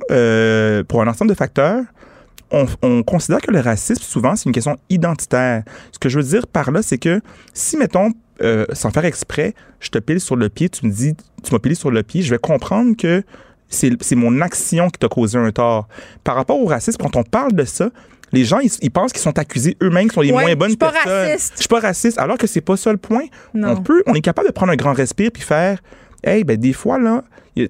pour 0.89 1.03
un 1.03 1.09
ensemble 1.09 1.31
de 1.31 1.37
facteurs, 1.37 1.85
on, 2.83 3.03
considère 3.03 3.41
que 3.41 3.51
le 3.51 3.61
racisme, 3.61 4.03
souvent, 4.03 4.37
c'est 4.37 4.47
une 4.47 4.53
question 4.53 4.77
identitaire. 4.91 5.65
Ce 5.93 5.99
que 5.99 6.09
je 6.09 6.19
veux 6.19 6.25
dire 6.25 6.47
par 6.47 6.71
là, 6.71 6.83
c'est 6.83 6.99
que 6.99 7.21
si, 7.53 7.77
mettons, 7.77 8.13
euh, 8.43 8.67
sans 8.73 8.91
faire 8.91 9.05
exprès, 9.05 9.55
je 9.81 9.91
te 9.91 9.99
pile 9.99 10.21
sur 10.21 10.37
le 10.37 10.49
pied, 10.49 10.69
tu 10.69 10.87
me 10.87 10.93
dis, 10.93 11.15
tu 11.43 11.53
m'as 11.53 11.59
pilé 11.59 11.75
sur 11.75 11.91
le 11.91 12.03
pied, 12.03 12.23
je 12.23 12.31
vais 12.31 12.39
comprendre 12.39 12.97
que 12.97 13.23
c'est 13.69 14.15
mon 14.15 14.41
action 14.41 14.89
qui 14.89 14.99
t'a 14.99 15.09
causé 15.09 15.39
un 15.39 15.51
tort. 15.51 15.89
Par 16.23 16.37
rapport 16.37 16.61
au 16.61 16.67
racisme, 16.67 16.99
quand 17.01 17.17
on 17.17 17.25
parle 17.25 17.53
de 17.53 17.65
ça, 17.65 17.91
les 18.33 18.45
gens, 18.45 18.59
ils, 18.59 18.91
pensent 18.91 19.13
qu'ils 19.13 19.23
sont 19.23 19.39
accusés 19.39 19.77
eux-mêmes, 19.83 20.05
qu'ils 20.05 20.15
sont 20.15 20.21
les 20.21 20.33
moins 20.33 20.55
bonnes 20.55 20.77
personnes. 20.77 21.01
Je 21.03 21.09
suis 21.09 21.15
pas 21.15 21.29
raciste. 21.29 21.53
Je 21.55 21.61
suis 21.61 21.69
pas 21.69 21.81
raciste, 21.81 22.19
alors 22.19 22.39
que 22.39 22.47
c'est 22.47 22.61
pas 22.61 22.77
ça 22.77 22.93
le 22.93 22.99
point. 22.99 23.25
On 23.55 23.77
peut, 23.77 24.03
on 24.07 24.15
est 24.15 24.21
capable 24.21 24.49
de 24.49 24.53
prendre 24.53 24.73
un 24.73 24.77
grand 24.77 24.93
respire 24.93 25.31
puis 25.33 25.43
faire 25.43 25.79
hey, 26.27 26.45
ben 26.45 26.57
des 26.57 26.73
fois, 26.73 26.99
là, 26.99 27.23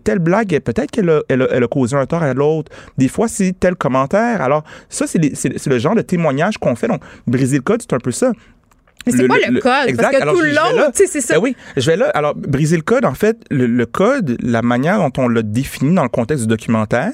telle 0.03 0.19
blague, 0.19 0.59
peut-être 0.61 0.91
qu'elle 0.91 1.11
a, 1.11 1.21
elle 1.29 1.43
a, 1.43 1.47
elle 1.51 1.65
a 1.65 1.69
causé 1.69 1.97
un 1.97 2.07
tort 2.07 2.23
à 2.23 2.33
l'autre. 2.35 2.73
Des 2.97 3.09
fois, 3.09 3.29
c'est 3.29 3.55
tel 3.59 3.75
commentaire. 3.77 4.41
Alors, 4.41 4.65
ça, 4.89 5.07
c'est 5.07 5.67
le 5.67 5.79
genre 5.79 5.95
de 5.95 6.03
témoignage 6.03 6.57
qu'on 6.59 6.75
fait. 6.75 6.89
Donc, 6.89 7.03
briser 7.27 7.57
le 7.59 7.63
code, 7.63 7.83
c'est 7.83 7.93
un 7.93 7.99
peu 7.99 8.11
ça. 8.11 8.33
Mais 9.07 9.13
c'est 9.13 9.27
quoi 9.27 9.37
le- 9.47 9.61
code? 9.61 9.73
exact. 9.89 10.03
Parce 10.03 10.17
que 10.17 10.23
Alors, 10.23 10.35
tout 10.35 10.41
le 10.41 10.53
long, 10.55 10.91
tu 10.95 11.03
sais, 11.03 11.07
c'est 11.07 11.21
ça. 11.21 11.35
Ben 11.35 11.41
oui, 11.43 11.55
je 11.77 11.91
vais 11.91 11.97
là. 11.99 12.07
Alors, 12.15 12.35
briser 12.35 12.77
le 12.77 12.83
code, 12.83 13.05
en 13.05 13.13
fait, 13.13 13.37
le, 13.51 13.67
le 13.67 13.85
code, 13.85 14.39
la 14.43 14.63
manière 14.63 14.97
dont 14.99 15.13
on 15.23 15.29
l'a 15.29 15.43
défini 15.43 15.95
dans 15.95 16.05
le 16.05 16.09
contexte 16.09 16.45
du 16.45 16.49
documentaire, 16.49 17.13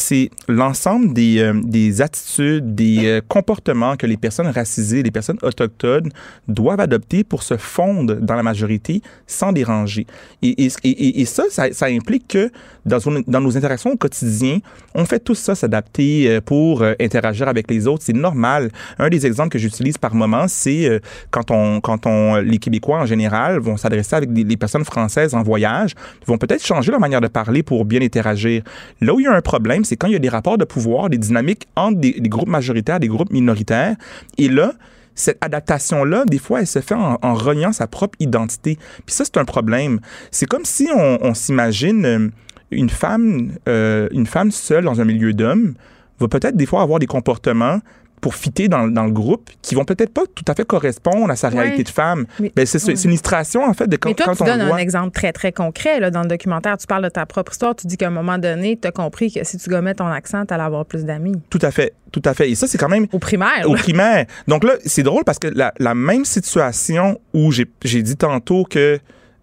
c'est 0.00 0.30
l'ensemble 0.48 1.12
des, 1.12 1.38
euh, 1.38 1.52
des 1.62 2.02
attitudes, 2.02 2.74
des 2.74 3.06
euh, 3.06 3.20
comportements 3.26 3.96
que 3.96 4.06
les 4.06 4.16
personnes 4.16 4.46
racisées, 4.46 5.02
les 5.02 5.10
personnes 5.10 5.38
autochtones 5.42 6.10
doivent 6.46 6.80
adopter 6.80 7.24
pour 7.24 7.42
se 7.42 7.56
fondre 7.56 8.14
dans 8.16 8.34
la 8.34 8.42
majorité 8.42 9.02
sans 9.26 9.52
déranger. 9.52 10.06
Et, 10.42 10.68
et, 10.84 11.24
ça, 11.24 11.44
ça, 11.50 11.86
implique 11.86 12.28
que 12.28 12.50
dans, 12.86 12.98
dans 13.26 13.40
nos 13.40 13.56
interactions 13.56 13.92
au 13.92 13.96
quotidien, 13.96 14.58
on 14.94 15.04
fait 15.04 15.20
tout 15.20 15.34
ça 15.34 15.54
s'adapter 15.54 16.28
euh, 16.28 16.40
pour 16.40 16.82
interagir 17.00 17.48
avec 17.48 17.70
les 17.70 17.86
autres. 17.86 18.04
C'est 18.04 18.16
normal. 18.16 18.70
Un 18.98 19.08
des 19.08 19.26
exemples 19.26 19.50
que 19.50 19.58
j'utilise 19.58 19.98
par 19.98 20.14
moment, 20.14 20.46
c'est 20.48 21.00
quand 21.30 21.50
on, 21.50 21.80
quand 21.80 22.06
on, 22.06 22.36
les 22.36 22.58
Québécois 22.58 22.98
en 22.98 23.06
général 23.06 23.58
vont 23.58 23.76
s'adresser 23.76 24.16
avec 24.16 24.30
les 24.32 24.56
personnes 24.56 24.84
françaises 24.84 25.34
en 25.34 25.42
voyage, 25.42 25.94
vont 26.26 26.38
peut-être 26.38 26.64
changer 26.64 26.90
leur 26.90 27.00
manière 27.00 27.20
de 27.20 27.28
parler 27.28 27.62
pour 27.62 27.84
bien 27.84 28.00
interagir. 28.00 28.62
Là 29.00 29.14
où 29.14 29.20
il 29.20 29.24
y 29.24 29.26
a 29.26 29.32
un 29.32 29.40
problème, 29.40 29.84
c'est 29.88 29.96
quand 29.96 30.06
il 30.06 30.12
y 30.12 30.16
a 30.16 30.20
des 30.20 30.28
rapports 30.28 30.58
de 30.58 30.64
pouvoir, 30.64 31.08
des 31.08 31.18
dynamiques 31.18 31.66
entre 31.76 31.98
des, 31.98 32.12
groupes 32.22 32.48
majoritaires, 32.48 33.00
des 33.00 33.08
groupes 33.08 33.30
minoritaires. 33.32 33.96
Et 34.36 34.48
là, 34.48 34.74
cette 35.14 35.42
adaptation-là, 35.42 36.24
des 36.26 36.38
fois, 36.38 36.60
elle 36.60 36.66
se 36.66 36.80
fait 36.80 36.94
en, 36.94 37.18
en 37.20 37.34
reniant 37.34 37.72
sa 37.72 37.86
propre 37.86 38.16
identité. 38.20 38.78
Puis 39.06 39.14
ça, 39.14 39.24
c'est 39.24 39.38
un 39.38 39.44
problème. 39.44 40.00
C'est 40.30 40.46
comme 40.46 40.64
si 40.64 40.88
on, 40.94 41.18
on 41.22 41.34
s'imagine 41.34 42.04
euh, 42.04 42.28
une 42.70 42.90
femme, 42.90 43.52
euh, 43.68 44.08
une 44.12 44.26
femme 44.26 44.50
seule 44.50 44.84
dans 44.84 45.00
un 45.00 45.04
milieu 45.04 45.32
d'hommes 45.32 45.74
va 46.20 46.28
peut-être 46.28 46.56
des 46.56 46.66
fois 46.66 46.82
avoir 46.82 46.98
des 46.98 47.06
comportements 47.06 47.80
pour 48.20 48.34
fitter 48.34 48.68
dans, 48.68 48.88
dans 48.88 49.04
le 49.04 49.12
groupe 49.12 49.50
qui 49.62 49.74
vont 49.74 49.84
peut-être 49.84 50.12
pas 50.12 50.22
tout 50.34 50.44
à 50.48 50.54
fait 50.54 50.64
correspondre 50.66 51.30
à 51.30 51.36
sa 51.36 51.48
Ouais. 51.48 51.60
réalité 51.60 51.84
de 51.84 51.88
femme. 51.88 52.26
Mais- 52.40 52.52
Ben, 52.54 52.66
c'est 52.66 52.78
c'est 52.78 52.92
une 53.04 53.10
illustration, 53.10 53.64
en 53.64 53.72
fait, 53.74 53.86
de 53.86 53.96
quand, 53.96 54.10
Mais 54.10 54.14
toi, 54.14 54.26
quand 54.26 54.34
tu 54.36 54.42
on 54.42 54.46
donnes 54.46 54.66
voit... 54.66 54.76
un 54.76 54.78
exemple 54.78 55.10
très, 55.12 55.32
très 55.32 55.52
concret 55.52 56.00
là, 56.00 56.10
dans 56.10 56.22
le 56.22 56.28
documentaire. 56.28 56.76
Tu 56.78 56.86
parles 56.86 57.04
de 57.04 57.08
ta 57.08 57.24
propre 57.26 57.52
histoire. 57.52 57.74
Tu 57.76 57.86
dis 57.86 57.96
qu'à 57.96 58.08
un 58.08 58.10
moment 58.10 58.38
donné, 58.38 58.78
tu 58.80 58.86
as 58.88 58.92
compris 58.92 59.32
que 59.32 59.44
si 59.44 59.56
tu 59.58 59.70
gommais 59.70 59.94
ton 59.94 60.06
accent, 60.06 60.44
tu 60.46 60.54
allais 60.54 60.62
avoir 60.62 60.84
plus 60.86 61.04
d'amis. 61.04 61.32
Tout 61.50 61.58
à 61.62 61.70
fait, 61.70 61.94
tout 62.12 62.22
à 62.24 62.34
fait. 62.34 62.50
Et 62.50 62.54
ça, 62.54 62.66
c'est 62.66 62.78
quand 62.78 62.88
même 62.88 63.06
Au 63.12 63.18
primaire. 63.18 63.64
au 63.66 63.74
primaire. 63.74 64.26
Donc 64.46 64.64
là, 64.64 64.72
c'est 64.84 65.02
drôle 65.02 65.24
parce 65.24 65.38
que 65.38 65.48
la, 65.48 65.72
la 65.78 65.94
même 65.94 66.24
situation 66.24 67.20
où 67.34 67.52
j'ai 67.52 67.66
j'ai 67.84 68.02
dit 68.02 68.16
tantôt 68.16 68.64
que 68.64 68.98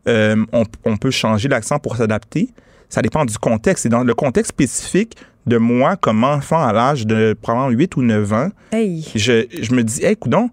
euh, 0.08 0.46
on, 0.54 0.64
on 0.86 0.98
peut 0.98 1.12
changer 1.12 1.48
l'accent 1.50 1.80
pour 1.80 1.96
s'adapter, 1.98 2.50
ça 2.90 3.02
dépend 3.02 3.26
du 3.26 3.38
contexte. 3.38 3.86
Et 3.86 3.90
dans 3.90 4.04
le 4.04 4.14
contexte 4.14 4.52
spécifique 4.52 5.16
de 5.46 5.58
moi 5.58 5.96
comme 5.96 6.24
enfant 6.24 6.64
à 6.66 6.74
l'âge 6.74 7.06
de 7.06 7.36
probablement 7.40 7.70
8 7.78 7.98
ou 7.98 8.02
9 8.02 8.34
ans, 8.34 8.50
Hey. 8.72 9.06
je, 9.16 9.46
je 9.62 9.74
me 9.74 9.84
dis, 9.84 10.04
hey, 10.04 10.16
coudon, 10.18 10.50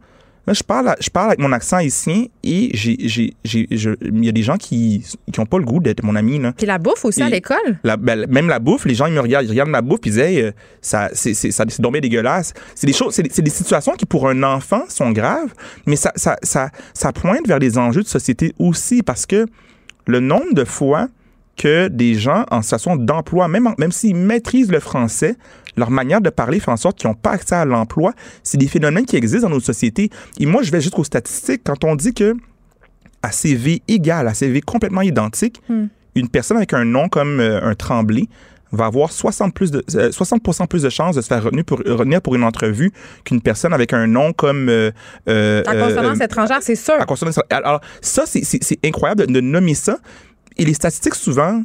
là, 0.46 0.52
je 0.52 0.62
parle, 0.62 0.88
à- 0.88 0.96
je 1.00 1.08
parle 1.08 1.28
avec 1.28 1.38
mon 1.38 1.52
accent 1.52 1.76
haïtien 1.78 2.24
et 2.42 2.76
il 2.76 4.24
y 4.24 4.28
a 4.28 4.32
des 4.32 4.42
gens 4.42 4.56
qui 4.56 5.04
n'ont 5.38 5.46
pas 5.46 5.58
le 5.58 5.64
goût 5.64 5.80
d'être 5.80 6.02
mon 6.02 6.14
ami. 6.16 6.38
Là. 6.38 6.52
Puis 6.56 6.66
la 6.66 6.78
bouffe 6.78 7.04
aussi 7.04 7.22
à 7.22 7.28
l'école? 7.28 7.78
La- 7.84 7.96
ben, 7.96 8.26
même 8.28 8.48
la 8.48 8.58
bouffe, 8.58 8.84
les 8.84 8.94
gens 8.94 9.06
ils 9.06 9.14
me 9.14 9.20
regardent, 9.20 9.46
ils 9.46 9.50
regardent 9.50 9.70
ma 9.70 9.82
bouffe, 9.82 10.00
ils 10.04 10.10
disent, 10.10 10.18
Hey, 10.18 10.40
euh, 10.42 10.50
ça, 10.80 11.08
c'est, 11.12 11.34
c'est, 11.34 11.50
ça, 11.52 11.64
c'est 11.68 11.80
dégueulasse. 12.00 12.52
C'est 12.74 12.86
des 12.86 12.92
choses, 12.92 13.14
c'est 13.14 13.32
c'est 13.32 13.42
des 13.42 13.50
situations 13.50 13.92
qui 13.92 14.04
pour 14.06 14.28
un 14.28 14.42
enfant 14.42 14.82
sont 14.88 15.10
graves, 15.12 15.54
mais 15.86 15.96
ça, 15.96 16.12
ça, 16.16 16.36
ça, 16.42 16.70
ça 16.92 17.12
pointe 17.12 17.46
vers 17.46 17.58
des 17.60 17.78
enjeux 17.78 18.02
de 18.02 18.08
société 18.08 18.52
aussi 18.58 19.02
parce 19.02 19.26
que 19.26 19.46
le 20.06 20.20
nombre 20.20 20.52
de 20.54 20.64
fois 20.64 21.08
que 21.56 21.88
des 21.88 22.14
gens 22.14 22.44
en 22.50 22.62
situation 22.62 22.96
d'emploi, 22.96 23.46
même, 23.48 23.66
en- 23.66 23.74
même 23.78 23.92
s'ils 23.92 24.16
maîtrisent 24.16 24.70
le 24.72 24.80
français, 24.80 25.36
leur 25.76 25.90
manière 25.90 26.20
de 26.20 26.30
parler 26.30 26.60
fait 26.60 26.70
en 26.70 26.76
sorte 26.76 26.98
qu'ils 26.98 27.08
n'ont 27.08 27.14
pas 27.14 27.30
accès 27.32 27.54
à 27.54 27.64
l'emploi. 27.64 28.12
C'est 28.42 28.58
des 28.58 28.68
phénomènes 28.68 29.06
qui 29.06 29.16
existent 29.16 29.48
dans 29.48 29.54
nos 29.54 29.60
sociétés. 29.60 30.10
Et 30.38 30.46
moi, 30.46 30.62
je 30.62 30.70
vais 30.70 30.80
jusqu'aux 30.80 31.04
statistiques. 31.04 31.62
Quand 31.64 31.84
on 31.84 31.94
dit 31.96 32.12
que 32.14 32.34
à 33.22 33.30
CV 33.30 33.82
égal, 33.88 34.26
à 34.28 34.34
CV 34.34 34.60
complètement 34.60 35.02
identique, 35.02 35.62
Hmm. 35.68 35.86
une 36.16 36.28
personne 36.28 36.56
avec 36.56 36.72
un 36.74 36.84
nom 36.84 37.08
comme 37.08 37.40
euh, 37.40 37.60
un 37.62 37.74
Tremblay 37.74 38.24
va 38.72 38.86
avoir 38.86 39.12
60, 39.12 39.54
plus 39.54 39.70
de, 39.70 39.84
euh, 39.96 40.10
60 40.10 40.42
plus 40.68 40.82
de 40.82 40.88
chances 40.90 41.14
de 41.16 41.20
se 41.20 41.26
faire 41.28 41.42
retenir 41.44 41.64
pour, 41.64 41.78
retenir 41.78 42.20
pour 42.22 42.34
une 42.34 42.42
entrevue 42.44 42.90
qu'une 43.24 43.40
personne 43.42 43.74
avec 43.74 43.92
un 43.92 44.06
nom 44.06 44.32
comme... 44.32 44.68
euh, 44.70 44.90
euh, 45.28 45.62
La 45.66 45.72
euh, 45.74 45.88
consonance 45.88 46.20
étrangère, 46.22 46.58
c'est 46.62 46.74
sûr. 46.74 46.94
à 46.98 47.04
consonance- 47.04 47.38
Alors, 47.50 47.80
ça, 48.00 48.24
c'est- 48.26 48.42
incroyable 48.84 49.26
de, 49.26 49.32
de 49.32 49.40
nommer 49.40 49.74
ça. 49.74 49.98
Et 50.56 50.64
les 50.64 50.74
statistiques, 50.74 51.14
souvent, 51.14 51.62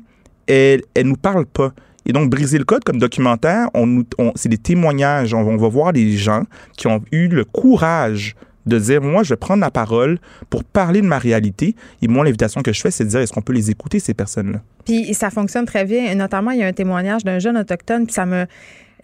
elles 0.48 0.82
ne 0.96 1.04
nous 1.04 1.16
parlent 1.16 1.46
pas. 1.46 1.74
Et 2.06 2.14
donc, 2.14 2.30
Briser 2.30 2.58
le 2.58 2.64
code 2.64 2.84
comme 2.84 3.00
documentaire, 3.00 3.70
on, 3.74 4.04
c'est 4.36 4.50
des 4.50 4.58
témoignages. 4.58 5.34
On, 5.34 5.40
on 5.40 5.58
va 5.58 5.68
voir 5.68 5.92
des 5.92 6.14
gens 6.14 6.44
qui 6.78 6.88
ont 6.88 7.04
eu 7.12 7.28
le 7.28 7.44
courage 7.44 8.36
de 8.66 8.78
dire, 8.80 9.02
moi, 9.02 9.24
je 9.24 9.30
vais 9.30 9.38
prendre 9.38 9.62
la 9.62 9.72
parole 9.72 10.20
pour 10.50 10.64
parler 10.64 11.02
de 11.02 11.08
ma 11.08 11.18
réalité. 11.18 11.76
Et 12.02 12.08
moi, 12.08 12.24
l'invitation 12.26 12.62
que 12.62 12.74
je 12.74 12.82
fais, 12.82 12.92
c'est 12.92 13.06
de 13.06 13.10
dire, 13.10 13.20
est-ce 13.22 13.34
qu'on 13.34 13.42
peut 13.42 13.54
les 13.54 13.72
écouter, 13.72 14.00
ces 14.00 14.14
personnes-là? 14.14 14.60
Puis 14.86 15.14
ça 15.14 15.30
fonctionne 15.30 15.66
très 15.66 15.86
bien. 15.86 16.14
Notamment, 16.16 16.52
il 16.52 16.60
y 16.60 16.64
a 16.64 16.68
un 16.68 16.74
témoignage 16.74 17.24
d'un 17.24 17.40
jeune 17.40 17.58
autochtone, 17.58 18.06
puis 18.06 18.14
ça 18.14 18.26
me. 18.26 18.46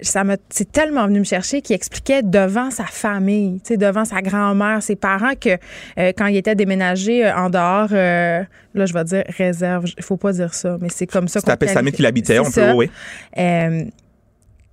Ça 0.04 0.24
me, 0.24 0.38
c'est 0.50 0.72
tellement 0.72 1.08
venu 1.08 1.20
me 1.20 1.24
chercher 1.24 1.62
qui 1.62 1.74
expliquait 1.74 2.22
devant 2.22 2.70
sa 2.72 2.86
famille, 2.86 3.60
tu 3.64 3.70
sais, 3.70 3.78
devant 3.78 4.06
sa 4.06 4.22
grand-mère, 4.22 4.84
ses 4.84 4.96
parents, 4.96 5.34
que 5.40 5.58
euh, 5.98 6.12
quand 6.16 6.28
il 6.28 6.38
était 6.38 6.56
déménagé 6.56 7.26
euh, 7.26 7.36
en 7.36 7.50
dehors, 7.50 7.90
euh, 7.92 8.44
là, 8.74 8.86
je 8.86 8.94
vais 8.94 9.04
dire 9.04 9.24
réserve, 9.38 9.86
il 9.98 10.04
faut 10.04 10.18
pas 10.18 10.34
dire 10.34 10.54
ça, 10.54 10.78
mais 10.82 10.90
c'est 10.90 11.08
comme 11.08 11.28
ça 11.28 11.40
à 11.46 11.58
Pessamit 11.58 11.76
qualifie. 11.76 11.96
qu'il 11.96 12.06
habitait, 12.06 12.40
on 12.40 12.46
ça. 12.46 12.68
peut, 12.68 12.74
oui. 12.74 12.92
Euh, 13.38 13.84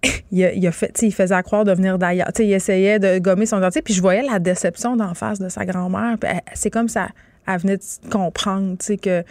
il, 0.33 0.45
a, 0.45 0.53
il 0.53 0.67
a 0.67 0.73
fait, 0.73 0.97
il 1.03 1.13
faisait 1.13 1.35
à 1.35 1.43
croire 1.43 1.65
de 1.65 1.73
venir 1.73 1.99
d'ailleurs. 1.99 2.31
Il 2.39 2.53
essayait 2.53 2.99
de 2.99 3.19
gommer 3.19 3.47
son 3.47 3.61
dentier, 3.61 3.83
puis 3.83 3.95
je 3.95 4.01
voyais 4.01 4.23
la 4.23 4.39
déception 4.39 4.97
d'en 4.97 5.15
face 5.15 5.39
de 5.39 5.49
sa 5.49 5.65
grand-mère. 5.65 6.17
C'est 6.55 6.71
comme 6.71 6.89
ça, 6.89 7.09
elle 7.47 7.59
venait 7.59 7.77
de 7.77 8.11
comprendre, 8.11 8.77
que 9.03 9.25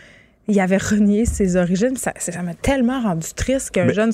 il 0.50 0.60
avait 0.60 0.78
renié 0.78 1.26
ses 1.26 1.56
origines. 1.56 1.96
Ça 1.96 2.14
ça 2.18 2.42
m'a 2.42 2.54
tellement 2.56 3.02
rendu 3.02 3.28
triste 3.36 3.72
qu'un 3.72 3.86
Mais- 3.86 3.94
jeune 3.94 4.12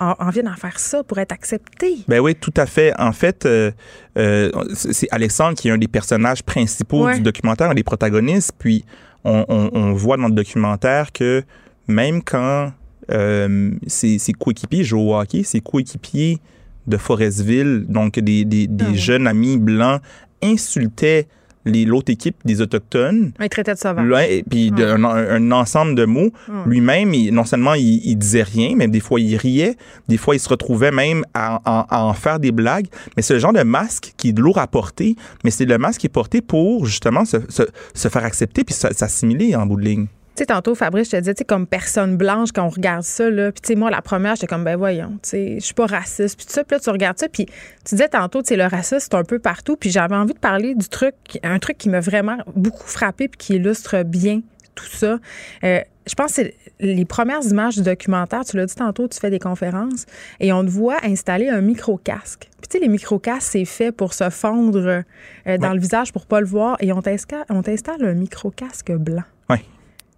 en, 0.00 0.14
en 0.18 0.30
vienne 0.30 0.48
en 0.48 0.56
faire 0.56 0.78
ça 0.80 1.02
pour 1.04 1.18
être 1.18 1.32
accepté. 1.32 1.98
Ben 2.08 2.18
oui, 2.20 2.34
tout 2.34 2.52
à 2.56 2.66
fait. 2.66 2.92
En 2.98 3.12
fait, 3.12 3.46
euh, 3.46 3.70
euh, 4.18 4.50
c'est 4.74 5.06
Alexandre 5.12 5.56
qui 5.56 5.68
est 5.68 5.70
un 5.70 5.78
des 5.78 5.88
personnages 5.88 6.42
principaux 6.42 7.04
Ouais. 7.04 7.14
du 7.16 7.20
documentaire, 7.20 7.70
un 7.70 7.74
des 7.74 7.84
protagonistes. 7.84 8.52
Puis 8.58 8.84
on, 9.24 9.44
on- 9.48 9.70
on 9.72 9.92
voit 9.92 10.16
dans 10.16 10.28
le 10.28 10.34
documentaire 10.34 11.12
que 11.12 11.42
même 11.86 12.22
quand 12.22 12.72
euh, 13.10 13.70
ses, 13.86 14.18
ses 14.18 14.32
coéquipiers 14.32 14.82
jouent 14.84 15.10
au 15.10 15.14
hockey, 15.16 15.42
ses 15.42 15.60
coéquipiers 15.60 16.38
de 16.86 16.96
Forestville, 16.96 17.84
donc 17.88 18.18
des, 18.18 18.44
des- 18.44 18.66
des 18.66 18.84
Ah 18.88 18.94
jeunes 18.94 19.26
amis 19.26 19.58
blancs, 19.58 20.00
insultaient 20.42 21.26
l'autre 21.64 22.10
équipe 22.12 22.36
des 22.44 22.60
Autochtones. 22.60 23.32
Il 23.40 23.48
traitait 23.48 23.74
de 23.74 23.78
sauvage. 23.78 24.06
Là, 24.06 24.28
et 24.28 24.42
puis 24.42 24.70
un, 24.78 25.02
un 25.04 25.50
ensemble 25.52 25.94
de 25.94 26.04
mots. 26.04 26.30
Lui-même, 26.66 27.14
il- 27.14 27.32
non 27.32 27.44
seulement 27.44 27.74
il, 27.74 28.00
il 28.04 28.16
disait 28.16 28.42
rien, 28.42 28.74
mais 28.76 28.88
des 28.88 29.00
fois 29.00 29.20
il 29.20 29.36
riait, 29.36 29.76
des 30.08 30.16
fois 30.16 30.34
il 30.34 30.40
se 30.40 30.48
retrouvait 30.48 30.90
même 30.90 31.24
à, 31.34 31.60
à- 31.64 31.86
à 31.96 32.04
en 32.04 32.12
faire 32.14 32.38
des 32.38 32.52
blagues. 32.52 32.86
Mais 33.16 33.22
c'est 33.22 33.34
le 33.34 33.40
genre 33.40 33.52
de 33.52 33.62
masque 33.62 34.12
qui 34.16 34.30
est 34.30 34.38
lourd 34.38 34.58
à 34.58 34.66
porter, 34.66 35.16
mais 35.44 35.50
c'est 35.50 35.64
le 35.64 35.78
masque 35.78 36.00
qui 36.02 36.06
est 36.06 36.10
porté 36.10 36.40
pour 36.42 36.86
justement 36.86 37.24
se, 37.24 37.38
se- 37.48 37.62
se 37.94 38.08
faire 38.08 38.24
accepter 38.24 38.64
puis 38.64 38.74
s'assimiler 38.74 39.54
en 39.56 39.66
bout 39.66 39.76
de 39.76 39.84
ligne. 39.84 40.06
Tu 40.36 40.40
sais, 40.40 40.46
tantôt, 40.46 40.74
Fabrice, 40.74 41.06
je 41.06 41.12
te 41.12 41.16
disais, 41.18 41.34
tu 41.34 41.38
sais, 41.38 41.44
comme 41.44 41.64
personne 41.64 42.16
blanche, 42.16 42.50
quand 42.52 42.64
on 42.64 42.68
regarde 42.68 43.04
ça, 43.04 43.30
là, 43.30 43.52
puis 43.52 43.60
tu 43.60 43.68
sais, 43.68 43.74
moi, 43.76 43.88
la 43.88 44.02
première, 44.02 44.34
j'étais 44.34 44.48
comme, 44.48 44.64
ben 44.64 44.76
voyons, 44.76 45.12
tu 45.22 45.28
sais, 45.30 45.54
je 45.60 45.64
suis 45.64 45.74
pas 45.74 45.86
raciste, 45.86 46.36
puis 46.36 46.46
tout 46.46 46.52
ça, 46.52 46.64
puis 46.64 46.74
là, 46.74 46.80
tu 46.80 46.90
regardes 46.90 47.18
ça, 47.18 47.28
puis 47.28 47.46
tu 47.46 47.94
disais 47.94 48.08
tantôt, 48.08 48.42
tu 48.42 48.48
sais, 48.48 48.56
le 48.56 48.64
racisme, 48.64 48.98
c'est 48.98 49.14
un 49.14 49.22
peu 49.22 49.38
partout, 49.38 49.76
puis 49.76 49.90
j'avais 49.90 50.16
envie 50.16 50.34
de 50.34 50.38
parler 50.40 50.74
du 50.74 50.88
truc, 50.88 51.14
un 51.44 51.60
truc 51.60 51.78
qui 51.78 51.88
m'a 51.88 52.00
vraiment 52.00 52.38
beaucoup 52.56 52.82
frappé, 52.88 53.28
puis 53.28 53.38
qui 53.38 53.54
illustre 53.54 54.02
bien 54.02 54.40
tout 54.74 54.86
ça. 54.86 55.18
Euh, 55.62 55.80
je 56.06 56.14
pense 56.14 56.30
que 56.30 56.34
c'est 56.34 56.54
les 56.80 57.04
premières 57.04 57.44
images 57.44 57.76
du 57.76 57.82
documentaire, 57.82 58.44
tu 58.44 58.56
l'as 58.56 58.66
dit 58.66 58.74
tantôt, 58.74 59.06
tu 59.06 59.20
fais 59.20 59.30
des 59.30 59.38
conférences, 59.38 60.04
et 60.40 60.52
on 60.52 60.64
te 60.64 60.68
voit 60.70 60.96
installer 61.04 61.48
un 61.48 61.60
micro-casque. 61.60 62.48
Puis 62.60 62.68
tu 62.68 62.78
sais, 62.78 62.80
les 62.80 62.88
micro-casques, 62.88 63.50
c'est 63.52 63.64
fait 63.64 63.92
pour 63.92 64.14
se 64.14 64.28
fondre 64.30 64.78
euh, 64.84 65.02
dans 65.46 65.68
Ouais. 65.68 65.74
le 65.74 65.80
visage 65.80 66.12
pour 66.12 66.26
pas 66.26 66.40
le 66.40 66.46
voir, 66.46 66.76
et 66.80 66.92
on 66.92 67.00
t'installe 67.02 68.04
un 68.04 68.14
micro-casque 68.14 68.90
blanc. 68.90 69.22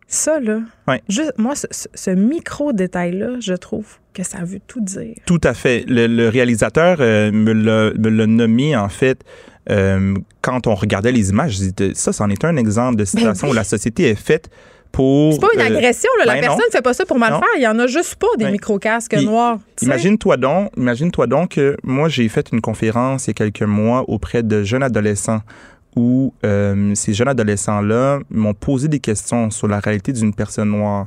Ça, 0.08 0.38
là, 0.40 0.60
Ouais. 0.86 1.02
juste, 1.08 1.32
moi, 1.36 1.54
ce, 1.56 2.10
micro-détail-là, 2.10 3.40
je 3.40 3.54
trouve 3.54 3.86
que 4.14 4.22
ça 4.22 4.38
veut 4.44 4.60
tout 4.66 4.80
dire. 4.80 5.16
Tout 5.26 5.40
à 5.42 5.52
fait. 5.52 5.84
Le, 5.88 6.06
le 6.06 6.28
réalisateur 6.28 6.98
euh, 7.00 7.32
me 7.32 7.52
l'a 7.52 8.26
nommé, 8.26 8.76
en 8.76 8.88
fait, 8.88 9.22
euh, 9.68 10.14
quand 10.42 10.66
on 10.68 10.74
regardait 10.74 11.12
les 11.12 11.30
images. 11.30 11.54
je 11.58 11.70
disais, 11.70 11.94
Ça, 11.94 12.12
c'en 12.12 12.30
est 12.30 12.44
un 12.44 12.56
exemple 12.56 12.96
de 12.96 13.04
situation 13.04 13.48
Ben 13.48 13.48
oui. 13.48 13.52
où 13.52 13.56
la 13.56 13.64
société 13.64 14.04
est 14.04 14.14
faite 14.14 14.48
pour... 14.92 15.34
C'est 15.34 15.40
pas 15.40 15.48
une 15.54 15.60
euh, 15.60 15.76
agression, 15.76 16.08
là. 16.20 16.24
La 16.24 16.34
ben 16.34 16.40
personne 16.42 16.64
ne 16.68 16.72
fait 16.72 16.82
pas 16.82 16.94
ça 16.94 17.04
pour 17.04 17.18
mal 17.18 17.32
Non. 17.32 17.40
faire. 17.40 17.48
Il 17.56 17.62
y 17.62 17.66
en 17.66 17.78
a 17.80 17.86
juste 17.88 18.14
pas 18.14 18.28
des 18.38 18.50
micro-casques 18.50 19.14
noirs. 19.14 19.58
Imagine-toi 19.82 20.36
donc, 20.36 20.70
imagine-toi 20.76 21.26
donc 21.26 21.50
que 21.50 21.76
moi, 21.82 22.08
j'ai 22.08 22.28
fait 22.28 22.48
une 22.52 22.60
conférence 22.60 23.26
il 23.26 23.30
y 23.30 23.32
a 23.32 23.34
quelques 23.34 23.62
mois 23.62 24.08
auprès 24.08 24.42
de 24.44 24.62
jeunes 24.62 24.84
adolescents 24.84 25.40
où 25.96 26.34
euh, 26.44 26.94
ces 26.94 27.14
jeunes 27.14 27.28
adolescents-là 27.28 28.20
m'ont 28.30 28.54
posé 28.54 28.86
des 28.88 29.00
questions 29.00 29.50
sur 29.50 29.66
la 29.66 29.80
réalité 29.80 30.12
d'une 30.12 30.34
personne 30.34 30.70
noire. 30.70 31.06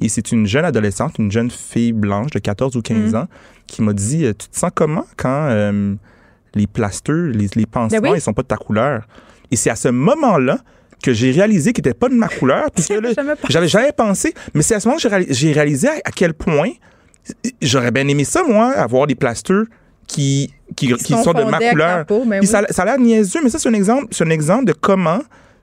Et 0.00 0.08
c'est 0.08 0.32
une 0.32 0.44
jeune 0.46 0.64
adolescente, 0.64 1.18
une 1.20 1.30
jeune 1.30 1.50
fille 1.50 1.92
blanche 1.92 2.30
de 2.32 2.40
14 2.40 2.74
ou 2.76 2.82
15 2.82 3.12
Mhm. 3.12 3.14
ans, 3.20 3.28
qui 3.68 3.80
m'a 3.82 3.92
dit 3.92 4.24
euh, 4.24 4.32
Tu 4.36 4.48
te 4.48 4.58
sens 4.58 4.70
comment 4.74 5.06
quand 5.16 5.46
euh, 5.50 5.94
les 6.54 6.66
plasters, 6.66 7.14
les, 7.32 7.46
les 7.54 7.66
pansements, 7.66 8.00
Ben 8.00 8.10
oui. 8.10 8.18
ils 8.18 8.20
sont 8.20 8.32
pas 8.32 8.42
de 8.42 8.48
ta 8.48 8.56
couleur? 8.56 9.06
Et 9.52 9.56
c'est 9.56 9.70
à 9.70 9.76
ce 9.76 9.88
moment-là 9.88 10.58
que 11.02 11.12
j'ai 11.12 11.30
réalisé 11.30 11.72
qu'ils 11.72 11.84
n'étaient 11.84 11.96
pas 11.98 12.08
de 12.08 12.14
ma 12.14 12.26
couleur. 12.28 12.70
Puis 12.74 12.84
que 12.86 12.94
là, 13.00 13.12
Jamais 13.12 13.36
pensé. 13.36 13.52
j'avais 13.52 13.68
jamais 13.68 13.92
pensé. 13.92 14.34
Mais 14.52 14.62
c'est 14.62 14.74
à 14.74 14.80
ce 14.80 14.88
moment 14.88 14.96
que 14.96 15.02
j'ai 15.02 15.08
réali- 15.14 15.26
j'ai 15.32 15.52
réalisé 15.52 15.86
à, 15.88 15.92
à 16.04 16.10
quel 16.10 16.34
point 16.34 16.70
j'aurais 17.62 17.90
bien 17.92 18.06
aimé 18.08 18.24
ça, 18.24 18.42
moi, 18.42 18.72
avoir 18.72 19.06
des 19.06 19.14
plasters 19.14 19.64
qui, 20.06 20.52
qui, 20.76 20.92
qui 20.94 21.12
sont 21.12 21.22
sont 21.22 21.32
de 21.32 21.44
ma 21.44 21.58
couleur. 21.58 21.96
la 21.98 22.04
peau, 22.04 22.22
Puis 22.28 22.38
oui. 22.40 22.46
ça, 22.46 22.62
ça 22.70 22.82
a 22.82 22.84
l'air 22.84 22.98
niaiseux, 22.98 23.40
mais 23.42 23.50
ça, 23.50 23.58
c'est 23.58 23.68
un 23.68 23.74
exemple, 23.74 24.06
c'est 24.10 24.24
un 24.24 24.30
exemple 24.30 24.64
de 24.66 24.72
comment 24.72 25.20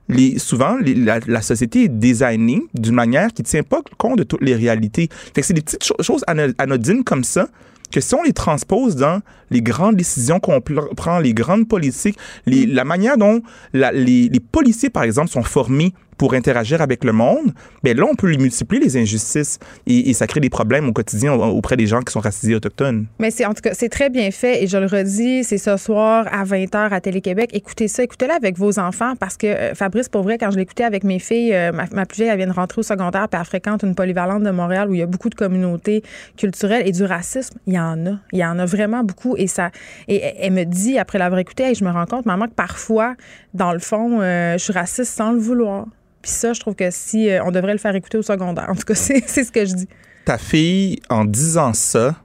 les, 0.08 0.38
souvent 0.38 0.76
les- 0.78 0.94
la, 0.94 1.20
la 1.26 1.42
société 1.42 1.84
est 1.84 1.88
designée 1.88 2.62
d'une 2.74 2.94
manière 2.94 3.32
qui 3.32 3.42
ne 3.42 3.46
tient 3.46 3.62
pas 3.62 3.80
compte 3.98 4.18
de 4.18 4.24
toutes 4.24 4.42
les 4.42 4.54
réalités. 4.54 5.08
Fait 5.34 5.40
que 5.40 5.46
c'est 5.46 5.54
des 5.54 5.62
petites 5.62 5.84
cho- 5.84 5.96
choses 6.00 6.24
ano- 6.26 6.52
anodines 6.58 7.04
comme 7.04 7.24
ça 7.24 7.48
que 7.92 8.00
si 8.00 8.14
on 8.14 8.22
les 8.22 8.32
transpose 8.32 8.96
dans 8.96 9.20
les 9.50 9.60
grandes 9.60 9.96
décisions 9.96 10.40
qu'on 10.40 10.60
prend, 10.96 11.18
les 11.18 11.34
grandes 11.34 11.68
politiques, 11.68 12.16
les- 12.46 12.66
la 12.66 12.84
manière 12.84 13.16
dont 13.18 13.42
la- 13.74 13.92
les, 13.92 14.28
les 14.28 14.40
policiers, 14.40 14.88
par 14.90 15.02
exemple, 15.02 15.28
sont 15.30 15.42
formés 15.42 15.92
pour 16.18 16.34
interagir 16.34 16.80
avec 16.82 17.04
le 17.04 17.12
monde, 17.12 17.52
ben 17.82 17.96
là, 17.96 18.04
on 18.10 18.14
peut 18.14 18.28
les 18.28 18.38
multiplier, 18.38 18.82
les 18.82 18.96
injustices, 18.96 19.58
et, 19.86 20.12
ça 20.12 20.26
crée 20.26 20.40
des 20.40 20.50
problèmes 20.50 20.88
au 20.88 20.92
quotidien 20.92 21.32
au- 21.32 21.42
auprès 21.56 21.76
des 21.76 21.86
gens 21.86 22.00
qui 22.00 22.12
sont 22.12 22.20
racisés 22.20 22.54
autochtones. 22.54 23.06
Mais 23.18 23.30
c'est 23.30 23.44
en 23.46 23.54
tout 23.54 23.62
cas, 23.62 23.74
c'est 23.74 23.88
très 23.88 24.10
bien 24.10 24.30
fait 24.30 24.62
et 24.62 24.66
je 24.66 24.76
le 24.76 24.86
redis, 24.86 25.42
c'est 25.44 25.58
ce 25.58 25.76
soir 25.76 26.26
à 26.30 26.44
20h 26.44 26.90
à 26.92 27.00
Télé-Québec. 27.00 27.50
Écoutez 27.52 27.88
ça, 27.88 28.02
écoutez-le 28.02 28.32
avec 28.32 28.58
vos 28.58 28.78
enfants 28.78 29.14
parce 29.18 29.36
que 29.36 29.46
euh, 29.46 29.74
Fabrice, 29.74 30.08
pour 30.08 30.22
vrai, 30.22 30.38
quand 30.38 30.50
je 30.50 30.58
l'écoutais 30.58 30.84
avec 30.84 31.02
mes 31.04 31.18
filles, 31.18 31.54
euh, 31.54 31.72
ma, 31.72 32.06
plus 32.06 32.16
vieille, 32.18 32.28
elle 32.28 32.36
vient 32.38 32.46
de 32.46 32.52
rentrer 32.52 32.80
au 32.80 32.82
secondaire 32.82 33.28
puis 33.28 33.38
elle 33.40 33.46
fréquente 33.46 33.82
une 33.82 33.94
polyvalente 33.94 34.42
de 34.42 34.50
Montréal 34.50 34.90
où 34.90 34.94
il 34.94 35.00
y 35.00 35.02
a 35.02 35.06
beaucoup 35.06 35.30
de 35.30 35.34
communautés 35.34 36.02
culturelles 36.36 36.86
et 36.86 36.92
du 36.92 37.04
racisme. 37.04 37.58
Il 37.66 37.74
y 37.74 37.78
en 37.78 38.06
a. 38.06 38.18
Il 38.32 38.38
y 38.38 38.44
en 38.44 38.58
a 38.58 38.64
vraiment 38.66 39.02
beaucoup 39.02 39.36
et 39.36 39.46
ça. 39.46 39.70
Et 40.08 40.20
elle 40.38 40.52
me 40.52 40.64
dit, 40.64 40.98
après 40.98 41.18
l'avoir 41.18 41.38
écouté, 41.40 41.62
Hey, 41.64 41.74
je 41.74 41.84
me 41.84 41.90
rends 41.90 42.06
compte, 42.06 42.26
maman, 42.26 42.46
que 42.48 42.54
parfois, 42.54 43.14
dans 43.54 43.72
le 43.72 43.78
fond, 43.78 44.20
euh, 44.20 44.54
je 44.58 44.64
suis 44.64 44.72
raciste 44.72 45.12
sans 45.14 45.32
le 45.32 45.38
vouloir. 45.38 45.86
Puis 46.22 46.30
ça, 46.30 46.52
je 46.52 46.60
trouve 46.60 46.74
que 46.74 46.90
si 46.90 47.28
euh, 47.28 47.44
on 47.44 47.50
devrait 47.50 47.72
le 47.72 47.78
faire 47.78 47.94
écouter 47.94 48.18
au 48.18 48.22
secondaire. 48.22 48.68
En 48.68 48.74
tout 48.74 48.84
cas, 48.84 48.94
c'est 48.96 49.26
ce 49.26 49.52
que 49.52 49.66
je 49.66 49.74
dis. 49.74 49.88
ta 50.24 50.38
fille, 50.38 51.00
en 51.10 51.24
disant 51.24 51.72
ça, 51.74 52.16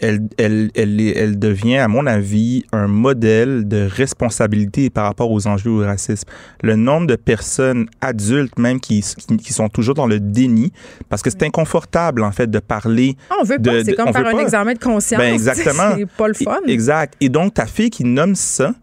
elle, 0.00 0.28
elle, 0.38 0.70
elle, 0.74 1.00
elle 1.00 1.38
devient, 1.38 1.78
à 1.78 1.88
mon 1.88 2.06
avis, 2.06 2.64
un 2.72 2.86
modèle 2.86 3.66
de 3.66 3.88
responsabilité 3.90 4.90
par 4.90 5.04
rapport 5.04 5.30
aux 5.30 5.46
enjeux 5.46 5.70
au 5.70 5.80
racisme. 5.80 6.28
Le 6.62 6.76
nombre 6.76 7.06
de 7.08 7.16
personnes 7.16 7.88
adultes, 8.00 8.58
même, 8.58 8.80
qui, 8.80 9.04
qui, 9.42 9.52
sont 9.52 9.68
toujours 9.68 9.94
dans 9.94 10.06
le 10.06 10.20
déni, 10.20 10.72
parce 11.08 11.22
que 11.22 11.30
c'est 11.30 11.42
inconfortable, 11.42 12.22
en 12.22 12.30
fait, 12.30 12.48
de 12.48 12.60
parler. 12.60 13.16
Ah, 13.30 13.36
on 13.40 13.44
veut 13.44 13.58
pas, 13.58 13.84
c'est 13.84 13.94
comme 13.94 14.12
faire 14.12 14.26
un 14.26 14.32
pas. 14.32 14.42
examen 14.42 14.74
de 14.74 14.78
conscience. 14.78 15.20
Ben, 15.20 15.34
exactement. 15.34 15.96
C'est 15.96 16.06
pas 16.06 16.28
le 16.28 16.34
fun. 16.34 16.58
Exact. 16.66 17.14
Et 17.20 17.28
donc, 17.28 17.54
ta 17.54 17.66
fille 17.66 17.90
qui 17.90 18.04
nomme 18.04 18.36
ça, 18.36 18.74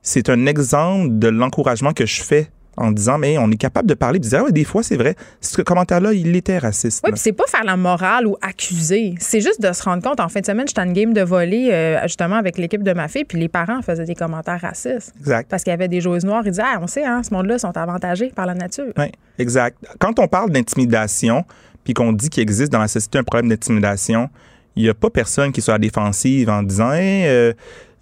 c'est 0.00 0.30
un 0.30 0.46
exemple 0.46 1.18
de 1.18 1.28
l'encouragement 1.28 1.92
que 1.92 2.06
je 2.06 2.22
fais 2.22 2.50
en 2.76 2.90
disant, 2.90 3.18
mais 3.18 3.36
on 3.38 3.50
est 3.50 3.56
capable 3.56 3.86
de 3.88 3.94
parler, 3.94 4.18
de 4.18 4.26
dire, 4.26 4.38
ah 4.40 4.44
ouais, 4.44 4.52
des 4.52 4.64
fois, 4.64 4.82
c'est 4.82 4.96
vrai, 4.96 5.14
ce 5.42 5.60
commentaire-là, 5.60 6.12
il 6.14 6.34
était 6.34 6.56
raciste. 6.58 7.02
Oui, 7.04 7.10
puis 7.12 7.20
c'est 7.20 7.32
pas 7.32 7.44
faire 7.46 7.64
la 7.64 7.76
morale 7.76 8.26
ou 8.26 8.36
accuser. 8.40 9.14
C'est 9.20 9.40
juste 9.42 9.60
de 9.60 9.72
se 9.72 9.82
rendre 9.82 10.02
compte. 10.02 10.20
En 10.20 10.28
fin 10.30 10.40
de 10.40 10.46
semaine, 10.46 10.66
j'étais 10.66 10.80
à 10.80 10.84
une 10.84 10.92
game 10.94 11.12
de 11.12 11.20
volley, 11.22 11.68
euh, 11.70 12.00
justement, 12.04 12.36
avec 12.36 12.56
l'équipe 12.56 12.82
de 12.82 12.92
ma 12.94 13.08
fille, 13.08 13.24
puis 13.24 13.38
les 13.38 13.48
parents 13.48 13.82
faisaient 13.82 14.04
des 14.06 14.14
commentaires 14.14 14.60
racistes. 14.60 15.12
Exact. 15.20 15.48
Parce 15.50 15.62
qu'il 15.64 15.70
y 15.70 15.74
avait 15.74 15.88
des 15.88 16.00
joueuses 16.00 16.24
noires. 16.24 16.42
Ils 16.46 16.50
disaient, 16.52 16.62
ah, 16.64 16.78
on 16.80 16.86
sait, 16.86 17.04
hein, 17.04 17.22
ce 17.22 17.34
monde-là 17.34 17.58
sont 17.58 17.76
avantagés 17.76 18.30
par 18.34 18.46
la 18.46 18.54
nature. 18.54 18.92
Oui, 18.96 19.12
exact. 19.38 19.76
Quand 19.98 20.18
on 20.18 20.26
parle 20.28 20.50
d'intimidation, 20.50 21.44
puis 21.84 21.94
qu'on 21.94 22.12
dit 22.12 22.30
qu'il 22.30 22.42
existe 22.42 22.72
dans 22.72 22.78
la 22.80 22.88
société 22.88 23.18
un 23.18 23.24
problème 23.24 23.48
d'intimidation, 23.50 24.28
il 24.76 24.84
n'y 24.84 24.88
a 24.88 24.94
pas 24.94 25.10
personne 25.10 25.52
qui 25.52 25.60
soit 25.60 25.74
à 25.74 25.78
la 25.78 25.82
défensive 25.82 26.48
en 26.48 26.62
disant 26.62 26.92
Hey, 26.92 27.26
euh, 27.26 27.52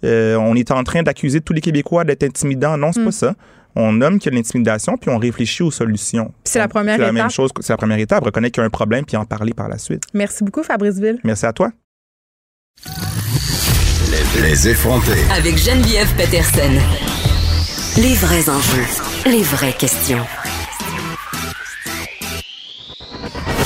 euh, 0.05 0.35
on 0.37 0.55
est 0.55 0.71
en 0.71 0.83
train 0.83 1.03
d'accuser 1.03 1.41
tous 1.41 1.51
les 1.53 1.61
Québécois 1.61 2.03
d'être 2.03 2.23
intimidants. 2.23 2.77
Non, 2.77 2.91
c'est 2.93 3.01
Mm. 3.01 3.05
pas 3.05 3.11
ça. 3.11 3.33
On 3.75 3.93
nomme 3.93 4.19
qu'il 4.19 4.25
y 4.25 4.29
a 4.29 4.31
de 4.31 4.35
l'intimidation, 4.35 4.97
puis 4.97 5.09
on 5.09 5.17
réfléchit 5.17 5.63
aux 5.63 5.71
solutions. 5.71 6.33
c'est 6.43 6.59
la 6.59 6.67
première 6.67 6.95
C'est 6.97 7.01
la 7.01 7.07
même 7.11 7.17
étape. 7.25 7.31
chose, 7.31 7.51
c'est 7.61 7.71
la 7.73 7.77
première 7.77 7.99
étape, 7.99 8.23
reconnaître 8.23 8.53
qu'il 8.53 8.61
y 8.61 8.63
a 8.63 8.67
un 8.67 8.69
problème, 8.69 9.05
puis 9.05 9.15
en 9.17 9.25
parler 9.25 9.53
par 9.53 9.69
la 9.69 9.77
suite. 9.77 10.03
Merci 10.13 10.43
beaucoup, 10.43 10.63
Fabrice 10.63 10.95
Ville. 10.99 11.19
Merci 11.23 11.45
à 11.45 11.53
toi. 11.53 11.71
Les 14.41 14.67
effrontés. 14.69 15.23
Avec 15.35 15.57
Geneviève 15.57 16.09
Peterson. 16.15 16.71
Les 17.97 18.15
vrais 18.15 18.49
enjeux, 18.49 18.85
les 19.25 19.43
vraies 19.43 19.73
questions. 19.73 20.25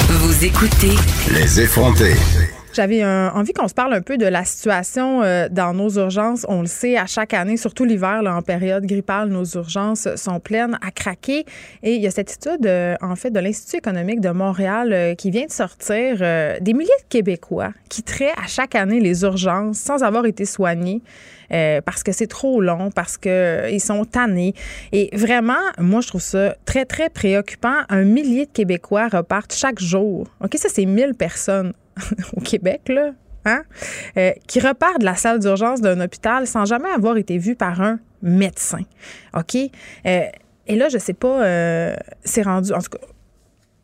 Vous 0.10 0.44
écoutez 0.46 0.96
Les 1.34 1.62
effrontés. 1.62 2.16
J'avais 2.76 3.06
envie 3.06 3.54
qu'on 3.54 3.70
se 3.70 3.74
parle 3.74 3.94
un 3.94 4.02
peu 4.02 4.18
de 4.18 4.26
la 4.26 4.44
situation 4.44 5.24
euh, 5.24 5.48
dans 5.50 5.74
nos 5.74 5.92
urgences. 5.92 6.46
On 6.50 6.60
le 6.60 6.68
sait, 6.68 6.98
à 6.98 7.06
chaque 7.06 7.34
année, 7.34 7.56
surtout 7.56 7.86
l'hiver, 7.86 8.22
en 8.28 8.42
période 8.42 8.86
grippale, 8.86 9.30
nos 9.30 9.46
urgences 9.46 10.14
sont 10.18 10.42
pleines 10.42 10.78
à 10.86 10.92
craquer. 10.92 11.46
Et 11.84 11.96
il 11.96 12.02
y 12.02 12.08
a 12.08 12.12
cette 12.12 12.34
étude, 12.34 12.66
euh, 12.66 12.96
en 13.00 13.16
fait, 13.16 13.32
de 13.32 13.40
l'Institut 13.40 13.78
économique 13.78 14.20
de 14.20 14.30
Montréal 14.30 14.92
euh, 14.92 15.16
qui 15.16 15.32
vient 15.32 15.46
de 15.46 15.54
sortir 15.54 16.18
des 16.60 16.74
milliers 16.74 16.90
de 17.02 17.08
Québécois 17.08 17.72
qui 17.88 18.04
traitent 18.04 18.36
à 18.44 18.48
chaque 18.48 18.76
année 18.76 19.00
les 19.00 19.24
urgences 19.24 19.78
sans 19.78 20.04
avoir 20.04 20.26
été 20.26 20.44
soignés. 20.44 21.02
parce 21.50 22.04
que 22.04 22.12
c'est 22.12 22.28
trop 22.28 22.60
long, 22.60 22.92
parce 22.92 23.18
qu'ils 23.18 23.80
sont 23.80 24.04
tannés. 24.04 24.54
Et 24.92 25.10
vraiment, 25.14 25.64
moi, 25.80 26.02
je 26.02 26.10
trouve 26.10 26.22
ça 26.22 26.58
très, 26.66 26.84
très 26.84 27.10
préoccupant. 27.10 27.78
Un 27.88 28.04
millier 28.04 28.48
de 28.48 28.52
Québécois 28.52 29.08
repartent 29.08 29.54
chaque 29.54 29.80
jour. 29.80 30.28
OK, 30.44 30.58
ça, 30.58 30.68
c'est 30.70 30.86
1000 30.86 31.14
personnes 31.14 31.72
au 32.38 32.42
Québec, 32.42 32.82
là, 32.90 33.12
hein, 33.46 33.64
euh, 34.18 34.32
qui 34.48 34.60
repartent 34.60 35.00
de 35.00 35.06
la 35.06 35.16
salle 35.16 35.40
d'urgence 35.40 35.82
d'un 35.82 36.00
hôpital 36.02 36.48
sans 36.48 36.66
jamais 36.66 36.90
avoir 36.90 37.18
été 37.18 37.38
vu 37.38 37.56
par 37.56 37.82
un 37.82 38.00
médecin. 38.22 38.82
OK? 39.36 39.56
Euh, 39.56 40.26
et 40.68 40.76
là, 40.76 40.90
je 40.90 40.98
sais 40.98 41.14
pas, 41.14 41.44
euh, 41.44 41.96
c'est 42.24 42.42
rendu, 42.42 42.74
en 42.74 42.80
tout 42.80 42.98
cas, 42.98 43.06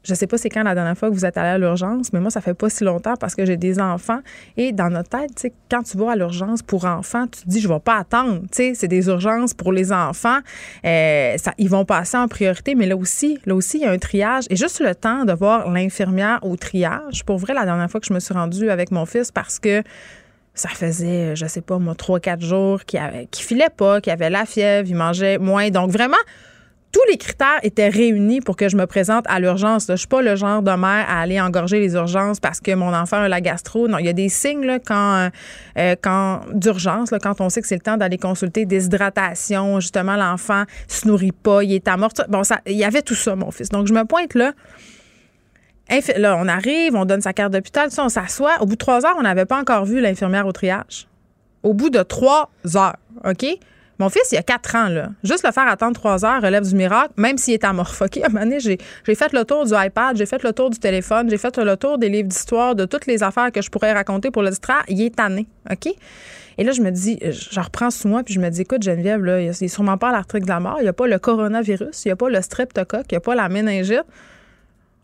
je 0.04 0.14
sais 0.16 0.26
pas 0.28 0.38
c'est 0.38 0.50
quand 0.50 0.64
la 0.64 0.74
dernière 0.74 0.98
fois 0.98 1.10
que 1.10 1.14
vous 1.14 1.26
êtes 1.26 1.38
allé 1.38 1.50
à 1.50 1.58
l'urgence, 1.58 2.12
mais 2.12 2.20
moi, 2.20 2.32
ça 2.32 2.42
fait 2.42 2.54
pas 2.54 2.70
si 2.70 2.84
longtemps 2.84 3.16
parce 3.20 3.36
que 3.36 3.46
j'ai 3.46 3.58
des 3.58 3.80
enfants. 3.80 4.20
Et 4.58 4.72
dans 4.72 4.90
notre 4.90 5.10
tête, 5.10 5.54
quand 5.70 5.84
tu 5.84 5.98
vas 5.98 6.12
à 6.12 6.16
l'urgence 6.16 6.64
pour 6.64 6.86
enfants, 6.86 7.28
tu 7.28 7.44
te 7.44 7.48
dis, 7.48 7.62
je 7.62 7.68
vais 7.68 7.80
pas 7.80 7.98
attendre. 7.98 8.42
C'est 8.52 8.88
des 8.88 9.08
urgences 9.08 9.54
pour 9.54 9.72
les 9.72 9.92
enfants. 9.92 10.40
Euh, 10.86 11.38
ça, 11.38 11.54
ils 11.58 11.70
vont 11.70 11.86
passer 11.86 12.18
en 12.18 12.28
priorité, 12.28 12.74
mais 12.74 12.88
là 12.88 12.96
aussi, 12.98 13.40
là 13.46 13.54
aussi, 13.56 13.78
il 13.78 13.84
y 13.84 13.86
a 13.86 13.92
un 13.92 13.98
triage. 13.98 14.46
Et 14.50 14.56
juste 14.56 14.80
le 14.82 14.96
temps 14.96 15.26
de 15.26 15.34
voir 15.34 15.70
l'infirmière 15.70 16.40
au 16.42 16.56
triage. 16.56 17.24
Pour 17.26 17.38
vrai, 17.38 17.54
la 17.54 17.66
dernière 17.66 17.90
fois 17.90 18.00
que 18.00 18.08
je 18.08 18.14
me 18.14 18.20
suis 18.20 18.34
rendue 18.34 18.70
avec 18.70 18.92
mon 18.92 19.06
fils 19.06 19.32
parce 19.32 19.60
que 19.60 19.84
ça 20.54 20.70
faisait, 20.70 21.36
je 21.36 21.46
sais 21.46 21.62
pas, 21.62 21.78
moi, 21.78 21.96
trois, 21.96 22.20
quatre 22.20 22.42
jours 22.42 22.84
qu'il 22.86 23.00
avait- 23.00 23.28
qu'il 23.28 23.46
filait 23.46 23.70
pas, 23.76 24.02
qu'il 24.02 24.12
avait 24.12 24.30
la 24.30 24.46
fièvre, 24.46 24.90
il 24.90 24.96
mangeait 24.96 25.38
moins. 25.38 25.70
Donc, 25.70 25.92
vraiment, 25.92 26.18
tous 26.92 27.02
les 27.10 27.18
critères 27.18 27.60
étaient 27.64 27.90
réunis 27.90 28.42
pour 28.42 28.56
que 28.56 28.68
je 28.68 28.76
me 28.76 28.86
présente 28.86 29.26
à 29.30 29.40
l'urgence. 29.40 29.86
Je 29.88 29.96
suis 29.96 30.08
pas 30.08 30.22
le 30.22 30.36
genre 30.36 30.62
de 30.62 30.72
mère 30.72 31.06
à 31.10 31.22
aller 31.22 31.40
engorger 31.40 31.80
les 31.80 31.94
urgences 31.94 32.40
parce 32.40 32.60
que 32.60 32.74
mon 32.74 32.94
enfant 32.94 33.18
a 33.18 33.30
la 33.30 33.40
gastro. 33.40 33.88
Non, 33.88 33.98
il 33.98 34.06
y 34.06 34.10
a 34.10 34.14
des 34.14 34.30
signes 34.30 34.66
là, 34.66 34.80
quand, 34.80 35.30
euh, 35.78 35.96
quand 36.02 36.42
d'urgence, 36.54 37.12
quand 37.22 37.40
on 37.40 37.50
sait 37.50 37.62
que 37.62 37.68
c'est 37.68 37.76
le 37.76 37.82
temps 37.82 37.98
d'aller 37.98 38.18
consulter 38.18 38.66
déshydratation, 38.66 39.80
justement 39.80 40.18
l'enfant 40.18 40.64
se 40.88 41.08
nourrit 41.08 41.32
pas, 41.32 41.64
il 41.64 41.74
est 41.74 41.88
à 41.88 41.96
mort. 41.96 42.12
Bon, 42.28 42.44
ça, 42.44 42.60
il 42.66 42.78
y 42.78 42.84
avait 42.84 43.02
tout 43.02 43.16
ça, 43.16 43.36
mon 43.36 43.52
fils. 43.52 43.70
Donc 43.70 43.88
je 43.88 43.94
me 43.94 44.04
pointe 44.04 44.34
là. 44.34 44.54
Là, 46.18 46.38
on 46.40 46.48
arrive, 46.48 46.96
on 46.96 47.04
donne 47.06 47.22
sa 47.22 47.34
carte 47.34 47.52
d'hôpital, 47.52 47.90
on 47.98 48.10
s'assoit. 48.10 48.62
Au 48.62 48.66
bout 48.66 48.76
de 48.76 48.80
trois 48.80 49.06
heures, 49.06 49.16
on 49.18 49.24
n'avait 49.24 49.46
pas 49.46 49.60
encore 49.60 49.86
vu 49.86 50.00
l'infirmière 50.00 50.48
au 50.48 50.52
triage. 50.54 51.08
Au 51.64 51.74
bout 51.74 51.90
de 51.90 52.02
trois 52.02 52.50
heures, 52.76 52.98
OK? 53.26 53.46
Mon 54.02 54.10
fils, 54.10 54.32
il 54.32 54.38
a 54.38 54.42
quatre 54.42 54.76
ans, 54.76 54.88
là. 54.88 55.10
Juste 55.24 55.46
le 55.46 55.52
faire 55.52 55.68
attendre 55.68 55.94
trois 55.94 56.26
heures 56.26 56.42
relève 56.42 56.68
du 56.68 56.74
miracle, 56.74 57.14
même 57.18 57.38
s'il 57.38 57.54
est 57.54 57.64
amorphe. 57.64 58.02
OK? 58.02 58.18
À 58.18 58.26
un 58.26 58.30
moment 58.30 58.46
donné, 58.46 58.60
j'ai, 58.60 58.80
fait 59.14 59.32
le 59.32 59.46
tour 59.46 59.64
du 59.64 59.74
iPad, 59.76 60.18
j'ai 60.18 60.26
fait 60.26 60.42
le 60.42 60.54
tour 60.54 60.72
du 60.72 60.80
téléphone, 60.80 61.30
j'ai 61.30 61.38
fait 61.38 61.56
le 61.60 61.78
tour 61.78 62.00
des 62.00 62.10
livres 62.10 62.28
d'histoire, 62.28 62.74
de 62.74 62.86
toutes 62.86 63.06
les 63.06 63.22
affaires 63.22 63.52
que 63.52 63.62
je 63.62 63.70
pourrais 63.70 63.94
raconter 63.94 64.32
pour 64.32 64.42
le 64.42 64.50
distraire. 64.50 64.84
Il 64.88 65.00
est 65.04 65.16
tanné. 65.16 65.46
Et 66.58 66.64
là, 66.64 66.72
je 66.72 66.82
me 66.82 66.90
dis, 66.90 67.20
je 67.22 67.60
reprends 67.60 67.92
sous 67.92 68.08
moi, 68.08 68.24
puis 68.24 68.34
je 68.34 68.40
me 68.40 68.50
dis, 68.50 68.62
écoute, 68.62 68.82
Geneviève, 68.82 69.24
là, 69.24 69.40
il 69.40 69.52
n'y 69.52 69.66
a 69.66 69.68
sûrement 69.68 70.00
pas 70.00 70.12
l'article 70.12 70.46
de 70.46 70.50
la 70.50 70.60
mort, 70.60 70.78
il 70.80 70.84
n'y 70.84 70.90
a 70.90 70.94
pas 70.94 71.06
le 71.06 71.20
coronavirus, 71.20 72.04
il 72.04 72.08
n'y 72.08 72.12
a 72.12 72.16
pas 72.16 72.30
le 72.30 72.42
streptocoque, 72.42 73.06
il 73.12 73.14
n'y 73.14 73.18
a 73.18 73.22
pas 73.22 73.36
la 73.36 73.50
méningite. 73.50 74.06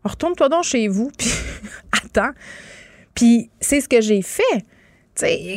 Retourne-toi 0.06 0.50
donc 0.50 0.64
chez 0.64 0.88
vous, 0.88 1.12
puis 1.20 1.32
attends. 2.04 2.32
Puis 3.14 3.52
c'est 3.60 3.80
ce 3.80 3.88
que 3.88 4.02
j'ai 4.02 4.24
fait. 4.24 4.66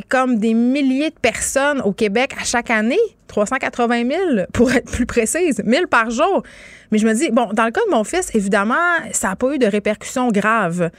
Comme 0.08 0.38
des 0.38 0.54
milliers 0.54 1.11
de 1.11 1.18
personnes 1.20 1.80
au 1.82 1.92
Québec 1.92 2.34
à 2.40 2.44
chaque 2.44 2.70
année, 2.70 2.98
380 3.28 4.02
000 4.08 4.20
pour 4.52 4.72
être 4.72 4.90
plus 4.90 5.06
précise, 5.06 5.62
1000 5.64 5.86
par 5.88 6.11
jour. 6.11 6.42
Mais 6.90 6.98
je 6.98 7.06
me 7.06 7.14
dis, 7.14 7.30
bon, 7.30 7.50
dans 7.52 7.64
le 7.64 7.70
cas 7.70 7.80
de 7.87 7.91
mon 7.91 8.04
fils, 8.04 8.34
évidemment, 8.34 8.74
ça 9.12 9.28
n'a 9.28 9.37
pas 9.37 9.54
eu 9.54 9.58
de 9.58 9.66
répercussions 9.66 10.28
graves. 10.28 10.91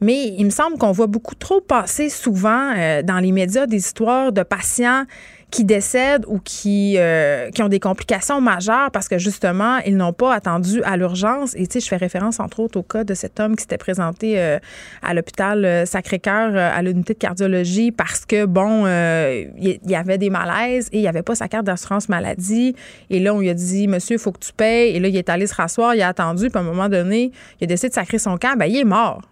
Mais 0.00 0.28
il 0.38 0.44
me 0.44 0.50
semble 0.50 0.78
qu'on 0.78 0.92
voit 0.92 1.06
beaucoup 1.06 1.34
trop 1.34 1.60
passer 1.60 2.08
souvent 2.08 2.72
euh, 2.76 3.02
dans 3.02 3.18
les 3.18 3.32
médias 3.32 3.66
des 3.66 3.76
histoires 3.76 4.32
de 4.32 4.42
patients 4.42 5.04
qui 5.50 5.64
décèdent 5.64 6.24
ou 6.28 6.38
qui, 6.38 6.94
euh, 6.98 7.50
qui 7.50 7.62
ont 7.62 7.68
des 7.68 7.80
complications 7.80 8.40
majeures 8.40 8.90
parce 8.92 9.08
que 9.08 9.18
justement, 9.18 9.78
ils 9.78 9.96
n'ont 9.96 10.12
pas 10.12 10.32
attendu 10.32 10.82
à 10.84 10.96
l'urgence. 10.96 11.54
Et 11.56 11.66
tu 11.66 11.74
sais, 11.74 11.80
je 11.80 11.88
fais 11.88 11.96
référence 11.96 12.40
entre 12.40 12.60
autres 12.60 12.78
au 12.78 12.82
cas 12.82 13.04
de 13.04 13.14
cet 13.14 13.40
homme 13.40 13.56
qui 13.56 13.62
s'était 13.62 13.78
présenté 13.78 14.40
euh, 14.40 14.58
à 15.02 15.14
l'hôpital 15.14 15.64
euh, 15.64 15.84
Sacré-Cœur 15.86 16.56
à 16.56 16.82
l'unité 16.82 17.14
de 17.14 17.18
cardiologie 17.18 17.90
parce 17.90 18.24
que, 18.24 18.44
bon, 18.46 18.86
il 18.86 19.80
y 19.86 19.94
avait 19.94 20.18
des 20.18 20.30
malaises 20.30 20.88
et 20.92 20.98
il 20.98 21.02
n'y 21.02 21.08
avait 21.08 21.22
pas 21.22 21.34
sa 21.34 21.48
carte 21.48 21.66
d'assurance 21.66 22.08
maladie. 22.08 22.74
Et 23.10 23.18
là, 23.18 23.34
on 23.34 23.40
lui 23.40 23.50
a 23.50 23.54
dit, 23.54 23.88
monsieur, 23.88 24.16
il 24.16 24.20
faut 24.20 24.32
que 24.32 24.38
tu 24.38 24.52
payes. 24.52 24.96
Et 24.96 25.00
là, 25.00 25.08
il 25.08 25.16
est 25.16 25.28
allé 25.28 25.46
se 25.46 25.54
rasseoir, 25.54 25.94
il 25.94 26.02
a 26.02 26.08
attendu, 26.08 26.48
puis 26.48 26.58
à 26.58 26.60
un 26.60 26.64
moment 26.64 26.88
donné, 26.88 27.32
il 27.60 27.64
a 27.64 27.66
décidé 27.66 27.88
de 27.88 27.94
sacrer 27.94 28.18
son 28.18 28.36
camp. 28.36 28.56
Ben, 28.56 28.66
il 28.66 28.76
est 28.76 28.84
mort. 28.84 29.22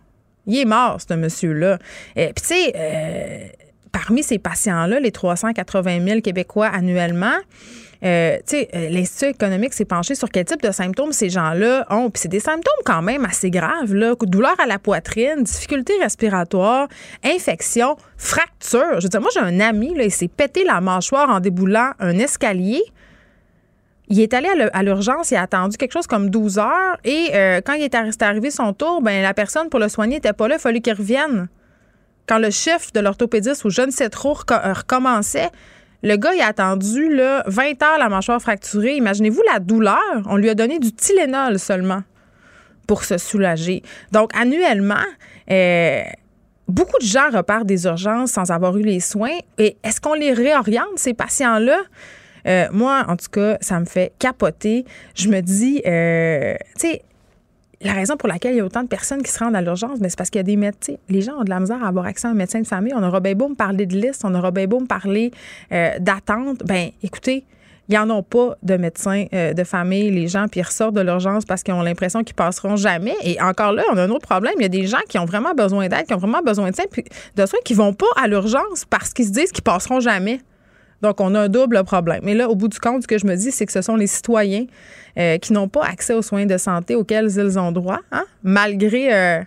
Il 0.46 0.58
est 0.58 0.64
mort, 0.64 0.98
ce 1.06 1.14
monsieur-là. 1.14 1.78
Puis, 2.14 2.32
tu 2.36 2.44
sais, 2.44 3.52
parmi 3.92 4.22
ces 4.22 4.38
patients-là, 4.38 5.00
les 5.00 5.12
380 5.12 6.04
000 6.04 6.20
Québécois 6.20 6.66
annuellement, 6.66 7.36
euh, 8.04 8.38
euh, 8.52 8.88
l'Institut 8.90 9.30
économique 9.30 9.74
s'est 9.74 9.84
penché 9.84 10.14
sur 10.14 10.30
quel 10.30 10.44
type 10.44 10.62
de 10.62 10.70
symptômes 10.70 11.12
ces 11.12 11.30
gens-là 11.30 11.84
ont. 11.90 12.10
Puis 12.10 12.22
c'est 12.22 12.28
des 12.28 12.40
symptômes 12.40 12.82
quand 12.84 13.02
même 13.02 13.24
assez 13.24 13.50
graves, 13.50 13.94
là. 13.94 14.14
Douleur 14.22 14.54
à 14.60 14.66
la 14.66 14.78
poitrine, 14.78 15.42
difficultés 15.42 15.94
respiratoires, 16.00 16.88
infection, 17.24 17.96
fracture. 18.16 18.98
Je 19.00 19.04
veux 19.04 19.08
dire, 19.08 19.20
moi, 19.20 19.30
j'ai 19.34 19.40
un 19.40 19.60
ami, 19.60 19.94
il 19.96 20.12
s'est 20.12 20.28
pété 20.28 20.64
la 20.64 20.80
mâchoire 20.80 21.28
en 21.28 21.40
déboulant 21.40 21.90
un 21.98 22.18
escalier. 22.18 22.82
Il 24.10 24.20
est 24.20 24.32
allé 24.32 24.48
à 24.72 24.82
l'urgence, 24.82 25.32
il 25.32 25.36
a 25.36 25.42
attendu 25.42 25.76
quelque 25.76 25.92
chose 25.92 26.06
comme 26.06 26.30
12 26.30 26.58
heures 26.58 26.96
et 27.04 27.28
euh, 27.34 27.60
quand 27.62 27.74
il 27.74 27.82
est 27.82 28.22
arrivé 28.22 28.50
son 28.50 28.72
tour, 28.72 29.02
ben 29.02 29.22
la 29.22 29.34
personne 29.34 29.68
pour 29.68 29.78
le 29.78 29.90
soigner 29.90 30.14
n'était 30.14 30.32
pas 30.32 30.48
là, 30.48 30.54
il 30.54 30.56
a 30.56 30.58
fallu 30.58 30.80
qu'il 30.80 30.94
revienne 30.94 31.48
quand 32.28 32.38
le 32.38 32.50
chef 32.50 32.92
de 32.92 33.00
l'orthopédiste 33.00 33.64
ou 33.64 33.70
je 33.70 33.82
ne 33.82 33.90
sais 33.90 34.10
trop 34.10 34.36
euh, 34.50 34.72
recommençait, 34.72 35.50
le 36.02 36.16
gars, 36.16 36.30
a 36.40 36.46
attendu 36.46 37.12
là, 37.12 37.42
20 37.46 37.82
heures 37.82 37.98
la 37.98 38.08
mâchoire 38.08 38.40
fracturée. 38.40 38.94
Imaginez-vous 38.96 39.42
la 39.50 39.58
douleur. 39.58 39.98
On 40.26 40.36
lui 40.36 40.48
a 40.48 40.54
donné 40.54 40.78
du 40.78 40.92
Tylenol 40.92 41.58
seulement 41.58 42.02
pour 42.86 43.02
se 43.04 43.18
soulager. 43.18 43.82
Donc, 44.12 44.30
annuellement, 44.36 44.94
euh, 45.50 46.02
beaucoup 46.68 46.98
de 47.00 47.04
gens 47.04 47.30
repartent 47.32 47.66
des 47.66 47.86
urgences 47.86 48.30
sans 48.30 48.50
avoir 48.52 48.76
eu 48.76 48.82
les 48.82 49.00
soins. 49.00 49.38
Et 49.58 49.76
est-ce 49.82 50.00
qu'on 50.00 50.14
les 50.14 50.32
réoriente, 50.32 50.96
ces 50.96 51.14
patients-là? 51.14 51.78
Euh, 52.46 52.68
moi, 52.70 53.04
en 53.08 53.16
tout 53.16 53.30
cas, 53.32 53.58
ça 53.60 53.80
me 53.80 53.84
fait 53.84 54.12
capoter. 54.18 54.84
Je 55.16 55.28
me 55.28 55.40
dis, 55.40 55.80
tu 55.82 56.80
sais, 56.80 57.02
la 57.80 57.92
raison 57.92 58.16
pour 58.16 58.28
laquelle 58.28 58.54
il 58.54 58.58
y 58.58 58.60
a 58.60 58.64
autant 58.64 58.82
de 58.82 58.88
personnes 58.88 59.22
qui 59.22 59.30
se 59.30 59.38
rendent 59.38 59.54
à 59.54 59.62
l'urgence, 59.62 59.98
c'est 60.02 60.16
parce 60.16 60.30
qu'il 60.30 60.38
y 60.38 60.40
a 60.40 60.44
des 60.44 60.56
médecins. 60.56 60.96
Les 61.08 61.22
gens 61.22 61.34
ont 61.38 61.44
de 61.44 61.50
la 61.50 61.60
misère 61.60 61.82
à 61.82 61.88
avoir 61.88 62.06
accès 62.06 62.26
à 62.26 62.30
un 62.30 62.34
médecin 62.34 62.60
de 62.60 62.66
famille. 62.66 62.92
On 62.94 63.02
aura 63.02 63.20
bien 63.20 63.34
beau 63.34 63.48
me 63.48 63.54
parler 63.54 63.86
de 63.86 63.96
liste, 63.96 64.22
on 64.24 64.34
aura 64.34 64.50
bien 64.50 64.66
beau 64.66 64.80
me 64.80 64.86
parler 64.86 65.30
euh, 65.72 65.90
d'attente. 66.00 66.62
Ben, 66.64 66.90
écoutez, 67.02 67.44
il 67.88 67.92
n'y 67.92 67.98
en 67.98 68.10
a 68.10 68.22
pas 68.22 68.56
de 68.62 68.76
médecins 68.76 69.26
euh, 69.32 69.54
de 69.54 69.64
famille, 69.64 70.10
les 70.10 70.28
gens, 70.28 70.46
puis 70.48 70.60
ils 70.60 70.64
ressortent 70.64 70.94
de 70.94 71.00
l'urgence 71.00 71.44
parce 71.44 71.62
qu'ils 71.62 71.72
ont 71.72 71.82
l'impression 71.82 72.24
qu'ils 72.24 72.34
passeront 72.34 72.76
jamais. 72.76 73.14
Et 73.22 73.40
encore 73.40 73.72
là, 73.72 73.84
on 73.92 73.96
a 73.96 74.02
un 74.02 74.10
autre 74.10 74.26
problème. 74.26 74.54
Il 74.58 74.62
y 74.62 74.66
a 74.66 74.68
des 74.68 74.86
gens 74.86 75.00
qui 75.08 75.18
ont 75.18 75.24
vraiment 75.24 75.54
besoin 75.54 75.88
d'aide, 75.88 76.06
qui 76.06 76.14
ont 76.14 76.18
vraiment 76.18 76.42
besoin 76.42 76.70
de 76.70 76.74
soins, 76.74 76.84
puis 76.90 77.04
de 77.36 77.46
soins, 77.46 77.60
qui 77.64 77.74
vont 77.74 77.94
pas 77.94 78.06
à 78.20 78.26
l'urgence 78.26 78.84
parce 78.90 79.14
qu'ils 79.14 79.26
se 79.26 79.30
disent 79.30 79.52
qu'ils 79.52 79.64
passeront 79.64 80.00
jamais. 80.00 80.40
Donc, 81.02 81.20
on 81.20 81.34
a 81.34 81.40
un 81.42 81.48
double 81.48 81.82
problème. 81.84 82.20
Mais 82.24 82.34
là, 82.34 82.48
au 82.48 82.54
bout 82.54 82.68
du 82.68 82.78
compte, 82.78 83.02
ce 83.02 83.08
que 83.08 83.18
je 83.18 83.26
me 83.26 83.36
dis, 83.36 83.50
c'est 83.50 83.66
que 83.66 83.72
ce 83.72 83.82
sont 83.82 83.96
les 83.96 84.06
citoyens 84.06 84.66
euh, 85.18 85.38
qui 85.38 85.52
n'ont 85.52 85.68
pas 85.68 85.84
accès 85.84 86.14
aux 86.14 86.22
soins 86.22 86.46
de 86.46 86.56
santé 86.56 86.94
auxquels 86.94 87.30
ils 87.36 87.58
ont 87.58 87.72
droit, 87.72 88.00
hein, 88.10 88.24
malgré 88.42 89.14
euh, 89.14 89.42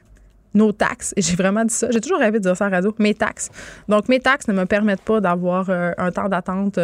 nos 0.53 0.71
taxes. 0.71 1.13
J'ai 1.17 1.35
vraiment 1.35 1.65
dit 1.65 1.73
ça. 1.73 1.87
J'ai 1.91 2.01
toujours 2.01 2.19
rêvé 2.19 2.39
de 2.39 2.43
dire 2.43 2.55
ça 2.55 2.65
à 2.67 2.69
radio. 2.69 2.93
Mes 2.99 3.13
taxes. 3.13 3.49
Donc, 3.87 4.07
mes 4.07 4.19
taxes 4.19 4.47
ne 4.47 4.53
me 4.53 4.65
permettent 4.65 5.03
pas 5.03 5.19
d'avoir 5.19 5.69
euh, 5.69 5.91
un 5.97 6.11
temps 6.11 6.29
d'attente 6.29 6.79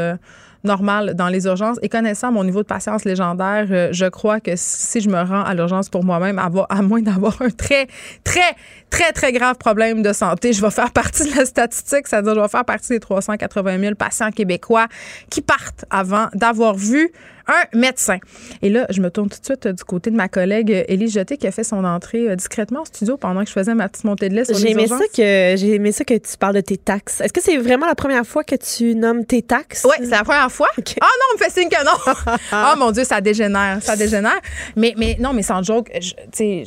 normal 0.63 1.13
dans 1.15 1.27
les 1.27 1.45
urgences. 1.45 1.77
Et 1.81 1.89
connaissant 1.89 2.31
mon 2.31 2.43
niveau 2.43 2.61
de 2.61 2.67
patience 2.67 3.05
légendaire, 3.05 3.93
je 3.93 4.05
crois 4.09 4.39
que 4.39 4.51
si 4.55 5.01
je 5.01 5.09
me 5.09 5.21
rends 5.21 5.43
à 5.43 5.53
l'urgence 5.53 5.89
pour 5.89 6.03
moi-même, 6.03 6.39
à 6.39 6.81
moins 6.81 7.01
d'avoir 7.01 7.41
un 7.41 7.49
très, 7.49 7.87
très, 8.23 8.55
très, 8.89 9.11
très 9.11 9.31
grave 9.31 9.57
problème 9.57 10.01
de 10.01 10.13
santé, 10.13 10.53
je 10.53 10.61
vais 10.61 10.71
faire 10.71 10.91
partie 10.91 11.29
de 11.31 11.37
la 11.37 11.45
statistique, 11.45 12.07
c'est-à-dire 12.07 12.35
je 12.35 12.39
vais 12.39 12.47
faire 12.47 12.65
partie 12.65 12.89
des 12.89 12.99
380 12.99 13.79
000 13.79 13.95
patients 13.95 14.31
québécois 14.31 14.87
qui 15.29 15.41
partent 15.41 15.85
avant 15.89 16.27
d'avoir 16.33 16.75
vu 16.75 17.11
un 17.47 17.77
médecin. 17.77 18.17
Et 18.61 18.69
là, 18.69 18.85
je 18.89 19.01
me 19.01 19.09
tourne 19.09 19.29
tout 19.29 19.39
de 19.39 19.45
suite 19.45 19.65
euh, 19.65 19.73
du 19.73 19.83
côté 19.83 20.11
de 20.11 20.15
ma 20.15 20.27
collègue 20.27 20.71
euh, 20.71 20.83
Élie 20.87 21.07
Jeté 21.07 21.37
qui 21.37 21.47
a 21.47 21.51
fait 21.51 21.63
son 21.63 21.83
entrée 21.83 22.29
euh, 22.29 22.35
discrètement 22.35 22.81
au 22.81 22.85
studio 22.85 23.17
pendant 23.17 23.41
que 23.41 23.47
je 23.47 23.53
faisais 23.53 23.73
ma 23.73 23.87
petite 23.89 24.03
montée 24.03 24.29
de 24.29 24.35
lait 24.35 24.43
J'ai 24.49 24.71
aimé 24.71 24.87
ça 24.87 24.99
que 24.99 25.55
j'ai 25.57 25.75
aimé 25.75 25.91
ça 25.91 26.03
que 26.03 26.13
tu 26.13 26.37
parles 26.37 26.55
de 26.55 26.61
tes 26.61 26.77
taxes. 26.77 27.21
Est-ce 27.21 27.33
que 27.33 27.41
c'est 27.41 27.57
vraiment 27.57 27.85
la 27.85 27.95
première 27.95 28.25
fois 28.25 28.43
que 28.43 28.55
tu 28.55 28.95
nommes 28.95 29.25
tes 29.25 29.41
taxes? 29.41 29.85
Oui, 29.85 29.95
c'est 29.99 30.09
la 30.09 30.23
première 30.23 30.51
fois. 30.51 30.67
Ah 30.77 30.81
non, 31.01 31.25
on 31.33 31.37
me 31.37 31.43
fait 31.43 31.51
signe 31.51 31.69
que 31.69 31.85
non. 31.85 32.37
oh 32.53 32.75
mon 32.77 32.91
dieu, 32.91 33.03
ça 33.03 33.21
dégénère, 33.21 33.81
ça 33.81 33.95
dégénère. 33.95 34.39
Mais 34.75 34.93
mais 34.97 35.17
non, 35.19 35.33
mais 35.33 35.43
sans 35.43 35.63
joke, 35.63 35.91
tu 35.91 36.13
sais 36.33 36.63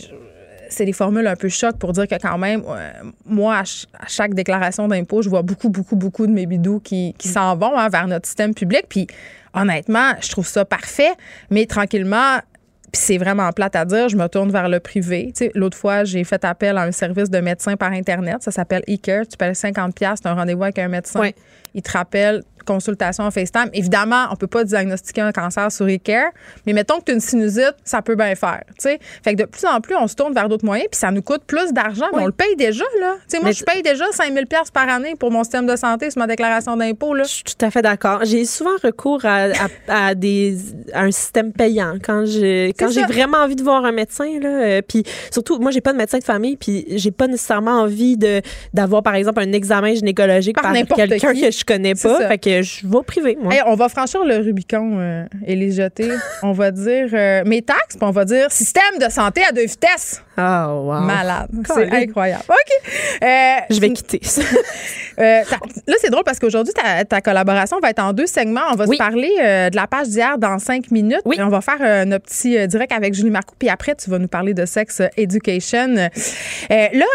c'est 0.70 0.84
des 0.84 0.92
formules 0.92 1.26
un 1.26 1.36
peu 1.36 1.48
choc 1.48 1.76
pour 1.78 1.92
dire 1.92 2.08
que 2.08 2.14
quand 2.16 2.38
même, 2.38 2.62
moi, 3.26 3.58
à, 3.58 4.06
chaque 4.08 4.34
déclaration 4.34 4.88
d'impôt, 4.88 5.22
je 5.22 5.28
vois 5.28 5.42
beaucoup, 5.42 5.68
beaucoup, 5.68 5.96
beaucoup 5.96 6.26
de 6.26 6.32
mes 6.32 6.46
bidous 6.46 6.80
qui, 6.80 7.14
qui 7.18 7.28
s'en 7.28 7.56
vont 7.56 7.76
hein, 7.76 7.88
vers 7.88 8.06
notre 8.06 8.26
système 8.26 8.54
public. 8.54 8.84
Puis 8.88 9.06
honnêtement, 9.54 10.12
je 10.20 10.30
trouve 10.30 10.46
ça 10.46 10.64
parfait, 10.64 11.12
mais 11.50 11.66
tranquillement, 11.66 12.38
puis 12.92 13.02
c'est 13.02 13.18
vraiment 13.18 13.52
plate 13.52 13.76
à 13.76 13.84
dire, 13.84 14.08
je 14.08 14.16
me 14.16 14.26
tourne 14.26 14.50
vers 14.50 14.68
le 14.68 14.80
privé. 14.80 15.32
L'autre 15.54 15.76
fois, 15.76 16.04
j'ai 16.04 16.24
fait 16.24 16.44
appel 16.44 16.76
à 16.76 16.82
un 16.82 16.92
service 16.92 17.30
de 17.30 17.38
médecin 17.38 17.76
par 17.76 17.92
Internet. 17.92 18.42
Ça 18.42 18.50
s'appelle 18.50 18.82
eCare. 18.88 19.26
Tu 19.28 19.36
payes 19.36 19.52
50$, 19.52 20.16
c'est 20.16 20.26
un 20.26 20.34
rendez-vous 20.34 20.64
avec 20.64 20.78
un 20.78 20.88
médecin. 20.88 21.30
Il 21.74 21.82
te 21.82 21.92
rappelle 21.92 22.42
consultation 22.70 23.24
en 23.24 23.30
FaceTime. 23.30 23.70
Évidemment, 23.72 24.26
on 24.30 24.36
peut 24.36 24.46
pas 24.46 24.62
diagnostiquer 24.62 25.22
un 25.22 25.32
cancer 25.32 25.72
sur 25.72 25.88
eCare, 25.88 26.30
mais 26.66 26.72
mettons 26.72 26.98
que 26.98 27.04
tu 27.04 27.10
as 27.10 27.14
une 27.14 27.20
sinusite, 27.20 27.74
ça 27.84 28.00
peut 28.00 28.14
bien 28.14 28.34
faire. 28.34 28.62
Fait 28.78 28.98
que 29.34 29.42
de 29.42 29.44
plus 29.44 29.64
en 29.64 29.80
plus, 29.80 29.96
on 29.96 30.06
se 30.06 30.14
tourne 30.14 30.32
vers 30.32 30.48
d'autres 30.48 30.64
moyens, 30.64 30.88
puis 30.90 30.98
ça 30.98 31.10
nous 31.10 31.22
coûte 31.22 31.42
plus 31.46 31.72
d'argent, 31.72 32.06
mais 32.14 32.22
on 32.22 32.26
le 32.26 32.32
paye 32.32 32.54
déjà. 32.56 32.84
Là. 33.00 33.16
moi, 33.42 33.50
je 33.50 33.64
paye 33.64 33.82
déjà 33.82 34.04
5000 34.12 34.46
par 34.72 34.88
année 34.88 35.14
pour 35.18 35.30
mon 35.30 35.42
système 35.42 35.66
de 35.66 35.76
santé 35.76 36.10
sur 36.10 36.20
ma 36.20 36.26
déclaration 36.26 36.76
d'impôt. 36.76 37.16
Je 37.16 37.24
suis 37.24 37.44
tout 37.44 37.64
à 37.64 37.70
fait 37.70 37.82
d'accord. 37.82 38.20
J'ai 38.24 38.44
souvent 38.44 38.76
recours 38.82 39.22
à, 39.24 40.14
des, 40.14 40.56
un 40.94 41.10
système 41.10 41.52
payant 41.52 41.94
quand 42.02 42.24
j'ai 42.24 42.72
quand 42.78 42.90
j'ai 42.90 43.04
vraiment 43.04 43.38
envie 43.38 43.56
de 43.56 43.62
voir 43.62 43.84
un 43.84 43.92
médecin. 43.92 44.38
Là, 44.40 44.48
euh, 44.48 44.82
puis 44.86 45.02
surtout, 45.30 45.58
moi, 45.58 45.70
j'ai 45.70 45.80
pas 45.80 45.92
de 45.92 45.98
médecin 45.98 46.18
de 46.18 46.24
famille, 46.24 46.56
puis 46.56 46.84
j'ai 46.88 47.10
pas 47.10 47.26
nécessairement 47.26 47.82
envie 47.82 48.16
d'avoir, 48.72 49.02
par 49.02 49.14
exemple, 49.14 49.40
un 49.40 49.52
examen 49.52 49.94
gynécologique 49.94 50.60
par, 50.60 50.72
quelqu'un 50.72 51.34
que 51.34 51.50
je 51.50 51.64
connais 51.64 51.94
pas. 51.94 52.28
Fait 52.28 52.38
que 52.38 52.59
je 52.62 52.86
vais 52.86 52.96
au 52.96 53.02
privé, 53.02 53.36
moi. 53.40 53.52
on 53.66 53.74
va 53.74 53.88
franchir 53.88 54.24
le 54.24 54.36
Rubicon 54.38 54.98
euh, 54.98 55.24
et 55.46 55.56
les 55.56 55.72
jeter. 55.72 56.10
on 56.42 56.52
va 56.52 56.70
dire 56.70 57.08
euh, 57.12 57.42
mes 57.44 57.62
taxes, 57.62 57.96
puis 57.96 58.02
on 58.02 58.10
va 58.10 58.24
dire 58.24 58.50
système 58.50 58.98
de 59.00 59.10
santé 59.10 59.42
à 59.48 59.52
deux 59.52 59.66
vitesses. 59.66 60.22
Oh, 60.38 60.42
wow. 60.42 61.00
Malade. 61.00 61.50
C'est 61.66 61.92
incroyable. 61.92 62.44
OK. 62.48 62.92
Euh, 63.22 63.56
je 63.68 63.80
vais 63.80 63.90
quitter 63.92 64.20
ça. 64.22 64.42
là, 65.18 65.44
c'est 66.00 66.10
drôle 66.10 66.24
parce 66.24 66.38
qu'aujourd'hui, 66.38 66.72
ta, 66.74 67.20
collaboration 67.20 67.78
va 67.82 67.90
être 67.90 68.02
en 68.02 68.12
deux 68.12 68.26
segments. 68.26 68.60
On 68.72 68.76
va 68.76 68.86
se 68.86 68.96
parler 68.96 69.30
de 69.38 69.76
la 69.76 69.86
page 69.86 70.08
d'hier 70.08 70.38
dans 70.38 70.58
cinq 70.58 70.90
minutes. 70.90 71.22
Oui. 71.26 71.36
on 71.40 71.48
va 71.48 71.60
faire 71.60 72.06
notre 72.06 72.24
petit 72.24 72.66
direct 72.68 72.92
avec 72.92 73.12
Julie 73.14 73.30
Marcoux. 73.30 73.54
Puis 73.58 73.68
après, 73.68 73.94
tu 73.94 74.08
vas 74.08 74.18
nous 74.18 74.28
parler 74.28 74.54
de 74.54 74.64
sex 74.64 75.02
education. 75.16 75.94
là, 76.70 77.06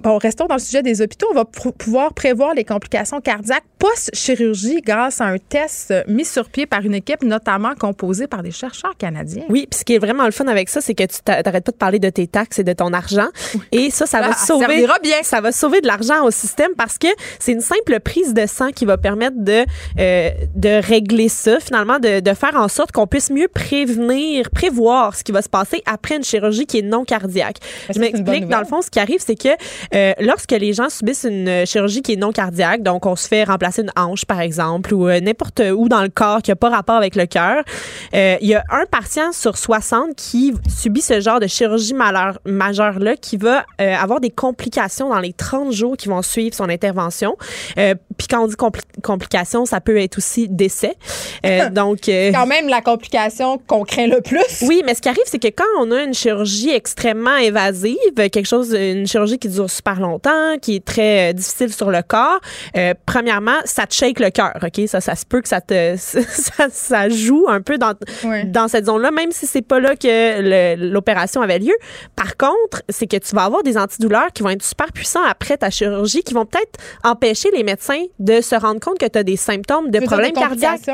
Bon, 0.00 0.16
restons 0.16 0.46
dans 0.46 0.54
le 0.54 0.60
sujet 0.60 0.82
des 0.82 1.02
hôpitaux. 1.02 1.26
On 1.32 1.34
va 1.34 1.44
pouvoir 1.44 2.14
prévoir 2.14 2.54
les 2.54 2.64
complications 2.64 3.20
cardiaques 3.20 3.64
post-chirurgie 3.78 4.80
grâce 4.82 5.20
à 5.20 5.26
un 5.26 5.38
test 5.38 5.94
mis 6.08 6.24
sur 6.24 6.48
pied 6.48 6.66
par 6.66 6.84
une 6.84 6.94
équipe 6.94 7.22
notamment 7.22 7.74
composée 7.78 8.26
par 8.26 8.42
des 8.42 8.50
chercheurs 8.50 8.96
canadiens. 8.96 9.44
Oui, 9.48 9.66
puis 9.70 9.80
ce 9.80 9.84
qui 9.84 9.94
est 9.94 9.98
vraiment 9.98 10.24
le 10.24 10.32
fun 10.32 10.46
avec 10.46 10.68
ça, 10.68 10.80
c'est 10.80 10.94
que 10.94 11.04
tu 11.04 11.20
t'arrêtes 11.24 11.64
pas 11.64 11.72
de 11.72 11.76
parler 11.76 11.98
de 11.98 12.10
tes 12.10 12.26
taxes 12.26 12.58
et 12.58 12.64
de 12.64 12.72
ton 12.72 12.92
argent. 12.92 13.28
Et 13.72 13.90
ça, 13.90 14.06
ça 14.06 14.20
va 14.20 14.30
ah, 14.32 14.46
sauver. 14.46 14.86
bien. 15.02 15.22
Ça 15.22 15.40
va 15.40 15.52
sauver 15.52 15.80
de 15.80 15.86
l'argent 15.86 16.24
au 16.24 16.30
système 16.30 16.72
parce 16.76 16.98
que 16.98 17.08
c'est 17.38 17.52
une 17.52 17.60
simple 17.60 18.00
prise 18.00 18.34
de 18.34 18.46
sang 18.46 18.70
qui 18.70 18.84
va 18.84 18.96
permettre 18.96 19.36
de, 19.38 19.64
euh, 19.98 20.30
de 20.54 20.86
régler 20.86 21.28
ça, 21.28 21.60
finalement, 21.60 21.98
de, 21.98 22.20
de 22.20 22.34
faire 22.34 22.56
en 22.56 22.68
sorte 22.68 22.92
qu'on 22.92 23.06
puisse 23.06 23.30
mieux 23.30 23.48
prévenir, 23.48 24.50
prévoir 24.50 25.14
ce 25.14 25.22
qui 25.22 25.32
va 25.32 25.42
se 25.42 25.48
passer 25.48 25.82
après 25.86 26.16
une 26.16 26.24
chirurgie 26.24 26.66
qui 26.66 26.78
est 26.78 26.82
non 26.82 27.04
cardiaque. 27.04 27.58
Je 27.94 28.00
m'explique. 28.00 28.48
Dans 28.48 28.60
le 28.60 28.66
fond, 28.66 28.82
ce 28.82 28.90
qui 28.90 28.98
arrive, 28.98 29.20
c'est 29.24 29.40
que 29.40 29.48
euh, 29.94 30.12
lorsque 30.20 30.52
les 30.52 30.72
gens 30.72 30.88
subissent 30.88 31.26
une 31.28 31.64
chirurgie 31.64 32.02
qui 32.02 32.14
est 32.14 32.16
non 32.16 32.32
cardiaque, 32.32 32.82
donc 32.82 33.06
on 33.06 33.14
se 33.14 33.28
fait 33.28 33.44
remplacer 33.44 33.67
une 33.76 33.90
hanche, 33.96 34.24
par 34.24 34.40
exemple, 34.40 34.94
ou 34.94 35.08
euh, 35.08 35.20
n'importe 35.20 35.60
où 35.60 35.88
dans 35.88 36.02
le 36.02 36.08
corps 36.08 36.42
qui 36.42 36.50
n'a 36.50 36.56
pas 36.56 36.70
rapport 36.70 36.96
avec 36.96 37.14
le 37.16 37.26
cœur, 37.26 37.62
euh, 38.14 38.36
il 38.40 38.48
y 38.48 38.54
a 38.54 38.62
un 38.70 38.86
patient 38.86 39.32
sur 39.32 39.58
60 39.58 40.14
qui 40.16 40.54
subit 40.68 41.02
ce 41.02 41.20
genre 41.20 41.40
de 41.40 41.46
chirurgie 41.46 41.94
majeure-là 42.44 43.16
qui 43.16 43.36
va 43.36 43.64
avoir 43.78 44.20
des 44.20 44.30
complications 44.30 45.08
dans 45.10 45.20
les 45.20 45.32
30 45.32 45.72
jours 45.72 45.96
qui 45.96 46.08
vont 46.08 46.22
suivre 46.22 46.54
son 46.54 46.68
intervention. 46.68 47.36
Puis 47.74 48.26
quand 48.28 48.44
on 48.44 48.46
dit 48.46 48.56
complications, 49.02 49.66
ça 49.66 49.80
peut 49.80 49.98
être 49.98 50.18
aussi 50.18 50.48
décès. 50.48 50.94
donc 51.72 52.00
quand 52.06 52.46
même 52.46 52.68
la 52.68 52.80
complication 52.80 53.58
qu'on 53.58 53.84
craint 53.84 54.06
le 54.06 54.20
plus. 54.20 54.62
Oui, 54.62 54.82
mais 54.84 54.94
ce 54.94 55.02
qui 55.02 55.08
arrive, 55.08 55.22
c'est 55.26 55.38
que 55.38 55.48
quand 55.48 55.64
on 55.80 55.90
a 55.90 56.02
une 56.02 56.14
chirurgie 56.14 56.70
extrêmement 56.70 57.30
invasive, 57.30 57.96
quelque 58.14 58.44
chose, 58.44 58.72
une 58.72 59.06
chirurgie 59.06 59.38
qui 59.38 59.48
dure 59.48 59.70
super 59.70 60.00
longtemps, 60.00 60.58
qui 60.60 60.76
est 60.76 60.84
très 60.84 61.30
euh, 61.30 61.32
difficile 61.32 61.72
sur 61.72 61.90
le 61.90 62.02
corps. 62.02 62.40
Euh, 62.76 62.94
premièrement, 63.06 63.57
ça 63.64 63.86
te 63.86 63.94
shake 63.94 64.20
le 64.20 64.30
cœur, 64.30 64.54
OK? 64.62 64.86
Ça, 64.86 65.00
ça 65.00 65.14
se 65.14 65.24
peut 65.24 65.40
que 65.40 65.48
ça 65.48 65.60
te, 65.60 65.96
ça, 66.70 67.08
joue 67.08 67.46
un 67.48 67.60
peu 67.60 67.78
dans, 67.78 67.94
dans 68.46 68.68
cette 68.68 68.86
zone-là, 68.86 69.10
même 69.10 69.32
si 69.32 69.46
c'est 69.46 69.62
pas 69.62 69.80
là 69.80 69.96
que 69.96 70.76
l'opération 70.76 71.40
avait 71.40 71.58
lieu. 71.58 71.74
Par 72.16 72.36
contre, 72.36 72.82
c'est 72.88 73.06
que 73.06 73.16
tu 73.16 73.34
vas 73.34 73.44
avoir 73.44 73.62
des 73.62 73.76
antidouleurs 73.76 74.28
qui 74.32 74.42
vont 74.42 74.50
être 74.50 74.62
super 74.62 74.92
puissants 74.92 75.24
après 75.28 75.56
ta 75.56 75.70
chirurgie, 75.70 76.22
qui 76.22 76.34
vont 76.34 76.46
peut-être 76.46 76.78
empêcher 77.04 77.50
les 77.52 77.64
médecins 77.64 78.02
de 78.18 78.40
se 78.40 78.54
rendre 78.54 78.80
compte 78.80 78.98
que 78.98 79.06
tu 79.06 79.18
as 79.18 79.22
des 79.22 79.36
symptômes 79.36 79.90
de 79.90 80.00
problèmes 80.00 80.32
cardiaques. 80.32 80.88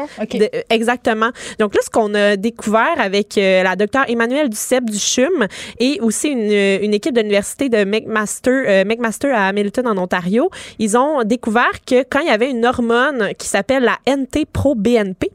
exactement. 0.70 1.31
Donc 1.59 1.74
là, 1.74 1.81
ce 1.85 1.91
qu'on 1.91 2.15
a 2.15 2.36
découvert 2.36 2.95
avec 2.99 3.39
euh, 3.39 3.62
la 3.62 3.77
docteure 3.77 4.05
Emmanuelle 4.09 4.49
Duceppe 4.49 4.91
du 4.91 4.99
CHUM 4.99 5.47
et 5.78 5.99
aussi 6.01 6.28
une, 6.28 6.51
une 6.51 6.95
équipe 6.95 7.15
de 7.15 7.20
l'université 7.20 7.69
de 7.69 7.85
McMaster, 7.85 8.51
euh, 8.51 8.85
McMaster 8.85 9.31
à 9.31 9.49
Hamilton 9.49 9.89
en 9.89 9.99
Ontario, 9.99 10.51
ils 10.78 10.97
ont 10.97 11.23
découvert 11.24 11.73
que 11.86 12.03
quand 12.03 12.20
il 12.20 12.28
y 12.28 12.31
avait 12.31 12.51
une 12.51 12.53
hormone 12.62 13.31
qui 13.39 13.48
s'appelle 13.48 13.85
la 13.85 13.98
NT-proBNP, 14.06 15.31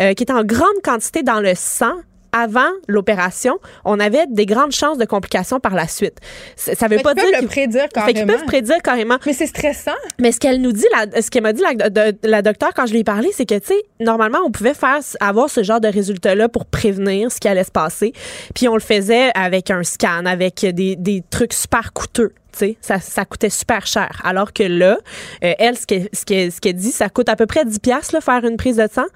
euh, 0.00 0.14
qui 0.14 0.24
est 0.24 0.32
en 0.32 0.44
grande 0.44 0.80
quantité 0.82 1.22
dans 1.22 1.40
le 1.40 1.54
sang, 1.54 1.94
avant 2.32 2.70
l'opération, 2.88 3.58
on 3.84 4.00
avait 4.00 4.26
des 4.26 4.46
grandes 4.46 4.72
chances 4.72 4.96
de 4.96 5.04
complications 5.04 5.60
par 5.60 5.74
la 5.74 5.86
suite. 5.86 6.18
Ça 6.56 6.88
veut 6.88 6.98
pas 6.98 7.14
dire 7.14 7.24
le 7.40 7.46
prédire 7.46 7.88
carrément. 7.90 8.20
Fait 8.20 8.26
peuvent 8.26 8.44
prédire 8.46 8.78
carrément. 8.82 9.18
Mais 9.26 9.34
c'est 9.34 9.46
stressant. 9.46 9.92
Mais 10.18 10.32
ce 10.32 10.40
qu'elle 10.40 10.62
nous 10.62 10.72
dit, 10.72 10.86
la, 10.92 11.20
ce 11.20 11.30
qu'elle 11.30 11.42
m'a 11.42 11.52
dit 11.52 11.62
la, 11.62 12.12
la 12.22 12.42
docteure 12.42 12.72
quand 12.74 12.86
je 12.86 12.92
lui 12.92 13.00
ai 13.00 13.04
parlé, 13.04 13.28
c'est 13.32 13.44
que 13.44 13.58
tu 13.58 13.66
sais, 13.66 13.82
normalement, 14.00 14.38
on 14.46 14.50
pouvait 14.50 14.74
faire 14.74 15.00
avoir 15.20 15.50
ce 15.50 15.62
genre 15.62 15.80
de 15.80 15.88
résultats-là 15.88 16.48
pour 16.48 16.64
prévenir 16.64 17.30
ce 17.30 17.38
qui 17.38 17.48
allait 17.48 17.64
se 17.64 17.70
passer. 17.70 18.14
Puis 18.54 18.66
on 18.66 18.74
le 18.74 18.80
faisait 18.80 19.30
avec 19.34 19.70
un 19.70 19.82
scan, 19.82 20.24
avec 20.24 20.64
des, 20.64 20.96
des 20.96 21.22
trucs 21.30 21.52
super 21.52 21.92
coûteux 21.92 22.32
ça, 22.80 23.00
ça 23.00 23.24
coûtait 23.24 23.50
super 23.50 23.86
cher. 23.86 24.20
Alors 24.24 24.52
que 24.52 24.62
là, 24.62 24.98
euh, 25.44 25.54
elle, 25.58 25.76
ce 25.76 25.86
qu'elle 25.86 26.08
ce 26.12 26.24
qu 26.24 26.50
ce 26.50 26.72
dit, 26.72 26.92
ça 26.92 27.08
coûte 27.08 27.28
à 27.28 27.36
peu 27.36 27.46
près 27.46 27.64
10 27.64 27.78
pièces 27.78 28.12
faire 28.20 28.44
une 28.44 28.56
prise 28.56 28.76
de 28.76 28.86
sang. 28.92 29.06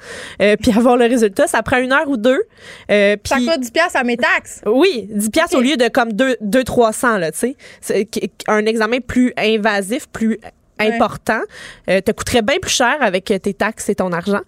Euh, 0.40 0.56
puis 0.60 0.72
avoir 0.76 0.96
le 0.96 1.06
résultat, 1.06 1.46
ça 1.46 1.62
prend 1.62 1.78
une 1.78 1.92
heure 1.92 2.08
ou 2.08 2.16
deux. 2.16 2.42
Euh, 2.90 3.16
ça 3.24 3.36
coûte 3.36 3.60
10 3.60 3.70
pièces 3.70 3.96
à 3.96 4.04
mes 4.04 4.16
taxes? 4.16 4.60
Oui, 4.66 5.08
10 5.10 5.30
pièces 5.30 5.54
au 5.54 5.60
lieu 5.60 5.76
de 5.76 5.88
comme 5.88 6.12
2, 6.12 6.36
2 6.40 6.64
300, 6.64 7.18
là, 7.18 7.32
tu 7.32 7.54
sais. 7.80 8.08
Un 8.48 8.66
examen 8.66 8.98
plus 9.00 9.32
invasif, 9.36 10.08
plus 10.08 10.38
important, 10.78 11.40
euh, 11.88 12.00
te 12.00 12.12
coûterait 12.12 12.42
bien 12.42 12.56
plus 12.60 12.72
cher 12.72 12.96
avec 13.00 13.24
tes 13.24 13.54
taxes 13.54 13.88
et 13.88 13.94
ton 13.94 14.12
argent. 14.12 14.40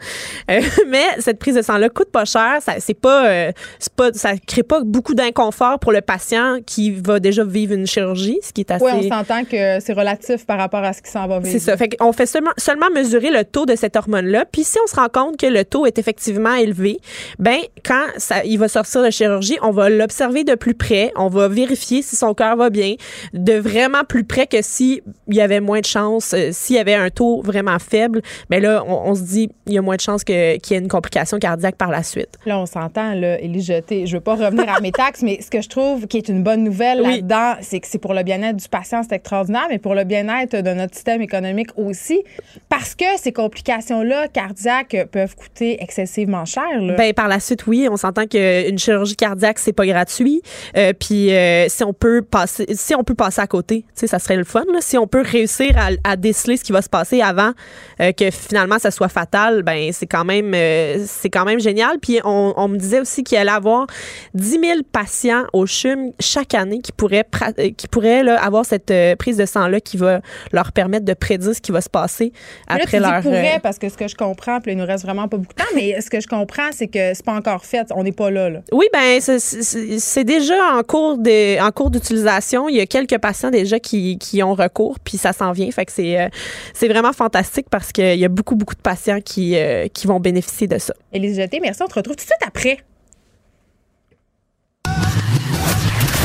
Euh, 0.51 0.61
mais 0.89 1.05
cette 1.19 1.39
prise 1.39 1.55
de 1.55 1.63
sang-là 1.63 1.89
coûte 1.89 2.11
pas 2.11 2.25
cher. 2.25 2.59
Ça, 2.61 2.75
c'est 2.79 2.95
pas, 2.95 3.27
euh, 3.29 3.53
c'est 3.79 3.93
pas, 3.93 4.13
ça 4.13 4.33
crée 4.47 4.63
pas 4.63 4.81
beaucoup 4.85 5.15
d'inconfort 5.15 5.79
pour 5.79 5.93
le 5.93 6.01
patient 6.01 6.59
qui 6.65 6.91
va 6.91 7.21
déjà 7.21 7.45
vivre 7.45 7.75
une 7.75 7.87
chirurgie, 7.87 8.39
ce 8.43 8.53
qui 8.53 8.63
est 8.63 8.71
assez. 8.71 8.85
Oui, 8.85 8.93
on 8.95 9.09
s'entend 9.09 9.45
que 9.45 9.81
c'est 9.81 9.93
relatif 9.93 10.47
par 10.47 10.59
rapport 10.59 10.85
à 10.85 10.93
ce 10.93 11.03
qui 11.03 11.11
s'en 11.11 11.27
va 11.27 11.39
vivre. 11.39 11.51
C'est 11.51 11.59
ça. 11.59 11.77
Fait 11.77 11.89
qu'on 11.89 12.13
fait 12.13 12.27
seulement, 12.27 12.53
seulement 12.57 12.91
mesurer 12.95 13.31
le 13.31 13.45
taux 13.45 13.67
de 13.67 13.77
cette 13.77 13.97
hormone-là. 13.97 14.45
Puis 14.51 14.65
si 14.65 14.79
on 14.83 14.87
se 14.87 14.97
rend 14.97 15.09
compte 15.09 15.37
que 15.37 15.47
le 15.47 15.65
taux 15.65 15.87
est 15.87 15.99
effectivement 15.99 16.55
élevé, 16.55 16.99
ben 17.39 17.59
quand 17.85 18.05
ça, 18.17 18.45
il 18.45 18.59
va 18.59 18.69
sortir 18.69 19.03
de 19.03 19.11
chirurgie, 19.11 19.57
on 19.63 19.71
va 19.71 19.89
l'observer 19.89 20.45
de 20.45 20.55
plus 20.55 20.75
près. 20.75 21.13
On 21.17 21.29
va 21.29 21.49
vérifier 21.49 22.03
si 22.03 22.17
son 22.17 22.35
cœur 22.35 22.57
va 22.57 22.71
bien, 22.71 22.95
de 23.33 23.55
vraiment 23.55 24.05
plus 24.05 24.25
près 24.25 24.47
que 24.47 24.63
s'il 24.63 25.03
y 25.29 25.41
avait 25.41 25.61
moins 25.61 25.81
de 25.81 25.87
chances 25.87 26.18
euh, 26.35 26.51
s'il 26.53 26.77
y 26.77 26.79
avait 26.79 26.95
un 26.95 27.11
taux 27.11 27.43
vraiment 27.43 27.79
faible, 27.79 28.23
mais 28.51 28.61
ben 28.61 28.71
là, 28.71 28.85
on, 28.87 29.15
se 29.15 29.23
dit 29.23 29.51
il 29.67 29.75
y 29.75 29.79
a 29.79 29.83
moins 29.83 29.97
de 29.97 30.01
chances 30.01 30.25
qu'il 30.25 30.35
y 30.35 30.75
ait 30.75 30.79
une 30.79 30.89
complication 30.89 31.39
cardiaque 31.39 31.77
par 31.77 31.91
la 31.91 32.03
suite. 32.03 32.31
Là, 32.47 32.59
on 32.59 32.67
s'entend, 32.67 33.15
là, 33.15 33.41
Élie 33.41 33.63
Jeté. 33.63 34.07
Je 34.07 34.17
veux 34.17 34.23
pas 34.23 34.35
revenir 34.35 34.69
à 34.69 34.81
mes 34.81 34.93
taxes, 34.93 35.23
mais 35.23 35.41
ce 35.41 35.51
que 35.51 35.61
je 35.61 35.69
trouve 35.69 36.07
qui 36.07 36.19
est 36.19 36.29
une 36.29 36.43
bonne 36.43 36.65
nouvelle 36.65 37.01
là-dedans, 37.01 37.55
c'est 37.61 37.81
que 37.81 37.87
c'est 37.87 37.99
pour 37.99 38.15
le 38.15 38.23
bien-être 38.23 38.57
du 38.57 38.69
patient, 38.69 39.03
c'est 39.03 39.15
extraordinaire, 39.15 39.67
mais 39.71 39.79
pour 39.79 39.95
le 39.95 40.05
bien-être 40.05 40.57
de 40.57 40.71
notre 40.71 40.95
système 40.95 41.23
économique 41.23 41.71
aussi, 41.77 42.23
parce 42.69 42.95
que 42.95 43.05
ces 43.17 43.33
complications-là 43.33 44.29
cardiaques 44.29 44.97
peuvent 45.11 45.35
coûter 45.37 45.83
excessivement 45.83 46.45
cher. 46.45 46.65
Ben, 46.97 47.13
par 47.13 47.29
la 47.29 47.41
suite, 47.41 47.67
oui, 47.67 47.89
on 47.91 47.97
s'entend 47.97 48.27
qu'une 48.27 48.79
chirurgie 48.79 49.17
cardiaque, 49.17 49.59
c'est 49.59 49.73
pas 49.73 49.87
gratuit. 49.87 50.43
Euh, 50.77 50.93
puis 50.99 51.33
euh, 51.33 51.69
si 51.69 51.85
on 51.85 51.93
peut 51.93 52.23
passer, 52.23 52.67
si 52.75 52.95
on 52.95 53.05
peut 53.05 53.15
passer 53.15 53.41
à 53.41 53.47
côté, 53.47 53.83
tu 53.83 53.87
sais, 53.95 54.07
ça 54.07 54.19
serait 54.19 54.37
le 54.37 54.45
fun. 54.45 54.65
Là. 54.73 54.81
Si 54.81 54.99
on 54.99 55.07
peut 55.07 55.23
réussir 55.23 55.77
à, 56.05 56.08
à 56.09 56.17
déceler 56.17 56.57
ce 56.57 56.65
qui 56.65 56.73
va 56.73 56.83
se 56.83 56.89
passer 56.89 57.21
avant 57.21 57.53
euh, 58.01 58.13
que 58.13 58.31
finalement 58.31 58.79
ça 58.79 58.91
soit 58.91 59.09
fatal, 59.09 59.63
ben 59.63 59.91
c'est 59.93 60.07
quand 60.07 60.25
même 60.25 60.53
euh, 60.55 61.05
c'est 61.07 61.29
quand 61.29 61.45
même 61.45 61.61
génial. 61.61 61.99
Puis 62.01 62.21
on, 62.25 62.69
me 62.69 62.77
disait 62.77 63.01
aussi 63.01 63.25
qu'il 63.25 63.39
allait 63.39 63.51
avoir 63.51 63.87
10 64.35 64.51
000 64.51 64.63
patients 64.91 65.45
au 65.53 65.67
CHUM 65.67 66.13
chaque 66.21 66.55
année 66.55 66.81
qui 66.81 66.93
pourraient 66.93 67.27
euh, 67.59 67.71
qui 67.77 67.89
pourraient 67.89 68.23
là, 68.23 68.43
avoir 68.43 68.65
cette 68.65 68.93
prise 69.19 69.37
de 69.37 69.47
sang 69.47 69.69
là 69.69 69.81
qui 69.81 69.97
va 69.97 70.21
leur 70.53 70.73
permettre 70.73 71.05
de 71.05 71.15
prédire 71.15 71.55
ce 71.55 71.61
qui 71.61 71.73
va 71.73 71.81
se 71.81 71.91
passer 71.91 72.33
après 72.67 73.01
là, 73.01 73.09
tu 73.09 73.13
leur. 73.13 73.23
Pourrait, 73.23 73.61
parce 73.63 73.79
que 73.79 73.89
ce 73.89 73.97
que 73.97 74.09
je 74.09 74.17
comprends, 74.17 74.61
puis 74.61 74.73
il 74.73 74.79
nous 74.79 74.87
reste 74.87 75.05
vraiment 75.05 75.29
pas 75.29 75.37
beaucoup 75.37 75.53
de 75.53 75.63
temps, 75.63 75.71
mais 75.75 76.01
ce 76.01 76.11
que 76.11 76.21
je 76.21 76.27
comprends, 76.27 76.71
c'est 76.73 76.89
que 76.89 77.15
c'est 77.15 77.25
pas 77.25 77.35
encore 77.35 77.65
fait, 77.65 77.87
on 77.95 78.03
n'est 78.03 78.13
pas 78.13 78.31
là, 78.31 78.49
là. 78.49 78.61
Oui, 78.73 78.87
ben 78.93 79.21
c'est 79.21 80.25
déjà 80.25 80.55
en 80.75 80.83
cours 80.83 81.19
de 81.19 81.61
en 81.61 81.71
cours 81.71 81.91
d'utilisation. 81.91 82.69
Il 82.69 82.77
y 82.77 82.81
a 82.81 82.87
quelques 82.87 83.19
patients 83.19 83.51
déjà 83.51 83.79
qui, 83.79 84.19
qui 84.19 84.43
ont 84.43 84.55
recours, 84.55 84.99
puis 85.01 85.19
ça 85.19 85.33
s'en 85.33 85.53
vient. 85.53 85.71
Fait 85.71 85.85
que 85.85 85.93
euh, 85.99 86.29
c'est 86.75 86.89
vraiment 86.89 87.13
fantastique 87.13 87.67
parce 87.71 87.93
qu'il 87.93 88.19
y 88.19 88.25
a 88.25 88.29
beaucoup, 88.29 88.55
beaucoup 88.55 88.75
de 88.75 88.81
patients 88.81 89.21
qui, 89.21 89.57
euh, 89.57 89.89
qui 89.89 90.07
vont 90.07 90.21
bénéficier 90.21 90.67
de 90.67 90.79
ça. 90.79 90.95
Élise 91.13 91.37
Jeté, 91.37 91.61
merci. 91.61 91.83
On 91.83 91.87
te 91.87 91.95
retrouve 91.95 92.17
tout 92.17 92.25
de 92.25 92.29
suite 92.29 92.43
après. 92.47 92.79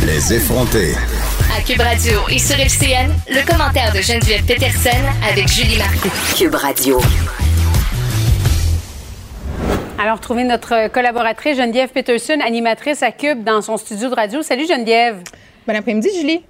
Les 0.06 0.34
effrontés. 0.34 0.94
À 1.56 1.62
Cube 1.62 1.80
Radio 1.80 2.20
et 2.30 2.40
sur 2.40 2.60
FCN, 2.60 3.12
le 3.30 3.45
commentaire 3.50 3.94
de 3.94 4.02
Geneviève 4.02 4.44
Peterson 4.45 4.90
avec 5.30 5.48
Julie 5.48 5.78
Marcoux. 5.78 6.12
Cube 6.36 6.56
Radio. 6.56 7.00
Alors, 9.98 10.20
trouvez 10.20 10.44
notre 10.44 10.90
collaboratrice 10.90 11.58
Geneviève 11.58 11.90
Peterson, 11.90 12.40
animatrice 12.45 13.04
à 13.04 13.12
Cube, 13.12 13.44
dans 13.44 13.62
son 13.62 13.78
studio 13.78 14.10
de 14.10 14.16
radio. 14.16 14.41
Salut 14.41 14.68
Geneviève. 14.68 15.24
Bon 15.66 15.76
après-midi, 15.76 16.10
Julie. 16.20 16.44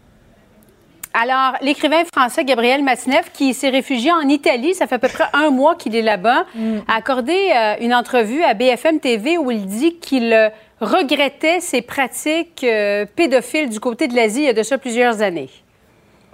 Alors, 1.14 1.54
l'écrivain 1.62 2.04
français 2.12 2.44
Gabriel 2.44 2.84
Matineff, 2.84 3.32
qui 3.32 3.54
s'est 3.54 3.70
réfugié 3.70 4.12
en 4.12 4.28
Italie, 4.28 4.74
ça 4.74 4.88
fait 4.88 4.96
à 4.96 5.00
peu 5.00 5.10
près 5.10 5.26
un 5.34 5.52
mois 5.52 5.76
qu'il 5.76 5.96
est 5.96 6.02
là-bas, 6.02 6.46
mm. 6.56 6.78
a 6.88 6.96
accordé 6.96 7.52
euh, 7.56 7.76
une 7.82 7.94
entrevue 7.94 8.42
à 8.42 8.56
BFM 8.56 9.00
TV 9.00 9.38
où 9.38 9.52
il 9.52 9.68
dit 9.68 9.98
qu'il 9.98 10.34
euh, 10.34 10.50
regrettait 10.82 11.60
ses 11.60 11.84
pratiques 11.84 12.64
euh, 12.64 13.06
pédophiles 13.06 13.70
du 13.70 13.80
côté 13.80 14.08
de 14.08 14.16
l'Asie 14.16 14.42
il 14.42 14.46
y 14.46 14.50
a 14.50 14.54
de 14.54 14.64
ça 14.64 14.80
plusieurs 14.80 15.22
années. 15.22 15.50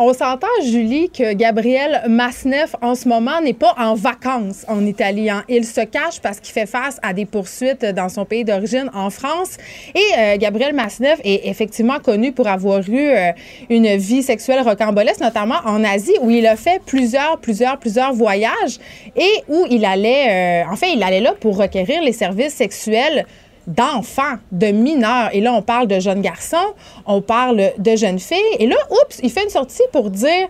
On 0.01 0.13
s'entend, 0.13 0.47
Julie, 0.63 1.09
que 1.09 1.33
Gabriel 1.33 2.03
Masneff, 2.07 2.73
en 2.81 2.95
ce 2.95 3.09
moment, 3.09 3.41
n'est 3.41 3.51
pas 3.51 3.75
en 3.77 3.95
vacances 3.95 4.65
en 4.69 4.85
Italie. 4.85 5.29
Hein. 5.29 5.43
Il 5.49 5.65
se 5.65 5.81
cache 5.81 6.21
parce 6.21 6.39
qu'il 6.39 6.53
fait 6.53 6.67
face 6.67 7.01
à 7.03 7.11
des 7.11 7.25
poursuites 7.25 7.83
dans 7.83 8.07
son 8.07 8.23
pays 8.23 8.45
d'origine, 8.45 8.89
en 8.93 9.09
France. 9.09 9.57
Et 9.93 9.99
euh, 10.17 10.37
Gabriel 10.37 10.73
Masneff 10.73 11.19
est 11.25 11.49
effectivement 11.49 11.99
connu 11.99 12.31
pour 12.31 12.47
avoir 12.47 12.79
eu 12.87 13.09
euh, 13.09 13.33
une 13.69 13.97
vie 13.97 14.23
sexuelle 14.23 14.61
rocambolesque, 14.61 15.19
notamment 15.19 15.59
en 15.65 15.83
Asie, 15.83 16.15
où 16.21 16.31
il 16.31 16.47
a 16.47 16.55
fait 16.55 16.81
plusieurs, 16.85 17.37
plusieurs, 17.39 17.77
plusieurs 17.77 18.13
voyages 18.13 18.79
et 19.17 19.43
où 19.49 19.65
il 19.69 19.83
allait, 19.83 20.63
euh, 20.63 20.71
en 20.71 20.77
fait, 20.77 20.93
il 20.93 21.03
allait 21.03 21.19
là 21.19 21.33
pour 21.37 21.57
requérir 21.57 22.01
les 22.03 22.13
services 22.13 22.53
sexuels 22.53 23.25
d'enfants, 23.69 24.35
de 24.51 24.67
mineurs. 24.67 25.29
Et 25.31 25.39
là, 25.39 25.53
on 25.53 25.61
parle 25.61 25.87
de 25.87 25.99
jeunes 25.99 26.21
garçons, 26.21 26.57
on 27.05 27.21
parle 27.21 27.71
de 27.77 27.95
jeunes 27.95 28.19
filles. 28.19 28.37
Et 28.59 28.67
là, 28.67 28.75
oups, 28.89 29.19
il 29.23 29.29
fait 29.29 29.43
une 29.43 29.49
sortie 29.49 29.83
pour 29.93 30.09
dire 30.09 30.47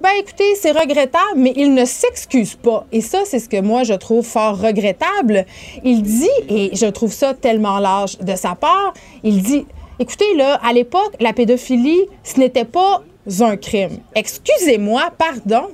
ben 0.00 0.10
écoutez, 0.20 0.54
c'est 0.54 0.70
regrettable, 0.70 1.34
mais 1.36 1.52
il 1.56 1.74
ne 1.74 1.84
s'excuse 1.84 2.54
pas. 2.54 2.86
Et 2.92 3.00
ça, 3.00 3.22
c'est 3.24 3.40
ce 3.40 3.48
que 3.48 3.60
moi, 3.60 3.82
je 3.82 3.94
trouve 3.94 4.24
fort 4.24 4.60
regrettable. 4.60 5.44
Il 5.82 6.02
dit, 6.02 6.28
et 6.48 6.70
je 6.72 6.86
trouve 6.86 7.12
ça 7.12 7.34
tellement 7.34 7.80
large 7.80 8.16
de 8.18 8.36
sa 8.36 8.54
part, 8.54 8.94
il 9.24 9.42
dit, 9.42 9.66
écoutez, 9.98 10.36
là, 10.36 10.60
à 10.62 10.72
l'époque, 10.72 11.14
la 11.18 11.32
pédophilie, 11.32 12.06
ce 12.22 12.38
n'était 12.38 12.64
pas 12.64 13.02
un 13.40 13.56
crime. 13.56 13.98
Excusez-moi, 14.14 15.10
pardon, 15.18 15.68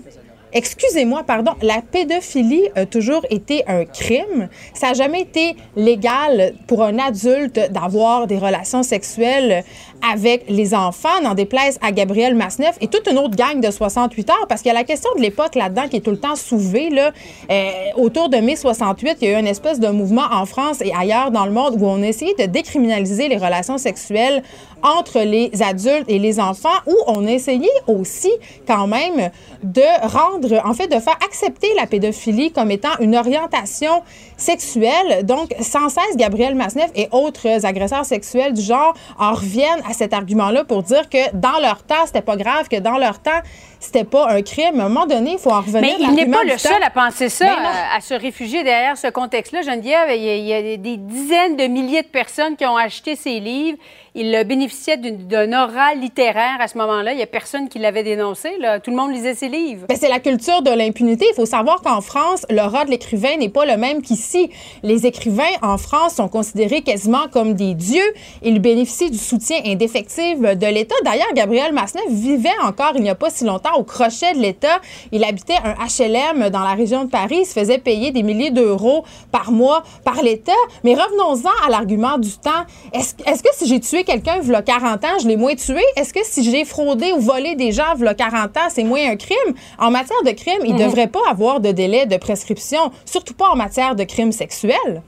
Excusez-moi, 0.56 1.24
pardon, 1.24 1.54
la 1.62 1.82
pédophilie 1.82 2.68
a 2.76 2.86
toujours 2.86 3.26
été 3.28 3.64
un 3.66 3.84
crime. 3.84 4.48
Ça 4.72 4.88
n'a 4.88 4.94
jamais 4.94 5.22
été 5.22 5.56
légal 5.74 6.54
pour 6.68 6.84
un 6.84 6.96
adulte 7.00 7.72
d'avoir 7.72 8.28
des 8.28 8.38
relations 8.38 8.84
sexuelles 8.84 9.64
avec 10.02 10.44
les 10.48 10.74
enfants, 10.74 11.20
n'en 11.22 11.34
déplaise 11.34 11.78
à 11.82 11.92
Gabriel 11.92 12.34
Masneff 12.34 12.76
et 12.80 12.88
toute 12.88 13.08
une 13.10 13.18
autre 13.18 13.36
gang 13.36 13.60
de 13.60 13.70
68 13.70 14.30
heures, 14.30 14.46
parce 14.48 14.62
qu'il 14.62 14.68
y 14.68 14.74
a 14.74 14.78
la 14.78 14.84
question 14.84 15.10
de 15.16 15.22
l'époque 15.22 15.54
là-dedans 15.54 15.88
qui 15.88 15.96
est 15.96 16.00
tout 16.00 16.10
le 16.10 16.20
temps 16.20 16.36
soulevée. 16.36 16.90
Là. 16.90 17.12
Euh, 17.50 17.70
autour 17.96 18.28
de 18.28 18.36
mai 18.36 18.56
68, 18.56 19.18
il 19.20 19.28
y 19.28 19.34
a 19.34 19.36
eu 19.36 19.40
une 19.40 19.46
espèce 19.46 19.80
de 19.80 19.88
mouvement 19.88 20.26
en 20.30 20.46
France 20.46 20.80
et 20.80 20.92
ailleurs 20.94 21.30
dans 21.30 21.46
le 21.46 21.52
monde 21.52 21.76
où 21.78 21.86
on 21.86 22.02
essayait 22.02 22.34
de 22.38 22.46
décriminaliser 22.46 23.28
les 23.28 23.36
relations 23.36 23.78
sexuelles 23.78 24.42
entre 24.84 25.20
les 25.20 25.50
adultes 25.62 26.04
et 26.08 26.18
les 26.18 26.38
enfants, 26.38 26.68
où 26.86 26.94
on 27.06 27.26
essayait 27.26 27.68
aussi 27.86 28.30
quand 28.66 28.86
même 28.86 29.30
de 29.62 30.06
rendre, 30.06 30.60
en 30.64 30.74
fait, 30.74 30.88
de 30.88 31.00
faire 31.00 31.16
accepter 31.24 31.68
la 31.76 31.86
pédophilie 31.86 32.52
comme 32.52 32.70
étant 32.70 32.90
une 33.00 33.16
orientation 33.16 34.02
sexuelle. 34.36 35.24
Donc, 35.24 35.54
sans 35.60 35.88
cesse, 35.88 36.16
Gabriel 36.16 36.54
Masneff 36.54 36.90
et 36.94 37.08
autres 37.12 37.64
agresseurs 37.64 38.04
sexuels 38.04 38.52
du 38.52 38.60
genre 38.60 38.94
en 39.18 39.32
reviennent 39.32 39.82
à 39.88 39.92
cet 39.92 40.14
argument-là 40.14 40.64
pour 40.64 40.82
dire 40.82 41.08
que 41.08 41.34
dans 41.34 41.58
leur 41.60 41.82
temps, 41.82 42.06
c'était 42.06 42.22
pas 42.22 42.36
grave, 42.36 42.68
que 42.68 42.80
dans 42.80 42.98
leur 42.98 43.18
temps, 43.20 43.40
c'était 43.84 44.04
pas 44.04 44.28
un 44.28 44.42
crime. 44.42 44.80
À 44.80 44.84
un 44.84 44.88
moment 44.88 45.06
donné, 45.06 45.32
il 45.32 45.38
faut 45.38 45.50
en 45.50 45.60
revenir. 45.60 45.82
Mais 45.82 45.96
il 45.98 46.12
n'est 46.12 46.26
pas 46.26 46.44
le 46.44 46.58
seul 46.58 46.82
à 46.82 46.90
penser 46.90 47.28
ça, 47.28 47.46
ben 47.46 47.70
à, 47.96 48.00
se 48.00 48.14
réfugier 48.14 48.64
derrière 48.64 48.96
ce 48.96 49.08
contexte-là. 49.08 49.62
Geneviève, 49.62 50.08
il 50.10 50.22
y, 50.22 50.30
a, 50.30 50.36
il 50.36 50.44
y 50.44 50.52
a 50.52 50.76
des 50.76 50.96
dizaines 50.96 51.56
de 51.56 51.64
milliers 51.64 52.02
de 52.02 52.08
personnes 52.08 52.56
qui 52.56 52.64
ont 52.66 52.76
acheté 52.76 53.16
ces 53.16 53.40
livres 53.40 53.78
il 54.16 54.44
bénéficiait 54.46 54.96
d'un 54.96 55.64
aura 55.64 55.94
littéraire 55.94 56.58
à 56.60 56.68
ce 56.68 56.78
moment-là. 56.78 57.12
Il 57.12 57.16
n'y 57.16 57.22
a 57.22 57.26
personne 57.26 57.68
qui 57.68 57.80
l'avait 57.80 58.04
dénoncé. 58.04 58.56
Là. 58.60 58.78
Tout 58.78 58.90
le 58.92 58.96
monde 58.96 59.12
lisait 59.12 59.34
ses 59.34 59.48
livres. 59.48 59.86
Ben, 59.88 59.96
c'est 60.00 60.08
la 60.08 60.20
culture 60.20 60.62
de 60.62 60.70
l'impunité. 60.70 61.26
Il 61.32 61.34
faut 61.34 61.46
savoir 61.46 61.82
qu'en 61.82 62.00
France, 62.00 62.46
l'aura 62.48 62.84
de 62.84 62.90
l'écrivain 62.90 63.36
n'est 63.36 63.48
pas 63.48 63.66
le 63.66 63.76
même 63.76 64.02
qu'ici. 64.02 64.50
Les 64.84 65.06
écrivains 65.06 65.42
en 65.62 65.78
France 65.78 66.14
sont 66.14 66.28
considérés 66.28 66.82
quasiment 66.82 67.26
comme 67.32 67.54
des 67.54 67.74
dieux. 67.74 68.14
Ils 68.42 68.60
bénéficient 68.60 69.10
du 69.10 69.18
soutien 69.18 69.58
indéfectible 69.64 70.58
de 70.58 70.66
l'État. 70.66 70.94
D'ailleurs, 71.04 71.32
Gabriel 71.34 71.72
Masneff 71.72 72.08
vivait 72.08 72.50
encore 72.62 72.92
il 72.94 73.02
n'y 73.02 73.10
a 73.10 73.16
pas 73.16 73.30
si 73.30 73.44
longtemps 73.44 73.73
au 73.76 73.84
crochet 73.84 74.34
de 74.34 74.40
l'État. 74.40 74.80
Il 75.12 75.24
habitait 75.24 75.58
un 75.64 75.74
HLM 75.74 76.50
dans 76.50 76.60
la 76.60 76.74
région 76.74 77.04
de 77.04 77.10
Paris. 77.10 77.38
Il 77.40 77.46
se 77.46 77.52
faisait 77.52 77.78
payer 77.78 78.10
des 78.10 78.22
milliers 78.22 78.50
d'euros 78.50 79.04
par 79.30 79.52
mois 79.52 79.82
par 80.04 80.22
l'État. 80.22 80.52
Mais 80.82 80.94
revenons-en 80.94 81.66
à 81.66 81.70
l'argument 81.70 82.18
du 82.18 82.30
temps. 82.32 82.50
Est-ce 82.92 83.14
est 83.26 83.42
que 83.42 83.54
si 83.54 83.66
j'ai 83.66 83.80
tué 83.80 84.04
quelqu'un 84.04 84.40
il 84.42 84.50
y 84.50 84.54
a 84.54 84.62
40 84.62 85.04
ans, 85.04 85.18
je 85.22 85.28
l'ai 85.28 85.36
moins 85.36 85.54
tué? 85.54 85.82
Est-ce 85.96 86.12
que 86.12 86.20
si 86.24 86.48
j'ai 86.50 86.64
fraudé 86.64 87.12
ou 87.12 87.20
volé 87.20 87.54
des 87.54 87.72
gens 87.72 87.94
il 87.96 88.04
y 88.04 88.08
a 88.08 88.14
40 88.14 88.56
ans, 88.56 88.68
c'est 88.68 88.84
moins 88.84 89.10
un 89.10 89.16
crime? 89.16 89.54
En 89.78 89.90
matière 89.90 90.22
de 90.24 90.30
crime, 90.30 90.62
il 90.64 90.74
ne 90.74 90.80
mhm. 90.80 90.86
devrait 90.86 91.08
pas 91.08 91.20
avoir 91.30 91.60
de 91.60 91.72
délai 91.72 92.06
de 92.06 92.16
prescription, 92.16 92.90
surtout 93.04 93.34
pas 93.34 93.48
en 93.48 93.56
matière 93.56 93.94
de 93.94 94.04
crimes 94.04 94.32
sexuels. 94.32 95.02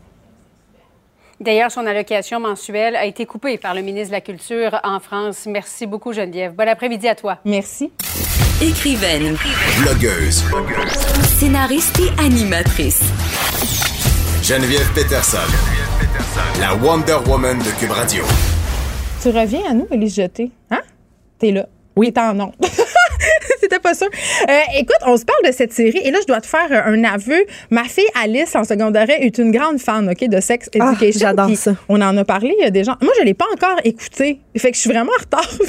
D'ailleurs, 1.39 1.71
son 1.71 1.87
allocation 1.87 2.41
mensuelle 2.41 2.97
a 2.97 3.05
été 3.05 3.27
coupée 3.27 3.59
par 3.59 3.75
le 3.75 3.83
ministre 3.83 4.09
de 4.09 4.13
la 4.13 4.21
Culture 4.23 4.81
en 4.83 5.01
France. 5.01 5.47
Merci 5.47 5.87
beaucoup, 5.87 6.13
Geneviève. 6.13 6.55
Bon 6.55 6.67
après-midi 6.67 7.09
à 7.09 7.15
toi. 7.15 7.39
Merci. 7.45 7.93
Écrivaine. 8.63 9.37
Blogueuse. 9.83 10.43
Scénariste 11.39 12.01
et 12.01 12.09
animatrice. 12.19 13.03
Geneviève 14.43 14.91
Peterson. 14.95 15.37
Geneviève 15.47 15.99
Peterson. 16.01 16.59
La 16.59 16.75
Wonder 16.75 17.19
Woman 17.29 17.59
de 17.59 17.71
Cube 17.79 17.91
Radio. 17.91 18.25
Tu 19.23 19.29
reviens 19.29 19.71
à 19.71 19.75
nous, 19.75 19.87
Elise 19.91 20.15
Jeté. 20.15 20.51
Hein? 20.71 20.81
T'es 21.39 21.53
là. 21.53 21.67
Oui. 21.97 22.11
T'es 22.15 22.21
en 22.21 22.33
nom. 22.33 22.53
C'était 23.67 23.81
pas 23.81 23.95
sûr. 23.95 24.07
Euh, 24.49 24.61
écoute, 24.79 24.95
on 25.07 25.17
se 25.17 25.25
parle 25.25 25.45
de 25.45 25.51
cette 25.51 25.73
série 25.73 25.99
et 26.05 26.13
là, 26.13 26.19
je 26.23 26.27
dois 26.29 26.41
te 26.41 26.47
faire 26.47 26.87
un 26.87 27.03
aveu. 27.03 27.45
Ma 27.71 27.83
fille 27.83 28.07
Alice, 28.23 28.55
en 28.55 28.63
secondaire, 28.63 29.07
est 29.11 29.39
une 29.39 29.51
grande 29.51 29.81
fan 29.81 30.09
ok, 30.09 30.29
de 30.29 30.41
Sex 30.41 30.71
ah, 30.79 30.93
Education. 30.93 31.21
J'adore 31.21 31.51
ça. 31.57 31.73
On 31.89 32.01
en 32.01 32.17
a 32.17 32.25
parlé, 32.25 32.55
il 32.57 32.63
y 32.63 32.65
a 32.65 32.71
des 32.71 32.85
gens. 32.85 32.95
Moi, 33.03 33.13
je 33.19 33.25
l'ai 33.25 33.35
pas 33.35 33.47
encore 33.53 33.81
écouté. 33.83 34.39
Fait 34.57 34.71
que 34.71 34.77
je 34.77 34.83
suis 34.83 34.91
vraiment 34.91 35.11
en 35.19 35.21
retard. 35.21 35.51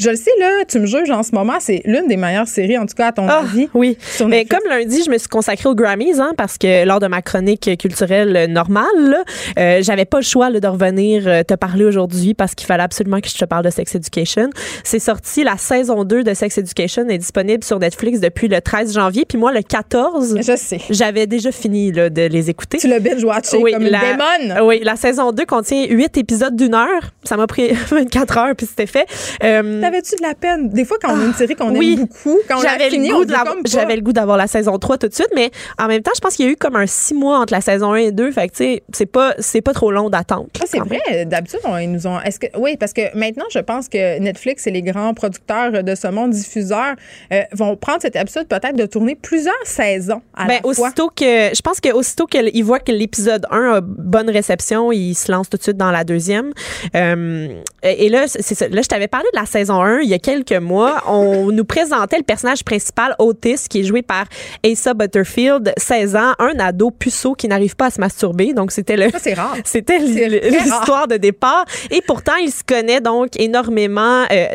je 0.00 0.10
le 0.10 0.16
sais, 0.16 0.32
là, 0.40 0.64
tu 0.66 0.80
me 0.80 0.86
juges 0.86 1.08
en 1.12 1.22
ce 1.22 1.36
moment. 1.36 1.54
C'est 1.60 1.82
l'une 1.84 2.08
des 2.08 2.16
meilleures 2.16 2.48
séries, 2.48 2.76
en 2.78 2.86
tout 2.86 2.96
cas, 2.96 3.08
à 3.08 3.12
ton 3.12 3.28
ah, 3.28 3.44
avis. 3.44 3.68
Oui. 3.74 3.96
Mais 4.26 4.44
comme 4.44 4.68
lundi, 4.68 5.04
je 5.06 5.10
me 5.10 5.18
suis 5.18 5.28
consacrée 5.28 5.68
aux 5.68 5.76
Grammys, 5.76 6.18
hein, 6.18 6.32
parce 6.36 6.58
que 6.58 6.84
lors 6.84 6.98
de 6.98 7.06
ma 7.06 7.22
chronique 7.22 7.70
culturelle 7.78 8.50
normale, 8.50 9.22
euh, 9.56 9.78
j'avais 9.82 10.04
pas 10.04 10.18
le 10.18 10.24
choix 10.24 10.50
de 10.50 10.66
revenir 10.66 11.28
euh, 11.28 11.42
te 11.44 11.54
parler 11.54 11.84
aujourd'hui 11.84 12.34
parce 12.34 12.56
qu'il 12.56 12.66
fallait 12.66 12.82
absolument 12.82 13.20
que 13.20 13.28
je 13.28 13.38
te 13.38 13.44
parle 13.44 13.64
de 13.64 13.70
Sex 13.70 13.94
Education. 13.94 14.50
C'est 14.82 14.98
sorti 14.98 15.44
la 15.44 15.56
saison 15.56 16.02
2 16.02 16.24
de 16.24 16.34
Sex 16.34 16.58
Education 16.58 17.08
est 17.08 17.18
disponible 17.18 17.35
sur 17.62 17.78
Netflix 17.78 18.20
depuis 18.20 18.48
le 18.48 18.60
13 18.60 18.94
janvier. 18.94 19.24
Puis 19.28 19.36
moi, 19.36 19.52
le 19.52 19.62
14, 19.62 20.38
je 20.40 20.56
sais. 20.56 20.80
J'avais 20.90 21.26
déjà 21.26 21.52
fini 21.52 21.92
là, 21.92 22.08
de 22.08 22.22
les 22.22 22.48
écouter. 22.50 22.78
Tu 22.78 22.88
l'as 22.88 22.98
binge-watché 23.00 23.58
oui, 23.58 23.72
comme 23.72 23.82
une 23.82 23.90
démon. 23.90 24.66
Oui, 24.66 24.80
la 24.82 24.96
saison 24.96 25.32
2 25.32 25.44
contient 25.44 25.86
8 25.86 26.16
épisodes 26.16 26.56
d'une 26.56 26.74
heure. 26.74 27.12
Ça 27.24 27.36
m'a 27.36 27.46
pris 27.46 27.72
24 27.90 28.38
heures, 28.38 28.56
puis 28.56 28.66
c'était 28.66 28.86
fait. 28.86 29.06
Euh, 29.42 29.80
T'avais-tu 29.80 30.16
de 30.16 30.22
la 30.22 30.34
peine? 30.34 30.70
Des 30.70 30.84
fois, 30.84 30.96
quand 31.00 31.12
on 31.14 31.20
a 31.20 31.24
une 31.26 31.34
série 31.34 31.54
qu'on 31.54 31.74
aime 31.74 31.96
beaucoup, 31.96 32.38
quand 32.48 32.58
on 32.58 32.62
l'a 32.62 32.78
fini, 32.88 33.12
on 33.12 33.22
J'avais 33.66 33.96
le 33.96 34.02
goût 34.02 34.12
d'avoir 34.12 34.36
la 34.36 34.46
saison 34.46 34.78
3 34.78 34.98
tout 34.98 35.08
de 35.08 35.14
suite, 35.14 35.30
mais 35.34 35.50
en 35.78 35.88
même 35.88 36.02
temps, 36.02 36.12
je 36.14 36.20
pense 36.20 36.36
qu'il 36.36 36.46
y 36.46 36.48
a 36.48 36.52
eu 36.52 36.56
comme 36.56 36.76
un 36.76 36.86
6 36.86 37.14
mois 37.14 37.38
entre 37.38 37.52
la 37.52 37.60
saison 37.60 37.92
1 37.92 37.96
et 37.96 38.12
2. 38.12 38.30
Fait 38.30 38.48
que, 38.48 38.52
tu 38.52 38.64
sais, 38.64 38.82
c'est 38.92 39.06
pas, 39.06 39.34
c'est 39.38 39.60
pas 39.60 39.72
trop 39.72 39.90
long 39.90 40.08
d'attendre. 40.08 40.46
Ah, 40.60 40.64
c'est 40.66 40.78
vrai. 40.78 41.26
D'habitude, 41.26 41.60
ils 41.80 41.90
nous 41.92 42.06
ont. 42.06 42.20
Est-ce 42.20 42.38
que, 42.38 42.46
oui, 42.56 42.76
parce 42.76 42.92
que 42.92 43.16
maintenant, 43.16 43.44
je 43.52 43.58
pense 43.58 43.88
que 43.88 44.18
Netflix 44.18 44.66
et 44.66 44.70
les 44.70 44.82
grands 44.82 45.12
producteurs 45.14 45.82
de 45.82 45.94
ce 45.94 46.08
monde 46.08 46.30
diffuseurs 46.30 46.94
euh, 47.32 47.42
vont 47.52 47.76
prendre 47.76 48.00
cette 48.02 48.16
habitude 48.16 48.46
peut-être 48.48 48.76
de 48.76 48.86
tourner 48.86 49.14
plusieurs 49.14 49.54
saisons 49.64 50.22
à 50.34 50.46
ben, 50.46 50.60
la 50.62 50.66
aussitôt 50.66 51.08
que 51.08 51.24
je 51.54 51.60
pense 51.60 51.80
que 51.80 51.92
aussitôt 51.92 52.26
qu'ils 52.26 52.64
voient 52.64 52.80
que 52.80 52.92
l'épisode 52.92 53.46
1 53.50 53.74
a 53.74 53.80
bonne 53.80 54.30
réception, 54.30 54.92
ils 54.92 55.14
se 55.14 55.30
lancent 55.30 55.48
tout 55.48 55.56
de 55.56 55.62
suite 55.62 55.76
dans 55.76 55.90
la 55.90 56.04
deuxième. 56.04 56.52
Euh, 56.94 57.48
et 57.82 58.08
là, 58.08 58.24
c'est 58.26 58.56
Là, 58.60 58.82
je 58.82 58.88
t'avais 58.88 59.08
parlé 59.08 59.26
de 59.32 59.38
la 59.38 59.46
saison 59.46 59.82
1 59.82 60.00
il 60.00 60.08
y 60.08 60.14
a 60.14 60.18
quelques 60.18 60.52
mois. 60.52 61.02
On 61.06 61.46
nous 61.52 61.64
présentait 61.64 62.18
le 62.18 62.22
personnage 62.22 62.64
principal, 62.64 63.14
Otis, 63.18 63.66
qui 63.68 63.80
est 63.80 63.84
joué 63.84 64.02
par 64.02 64.24
Asa 64.64 64.94
Butterfield, 64.94 65.72
16 65.76 66.16
ans, 66.16 66.32
un 66.38 66.58
ado 66.58 66.90
puceau 66.90 67.34
qui 67.34 67.48
n'arrive 67.48 67.76
pas 67.76 67.86
à 67.86 67.90
se 67.90 68.00
masturber. 68.00 68.52
Donc, 68.52 68.72
c'était 68.72 68.96
le. 68.96 69.08
c'est 69.18 69.34
rare. 69.34 69.56
C'était 69.64 69.98
l'histoire 69.98 71.08
de 71.08 71.16
départ. 71.16 71.64
Et 71.90 72.00
pourtant, 72.02 72.36
il 72.36 72.50
se 72.50 72.62
connaît 72.64 73.00
donc 73.00 73.38
énormément 73.38 74.24
euh, 74.30 74.46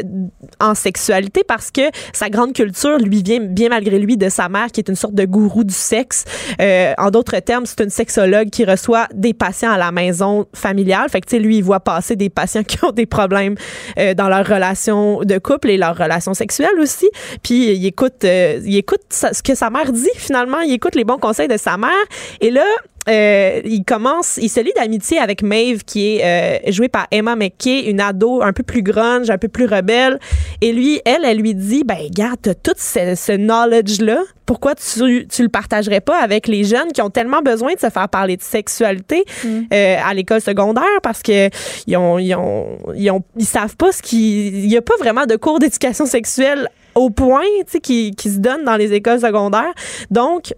en 0.60 0.76
sexualité 0.76 1.44
parce 1.48 1.72
que 1.72 1.82
sa 2.14 2.30
grande 2.30 2.54
culture 2.62 3.00
lui 3.00 3.24
vient 3.24 3.40
bien 3.40 3.70
malgré 3.70 3.98
lui 3.98 4.18
de 4.18 4.30
sa 4.30 4.48
mère 4.48 4.68
qui 4.68 4.82
est 4.82 4.88
une 4.88 4.96
sorte 4.96 5.16
de 5.16 5.26
gourou 5.26 5.64
du 5.64 5.74
sexe. 5.74 6.26
Euh, 6.62 6.94
en 7.00 7.10
d'autres 7.10 7.40
termes, 7.40 7.66
c'est 7.66 7.82
une 7.82 7.90
sexologue 7.90 8.52
qui 8.52 8.66
reçoit 8.66 9.08
des 9.16 9.34
patients 9.34 9.72
à 9.72 9.80
la 9.80 9.92
maison 9.92 10.46
familiale. 10.54 11.10
Fait 11.10 11.22
que 11.22 11.28
tu 11.28 11.38
sais 11.38 11.42
lui 11.42 11.58
il 11.58 11.64
voit 11.64 11.80
passer 11.80 12.16
des 12.16 12.30
patients 12.30 12.64
qui 12.70 12.78
ont 12.86 12.92
des 12.92 13.08
problèmes 13.08 13.56
euh, 13.98 14.14
dans 14.14 14.30
leur 14.30 14.46
relation 14.46 15.22
de 15.24 15.40
couple 15.40 15.72
et 15.72 15.78
leur 15.78 15.98
relation 15.98 16.36
sexuelle 16.36 16.80
aussi. 16.80 17.10
Puis 17.42 17.74
il 17.74 17.86
écoute 17.86 18.24
euh, 18.26 18.62
il 18.64 18.78
écoute 18.78 19.02
ce 19.10 19.42
que 19.42 19.56
sa 19.56 19.72
mère 19.72 19.92
dit 19.92 20.16
finalement, 20.16 20.60
il 20.60 20.74
écoute 20.74 20.94
les 20.94 21.04
bons 21.04 21.18
conseils 21.18 21.48
de 21.48 21.58
sa 21.58 21.78
mère 21.78 22.06
et 22.42 22.52
là 22.52 22.66
euh, 23.10 23.62
il 23.66 23.84
commence, 23.84 24.38
il 24.38 24.50
se 24.50 24.60
lie 24.60 24.74
d'amitié 24.76 25.18
avec 25.18 25.42
Maeve, 25.42 25.84
qui 25.84 26.16
est 26.18 26.24
euh, 26.68 26.72
jouée 26.72 26.90
par 26.90 27.08
Emma 27.12 27.36
McKay, 27.36 27.90
une 27.90 28.00
ado 28.00 28.42
un 28.42 28.54
peu 28.54 28.64
plus 28.64 28.84
grunge, 28.84 29.30
un 29.30 29.38
peu 29.38 29.48
plus 29.48 29.66
rebelle. 29.66 30.20
Et 30.62 30.72
lui, 30.72 31.02
elle, 31.06 31.26
elle 31.26 31.38
lui 31.38 31.56
dit, 31.56 31.84
ben, 31.84 32.08
garde, 32.12 32.56
tout 32.62 32.74
ce, 32.78 33.16
ce 33.16 33.32
knowledge-là, 33.32 34.22
pourquoi 34.46 34.76
tu, 34.76 35.28
tu 35.28 35.44
le 35.44 35.50
partagerais 35.50 36.02
pas 36.02 36.22
avec 36.22 36.48
les 36.48 36.64
jeunes 36.64 36.92
qui 36.94 37.02
ont 37.02 37.10
tellement 37.10 37.42
besoin 37.42 37.74
de 37.74 37.80
se 37.80 37.90
faire 37.90 38.10
parler 38.10 38.38
de 38.38 38.42
sexualité 38.42 39.24
mm. 39.44 39.60
euh, 39.74 39.96
à 40.04 40.14
l'école 40.14 40.42
secondaire? 40.42 40.84
Parce 41.02 41.24
que 41.24 41.50
ils 41.88 41.98
ont, 41.98 42.20
ils 42.20 42.36
ont, 42.36 42.78
ils 42.96 43.10
ont, 43.10 43.24
ils 43.38 43.46
savent 43.46 43.76
pas 43.78 43.92
ce 43.92 44.02
qui, 44.02 44.48
il 44.48 44.70
y 44.70 44.78
a 44.78 44.82
pas 44.82 44.98
vraiment 45.00 45.26
de 45.26 45.38
cours 45.38 45.60
d'éducation 45.60 46.06
sexuelle 46.06 46.68
au 46.96 47.10
point, 47.10 47.42
tu 47.60 47.72
sais, 47.72 47.80
qui, 47.80 48.12
qui 48.12 48.30
se 48.30 48.40
donne 48.40 48.66
dans 48.66 48.76
les 48.76 48.94
écoles 48.94 49.22
secondaires. 49.22 49.74
Donc, 50.10 50.54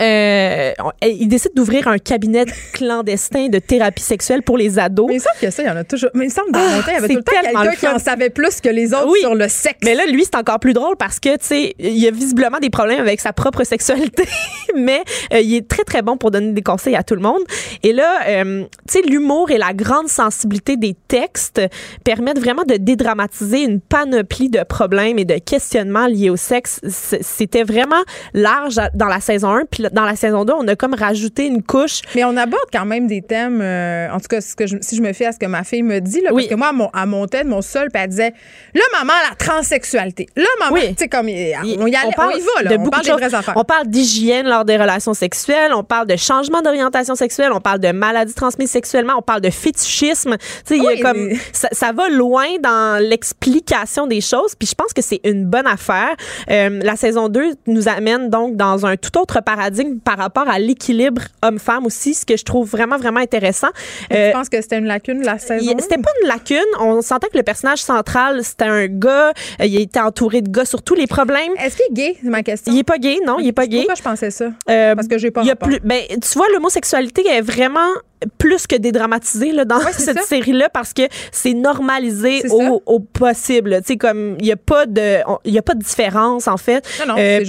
euh, 0.00 0.72
il 1.02 1.26
décide 1.26 1.52
d'ouvrir 1.54 1.88
un 1.88 1.98
cabinet 1.98 2.44
clandestin 2.72 3.48
de 3.48 3.58
thérapie 3.58 4.02
sexuelle 4.02 4.42
pour 4.42 4.56
les 4.56 4.78
ados. 4.78 5.06
Mais 5.08 5.16
il 5.16 5.20
semble 5.20 5.36
que 5.40 5.50
ça, 5.50 5.62
il 5.62 5.66
y 5.66 5.70
en 5.70 5.76
a 5.76 5.84
toujours. 5.84 6.10
Mais 6.14 6.26
il 6.26 6.30
semble 6.30 6.52
dans 6.52 6.60
ah, 6.60 6.82
il 6.86 6.92
y 6.92 6.96
avait 6.96 7.08
tout 7.08 7.16
le 7.16 7.22
temps 7.22 7.32
quelqu'un 7.42 7.74
qui 7.74 7.88
en 7.88 7.98
savait 7.98 8.30
plus 8.30 8.60
que 8.60 8.68
les 8.68 8.94
autres 8.94 9.16
sur 9.18 9.34
le 9.34 9.48
sexe. 9.48 9.78
Mais 9.84 9.94
là, 9.94 10.06
lui, 10.06 10.24
c'est 10.24 10.36
encore 10.36 10.60
plus 10.60 10.74
drôle 10.74 10.96
parce 10.96 11.18
que, 11.18 11.36
tu 11.36 11.46
sais, 11.46 11.74
il 11.78 12.06
a 12.06 12.10
visiblement 12.12 12.58
des 12.58 12.70
problèmes 12.70 13.00
avec 13.00 13.20
sa 13.20 13.32
propre 13.32 13.64
sexualité, 13.64 14.24
mais 14.76 15.02
euh, 15.32 15.40
il 15.40 15.56
est 15.56 15.66
très, 15.68 15.82
très 15.82 16.02
bon 16.02 16.16
pour 16.16 16.30
donner 16.30 16.52
des 16.52 16.62
conseils 16.62 16.94
à 16.94 17.02
tout 17.02 17.16
le 17.16 17.22
monde. 17.22 17.42
Et 17.82 17.92
là, 17.92 18.20
euh, 18.28 18.64
tu 18.88 19.00
sais, 19.00 19.02
l'humour 19.02 19.50
et 19.50 19.58
la 19.58 19.72
grande 19.72 20.08
sensibilité 20.08 20.76
des 20.76 20.94
textes 21.08 21.60
permettent 22.04 22.38
vraiment 22.38 22.64
de 22.64 22.76
dédramatiser 22.76 23.64
une 23.64 23.80
panoplie 23.80 24.50
de 24.50 24.62
problèmes 24.62 25.18
et 25.18 25.24
de 25.24 25.38
questionnements 25.38 26.06
liés 26.06 26.30
au 26.30 26.36
sexe. 26.36 26.80
C'était 26.86 27.64
vraiment 27.64 28.02
large 28.34 28.80
dans 28.94 29.06
la 29.06 29.20
saison 29.20 29.50
1. 29.50 29.64
Puis 29.70 29.79
dans 29.92 30.04
la 30.04 30.16
saison 30.16 30.44
2, 30.44 30.52
on 30.52 30.68
a 30.68 30.76
comme 30.76 30.94
rajouté 30.94 31.46
une 31.46 31.62
couche. 31.62 32.00
Mais 32.14 32.24
on 32.24 32.36
aborde 32.36 32.68
quand 32.72 32.86
même 32.86 33.06
des 33.06 33.22
thèmes, 33.22 33.60
euh, 33.62 34.08
en 34.10 34.20
tout 34.20 34.28
cas, 34.28 34.40
ce 34.40 34.54
que 34.54 34.64
si 34.80 34.96
je 34.96 35.02
me 35.02 35.12
fie 35.12 35.24
à 35.24 35.32
ce 35.32 35.38
que 35.38 35.46
ma 35.46 35.64
fille 35.64 35.82
me 35.82 36.00
dit, 36.00 36.20
là, 36.20 36.30
parce 36.32 36.46
que 36.46 36.54
moi, 36.54 36.72
mon, 36.72 36.88
à 36.92 37.06
mon 37.06 37.26
tête, 37.26 37.46
mon 37.46 37.62
seul, 37.62 37.88
puis 37.92 38.02
elle 38.02 38.10
disait, 38.10 38.34
là, 38.74 38.82
maman, 38.98 39.12
la 39.28 39.36
transsexualité. 39.36 40.26
Là, 40.36 40.44
maman, 40.58 40.76
tu 40.76 40.94
sais, 40.98 41.08
comme, 41.08 41.26
on, 41.26 41.28
y 41.28 41.54
on, 41.56 42.12
parle 42.12 42.36
y 42.36 42.40
va, 42.40 42.62
là, 42.62 42.76
on 42.78 42.90
parle 42.90 43.04
des 43.04 43.12
vraies 43.12 43.34
affaires. 43.34 43.54
On 43.56 43.64
parle 43.64 43.86
d'hygiène 43.86 44.46
lors 44.46 44.64
des 44.64 44.76
relations 44.76 45.14
sexuelles, 45.14 45.72
on 45.74 45.84
parle 45.84 46.06
de 46.06 46.16
changement 46.16 46.62
d'orientation 46.62 47.14
sexuelle, 47.14 47.52
on 47.52 47.60
parle 47.60 47.80
de 47.80 47.92
maladies 47.92 48.34
transmises 48.34 48.70
sexuellement, 48.70 49.14
on 49.18 49.22
parle 49.22 49.40
de 49.40 49.50
fétichisme. 49.50 50.36
Tu 50.66 50.78
sais, 50.80 51.00
comme, 51.00 51.30
ça, 51.52 51.68
ça, 51.72 51.92
va 51.92 52.08
loin 52.08 52.46
dans 52.60 53.02
l'explication 53.02 54.06
des 54.06 54.20
choses, 54.20 54.54
puis 54.54 54.68
je 54.68 54.74
pense 54.74 54.92
que 54.92 55.02
c'est 55.02 55.20
une 55.24 55.46
bonne 55.46 55.66
affaire. 55.66 56.14
Euh, 56.50 56.80
la 56.82 56.96
saison 56.96 57.28
2 57.28 57.54
nous 57.66 57.88
amène 57.88 58.30
donc 58.30 58.56
dans 58.56 58.86
un 58.86 58.96
tout 58.96 59.18
autre 59.18 59.40
paradigme 59.42 59.69
par 60.04 60.18
rapport 60.18 60.48
à 60.48 60.58
l'équilibre 60.58 61.22
homme-femme 61.42 61.86
aussi, 61.86 62.14
ce 62.14 62.26
que 62.26 62.36
je 62.36 62.44
trouve 62.44 62.68
vraiment, 62.68 62.96
vraiment 62.96 63.20
intéressant. 63.20 63.68
je 64.10 64.16
euh, 64.16 64.32
pense 64.32 64.48
que 64.48 64.60
c'était 64.60 64.78
une 64.78 64.86
lacune 64.86 65.22
la 65.22 65.38
saison? 65.38 65.74
C'était 65.78 65.98
pas 65.98 66.10
une 66.22 66.28
lacune. 66.28 66.58
On 66.80 67.02
sentait 67.02 67.28
que 67.28 67.36
le 67.36 67.42
personnage 67.42 67.82
central, 67.82 68.42
c'était 68.44 68.64
un 68.64 68.86
gars. 68.86 69.32
Euh, 69.60 69.66
il 69.66 69.80
était 69.80 70.00
entouré 70.00 70.42
de 70.42 70.50
gars 70.50 70.64
sur 70.64 70.82
tous 70.82 70.94
les 70.94 71.06
problèmes. 71.06 71.52
Est-ce 71.58 71.76
qu'il 71.76 71.86
est 71.86 71.94
gay, 71.94 72.16
c'est 72.22 72.28
ma 72.28 72.42
question? 72.42 72.72
Il 72.72 72.78
est 72.78 72.84
pas 72.84 72.98
gay, 72.98 73.18
non, 73.26 73.38
il 73.38 73.48
est 73.48 73.52
pas 73.52 73.66
gay. 73.66 73.78
Pourquoi 73.78 73.94
je 73.94 74.02
pensais 74.02 74.30
ça? 74.30 74.50
Euh, 74.68 74.94
Parce 74.94 75.08
que 75.08 75.18
j'ai 75.18 75.30
pas 75.30 75.42
y 75.42 75.50
a 75.50 75.56
plus, 75.56 75.80
ben, 75.80 76.02
Tu 76.08 76.38
vois, 76.38 76.46
l'homosexualité 76.52 77.26
est 77.26 77.40
vraiment 77.40 77.90
plus 78.38 78.66
que 78.66 78.76
dédramatisé 78.76 79.52
là, 79.52 79.64
dans 79.64 79.80
cette 79.92 80.22
série-là 80.22 80.68
parce 80.68 80.92
que 80.92 81.02
c'est 81.32 81.54
normalisé 81.54 82.42
au, 82.50 82.82
au, 82.86 83.00
possible. 83.00 83.78
Tu 83.78 83.92
sais, 83.92 83.96
comme 83.96 84.36
il 84.40 84.44
n'y 84.44 84.52
a 84.52 84.56
pas 84.56 84.86
de, 84.86 85.18
il 85.44 85.52
y 85.52 85.58
a 85.58 85.62
pas 85.62 85.74
de 85.74 85.82
différence 85.82 86.48
en 86.48 86.56
fait. 86.56 86.86
Non, 87.00 87.14
non, 87.14 87.20
euh, 87.20 87.44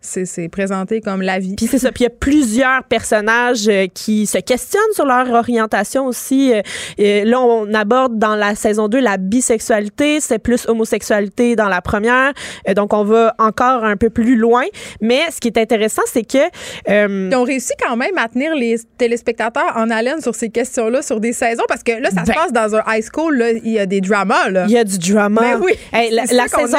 c'est 0.00 0.24
c'est 0.24 0.48
présenté 0.48 1.00
comme 1.00 1.22
la 1.22 1.38
vie. 1.38 1.54
Puis 1.56 1.66
c'est 1.66 1.78
ça. 1.78 1.92
Puis 1.92 2.04
il 2.04 2.08
y 2.08 2.10
a 2.10 2.14
plusieurs 2.18 2.84
personnages 2.84 3.68
euh, 3.68 3.86
qui 3.92 4.26
se 4.26 4.38
questionnent 4.38 4.82
sur 4.92 5.06
leur 5.06 5.30
orientation 5.30 6.06
aussi. 6.06 6.52
Euh, 6.52 7.24
là, 7.24 7.40
on 7.40 7.72
aborde 7.74 8.18
dans 8.18 8.36
la 8.36 8.54
saison 8.54 8.88
2 8.88 9.00
la 9.00 9.16
bisexualité, 9.16 10.20
c'est 10.20 10.38
plus 10.38 10.68
homosexualité 10.68 11.56
dans 11.56 11.68
la 11.68 11.80
première. 11.80 12.32
donc 12.74 12.92
on 12.92 13.04
va 13.04 13.34
encore 13.38 13.84
un 13.84 13.96
peu 13.96 14.10
plus 14.10 14.36
loin. 14.36 14.64
Mais 15.00 15.20
ce 15.30 15.40
qui 15.40 15.48
est 15.48 15.58
intéressant, 15.58 16.02
c'est 16.06 16.24
que 16.24 16.38
euh, 16.88 17.28
ils 17.30 17.36
ont 17.36 17.42
réussi 17.42 17.72
quand 17.80 17.96
même 17.96 18.16
à 18.18 18.28
tenir 18.28 18.54
les 18.54 18.76
téléspectateurs 18.98 19.72
en 19.76 19.90
haleine 19.96 20.20
sur 20.20 20.34
ces 20.34 20.50
questions-là, 20.50 21.02
sur 21.02 21.20
des 21.20 21.32
saisons, 21.32 21.64
parce 21.68 21.82
que 21.82 21.92
là, 21.92 22.10
ça 22.10 22.22
se 22.22 22.26
ben 22.26 22.34
passe 22.34 22.52
dans 22.52 22.76
un 22.76 22.82
high 22.86 23.04
school, 23.04 23.36
là, 23.36 23.52
il 23.52 23.72
y 23.72 23.78
a 23.78 23.86
des 23.86 24.00
dramas. 24.00 24.48
Là. 24.50 24.64
Il 24.68 24.72
y 24.72 24.78
a 24.78 24.84
du 24.84 24.98
drama. 24.98 25.40
Mais 25.40 25.54
ben 25.54 25.60
oui. 25.62 26.08
la, 26.12 26.48
saison 26.48 26.78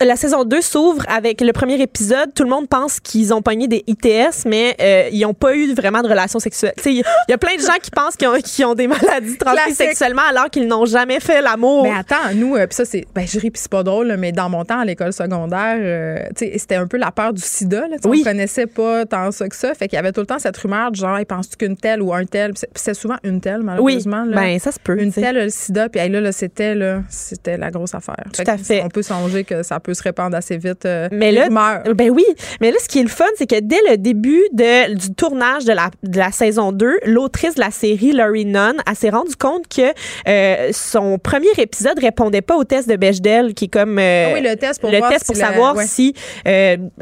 1, 0.00 0.04
la 0.04 0.16
saison 0.16 0.44
2 0.44 0.60
s'ouvre 0.60 1.04
avec 1.08 1.40
le 1.40 1.52
premier 1.52 1.80
épisode. 1.80 2.32
Tout 2.34 2.44
le 2.44 2.50
monde 2.50 2.68
pense 2.68 3.00
qu'ils 3.00 3.32
ont 3.32 3.42
pogné 3.42 3.68
des 3.68 3.84
ITS, 3.86 4.46
mais 4.46 4.76
euh, 4.80 5.08
ils 5.12 5.20
n'ont 5.20 5.34
pas 5.34 5.54
eu 5.54 5.74
vraiment 5.74 6.02
de 6.02 6.08
relations 6.08 6.38
sexuelles. 6.38 6.74
Il 6.86 7.02
y, 7.28 7.32
a 7.32 7.38
plein 7.38 7.56
de 7.56 7.60
gens 7.60 7.78
qui 7.82 7.90
pensent 7.90 8.16
qu'ils 8.16 8.28
ont, 8.28 8.70
ont, 8.70 8.74
des 8.74 8.86
maladies 8.86 9.38
transmises 9.38 9.76
sexuellement 9.76 10.22
alors 10.28 10.50
qu'ils 10.50 10.66
n'ont 10.66 10.84
jamais 10.84 11.20
fait 11.20 11.40
l'amour. 11.40 11.84
Mais 11.84 11.92
attends, 11.92 12.34
nous, 12.34 12.56
euh, 12.56 12.66
puis 12.66 12.74
ça, 12.76 12.84
c'est. 12.84 13.06
Ben, 13.14 13.26
je 13.26 13.38
ris, 13.38 13.50
puis 13.50 13.60
c'est 13.60 13.70
pas 13.70 13.82
drôle, 13.82 14.14
mais 14.18 14.32
dans 14.32 14.48
mon 14.48 14.64
temps, 14.64 14.80
à 14.80 14.84
l'école 14.84 15.12
secondaire, 15.12 16.28
c'était 16.36 16.76
un 16.76 16.86
peu 16.86 16.96
la 16.96 17.10
peur 17.10 17.32
du 17.32 17.42
sida. 17.42 17.88
Là, 17.88 17.96
oui. 18.04 18.20
On 18.20 18.24
connaissait 18.24 18.66
pas 18.66 19.06
tant 19.06 19.30
ça 19.30 19.48
que 19.48 19.56
ça. 19.56 19.74
Fait 19.74 19.88
qu'il 19.88 19.96
y 19.96 19.98
avait 19.98 20.12
tout 20.12 20.20
le 20.20 20.26
temps 20.26 20.38
cette 20.38 20.56
rumeur 20.56 20.90
de 20.90 20.96
genre, 20.96 21.18
hey, 21.18 21.24
penses-tu 21.24 21.56
qu'une 21.56 21.76
telle 21.76 22.02
ou 22.02 22.12
un 22.12 22.24
tel. 22.24 22.49
C'est 22.74 22.94
souvent 22.94 23.16
une 23.24 23.40
telle, 23.40 23.62
malheureusement. 23.62 24.24
Oui, 24.26 24.34
ben, 24.34 24.58
ça 24.58 24.72
se 24.72 24.78
peut. 24.78 25.00
Une 25.00 25.12
telle, 25.12 25.36
le 25.36 25.48
sida. 25.48 25.88
Puis 25.88 26.00
là, 26.08 26.20
là 26.20 26.32
c'était 26.32 26.74
là, 26.74 27.02
c'était 27.08 27.56
la 27.56 27.70
grosse 27.70 27.94
affaire. 27.94 28.24
Tout 28.32 28.42
à 28.46 28.56
fait. 28.56 28.82
On 28.84 28.88
peut 28.88 29.02
songer 29.02 29.44
que 29.44 29.62
ça 29.62 29.80
peut 29.80 29.94
se 29.94 30.02
répandre 30.02 30.36
assez 30.36 30.56
vite. 30.56 30.84
Euh, 30.86 31.08
mais 31.12 31.32
là, 31.32 31.48
ben 31.94 32.10
oui. 32.10 32.24
Mais 32.60 32.70
là, 32.70 32.76
ce 32.80 32.88
qui 32.88 33.00
est 33.00 33.04
le 33.04 33.08
fun, 33.08 33.24
c'est 33.36 33.48
que 33.48 33.60
dès 33.60 33.80
le 33.88 33.96
début 33.96 34.42
de, 34.52 34.94
du 34.94 35.14
tournage 35.14 35.64
de 35.64 35.72
la, 35.72 35.90
de 36.02 36.18
la 36.18 36.32
saison 36.32 36.72
2, 36.72 37.00
l'autrice 37.06 37.54
de 37.54 37.60
la 37.60 37.70
série, 37.70 38.12
Laurie 38.12 38.46
Nunn, 38.46 38.76
elle 38.86 38.96
s'est 38.96 39.10
rendue 39.10 39.36
compte 39.36 39.68
que 39.68 39.92
euh, 40.28 40.70
son 40.72 41.18
premier 41.18 41.50
épisode 41.58 41.98
répondait 41.98 42.42
pas 42.42 42.56
au 42.56 42.64
test 42.64 42.88
de 42.88 42.96
Bechdel, 42.96 43.54
qui 43.54 43.66
est 43.66 43.68
comme 43.68 43.98
euh, 43.98 44.28
ah 44.30 44.34
oui, 44.34 44.40
le 44.42 44.56
test 44.56 44.80
pour, 44.80 44.90
le 44.90 45.00
test 45.08 45.26
pour 45.26 45.36
savoir 45.36 45.76
si, 45.82 46.14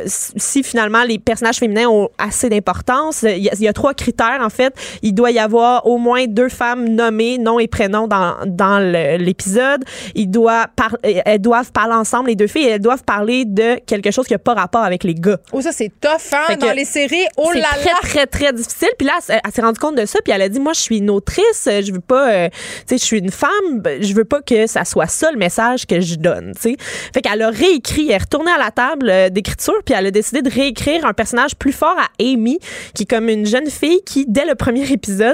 si 0.04 0.62
finalement 0.62 1.04
les 1.04 1.18
personnages 1.18 1.58
féminins 1.58 1.88
ont 1.88 2.08
assez 2.18 2.48
d'importance. 2.48 3.22
Il, 3.22 3.42
y, 3.42 3.68
a, 3.68 3.72
trois 3.72 3.94
critères, 3.94 4.40
en 4.40 4.50
fait. 4.50 4.74
Il 5.02 5.14
doit 5.14 5.30
y 5.30 5.37
avoir 5.38 5.86
au 5.86 5.98
moins 5.98 6.26
deux 6.26 6.48
femmes 6.48 6.88
nommées, 6.88 7.38
nom 7.38 7.58
et 7.58 7.68
prénom, 7.68 8.06
dans, 8.06 8.36
dans 8.46 8.78
l'épisode. 9.18 9.84
Ils 10.14 10.30
doivent 10.30 10.66
elles 11.02 11.40
doivent 11.40 11.72
parler 11.72 11.94
ensemble, 11.94 12.28
les 12.28 12.36
deux 12.36 12.46
filles, 12.46 12.64
et 12.64 12.70
elles 12.70 12.80
doivent 12.80 13.04
parler 13.04 13.44
de 13.44 13.76
quelque 13.86 14.10
chose 14.10 14.26
qui 14.26 14.32
n'a 14.32 14.38
pas 14.38 14.54
rapport 14.54 14.82
avec 14.82 15.04
les 15.04 15.14
gars. 15.14 15.38
Oh, 15.52 15.60
ça, 15.60 15.72
c'est 15.72 15.92
tough, 16.00 16.32
hein, 16.32 16.56
dans 16.56 16.72
les 16.72 16.84
séries. 16.84 17.26
Oh 17.36 17.50
là 17.52 17.60
là! 17.60 17.68
C'est 17.74 17.88
très, 17.88 18.08
très, 18.08 18.26
très 18.26 18.52
difficile. 18.52 18.88
Puis 18.98 19.06
là, 19.06 19.14
elle, 19.28 19.52
s'est 19.52 19.62
rendue 19.62 19.78
compte 19.78 19.96
de 19.96 20.06
ça, 20.06 20.18
puis 20.24 20.32
elle 20.32 20.42
a 20.42 20.48
dit, 20.48 20.60
moi, 20.60 20.72
je 20.72 20.80
suis 20.80 20.98
une 20.98 21.10
autrice, 21.10 21.64
je 21.66 21.92
veux 21.92 22.00
pas, 22.00 22.30
euh, 22.30 22.48
tu 22.48 22.56
sais, 22.86 22.98
je 22.98 23.04
suis 23.04 23.18
une 23.18 23.30
femme, 23.30 23.82
je 24.00 24.12
veux 24.14 24.24
pas 24.24 24.40
que 24.42 24.66
ça 24.66 24.84
soit 24.84 25.06
ça 25.06 25.30
le 25.30 25.38
message 25.38 25.86
que 25.86 26.00
je 26.00 26.16
donne, 26.16 26.52
tu 26.54 26.62
sais. 26.62 26.76
Fait 27.12 27.22
qu'elle 27.22 27.42
a 27.42 27.50
réécrit, 27.50 28.06
elle 28.08 28.14
est 28.14 28.18
retournée 28.18 28.50
à 28.50 28.58
la 28.58 28.70
table 28.70 29.08
euh, 29.08 29.28
d'écriture, 29.28 29.80
puis 29.84 29.94
elle 29.96 30.06
a 30.06 30.10
décidé 30.10 30.42
de 30.42 30.50
réécrire 30.50 31.04
un 31.04 31.12
personnage 31.12 31.56
plus 31.56 31.72
fort 31.72 31.96
à 31.98 32.08
Amy, 32.22 32.58
qui 32.94 33.04
est 33.04 33.06
comme 33.06 33.28
une 33.28 33.46
jeune 33.46 33.70
fille 33.70 34.00
qui, 34.04 34.24
dès 34.26 34.44
le 34.44 34.54
premier 34.54 34.90
épisode, 34.90 35.27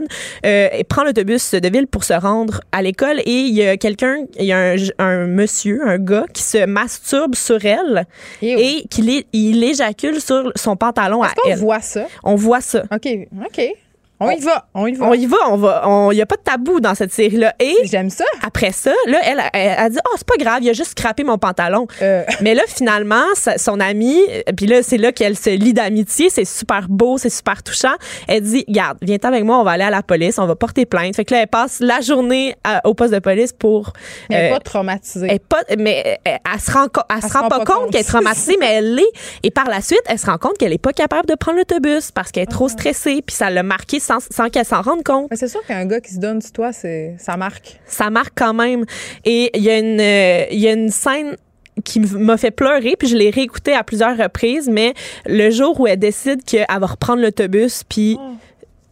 euh, 0.44 0.68
prend 0.88 1.04
l'autobus 1.04 1.52
de 1.54 1.68
ville 1.68 1.86
pour 1.86 2.04
se 2.04 2.14
rendre 2.14 2.60
à 2.72 2.82
l'école 2.82 3.20
et 3.20 3.30
il 3.30 3.54
y 3.54 3.66
a 3.66 3.76
quelqu'un, 3.76 4.24
il 4.38 4.46
y 4.46 4.52
a 4.52 4.74
un, 4.98 5.26
monsieur, 5.26 5.86
un 5.86 5.98
gars 5.98 6.26
qui 6.32 6.42
se 6.42 6.66
masturbe 6.66 7.34
sur 7.34 7.64
elle 7.64 8.06
et 8.42 8.84
qu'il 8.90 9.24
il 9.32 9.64
éjacule 9.64 10.20
sur 10.20 10.52
son 10.56 10.76
pantalon 10.76 11.22
à 11.22 11.32
elle. 11.46 11.54
On 11.54 11.56
voit 11.56 11.80
ça? 11.80 12.06
On 12.22 12.34
voit 12.34 12.60
ça. 12.60 12.84
OK, 12.92 13.08
OK. 13.46 13.74
On 14.20 14.30
y 14.30 14.38
va, 14.38 14.66
on 14.74 14.86
y 14.86 14.92
va. 14.92 15.06
On 15.06 15.12
y 15.12 15.26
va, 15.26 15.36
on 15.48 15.56
va. 15.56 16.08
Il 16.12 16.16
n'y 16.16 16.22
a 16.22 16.26
pas 16.26 16.36
de 16.36 16.42
tabou 16.42 16.78
dans 16.78 16.94
cette 16.94 17.12
série-là. 17.12 17.54
Et 17.58 17.74
j'aime 17.84 18.10
ça. 18.10 18.24
Après 18.46 18.70
ça, 18.70 18.92
là, 19.06 19.18
elle, 19.24 19.40
a 19.40 19.90
dit, 19.90 19.98
oh, 20.06 20.14
c'est 20.16 20.26
pas 20.26 20.36
grave, 20.38 20.62
il 20.62 20.70
a 20.70 20.72
juste 20.72 20.92
scrappé 20.92 21.24
mon 21.24 21.36
pantalon. 21.36 21.88
Euh. 22.00 22.22
Mais 22.40 22.54
là, 22.54 22.62
finalement, 22.68 23.24
son 23.56 23.80
amie, 23.80 24.20
puis 24.56 24.66
là, 24.66 24.82
c'est 24.82 24.98
là 24.98 25.10
qu'elle 25.10 25.36
se 25.36 25.50
lie 25.50 25.74
d'amitié. 25.74 26.30
C'est 26.30 26.44
super 26.44 26.88
beau, 26.88 27.18
c'est 27.18 27.30
super 27.30 27.62
touchant. 27.64 27.94
Elle 28.28 28.42
dit, 28.42 28.64
garde, 28.68 28.98
viens 29.02 29.18
avec 29.22 29.42
moi, 29.42 29.58
on 29.58 29.64
va 29.64 29.72
aller 29.72 29.84
à 29.84 29.90
la 29.90 30.02
police, 30.02 30.38
on 30.38 30.46
va 30.46 30.54
porter 30.54 30.86
plainte. 30.86 31.16
Fait 31.16 31.24
que 31.24 31.34
là, 31.34 31.42
elle 31.42 31.48
passe 31.48 31.80
la 31.80 32.00
journée 32.00 32.54
au 32.84 32.94
poste 32.94 33.12
de 33.12 33.18
police 33.18 33.52
pour. 33.52 33.92
Mais 34.30 34.36
elle 34.36 34.42
n'est 34.42 34.50
euh, 34.50 34.54
pas 34.54 34.60
traumatisée. 34.60 35.26
Elle 35.28 35.40
pas, 35.40 35.62
mais 35.76 36.20
elle, 36.24 36.60
se 36.60 36.70
rend, 36.70 36.86
elle, 37.10 37.22
se 37.22 37.36
rend, 37.36 37.48
pas, 37.48 37.64
compte, 37.64 37.90
qu'elle 37.90 38.02
est 38.02 38.04
traumatisée, 38.04 38.56
mais 38.60 38.74
elle 38.74 38.94
l'est. 38.94 39.02
Et 39.42 39.50
par 39.50 39.68
la 39.68 39.80
suite, 39.80 40.02
elle 40.06 40.18
se 40.20 40.26
rend 40.26 40.38
compte 40.38 40.56
qu'elle 40.56 40.72
est 40.72 40.78
pas 40.78 40.92
capable 40.92 41.26
de 41.26 41.34
prendre 41.34 41.58
l'autobus 41.58 42.12
parce 42.12 42.30
qu'elle 42.30 42.44
est 42.44 42.46
trop 42.46 42.66
ah. 42.66 42.72
stressée, 42.72 43.22
puis 43.26 43.34
ça 43.34 43.50
l'a 43.50 43.64
marqué 43.64 43.98
sans, 44.04 44.50
qu'elle 44.50 44.64
s'en 44.64 44.82
rende 44.82 45.02
compte. 45.02 45.28
c'est 45.34 45.48
sûr 45.48 45.64
qu'un 45.66 45.86
gars 45.86 46.00
qui 46.00 46.12
se 46.12 46.18
donne 46.18 46.40
sur 46.40 46.52
toi, 46.52 46.72
c'est 46.72 47.14
ça 47.18 47.36
marque. 47.36 47.80
Ça 47.86 48.10
marque 48.10 48.32
quand 48.36 48.54
même. 48.54 48.84
Et 49.24 49.50
il 49.56 49.62
y 49.62 49.70
a 49.70 49.78
une 49.78 50.00
euh, 50.00 50.46
y 50.50 50.68
a 50.68 50.72
une 50.72 50.90
scène 50.90 51.36
qui 51.82 52.00
m'a 52.00 52.36
fait 52.36 52.50
pleurer, 52.50 52.94
puis 52.96 53.08
je 53.08 53.16
l'ai 53.16 53.30
réécouté 53.30 53.72
à 53.74 53.82
plusieurs 53.82 54.16
reprises, 54.16 54.68
mais 54.68 54.94
le 55.26 55.50
jour 55.50 55.80
où 55.80 55.86
elle 55.86 55.98
décide 55.98 56.44
qu'elle 56.44 56.66
va 56.68 56.86
reprendre 56.86 57.20
l'autobus, 57.20 57.82
puis 57.88 58.16
oh 58.20 58.34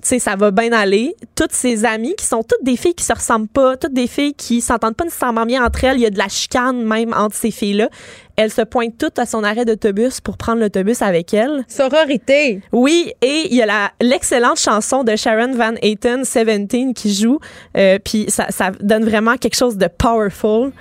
sais, 0.08 0.18
ça 0.18 0.36
va 0.36 0.50
bien 0.50 0.72
aller. 0.72 1.14
Toutes 1.34 1.52
ses 1.52 1.84
amies, 1.84 2.14
qui 2.16 2.24
sont 2.24 2.42
toutes 2.42 2.64
des 2.64 2.76
filles 2.76 2.94
qui 2.94 3.04
se 3.04 3.12
ressemblent 3.12 3.48
pas, 3.48 3.76
toutes 3.76 3.92
des 3.92 4.06
filles 4.06 4.34
qui 4.34 4.60
s'entendent 4.60 4.96
pas 4.96 5.04
nécessairement 5.04 5.46
bien 5.46 5.64
entre 5.64 5.84
elles, 5.84 5.96
il 5.96 6.02
y 6.02 6.06
a 6.06 6.10
de 6.10 6.18
la 6.18 6.28
chicane 6.28 6.84
même 6.84 7.12
entre 7.14 7.36
ces 7.36 7.50
filles-là. 7.50 7.88
Elles 8.36 8.50
se 8.50 8.62
pointent 8.62 8.98
toutes 8.98 9.18
à 9.18 9.26
son 9.26 9.44
arrêt 9.44 9.64
d'autobus 9.64 10.20
pour 10.20 10.36
prendre 10.36 10.60
l'autobus 10.60 11.02
avec 11.02 11.34
elle. 11.34 11.64
Sororité. 11.68 12.62
Oui, 12.72 13.12
et 13.20 13.48
il 13.50 13.56
y 13.56 13.62
a 13.62 13.92
l'excellente 14.00 14.58
chanson 14.58 15.04
de 15.04 15.14
Sharon 15.16 15.54
Van 15.54 15.74
Etten, 15.82 16.22
17, 16.22 16.94
qui 16.94 17.14
joue, 17.14 17.38
euh, 17.76 17.98
puis 18.02 18.26
ça, 18.28 18.46
ça 18.50 18.70
donne 18.80 19.04
vraiment 19.04 19.36
quelque 19.36 19.56
chose 19.56 19.76
de 19.76 19.86
powerful. 19.86 20.72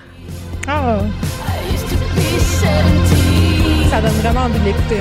Ah. 0.68 1.00
Ça 3.90 4.02
donne 4.02 4.12
vraiment 4.22 4.42
envie 4.42 4.60
de 4.60 4.66
l'écouter. 4.66 5.00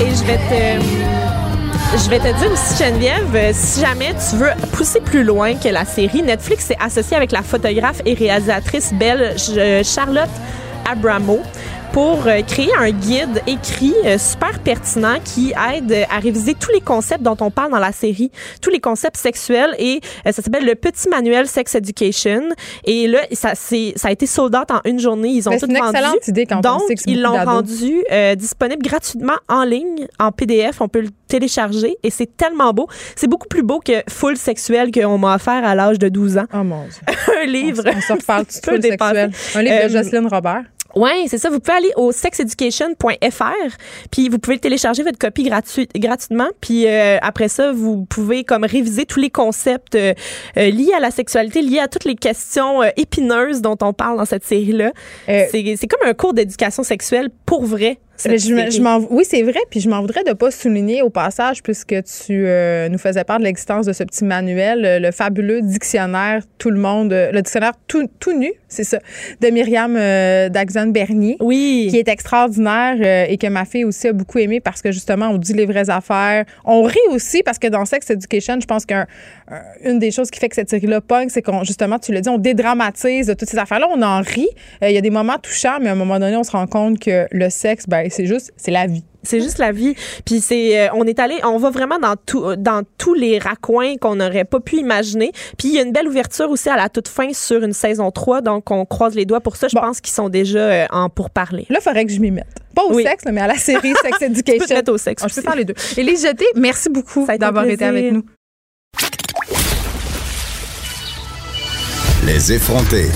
Et 0.00 0.14
je 0.14 0.24
vais 0.24 0.38
te. 0.38 1.00
Dire 2.38 2.52
aussi, 2.52 2.82
Geneviève, 2.82 3.52
si 3.52 3.80
jamais 3.80 4.14
tu 4.14 4.36
veux 4.36 4.50
pousser 4.72 5.00
plus 5.00 5.24
loin 5.24 5.54
que 5.54 5.68
la 5.68 5.84
série, 5.84 6.22
Netflix 6.22 6.70
est 6.70 6.76
associé 6.80 7.16
avec 7.16 7.32
la 7.32 7.42
photographe 7.42 8.00
et 8.06 8.14
réalisatrice 8.14 8.92
belge 8.94 9.50
Charlotte 9.84 10.30
Abramo 10.90 11.40
pour 11.92 12.26
euh, 12.26 12.42
créer 12.42 12.70
un 12.78 12.90
guide 12.90 13.42
écrit 13.46 13.94
euh, 14.04 14.16
super 14.18 14.60
pertinent 14.60 15.16
qui 15.24 15.52
aide 15.72 16.06
à 16.08 16.18
réviser 16.18 16.54
tous 16.54 16.70
les 16.70 16.80
concepts 16.80 17.22
dont 17.22 17.36
on 17.40 17.50
parle 17.50 17.72
dans 17.72 17.78
la 17.78 17.92
série, 17.92 18.30
tous 18.60 18.70
les 18.70 18.80
concepts 18.80 19.16
sexuels 19.16 19.74
et 19.78 20.00
euh, 20.26 20.32
ça 20.32 20.42
s'appelle 20.42 20.64
le 20.64 20.74
petit 20.74 21.08
manuel 21.08 21.46
Sex 21.48 21.74
Education 21.74 22.48
et 22.84 23.08
là 23.08 23.20
ça 23.32 23.52
c'est 23.54 23.92
ça 23.96 24.08
a 24.08 24.10
été 24.12 24.26
sold 24.26 24.54
out 24.54 24.70
en 24.70 24.80
une 24.84 24.98
journée, 24.98 25.30
ils 25.30 25.48
ont 25.48 25.52
tout 25.52 25.66
vendu. 25.66 25.74
C'est 25.74 25.78
une 25.78 25.86
excellente 25.86 26.28
idée 26.28 26.46
quand 26.46 26.60
Donc 26.60 26.82
ils 27.06 27.22
l'ont 27.22 27.44
rendu 27.44 28.04
disponible 28.36 28.82
gratuitement 28.82 29.36
en 29.48 29.64
ligne 29.64 30.06
en 30.18 30.30
PDF, 30.32 30.80
on 30.80 30.88
peut 30.88 31.00
le 31.00 31.10
télécharger 31.26 31.96
et 32.02 32.10
c'est 32.10 32.36
tellement 32.36 32.72
beau, 32.72 32.88
c'est 33.16 33.28
beaucoup 33.28 33.48
plus 33.48 33.62
beau 33.62 33.80
que 33.80 34.02
Full 34.08 34.36
sexuel 34.36 34.90
qu'on 34.92 35.18
m'a 35.18 35.36
offert 35.36 35.64
à 35.64 35.74
l'âge 35.74 35.98
de 35.98 36.08
12 36.08 36.38
ans. 36.38 36.46
Oh 36.52 36.64
mon 36.64 36.84
dieu. 36.84 37.14
un 37.42 37.46
livre. 37.46 37.82
On, 37.86 38.00
se 38.00 38.12
reparle 38.12 38.46
tout 38.46 38.70
Full 38.70 38.82
sexuel. 38.82 39.30
Un 39.54 39.62
livre 39.62 39.84
de 39.84 39.88
Jocelyne 39.88 40.26
Robert. 40.26 40.64
Oui, 40.96 41.28
c'est 41.28 41.38
ça. 41.38 41.50
Vous 41.50 41.60
pouvez 41.60 41.76
aller 41.76 41.92
au 41.96 42.12
sexeducation.fr, 42.12 43.76
puis 44.10 44.28
vous 44.28 44.38
pouvez 44.38 44.58
télécharger 44.58 45.02
votre 45.02 45.18
copie 45.18 45.50
gratuitement, 45.94 46.48
puis 46.60 46.86
euh, 46.86 47.18
après 47.22 47.48
ça, 47.48 47.72
vous 47.72 48.06
pouvez 48.06 48.44
comme 48.44 48.64
réviser 48.64 49.06
tous 49.06 49.20
les 49.20 49.30
concepts 49.30 49.94
euh, 49.94 50.14
euh, 50.56 50.70
liés 50.70 50.92
à 50.96 51.00
la 51.00 51.10
sexualité, 51.10 51.62
liés 51.62 51.78
à 51.78 51.88
toutes 51.88 52.04
les 52.04 52.16
questions 52.16 52.82
épineuses 52.96 53.60
dont 53.60 53.76
on 53.82 53.92
parle 53.92 54.16
dans 54.16 54.24
cette 54.24 54.44
série-là. 54.44 54.92
c'est 55.26 55.86
comme 55.88 56.08
un 56.08 56.14
cours 56.14 56.34
d'éducation 56.34 56.82
sexuelle 56.82 57.30
pour 57.46 57.64
vrai 57.64 57.98
oui, 59.10 59.24
c'est 59.26 59.42
vrai. 59.42 59.60
Puis 59.70 59.80
je 59.80 59.88
m'en 59.88 60.00
voudrais 60.00 60.24
de 60.24 60.32
pas 60.32 60.50
souligner 60.50 61.02
au 61.02 61.10
passage, 61.10 61.62
puisque 61.62 61.94
tu 62.04 62.46
euh, 62.46 62.88
nous 62.88 62.98
faisais 62.98 63.24
part 63.24 63.38
de 63.38 63.44
l'existence 63.44 63.86
de 63.86 63.92
ce 63.92 64.04
petit 64.04 64.24
manuel, 64.24 64.84
euh, 64.84 64.98
le 64.98 65.10
fabuleux 65.10 65.62
dictionnaire 65.62 66.42
Tout 66.58 66.70
le 66.70 66.78
monde, 66.78 67.12
euh, 67.12 67.30
le 67.32 67.42
dictionnaire 67.42 67.72
tout, 67.86 68.08
tout 68.18 68.36
nu, 68.36 68.52
c'est 68.68 68.84
ça, 68.84 68.98
de 69.40 69.48
Myriam 69.48 69.94
Daxon 70.50 70.88
Bernier. 70.88 71.36
Oui. 71.40 71.88
Qui 71.90 71.98
est 71.98 72.08
extraordinaire 72.08 73.28
et 73.28 73.36
que 73.36 73.46
ma 73.46 73.64
fille 73.64 73.84
aussi 73.84 74.08
a 74.08 74.12
beaucoup 74.12 74.38
aimé 74.38 74.60
parce 74.60 74.82
que 74.82 74.92
justement, 74.92 75.28
on 75.28 75.38
dit 75.38 75.54
les 75.54 75.66
vraies 75.66 75.90
affaires. 75.90 76.44
On 76.64 76.82
rit 76.82 76.98
aussi 77.10 77.42
parce 77.42 77.58
que 77.58 77.66
dans 77.66 77.84
Sex 77.84 78.08
Education, 78.10 78.58
je 78.60 78.66
pense 78.66 78.84
qu'une 79.82 79.98
des 79.98 80.10
choses 80.10 80.30
qui 80.30 80.38
fait 80.38 80.48
que 80.48 80.54
cette 80.54 80.70
série-là 80.70 81.00
pogne, 81.00 81.28
c'est 81.28 81.42
qu'on, 81.42 81.64
justement, 81.64 81.98
tu 81.98 82.12
le 82.12 82.20
dis, 82.20 82.28
on 82.28 82.38
dédramatise 82.38 83.34
toutes 83.38 83.48
ces 83.48 83.58
affaires-là. 83.58 83.88
On 83.90 84.02
en 84.02 84.20
rit. 84.20 84.48
Il 84.82 84.92
y 84.92 84.98
a 84.98 85.00
des 85.00 85.10
moments 85.10 85.38
touchants, 85.38 85.78
mais 85.80 85.88
à 85.88 85.92
un 85.92 85.96
moment 85.96 86.18
donné, 86.18 86.36
on 86.36 86.44
se 86.44 86.52
rend 86.52 86.66
compte 86.66 86.98
que 86.98 87.26
le 87.30 87.50
sexe, 87.50 87.84
ben, 87.88 88.08
c'est 88.10 88.26
juste, 88.26 88.52
c'est 88.56 88.70
la 88.70 88.86
vie. 88.86 89.04
C'est 89.22 89.40
juste 89.40 89.58
la 89.58 89.72
vie. 89.72 89.94
Puis 90.24 90.40
c'est, 90.40 90.80
euh, 90.80 90.88
on 90.94 91.06
est 91.06 91.18
allé, 91.18 91.38
on 91.44 91.58
va 91.58 91.70
vraiment 91.70 91.98
dans 91.98 92.16
tout, 92.16 92.56
dans 92.56 92.82
tous 92.96 93.14
les 93.14 93.38
raccoins 93.38 93.96
qu'on 93.96 94.16
n'aurait 94.16 94.44
pas 94.44 94.60
pu 94.60 94.76
imaginer. 94.76 95.32
Puis 95.58 95.68
il 95.68 95.74
y 95.74 95.78
a 95.78 95.82
une 95.82 95.92
belle 95.92 96.08
ouverture 96.08 96.50
aussi 96.50 96.68
à 96.70 96.76
la 96.76 96.88
toute 96.88 97.08
fin 97.08 97.32
sur 97.32 97.62
une 97.62 97.74
saison 97.74 98.10
3, 98.10 98.40
donc 98.40 98.70
on 98.70 98.84
croise 98.86 99.14
les 99.14 99.26
doigts 99.26 99.40
pour 99.40 99.56
ça. 99.56 99.68
Je 99.68 99.76
pense 99.76 100.00
qu'ils 100.00 100.14
sont 100.14 100.30
déjà 100.30 100.58
euh, 100.58 100.86
en 100.90 101.10
pour 101.10 101.30
parler. 101.30 101.66
Là, 101.68 101.78
il 101.80 101.82
faudrait 101.82 102.06
que 102.06 102.12
je 102.12 102.20
m'y 102.20 102.30
mette. 102.30 102.46
Pas 102.74 102.84
au 102.84 102.98
sexe, 102.98 103.24
mais 103.30 103.40
à 103.40 103.48
la 103.48 103.56
série 103.56 103.92
Sex 104.02 104.22
Education. 104.22 104.76
tu 104.76 104.82
peux 104.82 104.92
au 104.92 104.98
sexe. 104.98 105.22
Ah, 105.24 105.28
je 105.28 105.34
peux 105.34 105.42
faire 105.42 105.56
les 105.56 105.64
deux. 105.64 105.74
Élise 105.96 106.22
Jeté, 106.22 106.46
merci 106.54 106.88
beaucoup 106.88 107.26
d'avoir 107.38 107.66
été 107.66 107.84
avec 107.84 108.12
nous. 108.12 108.24
Les 112.26 112.52
effrontés. 112.52 113.08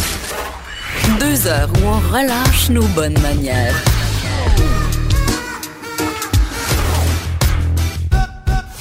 Deux 1.20 1.46
heures 1.46 1.70
où 1.76 1.86
on 1.86 1.98
relâche 2.12 2.70
nos 2.70 2.86
bonnes 2.88 3.18
manières. 3.20 3.74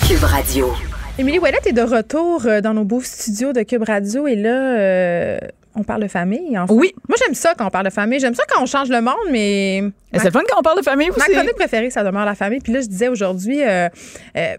Cube 0.08 0.24
Radio. 0.24 0.74
Émilie 1.20 1.40
Ouellette 1.40 1.68
est 1.68 1.74
de 1.74 1.82
retour 1.82 2.46
euh, 2.46 2.62
dans 2.62 2.74
nos 2.74 2.86
beaux 2.86 3.02
studios 3.02 3.54
de 3.54 3.64
Cube 3.64 3.84
Radio 3.84 4.26
et 4.28 4.36
là, 4.36 4.78
euh, 4.78 5.38
on 5.76 5.84
parle 5.84 6.04
de 6.04 6.08
famille, 6.08 6.58
en 6.58 6.68
fait. 6.68 6.74
Oui. 6.74 6.94
Moi, 7.08 7.18
j'aime 7.24 7.34
ça 7.34 7.54
quand 7.58 7.66
on 7.66 7.70
parle 7.70 7.86
de 7.86 7.92
famille. 7.92 8.20
J'aime 8.20 8.36
ça 8.36 8.44
quand 8.48 8.62
on 8.62 8.66
change 8.66 8.90
le 8.90 9.02
monde, 9.02 9.16
mais. 9.32 9.84
c'est 10.14 10.26
le 10.26 10.32
fun 10.32 10.42
quand 10.48 10.60
on 10.60 10.62
parle 10.62 10.78
de 10.78 10.84
famille 10.84 11.10
aussi. 11.10 11.20
Ma 11.20 11.34
chronique 11.34 11.56
préférée, 11.56 11.90
ça 11.90 12.04
demeure 12.04 12.26
la 12.26 12.36
famille. 12.36 12.60
Puis 12.60 12.74
là, 12.74 12.82
je 12.82 12.88
disais 12.88 13.08
aujourd'hui, 13.08 13.64
euh, 13.64 13.90
euh, 14.38 14.56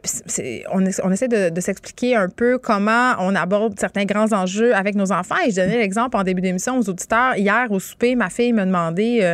on, 0.72 0.84
on, 1.04 1.12
essaie 1.12 1.28
de, 1.28 1.60
s'expliquer 1.60 2.16
un 2.16 2.28
peu 2.28 2.58
comment 2.58 3.12
on 3.20 3.34
aborde 3.34 3.78
certains 3.78 4.04
grands 4.04 4.32
enjeux 4.32 4.74
avec 4.74 4.96
nos 4.96 5.12
enfants. 5.12 5.36
Et 5.46 5.50
je 5.50 5.56
donnais 5.56 5.78
l'exemple 5.78 6.16
en 6.16 6.24
début 6.24 6.40
d'émission 6.40 6.78
aux 6.78 6.88
auditeurs. 6.88 7.36
Hier, 7.36 7.66
au 7.70 7.78
souper, 7.78 8.16
ma 8.16 8.28
fille 8.28 8.52
me 8.52 8.64
demandait 8.64 9.24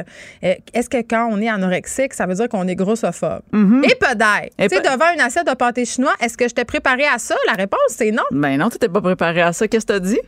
euh, 0.42 0.54
est-ce 0.74 0.90
que 0.90 0.98
quand 0.98 1.28
on 1.32 1.40
est 1.40 1.48
anorexique, 1.48 2.14
ça 2.14 2.26
veut 2.26 2.34
dire 2.34 2.48
qu'on 2.48 2.68
est 2.68 2.76
grossophobe? 2.76 3.40
Mm-hmm. 3.52 3.84
Et 3.84 3.94
peut-être. 3.94 4.56
Tu 4.58 4.76
sais, 4.76 4.82
devant 4.82 5.12
une 5.14 5.20
assiette 5.20 5.46
de 5.46 5.54
pâté 5.54 5.84
chinois, 5.84 6.12
est-ce 6.20 6.36
que 6.36 6.48
je 6.48 6.54
t'ai 6.54 6.64
préparé 6.64 7.04
à 7.06 7.18
ça? 7.18 7.36
La 7.46 7.54
réponse, 7.54 7.80
c'est 7.88 8.10
non. 8.10 8.22
Ben 8.30 8.58
non, 8.58 8.68
tu 8.68 8.78
t'es 8.78 8.88
pas 8.88 9.00
préparé 9.00 9.40
à 9.40 9.52
ça. 9.52 9.66
Qu'est-ce 9.66 9.86
que 9.86 9.92
tu 9.92 9.96
as 9.96 10.00
dit? 10.00 10.20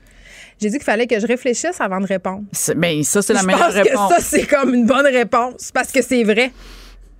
J'ai 0.63 0.71
dit 0.71 0.77
qu'il 0.77 0.85
fallait 0.85 1.09
que 1.09 1.19
je 1.19 1.27
réfléchisse 1.27 1.81
avant 1.81 1.99
de 1.99 2.07
répondre. 2.07 2.45
Mais 2.77 2.97
ben, 2.97 3.03
ça, 3.03 3.21
c'est 3.21 3.33
la 3.33 3.43
meilleure 3.43 3.73
réponse. 3.73 4.15
Que 4.15 4.23
ça, 4.23 4.29
c'est 4.29 4.47
comme 4.47 4.73
une 4.75 4.87
bonne 4.87 5.07
réponse 5.07 5.73
parce 5.75 5.91
que 5.91 6.03
c'est 6.03 6.23
vrai. 6.23 6.53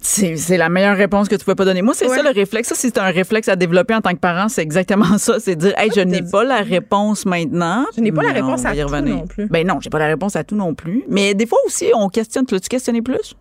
C'est 0.01 0.57
la 0.57 0.69
meilleure 0.69 0.97
réponse 0.97 1.29
que 1.29 1.35
tu 1.35 1.45
peux 1.45 1.57
pas 1.57 1.65
donner. 1.65 1.83
Moi, 1.83 1.95
c'est 1.95 2.09
ça 2.09 2.23
le 2.23 2.31
réflexe. 2.31 2.69
Ça, 2.69 2.75
c'est 2.77 2.99
un 2.99 3.11
réflexe 3.11 3.49
à 3.49 3.57
développer 3.57 3.95
en 3.95 4.01
tant 4.01 4.13
que 4.13 4.19
parent, 4.19 4.49
c'est 4.49 4.63
exactement 4.63 5.19
ça. 5.19 5.41
C'est 5.41 5.57
dire, 5.57 5.75
hey, 5.77 5.91
je 5.95 6.01
n'ai 6.01 6.23
pas 6.23 6.45
la 6.45 6.59
réponse 6.59 7.27
maintenant. 7.27 7.85
Je 7.97 8.01
n'ai 8.01 8.13
pas 8.13 8.23
la 8.23 8.33
réponse 8.33 8.65
à 8.65 8.75
tout 8.75 9.01
non 9.03 9.27
plus. 9.27 9.47
Ben 9.49 9.67
non, 9.67 9.81
j'ai 9.81 9.91
pas 9.91 9.99
la 9.99 10.07
réponse 10.07 10.37
à 10.37 10.45
tout 10.45 10.57
non 10.57 10.75
plus. 10.75 11.03
Mais 11.09 11.35
des 11.35 11.47
fois 11.47 11.59
aussi, 11.67 11.87
on 11.95 12.09
questionne. 12.09 12.47
Tu 12.47 12.55
l'as-tu 12.55 12.69
questionné 12.69 13.03
plus? 13.03 13.35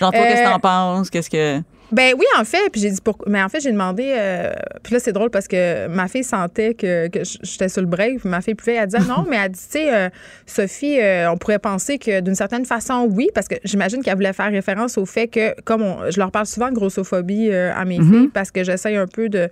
Genre, 0.00 0.12
toi, 0.12 0.22
qu'est-ce 0.22 0.42
que 0.42 0.48
t'en 0.48 0.56
euh, 0.56 0.58
penses? 0.58 1.10
Qu'est-ce 1.10 1.30
que. 1.30 1.60
Ben 1.92 2.14
oui, 2.18 2.24
en 2.38 2.44
fait. 2.44 2.70
Puis 2.72 2.80
j'ai 2.80 2.90
dit 2.90 3.00
pour... 3.00 3.18
Mais 3.26 3.42
en 3.42 3.48
fait, 3.48 3.60
j'ai 3.60 3.70
demandé. 3.70 4.14
Euh, 4.16 4.52
puis 4.82 4.94
là, 4.94 5.00
c'est 5.00 5.12
drôle 5.12 5.30
parce 5.30 5.46
que 5.46 5.86
ma 5.88 6.08
fille 6.08 6.24
sentait 6.24 6.74
que, 6.74 7.08
que 7.08 7.20
j'étais 7.42 7.68
sur 7.68 7.82
le 7.82 7.86
break. 7.86 8.24
Ma 8.24 8.40
fille 8.40 8.54
pouvait. 8.54 8.74
Elle 8.74 8.88
disait 8.88 9.04
non, 9.08 9.26
mais 9.28 9.36
elle 9.36 9.50
dit, 9.50 9.60
tu 9.60 9.78
sais, 9.78 9.94
euh, 9.94 10.08
Sophie, 10.46 10.98
euh, 10.98 11.30
on 11.30 11.36
pourrait 11.36 11.58
penser 11.58 11.98
que 11.98 12.20
d'une 12.20 12.34
certaine 12.34 12.64
façon, 12.64 13.06
oui, 13.10 13.28
parce 13.34 13.46
que 13.46 13.56
j'imagine 13.64 14.02
qu'elle 14.02 14.14
voulait 14.16 14.32
faire 14.32 14.50
référence 14.50 14.96
au 14.96 15.04
fait 15.04 15.28
que, 15.28 15.60
comme 15.62 15.84
je 16.10 16.18
leur 16.18 16.30
parle 16.30 16.46
souvent 16.46 16.70
de 16.70 16.74
grossophobie 16.74 17.52
à 17.52 17.84
mes 17.84 17.98
mm-hmm. 17.98 18.10
filles, 18.10 18.30
parce 18.32 18.50
que 18.50 18.64
j'essaye 18.64 18.96
un 18.96 19.06
peu 19.06 19.28
de 19.28 19.50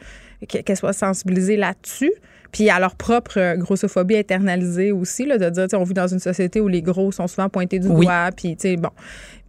qu'elles 0.48 0.76
soient 0.76 0.94
sensibilisées 0.94 1.58
là-dessus 1.58 2.12
puis 2.52 2.68
à 2.68 2.80
leur 2.80 2.96
propre 2.96 3.56
grossophobie 3.56 4.16
internalisée 4.16 4.92
aussi, 4.92 5.24
là, 5.24 5.38
de 5.38 5.48
dire, 5.50 5.66
on 5.74 5.84
vit 5.84 5.94
dans 5.94 6.08
une 6.08 6.18
société 6.18 6.60
où 6.60 6.68
les 6.68 6.82
gros 6.82 7.12
sont 7.12 7.28
souvent 7.28 7.48
pointés 7.48 7.78
du 7.78 7.88
doigt, 7.88 8.30
puis, 8.36 8.56
tu 8.56 8.70
sais, 8.70 8.76
bon. 8.76 8.90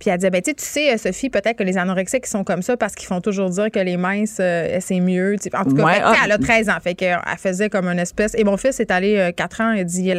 Puis 0.02 0.10
elle 0.10 0.18
disait, 0.18 0.32
ben, 0.32 0.42
tu 0.42 0.52
sais, 0.58 0.98
Sophie, 0.98 1.30
peut-être 1.30 1.58
que 1.58 1.64
les 1.64 1.78
anorexiques 1.78 2.26
sont 2.26 2.44
comme 2.44 2.64
ça 2.64 2.76
parce 2.76 2.96
qu'ils 2.96 3.06
font 3.06 3.22
toujours 3.22 3.52
dire 3.52 3.70
que 3.70 3.78
les 3.78 3.98
minces, 3.98 4.38
euh, 4.40 4.80
c'est 4.82 5.00
mieux. 5.00 5.36
En 5.54 5.64
tout 5.64 5.76
cas, 5.76 6.02
ah. 6.04 6.16
elle 6.26 6.32
a 6.32 6.40
13 6.40 6.70
ans. 6.70 6.78
Fait 6.82 6.96
qu'elle 6.96 7.20
faisait 7.38 7.70
comme 7.70 7.88
une 7.88 8.00
espèce. 8.00 8.34
Et 8.34 8.44
mon 8.44 8.58
fils 8.58 8.80
est 8.80 8.90
allé 8.90 9.32
4 9.38 9.62
euh, 9.62 9.64
ans 9.64 9.72
et 9.74 9.86
dit, 9.86 10.12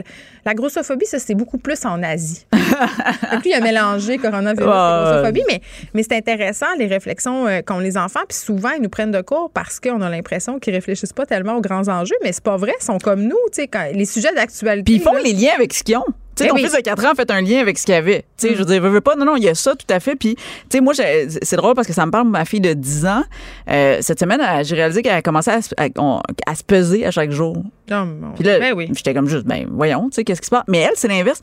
la 0.44 0.54
grossophobie, 0.54 1.06
ça, 1.06 1.18
c'est 1.18 1.34
beaucoup 1.34 1.59
plus 1.59 1.84
en 1.84 2.00
Asie. 2.04 2.46
puis 2.52 3.50
il 3.50 3.54
a 3.54 3.60
mélangé 3.60 4.18
coronavirus 4.18 4.62
et 4.62 4.70
grossophobie. 4.70 5.42
Mais, 5.48 5.60
mais 5.94 6.04
c'est 6.04 6.16
intéressant, 6.16 6.66
les 6.78 6.86
réflexions 6.86 7.48
euh, 7.48 7.60
qu'ont 7.62 7.80
les 7.80 7.96
enfants. 7.96 8.22
Puis 8.28 8.38
souvent, 8.38 8.70
ils 8.70 8.82
nous 8.82 8.88
prennent 8.88 9.10
de 9.10 9.20
court 9.20 9.50
parce 9.52 9.80
qu'on 9.80 10.00
a 10.00 10.09
l'impression 10.09 10.60
qu'ils 10.60 10.74
réfléchissent 10.74 11.12
pas 11.12 11.26
tellement 11.26 11.56
aux 11.56 11.60
grands 11.60 11.88
enjeux. 11.88 12.14
Mais 12.22 12.30
c'est 12.30 12.44
pas 12.44 12.56
vrai. 12.56 12.72
Ils 12.80 12.84
sont 12.84 12.98
comme 12.98 13.22
nous, 13.22 13.36
tu 13.52 13.64
sais, 13.64 13.92
les 13.92 14.04
sujets 14.04 14.32
d'actualité. 14.32 14.84
Puis 14.84 14.94
ils 14.94 15.02
font 15.02 15.20
les 15.24 15.32
liens 15.32 15.54
avec 15.56 15.72
ce 15.72 15.82
qu'ils 15.82 15.96
ont. 15.96 16.04
Tu 16.34 16.44
sais, 16.44 16.48
ton 16.48 16.56
fils 16.56 16.72
de 16.72 16.80
4 16.80 17.04
ans 17.04 17.10
a 17.10 17.14
fait 17.14 17.30
un 17.30 17.42
lien 17.42 17.60
avec 17.60 17.78
ce 17.78 17.84
qu'il 17.84 17.94
y 17.94 17.98
avait. 17.98 18.24
Tu 18.38 18.48
sais, 18.48 18.54
je 18.54 18.59
veux 18.59 18.64
dire, 18.64 18.80
veux, 18.80 19.00
pas. 19.00 19.16
Non, 19.16 19.24
non, 19.24 19.36
il 19.36 19.44
y 19.44 19.48
a 19.48 19.54
ça 19.54 19.74
tout 19.74 19.86
à 19.90 20.00
fait. 20.00 20.16
Puis, 20.16 20.34
tu 20.34 20.42
sais, 20.70 20.80
moi, 20.80 20.94
c'est 20.94 21.56
drôle 21.56 21.74
parce 21.74 21.86
que 21.86 21.92
ça 21.92 22.06
me 22.06 22.10
parle 22.10 22.26
de 22.26 22.30
ma 22.30 22.44
fille 22.44 22.60
de 22.60 22.72
10 22.72 23.06
ans. 23.06 23.22
Euh, 23.68 23.98
cette 24.00 24.18
semaine, 24.18 24.40
j'ai 24.64 24.74
réalisé 24.74 25.02
qu'elle 25.02 25.14
a 25.14 25.22
commencé 25.22 25.50
à, 25.50 25.60
se 25.60 26.64
peser 26.64 27.04
à 27.04 27.10
chaque 27.10 27.30
jour. 27.30 27.56
Oh, 27.90 27.94
Puis 28.36 28.44
là, 28.44 28.59
ben 28.59 28.74
j'étais 28.94 29.12
comme 29.12 29.28
juste, 29.28 29.44
ben 29.44 29.66
voyons, 29.70 30.09
tu 30.09 30.16
sais, 30.16 30.24
qu'est-ce 30.24 30.40
qui 30.40 30.46
se 30.46 30.50
passe? 30.50 30.64
Mais 30.68 30.78
elle, 30.78 30.94
c'est 30.94 31.09
l'inverse. 31.09 31.40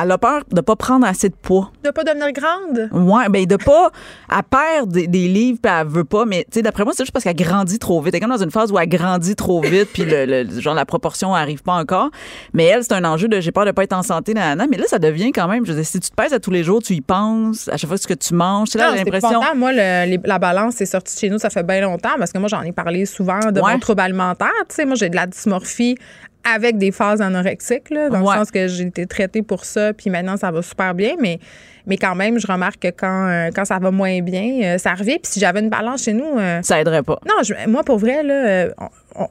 Elle 0.00 0.10
a 0.10 0.18
peur 0.18 0.42
de 0.50 0.60
pas 0.60 0.76
prendre 0.76 1.06
assez 1.06 1.28
de 1.28 1.34
poids. 1.34 1.70
De 1.84 1.90
pas 1.90 2.02
devenir 2.02 2.32
grande? 2.32 2.88
Ouais, 2.92 3.28
ben 3.28 3.44
de 3.44 3.56
pas. 3.56 3.90
Elle 4.30 4.42
perd 4.42 4.90
des, 4.90 5.06
livres, 5.06 5.58
puis 5.62 5.72
elle 5.72 5.86
veut 5.86 6.04
pas. 6.04 6.24
Mais, 6.24 6.44
tu 6.44 6.56
sais, 6.56 6.62
d'après 6.62 6.84
moi, 6.84 6.94
c'est 6.96 7.04
juste 7.04 7.12
parce 7.12 7.24
qu'elle 7.24 7.36
grandit 7.36 7.78
trop 7.78 8.00
vite. 8.00 8.14
Elle 8.14 8.18
est 8.18 8.20
comme 8.20 8.30
dans 8.30 8.42
une 8.42 8.50
phase 8.50 8.72
où 8.72 8.78
elle 8.78 8.88
grandit 8.88 9.36
trop 9.36 9.60
vite, 9.60 9.90
puis 9.92 10.04
le, 10.06 10.48
genre, 10.60 10.74
la 10.74 10.86
proportion 10.86 11.34
arrive 11.34 11.62
pas 11.62 11.74
encore. 11.74 12.10
Mais 12.54 12.64
elle, 12.64 12.82
c'est 12.84 12.94
un 12.94 13.04
enjeu 13.04 13.28
de 13.28 13.40
j'ai 13.40 13.52
peur 13.52 13.66
de 13.66 13.70
pas 13.72 13.84
être 13.84 13.92
en 13.92 14.02
santé, 14.02 14.32
nanana. 14.32 14.66
Mais 14.70 14.78
là, 14.78 14.84
ça 14.88 14.98
devient 14.98 15.32
quand 15.32 15.48
même, 15.48 15.66
je 15.66 15.72
veux 15.72 15.76
dire, 15.76 15.86
si 15.86 16.00
tu 16.00 16.08
te 16.08 16.14
pèses 16.14 16.32
à 16.32 16.40
tous 16.40 16.50
les 16.50 16.64
jours, 16.64 16.82
tu 16.82 16.94
y 16.94 17.00
penses, 17.00 17.68
à 17.68 17.76
chaque 17.76 17.88
fois 17.88 17.98
ce 17.98 18.06
que 18.06 18.14
tu 18.14 18.34
manges, 18.34 18.68
c'est 18.68 18.78
là 18.78 18.94
l'impression. 18.94 19.40
Moi, 19.54 19.72
la 19.72 20.38
balance 20.38 20.80
est 20.80 20.86
sortie 20.86 21.18
chez 21.18 21.28
nous, 21.28 21.38
ça 21.38 21.50
fait 21.50 21.62
bien 21.62 21.82
longtemps, 21.82 22.16
parce 22.18 22.32
que 22.32 22.38
moi, 22.38 22.48
j'en 22.48 22.62
ai 22.62 22.72
parlé 22.72 23.04
souvent 23.04 23.40
de 23.50 23.60
mon 23.60 23.78
trouble 23.78 24.00
alimentaire. 24.00 24.48
Tu 24.68 24.76
sais, 24.76 24.84
moi, 24.86 24.94
j'ai 24.94 25.10
de 25.10 25.16
la 25.16 25.26
dysmorphie 25.26 25.96
avec 26.44 26.78
des 26.78 26.90
phases 26.90 27.20
anorexiques, 27.20 27.90
là, 27.90 28.08
dans 28.08 28.20
le 28.20 28.26
sens 28.26 28.50
que 28.50 28.66
j'ai 28.68 28.84
été 28.84 29.06
traitée 29.06 29.42
pour 29.42 29.64
ça, 29.64 29.92
puis 29.92 30.10
maintenant, 30.10 30.36
ça 30.36 30.50
va 30.50 30.62
super 30.62 30.94
bien, 30.94 31.14
mais 31.20 31.38
mais 31.86 31.96
quand 31.96 32.14
même, 32.14 32.38
je 32.38 32.46
remarque 32.46 32.80
que 32.80 32.88
quand, 32.88 33.28
euh, 33.28 33.50
quand 33.54 33.64
ça 33.64 33.78
va 33.78 33.90
moins 33.90 34.20
bien, 34.20 34.60
euh, 34.62 34.78
ça 34.78 34.94
revient. 34.94 35.18
Puis 35.18 35.32
si 35.32 35.40
j'avais 35.40 35.60
une 35.60 35.68
balance 35.68 36.04
chez 36.04 36.12
nous. 36.12 36.38
Euh, 36.38 36.60
ça 36.62 36.80
aiderait 36.80 37.02
pas. 37.02 37.18
Non, 37.26 37.42
moi, 37.66 37.82
pour 37.82 37.98
vrai, 37.98 38.22
là, 38.22 38.68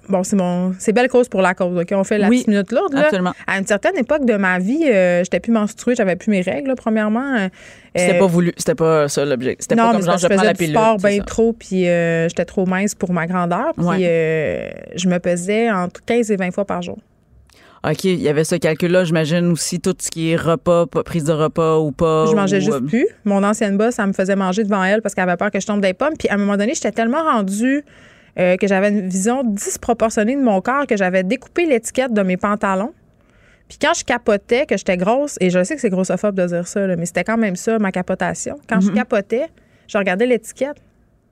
bon, 0.09 0.23
c'est 0.23 0.35
mon, 0.35 0.73
c'est 0.79 0.93
belle 0.93 1.09
cause 1.09 1.29
pour 1.29 1.41
la 1.41 1.53
cause. 1.53 1.77
OK? 1.77 1.87
On 1.91 2.03
fait 2.03 2.17
la 2.17 2.29
petite 2.29 2.47
minute 2.47 2.71
lourde. 2.71 2.93
Là. 2.93 3.05
Absolument. 3.05 3.33
À 3.47 3.57
une 3.57 3.67
certaine 3.67 3.97
époque 3.97 4.25
de 4.25 4.35
ma 4.35 4.59
vie, 4.59 4.83
j'étais 4.83 5.39
plus 5.39 5.51
menstruée, 5.51 5.95
j'avais 5.95 6.15
plus 6.15 6.31
mes 6.31 6.41
règles, 6.41 6.73
premièrement. 6.75 7.49
C'était 7.95 8.19
pas 8.19 8.27
voulu, 8.27 8.53
c'était 8.57 8.75
pas 8.75 9.07
ça 9.07 9.25
l'objectif. 9.25 9.63
C'était 9.63 9.75
pas 9.75 9.91
comme 9.91 10.01
genre 10.01 10.17
je, 10.17 10.27
prends 10.27 10.43
la 10.43 10.53
pilule. 10.53 10.75
sport 10.75 10.97
bien 10.97 11.19
trop, 11.19 11.53
puis 11.53 11.83
j'étais 11.83 12.45
trop 12.45 12.65
mince 12.65 12.95
pour 12.95 13.13
ma 13.13 13.27
grandeur. 13.27 13.73
Puis 13.75 14.03
je 14.03 15.07
me 15.07 15.17
pesais 15.19 15.71
entre 15.71 16.03
15 16.05 16.31
et 16.31 16.35
20 16.35 16.51
fois 16.51 16.65
par 16.65 16.81
jour. 16.81 16.97
OK, 17.83 18.03
il 18.03 18.21
y 18.21 18.29
avait 18.29 18.43
ce 18.43 18.55
calcul-là. 18.55 19.05
J'imagine 19.05 19.51
aussi 19.51 19.79
tout 19.79 19.95
ce 19.99 20.11
qui 20.11 20.31
est 20.31 20.35
repas, 20.35 20.85
prise 20.85 21.23
de 21.23 21.33
repas 21.33 21.79
ou 21.79 21.91
pas. 21.91 22.27
Je 22.27 22.35
mangeais 22.35 22.61
juste 22.61 22.77
euh, 22.77 22.81
plus. 22.81 23.07
Mon 23.25 23.43
ancienne 23.43 23.75
boss, 23.75 23.95
ça 23.95 24.05
me 24.05 24.13
faisait 24.13 24.35
manger 24.35 24.63
devant 24.63 24.83
elle 24.83 25.01
parce 25.01 25.15
qu'elle 25.15 25.27
avait 25.27 25.37
peur 25.37 25.49
que 25.49 25.59
je 25.59 25.65
tombe 25.65 25.81
des 25.81 25.93
pommes. 25.93 26.13
Puis 26.17 26.29
à 26.29 26.35
un 26.35 26.37
moment 26.37 26.57
donné, 26.57 26.75
j'étais 26.75 26.91
tellement 26.91 27.23
rendue 27.23 27.83
euh, 28.39 28.57
que 28.57 28.67
j'avais 28.67 28.89
une 28.89 29.09
vision 29.09 29.43
disproportionnée 29.43 30.35
de 30.35 30.41
mon 30.41 30.61
corps 30.61 30.87
que 30.87 30.97
j'avais 30.97 31.23
découpé 31.23 31.65
l'étiquette 31.65 32.13
de 32.13 32.21
mes 32.21 32.37
pantalons. 32.37 32.93
Puis 33.67 33.77
quand 33.81 33.93
je 33.93 34.03
capotais, 34.03 34.65
que 34.65 34.77
j'étais 34.77 34.97
grosse, 34.97 35.37
et 35.39 35.49
je 35.49 35.63
sais 35.63 35.75
que 35.75 35.81
c'est 35.81 35.89
grossophobe 35.89 36.35
de 36.35 36.45
dire 36.45 36.67
ça, 36.67 36.87
mais 36.95 37.05
c'était 37.05 37.23
quand 37.23 37.37
même 37.37 37.55
ça, 37.55 37.79
ma 37.79 37.91
capotation. 37.91 38.57
Quand 38.67 38.81
je 38.81 38.89
mm-hmm. 38.89 38.95
capotais, 38.95 39.47
je 39.87 39.97
regardais 39.97 40.25
l'étiquette. 40.25 40.77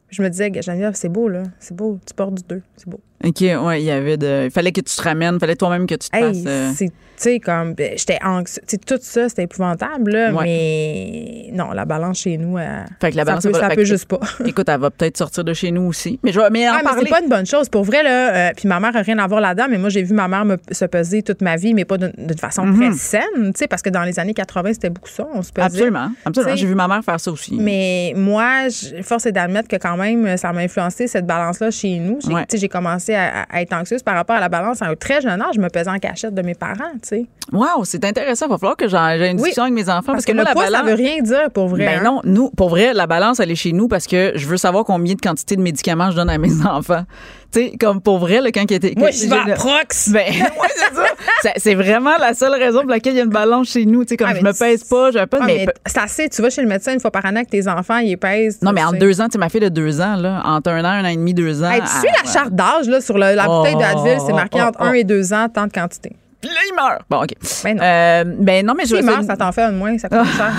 Je 0.09 0.23
me 0.23 0.29
disais, 0.29 0.51
Geneviève, 0.61 0.93
c'est 0.95 1.09
beau, 1.09 1.27
là. 1.27 1.43
C'est 1.59 1.75
beau. 1.75 1.99
Tu 2.05 2.13
portes 2.13 2.35
du 2.35 2.43
2. 2.43 2.61
C'est 2.77 2.87
beau. 2.87 3.01
OK, 3.23 3.41
ouais, 3.41 3.81
il 3.81 3.85
y 3.85 3.91
avait 3.91 4.17
de. 4.17 4.45
Il 4.45 4.51
fallait 4.51 4.71
que 4.71 4.79
tu 4.79 4.95
te 4.95 5.01
ramènes, 5.01 5.35
il 5.35 5.39
fallait 5.39 5.57
toi-même 5.57 5.87
que 5.87 5.95
tu 5.95 6.09
te 6.09 6.17
fasses. 6.17 6.37
Euh, 6.45 6.71
tu 6.77 6.87
sais, 7.17 7.39
comme, 7.41 7.73
ben, 7.73 7.97
j'étais 7.97 8.17
anxieuse. 8.23 8.63
tout 8.87 8.97
ça, 9.01 9.27
c'était 9.27 9.43
épouvantable, 9.43 10.11
là, 10.11 10.31
mais 10.31 11.49
non, 11.51 11.71
la 11.71 11.83
balance 11.83 12.19
chez 12.19 12.37
nous, 12.37 12.57
elle, 12.57 12.85
fait 13.01 13.11
que 13.11 13.17
la 13.17 13.25
balance, 13.25 13.43
ça, 13.43 13.49
peut, 13.49 13.59
ça 13.59 13.69
peut 13.71 13.83
juste 13.83 14.05
pas. 14.05 14.21
écoute, 14.45 14.69
elle 14.69 14.79
va 14.79 14.89
peut-être 14.89 15.17
sortir 15.17 15.43
de 15.43 15.53
chez 15.53 15.71
nous 15.71 15.81
aussi. 15.81 16.17
Mais, 16.23 16.31
je, 16.31 16.39
mais, 16.49 16.69
en 16.69 16.75
ah, 16.75 16.81
mais 16.81 16.91
c'est 17.03 17.09
pas 17.09 17.21
une 17.21 17.27
bonne 17.27 17.45
chose. 17.45 17.67
Pour 17.67 17.83
vrai, 17.83 18.03
là, 18.03 18.49
euh, 18.49 18.51
puis 18.55 18.69
ma 18.69 18.79
mère 18.79 18.95
a 18.95 19.01
rien 19.01 19.17
à 19.17 19.27
voir 19.27 19.41
là-dedans, 19.41 19.65
mais 19.69 19.77
moi, 19.77 19.89
j'ai 19.89 20.03
vu 20.03 20.13
ma 20.13 20.29
mère 20.29 20.45
me, 20.45 20.55
se 20.71 20.85
peser 20.85 21.21
toute 21.21 21.41
ma 21.41 21.57
vie, 21.57 21.73
mais 21.73 21.83
pas 21.83 21.97
d'une 21.97 22.37
façon 22.37 22.65
mhm. 22.65 22.77
très 22.77 22.97
saine, 22.97 23.21
tu 23.47 23.51
sais, 23.57 23.67
parce 23.67 23.81
que 23.81 23.89
dans 23.89 24.03
les 24.03 24.17
années 24.17 24.33
80, 24.33 24.73
c'était 24.73 24.89
beaucoup 24.89 25.09
ça, 25.09 25.27
on 25.33 25.41
se 25.41 25.51
pesait. 25.51 25.65
Absolument, 25.65 26.11
absolument. 26.23 26.55
J'ai 26.55 26.67
vu 26.67 26.75
ma 26.75 26.87
mère 26.87 27.03
faire 27.03 27.19
ça 27.19 27.31
aussi. 27.31 27.57
Mais 27.59 28.13
moi, 28.15 28.69
force 29.03 29.25
est 29.25 29.33
d'admettre 29.33 29.67
que 29.67 29.75
quand 29.75 29.97
même, 29.97 30.37
ça 30.37 30.53
m'a 30.53 30.61
influencé 30.61 31.07
cette 31.07 31.25
balance-là 31.25 31.69
chez 31.69 31.97
nous. 31.97 32.19
J'ai 32.53 32.69
commencé 32.69 33.08
à, 33.15 33.43
à 33.49 33.61
être 33.61 33.73
anxieuse 33.73 34.03
par 34.03 34.15
rapport 34.15 34.35
à 34.35 34.39
la 34.39 34.49
balance 34.49 34.81
à 34.81 34.87
un 34.87 34.95
très 34.95 35.21
jeune 35.21 35.41
âge. 35.41 35.55
Je 35.55 35.59
me 35.59 35.69
pesais 35.69 35.89
en 35.89 35.99
cachette 35.99 36.33
de 36.33 36.41
mes 36.41 36.55
parents, 36.55 36.91
tu 37.01 37.09
sais. 37.09 37.25
Wow, 37.51 37.83
c'est 37.83 38.03
intéressant. 38.05 38.45
Il 38.45 38.49
va 38.49 38.57
falloir 38.57 38.77
que 38.77 38.87
j'ai 38.87 38.97
une 39.29 39.37
discussion 39.37 39.63
avec 39.63 39.73
mes 39.73 39.89
enfants. 39.89 40.13
Parce, 40.13 40.25
que, 40.25 40.31
le 40.31 40.43
poids, 40.43 40.65
balance... 40.65 40.71
ça 40.71 40.83
veut 40.83 40.93
rien 40.93 41.21
dire 41.21 41.49
pour 41.51 41.67
vrai. 41.67 41.85
Ben 41.85 41.99
hein. 41.99 42.03
non, 42.03 42.21
nous, 42.23 42.49
pour 42.51 42.69
vrai, 42.69 42.93
la 42.93 43.07
balance, 43.07 43.39
elle 43.39 43.51
est 43.51 43.55
chez 43.55 43.71
nous 43.71 43.87
parce 43.87 44.07
que 44.07 44.33
je 44.35 44.45
veux 44.45 44.57
savoir 44.57 44.85
combien 44.85 45.15
de 45.15 45.21
quantité 45.21 45.55
de 45.55 45.61
médicaments 45.61 46.11
je 46.11 46.15
donne 46.15 46.29
à 46.29 46.37
mes 46.37 46.65
enfants. 46.65 47.03
Tu 47.51 47.59
sais, 47.59 47.73
comme 47.79 48.01
pour 48.01 48.19
vrai, 48.19 48.41
le 48.41 48.51
quand 48.51 48.65
qui 48.65 48.75
était. 48.75 48.93
Moi, 48.95 49.09
je 49.11 49.27
vais 49.27 49.51
à 49.51 49.55
Prox. 49.55 50.09
Ben, 50.19 50.25
c'est 50.33 50.95
ça. 50.95 51.53
c'est 51.57 51.75
vraiment 51.75 52.17
la 52.19 52.33
seule 52.33 52.53
raison 52.53 52.81
pour 52.81 52.89
laquelle 52.89 53.13
il 53.13 53.17
y 53.17 53.21
a 53.21 53.23
une 53.23 53.29
balance 53.29 53.69
chez 53.69 53.85
nous. 53.85 54.03
Tu 54.03 54.09
sais, 54.09 54.17
comme 54.17 54.29
ah, 54.31 54.35
je 54.35 54.43
me 54.43 54.53
pèse 54.53 54.83
pas, 54.83 55.11
je 55.11 55.23
pas. 55.25 55.37
Ah, 55.41 55.45
mais, 55.45 55.67
c'est 55.85 55.99
assez. 55.99 56.29
Tu 56.29 56.41
vas 56.41 56.49
chez 56.49 56.61
le 56.61 56.67
médecin 56.67 56.93
une 56.93 56.99
fois 56.99 57.11
par 57.11 57.25
an 57.25 57.35
avec 57.35 57.49
tes 57.49 57.67
enfants, 57.67 57.97
ils 57.97 58.17
pèsent. 58.17 58.61
Non, 58.61 58.71
mais 58.71 58.83
en 58.83 58.91
deux 58.91 59.21
ans, 59.21 59.25
tu 59.25 59.33
sais, 59.33 59.37
ma 59.37 59.49
fille 59.49 59.61
de 59.61 59.69
deux 59.69 60.01
ans, 60.01 60.15
là, 60.15 60.41
entre 60.45 60.71
un 60.71 60.83
an, 60.83 60.89
un 60.89 61.05
an 61.05 61.07
et 61.07 61.15
demi, 61.15 61.33
deux 61.33 61.63
ans. 61.63 61.71
tu 61.71 61.87
suis 61.87 62.09
la 62.23 62.31
charte 62.31 62.53
d'âge, 62.53 62.87
là, 62.87 63.01
sur 63.01 63.17
la 63.17 63.45
bouteille 63.45 63.75
de 63.75 63.83
Advil, 63.83 64.17
c'est 64.25 64.33
marqué 64.33 64.59
oh, 64.61 64.67
entre 64.67 64.81
un 64.81 64.93
et 64.93 65.03
deux 65.03 65.33
ans, 65.33 65.47
tant 65.53 65.67
de 65.67 65.71
quantité. 65.71 66.15
Puis 66.41 66.49
là, 66.49 66.55
il 66.69 66.75
meurt. 66.75 67.01
Bon, 67.09 67.21
OK. 67.23 67.33
Ben 67.65 67.75
non. 67.75 67.83
Euh, 67.83 68.23
ben 68.39 68.65
non, 68.65 68.73
mais 68.77 68.85
je. 68.85 68.95
S'il 68.95 69.05
meurt, 69.05 69.25
ça 69.25 69.35
t'en 69.35 69.51
fait 69.51 69.63
un 69.63 69.71
moins, 69.71 69.97
ça 69.97 70.07
coûte 70.07 70.25
cher. 70.37 70.53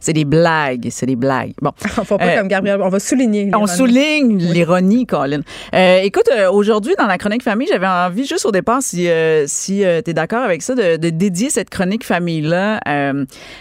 c'est 0.00 0.12
des 0.12 0.24
blagues, 0.24 0.88
c'est 0.90 1.06
des 1.06 1.16
blagues. 1.16 1.54
Bon. 1.60 1.72
on 1.98 2.02
va 2.02 2.18
pas 2.18 2.24
euh, 2.24 2.38
comme 2.38 2.48
Gabriel, 2.48 2.80
on 2.80 2.88
va 2.88 3.00
souligner. 3.00 3.50
On 3.52 3.66
souligne 3.66 4.38
l'ironie, 4.38 5.06
Colin. 5.06 5.40
Euh, 5.74 6.00
écoute, 6.02 6.30
aujourd'hui, 6.52 6.94
dans 6.96 7.06
la 7.06 7.18
chronique 7.18 7.42
famille, 7.42 7.66
j'avais 7.68 7.88
envie, 7.88 8.26
juste 8.26 8.46
au 8.46 8.52
départ, 8.52 8.80
si, 8.80 9.08
si 9.46 9.78
tu 9.78 10.10
es 10.10 10.14
d'accord 10.14 10.42
avec 10.42 10.62
ça, 10.62 10.74
de, 10.76 10.96
de, 10.96 11.10
dédier 11.10 11.50
cette 11.50 11.70
chronique 11.70 12.04
famille-là 12.04 12.80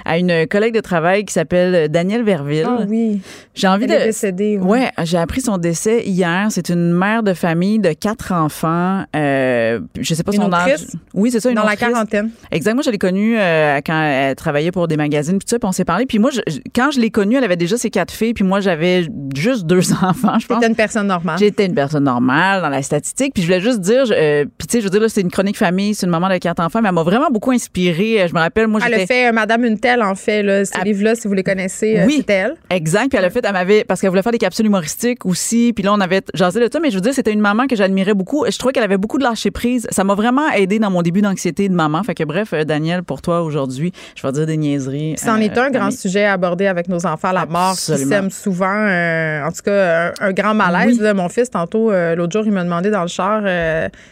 à 0.06 0.18
une 0.18 0.46
collègue 0.48 0.76
de 0.76 0.82
travail 0.82 1.26
qui 1.26 1.34
s'appelle 1.34 1.90
Danielle 1.90 2.24
Verville. 2.24 2.68
Ah 2.68 2.86
oui. 2.88 3.20
J'ai 3.56 3.68
envie 3.68 3.86
Elle 3.86 3.90
de. 3.90 3.96
Est 3.96 4.06
décédée, 4.06 4.58
ouais, 4.60 4.92
ouais 4.98 5.06
j'ai 5.06 5.18
appris 5.18 5.42
son 5.42 5.58
décès 5.58 6.04
hier. 6.06 6.48
C'est 6.52 6.70
une 6.70 6.94
mère 6.94 7.24
de 7.24 7.34
famille 7.34 7.80
de 7.80 7.94
quatre 7.94 8.32
enfants. 8.32 9.06
je 9.16 9.80
sais 10.04 10.24
pas 10.24 10.32
son 10.32 10.54
âge. 10.54 10.86
Oui, 11.16 11.32
c'est 11.32 11.40
ça, 11.40 11.47
une 11.50 11.56
Dans 11.56 11.66
la 11.66 11.76
quarantaine. 11.76 12.30
Exactement. 12.52 12.82
Je 12.82 12.92
l'ai 12.92 12.98
connue 12.98 13.38
euh, 13.38 13.80
quand 13.86 14.02
elle 14.02 14.36
travaillait 14.36 14.72
pour 14.72 14.88
des 14.88 14.98
magazines, 14.98 15.38
puis 15.38 15.48
ça, 15.48 15.60
puis 15.60 15.68
on 15.68 15.72
s'est 15.72 15.86
parlé. 15.86 16.06
Puis 16.06 16.20
moi, 16.20 16.32
quand 16.76 16.92
je 16.92 17.00
l'ai 17.00 17.10
connue, 17.10 17.36
elle 17.36 17.44
avait 17.44 17.56
déjà 17.56 17.78
ses 17.78 17.90
quatre 17.90 18.12
filles, 18.14 18.34
puis 18.34 18.44
moi, 18.44 18.60
j'avais 18.60 19.08
juste 19.36 19.66
deux 19.66 19.92
enfants, 20.04 20.40
je 20.40 20.48
pense. 20.48 20.58
J'étais 20.58 20.68
une 20.68 20.76
personne 20.76 21.08
normale. 21.08 21.38
J'étais 21.40 21.66
une 21.66 21.76
personne 21.76 22.04
normale 22.04 22.62
dans 22.62 22.70
la 22.70 22.82
statistique. 22.82 23.34
Puis 23.34 23.44
je 23.44 23.48
voulais 23.48 23.62
juste 23.62 23.80
dire, 23.80 24.04
euh, 24.12 24.46
puis 24.58 24.68
tu 24.68 24.74
sais, 24.74 24.80
je 24.80 24.86
veux 24.86 24.90
dire, 24.90 25.02
là, 25.02 25.10
c'est 25.10 25.22
une 25.22 25.32
chronique 25.32 25.58
famille, 25.58 25.96
c'est 25.96 26.06
une 26.06 26.12
maman 26.12 26.30
de 26.30 26.38
quatre 26.38 26.62
enfants, 26.62 26.82
mais 26.82 26.90
elle 26.90 26.96
m'a 26.96 27.04
vraiment 27.04 27.30
beaucoup 27.32 27.52
inspirée. 27.52 28.26
Je 28.28 28.34
me 28.34 28.40
rappelle, 28.40 28.68
moi, 28.68 28.80
j'étais... 28.80 28.96
Elle 28.96 29.02
a 29.02 29.08
fait 29.08 29.28
euh, 29.30 29.32
Madame 29.32 29.66
une 29.66 29.80
telle, 29.80 30.02
en 30.02 30.16
fait, 30.16 30.44
là, 30.44 30.66
ce 30.66 30.84
livre-là, 30.84 31.16
si 31.16 31.28
vous 31.28 31.34
les 31.34 31.44
connaissez, 31.44 32.04
oui, 32.06 32.24
c'est 32.28 32.34
elle. 32.34 32.56
Exact. 32.70 33.10
Puis 33.10 33.18
elle 33.18 33.26
a 33.26 33.30
fait, 33.30 33.46
elle 33.46 33.54
m'avait, 33.54 33.84
parce 33.84 34.02
qu'elle 34.02 34.10
voulait 34.10 34.22
faire 34.22 34.32
des 34.32 34.38
capsules 34.38 34.66
humoristiques 34.66 35.26
aussi. 35.26 35.74
Puis 35.74 35.84
là, 35.84 35.94
on 35.94 36.00
avait 36.00 36.22
jasé 36.34 36.60
de 36.60 36.70
ça, 36.72 36.80
mais 36.80 36.90
je 36.90 36.96
veux 36.96 37.02
dire, 37.02 37.14
c'était 37.14 37.34
une 37.34 37.42
maman 37.42 37.68
que 37.68 37.76
j'admirais 37.76 38.14
beaucoup. 38.14 38.46
Je 38.50 38.58
trouvais 38.58 38.74
qu'elle 38.74 38.84
avait 38.84 38.98
beaucoup 38.98 39.18
de 39.18 39.24
lâcher 39.24 39.52
prise. 39.52 39.88
Ça 39.92 40.04
m'a 40.04 40.16
vraiment 40.16 40.50
aidé 40.52 40.80
dans 40.80 40.92
mon 40.92 41.02
début 41.02 41.22
d'anxiété 41.22 41.37
de 41.46 41.74
maman. 41.74 42.04
Fait 42.04 42.16
que 42.16 42.24
bref, 42.24 42.54
Daniel, 42.66 43.04
pour 43.04 43.22
toi 43.22 43.42
aujourd'hui, 43.42 43.92
je 44.16 44.22
vais 44.26 44.32
dire 44.32 44.46
des 44.46 44.58
niaiseries. 44.58 45.16
C'en 45.18 45.38
est 45.38 45.58
euh, 45.58 45.64
un 45.64 45.70
grand 45.70 45.92
sujet 45.92 46.26
à 46.26 46.34
aborder 46.34 46.68
avec 46.68 46.88
nos 46.88 47.06
enfants, 47.06 47.32
la 47.32 47.46
mort 47.46 47.76
qui 47.76 47.98
sème 47.98 48.30
souvent, 48.30 48.86
euh, 48.88 49.44
en 49.44 49.52
tout 49.52 49.62
cas, 49.64 50.14
un, 50.20 50.32
grand 50.32 50.54
malaise. 50.54 51.00
mon 51.16 51.30
fils, 51.30 51.50
tantôt, 51.50 51.92
euh, 51.92 52.16
l'autre 52.16 52.34
jour, 52.34 52.44
il 52.46 52.52
m'a 52.52 52.64
demandé 52.64 52.90
dans 52.90 53.02
le 53.02 53.08
char 53.08 53.42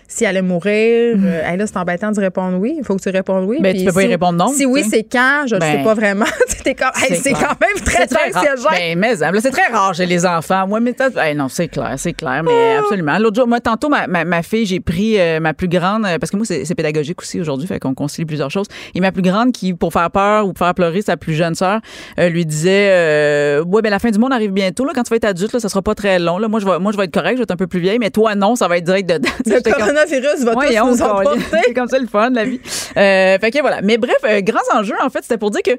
s'il 0.07 0.27
allait 0.27 0.41
mourir. 0.41 1.17
Mm. 1.17 1.57
là, 1.57 1.67
c'est 1.67 1.77
embêtant 1.77 2.11
de 2.11 2.19
répondre 2.19 2.57
oui. 2.57 2.75
Il 2.77 2.83
faut 2.83 2.95
que 2.95 3.01
tu 3.01 3.09
répondes 3.09 3.45
oui. 3.45 3.57
Mais 3.59 3.73
ben, 3.73 3.79
tu 3.79 3.85
peux 3.85 3.93
pas 3.93 4.03
y 4.03 4.07
répondre 4.07 4.37
non. 4.37 4.53
Si 4.53 4.65
oui, 4.65 4.83
c'est 4.89 5.03
quand, 5.03 5.45
je 5.47 5.55
ne 5.55 5.61
sais 5.61 5.77
ben, 5.77 5.83
pas 5.83 5.93
vraiment. 5.93 6.25
c'est 6.63 6.73
quand 6.73 6.91
même 6.95 7.83
très, 7.83 8.07
très, 8.07 8.31
ben, 8.31 8.97
mais, 8.97 9.15
mais 9.31 9.41
c'est 9.41 9.51
très 9.51 9.71
rare 9.71 9.93
chez 9.93 10.05
les 10.05 10.25
enfants. 10.25 10.67
Moi, 10.67 10.79
mais 10.79 10.95
non, 11.35 11.49
c'est 11.49 11.67
clair, 11.67 11.95
c'est 11.97 12.13
clair, 12.13 12.43
mais 12.43 12.75
ah. 12.75 12.79
absolument. 12.79 13.17
L'autre 13.19 13.35
jour, 13.35 13.47
moi, 13.47 13.59
tantôt, 13.59 13.89
ma, 13.89 14.07
ma, 14.07 14.41
fille, 14.43 14.65
j'ai 14.65 14.79
pris 14.79 15.17
ma 15.39 15.53
plus 15.53 15.67
grande, 15.67 16.03
parce 16.19 16.31
que 16.31 16.37
moi, 16.37 16.45
c'est 16.45 16.75
pédagogique 16.75 17.14
aussi 17.21 17.39
aujourd'hui, 17.39 17.67
fait 17.67 17.79
qu'on 17.79 17.93
concilie 17.93 18.25
plusieurs 18.25 18.51
choses. 18.51 18.67
Et 18.93 18.99
ma 18.99 19.11
plus 19.11 19.21
grande, 19.21 19.51
qui, 19.51 19.73
pour 19.73 19.93
faire 19.93 20.11
peur 20.11 20.45
ou 20.45 20.53
pour 20.53 20.65
faire 20.65 20.73
pleurer 20.73 21.01
sa 21.01 21.17
plus 21.17 21.33
jeune 21.33 21.55
sœur, 21.55 21.79
euh, 22.19 22.29
lui 22.29 22.45
disait 22.45 22.89
euh, 22.91 23.63
Ouais, 23.63 23.81
ben 23.81 23.89
la 23.89 23.99
fin 23.99 24.11
du 24.11 24.19
monde 24.19 24.33
arrive 24.33 24.51
bientôt. 24.51 24.85
Là, 24.85 24.91
quand 24.93 25.03
tu 25.03 25.09
vas 25.09 25.17
être 25.17 25.25
adulte, 25.25 25.53
là, 25.53 25.59
ça 25.59 25.69
sera 25.69 25.81
pas 25.81 25.95
très 25.95 26.19
long. 26.19 26.37
Là. 26.37 26.47
Moi, 26.47 26.59
je 26.59 26.65
vais, 26.65 26.79
moi, 26.79 26.91
je 26.91 26.97
vais 26.97 27.05
être 27.05 27.13
correct, 27.13 27.33
je 27.33 27.37
vais 27.37 27.43
être 27.43 27.51
un 27.51 27.57
peu 27.57 27.67
plus 27.67 27.79
vieille, 27.79 27.99
mais 27.99 28.11
toi, 28.11 28.35
non, 28.35 28.55
ça 28.55 28.67
va 28.67 28.77
être 28.77 28.83
direct 28.83 29.09
dedans. 29.09 29.29
Le 29.45 29.71
coronavirus 29.71 30.43
va 30.43 30.55
ouais, 30.55 30.75
tous 30.75 30.85
nous 30.85 31.01
emporter. 31.01 31.39
C'est 31.65 31.73
comme 31.73 31.87
ça 31.87 31.99
le 31.99 32.07
fun, 32.07 32.29
la 32.31 32.45
vie. 32.45 32.59
Euh, 32.97 33.37
fait 33.39 33.51
que 33.51 33.61
voilà. 33.61 33.81
Mais 33.81 33.97
bref, 33.97 34.17
euh, 34.23 34.41
grands 34.41 34.59
enjeux, 34.73 34.95
en 35.01 35.09
fait, 35.09 35.19
c'était 35.21 35.37
pour 35.37 35.51
dire 35.51 35.61
que 35.63 35.77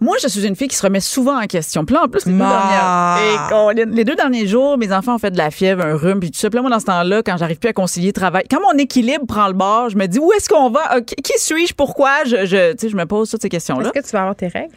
moi, 0.00 0.16
je 0.22 0.28
suis 0.28 0.46
une 0.46 0.56
fille 0.56 0.68
qui 0.68 0.76
se 0.76 0.82
remet 0.82 1.00
souvent 1.00 1.38
en 1.38 1.46
question. 1.46 1.84
Puis 1.84 1.94
là, 1.94 2.04
en 2.04 2.08
plus, 2.08 2.24
les 2.24 2.32
deux, 2.32 2.38
dernières, 2.38 3.86
les 3.94 4.04
deux 4.04 4.14
derniers 4.14 4.46
jours, 4.46 4.78
mes 4.78 4.92
enfants 4.92 5.16
ont 5.16 5.18
fait 5.18 5.30
de 5.30 5.36
la 5.36 5.50
fièvre, 5.50 5.84
un 5.84 5.94
rhume, 5.94 6.20
puis 6.20 6.30
tout 6.30 6.38
ça. 6.38 6.48
Puis 6.48 6.56
là, 6.56 6.62
moi, 6.62 6.70
dans 6.70 6.80
ce 6.80 6.86
temps-là, 6.86 7.22
quand 7.22 7.36
j'arrive 7.36 7.58
plus 7.58 7.68
à 7.68 7.72
concilier 7.74 8.12
travail, 8.12 8.44
quand 8.50 8.60
mon 8.60 8.78
équilibre 8.78 9.26
prend 9.26 9.46
le 9.48 9.52
bord, 9.52 9.90
je 9.90 9.98
me 9.98 10.06
dis 10.06 10.18
où 10.18 10.32
est-ce 10.32 10.48
qu'on 10.48 10.69
va? 10.70 11.00
qui 11.00 11.38
suis-je? 11.38 11.74
Pourquoi? 11.74 12.24
Je, 12.24 12.46
je, 12.46 12.88
je 12.88 12.96
me 12.96 13.04
pose 13.04 13.30
toutes 13.30 13.42
ces 13.42 13.48
questions-là. 13.48 13.90
Est-ce 13.94 14.00
que 14.00 14.06
tu 14.06 14.12
vas 14.12 14.20
avoir 14.20 14.36
tes 14.36 14.48
règles? 14.48 14.74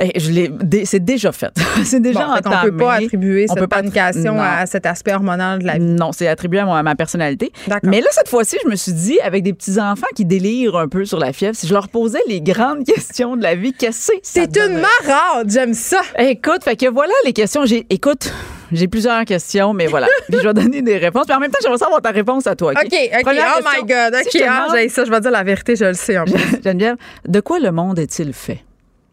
Eh, 0.00 0.84
c'est 0.84 1.04
déjà 1.04 1.30
fait. 1.30 1.52
c'est 1.84 2.00
déjà 2.00 2.26
bon, 2.26 2.32
entamé. 2.32 2.56
On 2.56 2.64
peut 2.64 2.76
pas 2.76 2.94
attribuer 2.94 3.46
cette 3.46 3.66
panication 3.66 4.40
à 4.40 4.66
cet 4.66 4.86
aspect 4.86 5.14
hormonal 5.14 5.60
de 5.60 5.66
la 5.66 5.78
vie. 5.78 5.84
Non, 5.84 6.10
c'est 6.12 6.26
attribué 6.26 6.58
à, 6.58 6.82
ma 6.82 6.94
personnalité. 6.96 7.52
Mais 7.84 8.00
là, 8.00 8.08
cette 8.10 8.28
fois-ci, 8.28 8.56
je 8.64 8.68
me 8.68 8.76
suis 8.76 8.92
dit, 8.92 9.20
avec 9.20 9.44
des 9.44 9.52
petits-enfants 9.52 10.06
qui 10.16 10.24
délirent 10.24 10.76
un 10.76 10.88
peu 10.88 11.04
sur 11.04 11.18
la 11.18 11.32
fièvre, 11.32 11.56
si 11.56 11.68
je 11.68 11.72
leur 11.72 11.88
posais 11.88 12.22
les 12.28 12.40
grandes 12.40 12.84
questions 12.86 13.36
de 13.36 13.42
la 13.42 13.54
vie, 13.54 13.72
qu'est-ce 13.72 14.08
que 14.08 14.14
c'est? 14.22 14.50
C'est 14.52 14.56
une 14.56 14.80
marade, 14.80 15.50
j'aime 15.50 15.74
ça. 15.74 16.00
Écoute, 16.18 16.64
fait 16.64 16.76
que 16.76 16.90
voilà 16.90 17.14
les 17.24 17.32
questions. 17.32 17.64
J'ai, 17.64 17.86
écoute, 17.90 18.32
j'ai 18.74 18.88
plusieurs 18.88 19.24
questions, 19.24 19.72
mais 19.72 19.86
voilà. 19.86 20.08
je 20.28 20.38
vais 20.38 20.54
donner 20.54 20.82
des 20.82 20.98
réponses. 20.98 21.26
Puis 21.26 21.34
en 21.34 21.40
même 21.40 21.50
temps, 21.50 21.58
j'aimerais 21.62 21.78
savoir 21.78 22.02
ta 22.02 22.10
réponse 22.10 22.46
à 22.46 22.56
toi. 22.56 22.72
OK, 22.72 22.84
OK. 22.84 23.26
oh 23.26 23.60
my 23.64 23.86
God. 23.86 24.14
OK, 24.14 24.42
ah, 24.46 24.68
ça, 24.88 25.04
je 25.04 25.10
vais 25.10 25.20
dire 25.20 25.30
la 25.30 25.42
vérité, 25.42 25.76
je 25.76 25.84
le 25.84 25.94
sais 25.94 26.18
en 26.18 26.24
plus. 26.24 26.34
Geneviève, 26.64 26.96
de 27.26 27.40
quoi 27.40 27.58
le 27.58 27.70
monde 27.70 27.98
est-il 27.98 28.32
fait? 28.32 28.64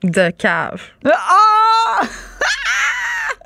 De 0.03 0.31
cave. 0.31 0.81
Ah! 1.05 2.01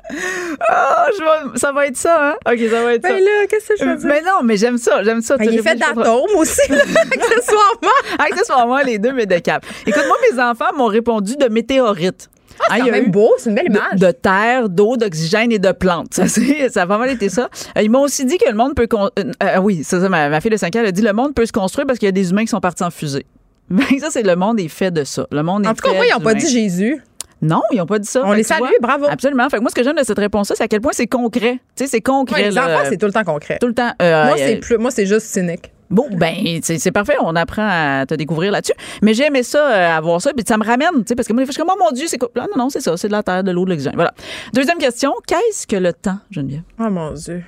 Oh, 0.08 1.56
ça 1.56 1.72
va 1.72 1.86
être 1.86 1.96
ça, 1.96 2.28
hein? 2.28 2.36
OK, 2.52 2.58
ça 2.70 2.82
va 2.82 2.94
être 2.94 3.02
ben 3.02 3.08
ça. 3.08 3.14
Mais 3.14 3.20
là, 3.20 3.46
qu'est-ce 3.48 3.68
que 3.68 3.76
je 3.76 3.84
veux 3.84 3.96
dire? 3.96 4.08
Mais 4.08 4.22
non, 4.22 4.42
mais 4.44 4.56
j'aime 4.56 4.78
ça, 4.78 5.02
j'aime 5.02 5.20
ça. 5.20 5.36
Ben, 5.36 5.48
il 5.50 5.58
est 5.58 5.62
fait 5.62 5.74
d'atomes 5.74 6.36
aussi, 6.36 6.60
accessoirement. 6.70 7.90
accessoirement, 8.18 8.78
les 8.78 8.98
deux, 8.98 9.12
mais 9.12 9.26
de 9.26 9.38
cap. 9.38 9.64
Écoute, 9.84 10.04
moi, 10.06 10.16
mes 10.30 10.40
enfants 10.40 10.72
m'ont 10.76 10.86
répondu 10.86 11.36
de 11.36 11.48
météorites. 11.48 12.30
Ah, 12.60 12.74
c'est 12.76 12.80
quand 12.80 12.90
même 12.90 13.10
beau, 13.10 13.30
c'est 13.38 13.50
une 13.50 13.56
belle 13.56 13.66
image. 13.66 14.00
De, 14.00 14.10
terre, 14.10 14.68
d'eau, 14.68 14.96
d'oxygène 14.96 15.52
et 15.52 15.58
de 15.58 15.72
plantes. 15.72 16.14
Ça, 16.14 16.26
ça 16.28 16.82
a 16.82 16.86
pas 16.86 16.98
mal 16.98 17.10
été 17.10 17.28
ça. 17.28 17.48
Euh, 17.76 17.82
ils 17.82 17.90
m'ont 17.90 18.02
aussi 18.02 18.24
dit 18.24 18.38
que 18.38 18.48
le 18.48 18.56
monde 18.56 18.74
peut... 18.74 18.88
Euh, 18.92 19.08
euh, 19.42 19.58
oui, 19.60 19.82
c'est 19.84 20.00
ça, 20.00 20.08
ma, 20.08 20.40
fille 20.40 20.50
de 20.50 20.56
5 20.56 20.74
ans, 20.76 20.80
elle 20.80 20.86
a 20.86 20.92
dit 20.92 21.02
le 21.02 21.12
monde 21.12 21.34
peut 21.34 21.46
se 21.46 21.52
construire 21.52 21.86
parce 21.86 21.98
qu'il 21.98 22.06
y 22.06 22.08
a 22.08 22.12
des 22.12 22.30
humains 22.30 22.42
qui 22.42 22.48
sont 22.48 22.60
partis 22.60 22.84
en 22.84 22.90
fusée. 22.90 23.26
Ben, 23.68 23.84
ça, 23.98 24.10
c'est 24.10 24.22
le 24.22 24.36
monde 24.36 24.60
est 24.60 24.68
fait 24.68 24.92
de 24.92 25.02
ça. 25.02 25.26
Le 25.32 25.42
monde 25.42 25.66
en 25.66 25.74
tout 25.74 25.82
cas, 25.82 25.92
moi, 25.92 26.06
ils 26.06 26.12
n'ont 26.12 26.20
pas 26.20 26.34
dit 26.34 26.48
Jésus. 26.48 27.02
Non, 27.42 27.62
ils 27.72 27.78
n'ont 27.78 27.86
pas 27.86 27.98
dit 27.98 28.08
ça. 28.08 28.22
On 28.24 28.32
les 28.32 28.42
salue, 28.42 28.62
bravo. 28.80 29.06
Absolument. 29.08 29.48
Fait 29.50 29.60
moi, 29.60 29.70
ce 29.70 29.74
que 29.74 29.82
j'aime 29.82 29.96
de 29.96 30.04
cette 30.04 30.18
réponse-là, 30.18 30.54
c'est 30.56 30.64
à 30.64 30.68
quel 30.68 30.80
point 30.80 30.92
c'est 30.94 31.06
concret. 31.06 31.58
Tu 31.74 31.84
sais, 31.84 31.86
c'est 31.86 32.00
concret. 32.00 32.50
les 32.50 32.58
enfants, 32.58 32.84
c'est 32.88 32.96
tout 32.96 33.06
le 33.06 33.12
temps 33.12 33.24
concret. 33.24 33.58
Tout 33.60 33.66
le 33.66 33.74
temps. 33.74 33.90
Euh, 34.00 34.26
moi, 34.26 34.36
c'est 34.38 34.56
plus, 34.56 34.78
moi, 34.78 34.90
c'est 34.90 35.06
juste 35.06 35.26
cynique. 35.26 35.72
Bon, 35.90 36.08
ben, 36.10 36.60
c'est 36.62 36.92
parfait. 36.92 37.16
On 37.20 37.36
apprend 37.36 37.66
à 37.68 38.06
te 38.06 38.14
découvrir 38.14 38.52
là-dessus. 38.52 38.74
Mais 39.02 39.14
j'ai 39.14 39.26
aimé 39.26 39.42
ça, 39.42 39.70
euh, 39.70 39.96
avoir 39.96 40.20
ça. 40.20 40.32
Puis 40.32 40.44
ça 40.46 40.58
me 40.58 40.64
ramène, 40.64 40.90
tu 40.96 41.04
sais, 41.08 41.14
parce 41.14 41.28
que 41.28 41.32
moi, 41.32 41.44
je 41.44 41.52
suis 41.52 41.60
comme, 41.60 41.70
oh 41.72 41.78
mon 41.78 41.92
Dieu, 41.92 42.06
c'est 42.08 42.18
quoi? 42.18 42.28
Non, 42.36 42.46
non, 42.56 42.70
c'est 42.70 42.80
ça. 42.80 42.96
C'est 42.96 43.08
de 43.08 43.12
la 43.12 43.22
terre, 43.22 43.44
de 43.44 43.52
l'eau, 43.52 43.64
de 43.64 43.70
l'oxygène. 43.70 43.94
Voilà. 43.94 44.12
Deuxième 44.52 44.78
question. 44.78 45.14
Qu'est-ce 45.26 45.66
que 45.66 45.76
le 45.76 45.92
temps, 45.92 46.18
Geneviève? 46.30 46.62
Oh 46.80 46.90
mon 46.90 47.12
Dieu. 47.12 47.44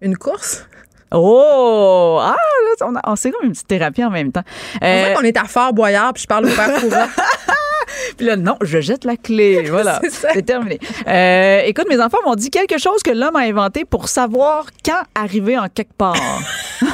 Une 0.00 0.16
course? 0.16 0.66
Oh! 1.12 2.18
Ah, 2.20 2.34
là, 2.34 2.86
on, 2.86 2.96
a, 2.96 3.00
on 3.06 3.16
c'est 3.16 3.30
comme 3.30 3.46
une 3.46 3.52
petite 3.52 3.68
thérapie 3.68 4.04
en 4.04 4.10
même 4.10 4.32
temps. 4.32 4.42
Euh, 4.82 5.10
on 5.10 5.18
qu'on 5.18 5.24
est 5.24 5.36
à 5.36 5.44
Fort 5.44 5.72
Boyard, 5.72 6.12
puis 6.12 6.22
je 6.22 6.26
parle 6.26 6.46
au 6.46 6.48
père 6.48 6.74
courant. 6.80 7.06
Puis 8.16 8.26
là, 8.26 8.36
non, 8.36 8.56
je 8.62 8.80
jette 8.80 9.04
la 9.04 9.16
clé. 9.16 9.64
Voilà, 9.74 10.00
c'est 10.08 10.42
terminé. 10.42 10.78
Euh, 11.08 11.62
écoute, 11.64 11.86
mes 11.88 12.00
enfants 12.00 12.18
m'ont 12.24 12.34
dit 12.34 12.50
quelque 12.50 12.78
chose 12.78 13.02
que 13.02 13.10
l'homme 13.10 13.34
a 13.34 13.40
inventé 13.40 13.84
pour 13.84 14.08
savoir 14.08 14.66
quand 14.84 15.02
arriver 15.14 15.58
en 15.58 15.68
quelque 15.68 15.94
part. 15.94 16.16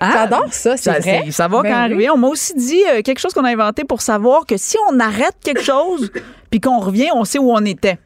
Ah, 0.00 0.10
J'adore 0.12 0.52
ça, 0.52 0.76
c'est 0.76 1.00
vrai. 1.00 1.30
Savoir 1.30 1.62
ben 1.62 1.70
quand 1.70 1.78
arriver. 1.78 2.10
On 2.10 2.18
m'a 2.18 2.28
aussi 2.28 2.54
dit 2.54 2.82
euh, 2.86 3.02
quelque 3.02 3.18
chose 3.18 3.32
qu'on 3.32 3.44
a 3.44 3.50
inventé 3.50 3.82
pour 3.82 4.00
savoir 4.00 4.46
que 4.46 4.56
si 4.56 4.76
on 4.90 5.00
arrête 5.00 5.34
quelque 5.42 5.62
chose 5.62 6.12
puis 6.50 6.60
qu'on 6.60 6.78
revient, 6.78 7.08
on 7.14 7.24
sait 7.24 7.38
où 7.38 7.50
on 7.50 7.64
était. 7.64 7.98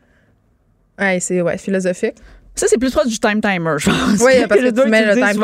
Ouais, 0.99 1.21
c'est 1.21 1.43
ouais, 1.43 1.59
philosophique. 1.59 2.15
Ça, 2.55 2.67
c'est 2.69 2.79
plus 2.79 2.91
proche 2.91 3.07
du 3.07 3.19
time 3.19 3.41
timer, 3.41 3.75
je 3.79 3.91
pense. 3.91 4.21
Oui, 4.21 4.33
parce 4.47 4.61
que, 4.61 4.71
tu 4.71 4.89
mets 4.89 5.07
le 5.07 5.15
time 5.15 5.43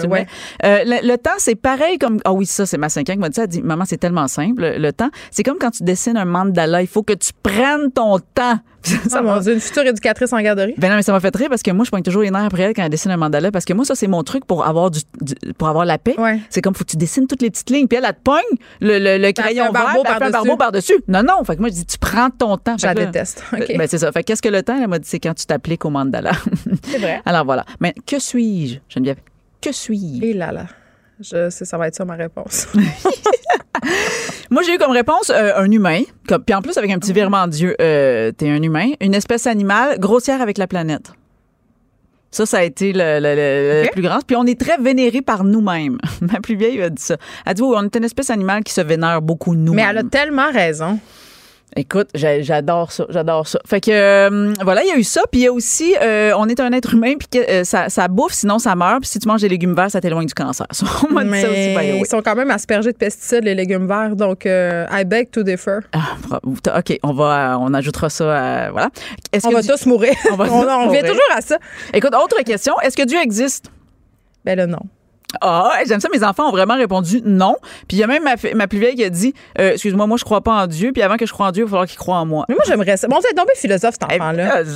timer. 0.00 0.26
Euh, 0.64 0.84
le, 0.84 1.16
temps, 1.16 1.30
c'est 1.38 1.54
pareil 1.54 1.98
comme. 1.98 2.20
Ah 2.24 2.32
oui, 2.32 2.44
ça, 2.44 2.66
c'est 2.66 2.78
ma 2.78 2.88
cinquième 2.88 3.18
qui 3.18 3.20
m'a 3.20 3.28
dit 3.28 3.36
ça. 3.36 3.44
Elle 3.44 3.48
dit 3.48 3.62
Maman, 3.62 3.84
c'est 3.84 3.98
tellement 3.98 4.26
simple. 4.26 4.62
Le, 4.76 4.92
temps, 4.92 5.10
c'est 5.30 5.44
comme 5.44 5.58
quand 5.58 5.70
tu 5.70 5.84
dessines 5.84 6.16
un 6.16 6.24
mandala. 6.24 6.82
Il 6.82 6.88
faut 6.88 7.02
que 7.02 7.12
tu 7.12 7.30
prennes 7.42 7.92
ton 7.92 8.18
temps. 8.34 8.58
ça 9.08 9.22
oh, 9.24 9.40
une 9.42 9.60
future 9.60 9.86
éducatrice 9.86 10.32
en 10.32 10.40
garderie. 10.40 10.74
Ben 10.78 10.88
non, 10.88 10.96
mais 10.96 11.02
ça 11.02 11.12
m'a 11.12 11.20
fait 11.20 11.34
rire 11.34 11.48
parce 11.48 11.62
que 11.62 11.70
moi, 11.70 11.84
je 11.84 11.90
pointe 11.90 12.04
toujours 12.04 12.22
les 12.22 12.30
nerfs 12.30 12.44
après 12.44 12.62
elle 12.62 12.74
quand 12.74 12.82
elle 12.82 12.90
dessine 12.90 13.10
un 13.10 13.16
mandala 13.16 13.50
parce 13.50 13.64
que 13.64 13.72
moi, 13.72 13.84
ça, 13.84 13.94
c'est 13.94 14.06
mon 14.06 14.22
truc 14.22 14.46
pour 14.46 14.66
avoir 14.66 14.90
du, 14.90 15.00
pour 15.58 15.68
avoir 15.68 15.84
la 15.84 15.98
paix. 15.98 16.16
C'est 16.48 16.62
comme 16.62 16.74
faut 16.74 16.84
que 16.84 16.90
tu 16.90 16.96
dessines 16.96 17.26
toutes 17.26 17.42
les 17.42 17.50
petites 17.50 17.70
lignes. 17.70 17.86
Puis 17.86 17.98
elle, 17.98 18.04
elle 18.06 18.14
te 18.14 18.20
pogne 18.22 18.40
le, 18.80 19.18
le, 19.18 19.32
crayon 19.32 19.70
vert, 19.72 19.92
elle 19.94 20.22
un 20.22 20.30
barbeau 20.30 20.56
par-dessus. 20.56 20.96
non, 21.08 21.22
non. 21.22 21.44
Fait 21.44 21.56
que 21.56 21.60
moi, 21.60 21.68
je 21.68 21.74
dis, 21.74 21.86
tu 21.86 21.98
prends 21.98 22.30
ton 22.30 22.56
temps. 22.56 22.76
Je 22.78 22.86
la 22.86 22.94
déteste. 22.94 23.44
Ben, 23.52 23.86
c'est 23.88 23.98
ça. 23.98 24.12
Fait 24.12 24.22
qu'est-ce 24.22 24.42
que 24.42 24.48
le 24.48 24.62
temps? 24.62 24.78
Elle 24.80 24.88
m'a 24.88 24.98
dit, 24.98 25.08
c'est 25.08 25.20
quand 25.20 25.34
tu 25.34 25.46
t'appliques 25.46 25.84
au 25.84 25.90
mandala. 25.90 26.32
c'est 26.84 26.98
vrai. 26.98 27.22
Alors 27.24 27.44
voilà. 27.44 27.64
Mais 27.80 27.94
que 28.06 28.18
suis-je, 28.18 28.78
Geneviève? 28.88 29.18
Que 29.60 29.72
suis-je? 29.72 30.24
Et 30.24 30.32
là 30.32 30.52
là. 30.52 30.66
Je 31.20 31.50
sais, 31.50 31.64
ça 31.66 31.76
va 31.76 31.88
être 31.88 31.94
ça 31.94 32.04
ma 32.04 32.14
réponse. 32.14 32.68
Moi, 34.50 34.62
j'ai 34.62 34.74
eu 34.74 34.78
comme 34.78 34.90
réponse 34.90 35.30
euh, 35.30 35.52
un 35.56 35.70
humain. 35.70 36.02
puis 36.26 36.54
en 36.54 36.62
plus, 36.62 36.76
avec 36.76 36.90
un 36.90 36.98
petit 36.98 37.12
virement 37.12 37.46
de 37.46 37.52
Dieu, 37.52 37.76
euh, 37.80 38.32
t'es 38.32 38.48
un 38.48 38.62
humain. 38.62 38.90
Une 39.00 39.14
espèce 39.14 39.46
animale 39.46 39.98
grossière 39.98 40.40
avec 40.40 40.58
la 40.58 40.66
planète. 40.66 41.12
Ça, 42.32 42.46
ça 42.46 42.58
a 42.58 42.62
été 42.62 42.92
le, 42.94 43.90
plus 43.90 44.02
grand. 44.02 44.20
Puis 44.24 44.36
on 44.36 44.46
est 44.46 44.58
très 44.58 44.76
vénéré 44.78 45.20
par 45.20 45.44
nous-mêmes. 45.44 45.98
Ma 46.20 46.40
plus 46.40 46.56
vieille 46.56 46.80
a 46.80 46.90
dit 46.90 47.02
ça. 47.02 47.16
Elle 47.44 47.54
dit, 47.54 47.62
on 47.62 47.82
est 47.82 47.96
une 47.96 48.04
espèce 48.04 48.30
animale 48.30 48.62
qui 48.62 48.72
se 48.72 48.80
vénère 48.80 49.20
beaucoup 49.20 49.54
nous-mêmes. 49.54 49.74
Mais 49.74 49.90
elle 49.90 49.98
a 49.98 50.08
tellement 50.08 50.50
raison. 50.50 50.98
Écoute, 51.76 52.08
j'adore 52.14 52.90
ça, 52.90 53.06
j'adore 53.10 53.46
ça. 53.46 53.60
Fait 53.64 53.80
que 53.80 53.90
euh, 53.92 54.52
voilà, 54.62 54.82
il 54.82 54.88
y 54.88 54.90
a 54.90 54.96
eu 54.96 55.04
ça, 55.04 55.22
puis 55.30 55.42
il 55.42 55.44
y 55.44 55.46
a 55.46 55.52
aussi, 55.52 55.94
euh, 56.02 56.32
on 56.36 56.48
est 56.48 56.58
un 56.58 56.72
être 56.72 56.94
humain, 56.94 57.14
puis 57.16 57.40
euh, 57.48 57.62
ça, 57.62 57.88
ça, 57.88 58.08
bouffe, 58.08 58.32
sinon 58.32 58.58
ça 58.58 58.74
meurt. 58.74 59.00
Puis 59.02 59.10
si 59.10 59.18
tu 59.20 59.28
manges 59.28 59.42
des 59.42 59.48
légumes 59.48 59.74
verts, 59.74 59.90
ça 59.90 60.00
t'éloigne 60.00 60.26
du 60.26 60.34
cancer. 60.34 60.66
Mais 61.24 61.42
ça 61.42 61.48
aussi, 61.48 61.98
ils 62.00 62.06
sont 62.06 62.22
quand 62.22 62.34
même 62.34 62.50
aspergés 62.50 62.90
de 62.90 62.96
pesticides 62.96 63.44
les 63.44 63.54
légumes 63.54 63.86
verts, 63.86 64.16
donc 64.16 64.46
I 64.46 65.04
beg 65.06 65.30
to 65.30 65.44
differ. 65.44 65.78
Ah, 65.92 66.16
ok, 66.42 66.98
on 67.04 67.12
va, 67.12 67.56
on 67.60 67.72
ajoutera 67.72 68.10
ça. 68.10 68.70
voilà. 68.72 68.90
on, 69.44 69.50
va 69.50 69.62
tous 69.62 69.86
mourir. 69.86 70.14
on, 70.32 70.36
va 70.36 70.46
on, 70.50 70.90
vient 70.90 71.02
toujours 71.02 71.20
à 71.36 71.40
ça. 71.40 71.58
Écoute, 71.94 72.14
autre 72.14 72.42
question, 72.44 72.74
est-ce 72.80 72.96
que 72.96 73.06
Dieu 73.06 73.18
existe? 73.22 73.70
Ben 74.44 74.56
là 74.56 74.66
non. 74.66 74.80
Ah, 75.40 75.78
j'aime 75.86 76.00
ça. 76.00 76.08
Mes 76.12 76.24
enfants 76.24 76.48
ont 76.48 76.52
vraiment 76.52 76.76
répondu 76.76 77.20
non. 77.24 77.56
Puis 77.88 77.96
il 77.96 78.00
y 78.00 78.02
a 78.02 78.06
même 78.06 78.24
ma, 78.24 78.34
ma 78.54 78.66
plus 78.66 78.78
vieille 78.78 78.96
qui 78.96 79.04
a 79.04 79.10
dit 79.10 79.34
euh, 79.58 79.72
Excuse-moi, 79.72 80.06
moi, 80.06 80.16
je 80.16 80.24
crois 80.24 80.40
pas 80.40 80.62
en 80.62 80.66
Dieu. 80.66 80.92
Puis 80.92 81.02
avant 81.02 81.16
que 81.16 81.26
je 81.26 81.32
croie 81.32 81.46
en 81.46 81.52
Dieu, 81.52 81.62
il 81.62 81.66
va 81.66 81.70
falloir 81.70 81.86
qu'il 81.86 81.98
croit 81.98 82.16
en 82.16 82.26
moi. 82.26 82.44
Mais 82.48 82.54
moi, 82.54 82.64
j'aimerais 82.66 82.96
ça. 82.96 83.08
Bon, 83.08 83.18
c'est 83.20 83.34
tombé 83.34 83.52
philosophe, 83.54 83.94
cet 84.00 84.04
enfant-là. 84.04 84.62
OK. 84.62 84.66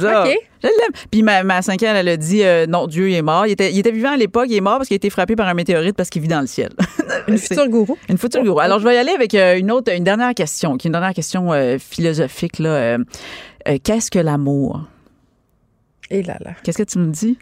Je 0.63 0.69
l'aime. 0.69 0.93
Puis 1.11 1.23
ma, 1.23 1.43
ma 1.43 1.61
cinquième, 1.61 1.95
elle 1.97 2.09
a 2.09 2.17
dit 2.17 2.43
euh, 2.43 2.67
Non, 2.67 2.87
Dieu, 2.87 3.11
il 3.11 3.15
est 3.15 3.23
mort. 3.23 3.47
Il 3.47 3.53
était, 3.53 3.73
il 3.73 3.79
était 3.79 3.91
vivant 3.91 4.13
à 4.13 4.17
l'époque. 4.17 4.47
Il 4.49 4.57
est 4.57 4.61
mort 4.61 4.77
parce 4.77 4.89
qu'il 4.89 4.95
a 4.95 4.97
été 4.97 5.11
frappé 5.11 5.37
par 5.37 5.49
un 5.49 5.55
météorite 5.55 5.97
parce 5.97 6.09
qu'il 6.09 6.23
vit 6.23 6.29
dans 6.29 6.41
le 6.41 6.47
ciel. 6.47 6.71
une 7.29 7.39
future 7.39 7.69
gourou. 7.69 7.99
Une 8.09 8.19
future 8.19 8.43
gourou. 8.43 8.61
Alors, 8.61 8.79
je 8.79 8.85
vais 8.87 8.95
y 8.95 8.99
aller 8.99 9.13
avec 9.13 9.35
euh, 9.35 9.59
une 9.59 9.71
autre, 9.71 9.93
une 9.93 10.05
dernière 10.05 10.35
question, 10.35 10.77
qui 10.77 10.87
est 10.87 10.89
une 10.89 10.93
dernière 10.93 11.15
question 11.15 11.51
philosophique. 11.79 12.59
là. 12.59 12.99
Qu'est-ce 13.83 14.11
que 14.11 14.19
l'amour? 14.19 14.83
Et 16.11 16.23
là 16.23 16.37
là. 16.41 16.53
Qu'est-ce 16.63 16.79
que 16.79 16.83
tu 16.83 16.99
me 16.99 17.11
dis? 17.11 17.39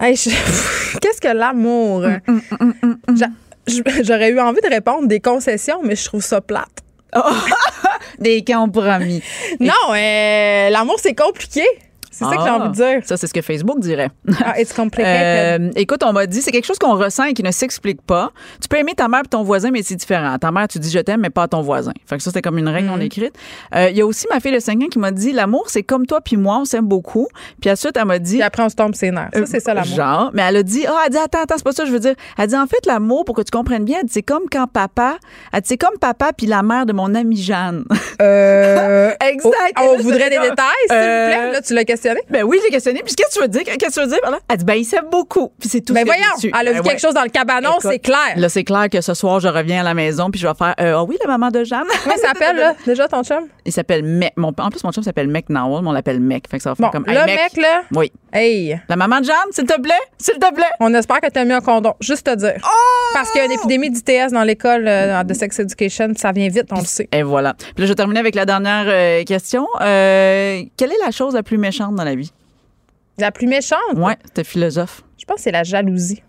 Qu'est-ce 1.00 1.20
que 1.20 1.28
l'amour? 1.28 2.00
Mm, 2.00 2.40
mm, 2.60 2.74
mm, 3.06 4.02
j'aurais 4.02 4.30
eu 4.30 4.40
envie 4.40 4.60
de 4.62 4.68
répondre 4.68 5.06
des 5.06 5.20
concessions, 5.20 5.80
mais 5.82 5.96
je 5.96 6.04
trouve 6.04 6.22
ça 6.22 6.40
plate. 6.40 6.80
des 8.18 8.44
compromis. 8.44 9.22
Non, 9.58 9.72
euh, 9.94 10.70
l'amour, 10.70 10.96
c'est 11.00 11.14
compliqué. 11.14 11.64
C'est 12.10 12.24
ça 12.24 12.36
que 12.36 12.42
j'ai 12.42 12.50
envie 12.50 12.68
de 12.68 12.74
dire. 12.74 13.00
Ça, 13.04 13.16
c'est 13.16 13.26
ce 13.26 13.34
que 13.34 13.42
Facebook 13.42 13.78
dirait. 13.80 14.10
Ah, 14.42 14.58
it's 14.58 14.72
complicated. 14.72 15.60
Euh, 15.60 15.70
écoute, 15.76 16.02
on 16.02 16.12
m'a 16.12 16.26
dit, 16.26 16.40
c'est 16.40 16.50
quelque 16.50 16.64
chose 16.64 16.78
qu'on 16.78 16.96
ressent 16.96 17.24
et 17.24 17.34
qui 17.34 17.42
ne 17.42 17.50
s'explique 17.50 18.00
pas. 18.00 18.32
Tu 18.60 18.68
peux 18.68 18.78
aimer 18.78 18.94
ta 18.94 19.06
mère 19.06 19.20
et 19.24 19.28
ton 19.28 19.42
voisin, 19.42 19.70
mais 19.70 19.82
c'est 19.82 19.96
différent. 19.96 20.36
Ta 20.38 20.50
mère, 20.50 20.66
tu 20.66 20.78
dis 20.78 20.90
je 20.90 20.98
t'aime, 20.98 21.20
mais 21.20 21.30
pas 21.30 21.46
ton 21.46 21.60
voisin. 21.60 21.92
Fait 22.06 22.16
que 22.16 22.22
ça, 22.22 22.30
c'était 22.30 22.40
comme 22.40 22.56
une 22.58 22.68
règle 22.68 22.88
non 22.88 22.96
mm-hmm. 22.96 23.02
écrite. 23.02 23.34
Euh, 23.74 23.90
il 23.90 23.96
y 23.96 24.00
a 24.00 24.06
aussi 24.06 24.26
ma 24.30 24.40
fille 24.40 24.52
de 24.52 24.58
5 24.58 24.82
ans 24.82 24.86
qui 24.90 24.98
m'a 24.98 25.10
dit, 25.10 25.32
l'amour, 25.32 25.66
c'est 25.68 25.82
comme 25.82 26.06
toi 26.06 26.20
puis 26.20 26.36
moi, 26.36 26.58
on 26.60 26.64
s'aime 26.64 26.86
beaucoup. 26.86 27.28
Puis 27.60 27.70
ensuite, 27.70 27.96
elle 27.96 28.06
m'a 28.06 28.18
dit. 28.18 28.36
Puis 28.36 28.42
après, 28.42 28.62
on 28.62 28.68
se 28.68 28.76
tombe 28.76 28.94
ses 28.94 29.10
nerfs. 29.10 29.30
Ça, 29.34 29.46
c'est 29.46 29.60
ça 29.60 29.74
l'amour. 29.74 29.94
Genre, 29.94 30.30
mais 30.32 30.42
elle 30.42 30.56
a 30.56 30.62
dit, 30.62 30.86
ah, 30.86 30.92
oh, 30.94 30.98
elle 31.04 31.12
dit, 31.12 31.18
attends, 31.18 31.42
attends, 31.42 31.54
c'est 31.58 31.64
pas 31.64 31.72
ça, 31.72 31.84
je 31.84 31.92
veux 31.92 32.00
dire. 32.00 32.14
Elle 32.38 32.46
dit, 32.48 32.56
en 32.56 32.66
fait, 32.66 32.84
l'amour, 32.86 33.24
pour 33.24 33.34
que 33.34 33.42
tu 33.42 33.50
comprennes 33.50 33.84
bien, 33.84 33.98
c'est 34.08 34.22
comme 34.22 34.44
quand 34.50 34.66
papa, 34.66 35.18
elle 35.52 35.60
dit, 35.60 35.68
c'est 35.68 35.78
comme 35.78 35.98
papa 36.00 36.32
puis 36.36 36.46
la 36.46 36.62
mère 36.62 36.86
de 36.86 36.92
mon 36.92 37.14
amie 37.14 37.36
Jeanne. 37.36 37.84
Euh, 38.22 39.10
exact. 39.28 39.78
on 39.78 39.98
voudrait 39.98 40.30
des 40.30 40.38
détails, 40.38 40.86
s'il 40.88 40.96
vous 40.96 41.26
plaît. 41.26 41.52
Là, 41.52 41.60
tu 41.60 41.74
l'as 41.74 41.84
questionné? 42.00 42.20
Ben 42.30 42.42
oui, 42.44 42.58
j'ai 42.64 42.70
questionné. 42.70 43.02
Puis 43.04 43.14
qu'est-ce 43.14 43.30
que 43.30 43.34
tu 43.34 43.40
veux 43.42 43.48
dire? 43.48 43.62
Qu'est-ce 43.64 43.78
que 43.78 43.92
tu 43.92 44.00
veux 44.00 44.06
dire? 44.06 44.40
Elle 44.48 44.56
dit, 44.56 44.64
ben, 44.64 44.74
il 44.74 44.84
s'aime 44.84 45.06
beaucoup. 45.10 45.52
Puis 45.58 45.68
c'est 45.68 45.80
tout 45.80 45.92
ben 45.92 46.04
voyons, 46.04 46.22
elle 46.42 46.68
a 46.68 46.72
vu 46.72 46.78
ben 46.78 46.90
quelque 46.90 47.00
chose 47.00 47.14
dans 47.14 47.22
le 47.22 47.28
cabanon, 47.28 47.72
c'est 47.80 47.98
clair. 47.98 48.34
Là, 48.36 48.48
c'est 48.48 48.64
clair 48.64 48.88
que 48.90 49.00
ce 49.00 49.14
soir, 49.14 49.40
je 49.40 49.48
reviens 49.48 49.80
à 49.80 49.84
la 49.84 49.94
maison 49.94 50.30
puis 50.30 50.40
je 50.40 50.46
vais 50.46 50.54
faire, 50.54 50.74
euh, 50.80 50.96
ah 50.96 51.04
oui, 51.04 51.16
la 51.22 51.28
maman 51.28 51.50
de 51.50 51.64
Jeanne. 51.64 51.84
Comment 52.02 52.16
il 52.16 52.20
s'appelle, 52.20 52.56
là, 52.56 52.74
déjà, 52.86 53.08
ton 53.08 53.22
chum? 53.22 53.44
Il 53.64 53.72
s'appelle 53.72 54.02
Mec. 54.02 54.32
Mon, 54.36 54.48
en 54.58 54.70
plus, 54.70 54.82
mon 54.84 54.92
chum 54.92 55.02
s'appelle 55.02 55.28
Mec 55.28 55.48
Nawal, 55.48 55.82
mais 55.82 55.88
on 55.88 55.92
l'appelle 55.92 56.20
Mec. 56.20 56.48
Fait 56.50 56.56
que 56.56 56.62
ça 56.62 56.70
va 56.70 56.76
faire 56.76 56.90
comme, 56.90 57.04
le 57.06 57.26
mec. 57.26 57.56
là? 57.56 57.82
Oui. 57.94 58.12
Hey. 58.32 58.80
La 58.88 58.96
maman 58.96 59.20
de 59.20 59.24
Jeanne, 59.24 59.36
s'il 59.50 59.64
te 59.64 59.80
plaît? 59.80 59.92
S'il 60.18 60.34
te 60.34 60.54
plaît? 60.54 60.64
On 60.78 60.92
espère 60.94 61.20
que 61.20 61.28
tu 61.28 61.38
as 61.38 61.44
mis 61.44 61.52
un 61.52 61.60
condom. 61.60 61.94
Juste 62.00 62.26
te 62.26 62.34
dire. 62.36 62.54
Oh! 62.62 63.14
Parce 63.14 63.30
qu'il 63.30 63.40
y 63.40 63.42
a 63.42 63.46
une 63.46 63.52
épidémie 63.52 63.90
d'ITS 63.90 64.32
dans 64.32 64.44
l'école 64.44 64.86
euh, 64.86 65.22
de 65.24 65.34
sex 65.34 65.58
education. 65.58 66.12
Ça 66.16 66.32
vient 66.32 66.48
vite, 66.48 66.66
on 66.70 66.78
le 66.78 66.84
sait. 66.84 67.08
Et 67.12 67.22
voilà. 67.22 67.54
Puis 67.54 67.66
là, 67.78 67.84
je 67.86 67.88
vais 67.88 67.94
terminer 67.94 68.20
avec 68.20 68.34
la 68.34 68.46
dernière 68.46 68.84
euh, 68.86 69.24
question. 69.24 69.66
quelle 69.78 70.92
est 70.92 71.04
la 71.04 71.10
chose 71.10 71.34
la 71.34 71.42
plus 71.42 71.58
méchante 71.58 71.89
dans 71.96 72.04
la 72.04 72.14
vie? 72.14 72.32
La 73.18 73.30
plus 73.30 73.46
méchante? 73.46 73.78
Oui, 73.96 74.12
t'es 74.34 74.44
philosophe. 74.44 75.02
Je 75.18 75.24
pense 75.24 75.36
que 75.36 75.42
c'est 75.42 75.52
la 75.52 75.62
jalousie. 75.62 76.22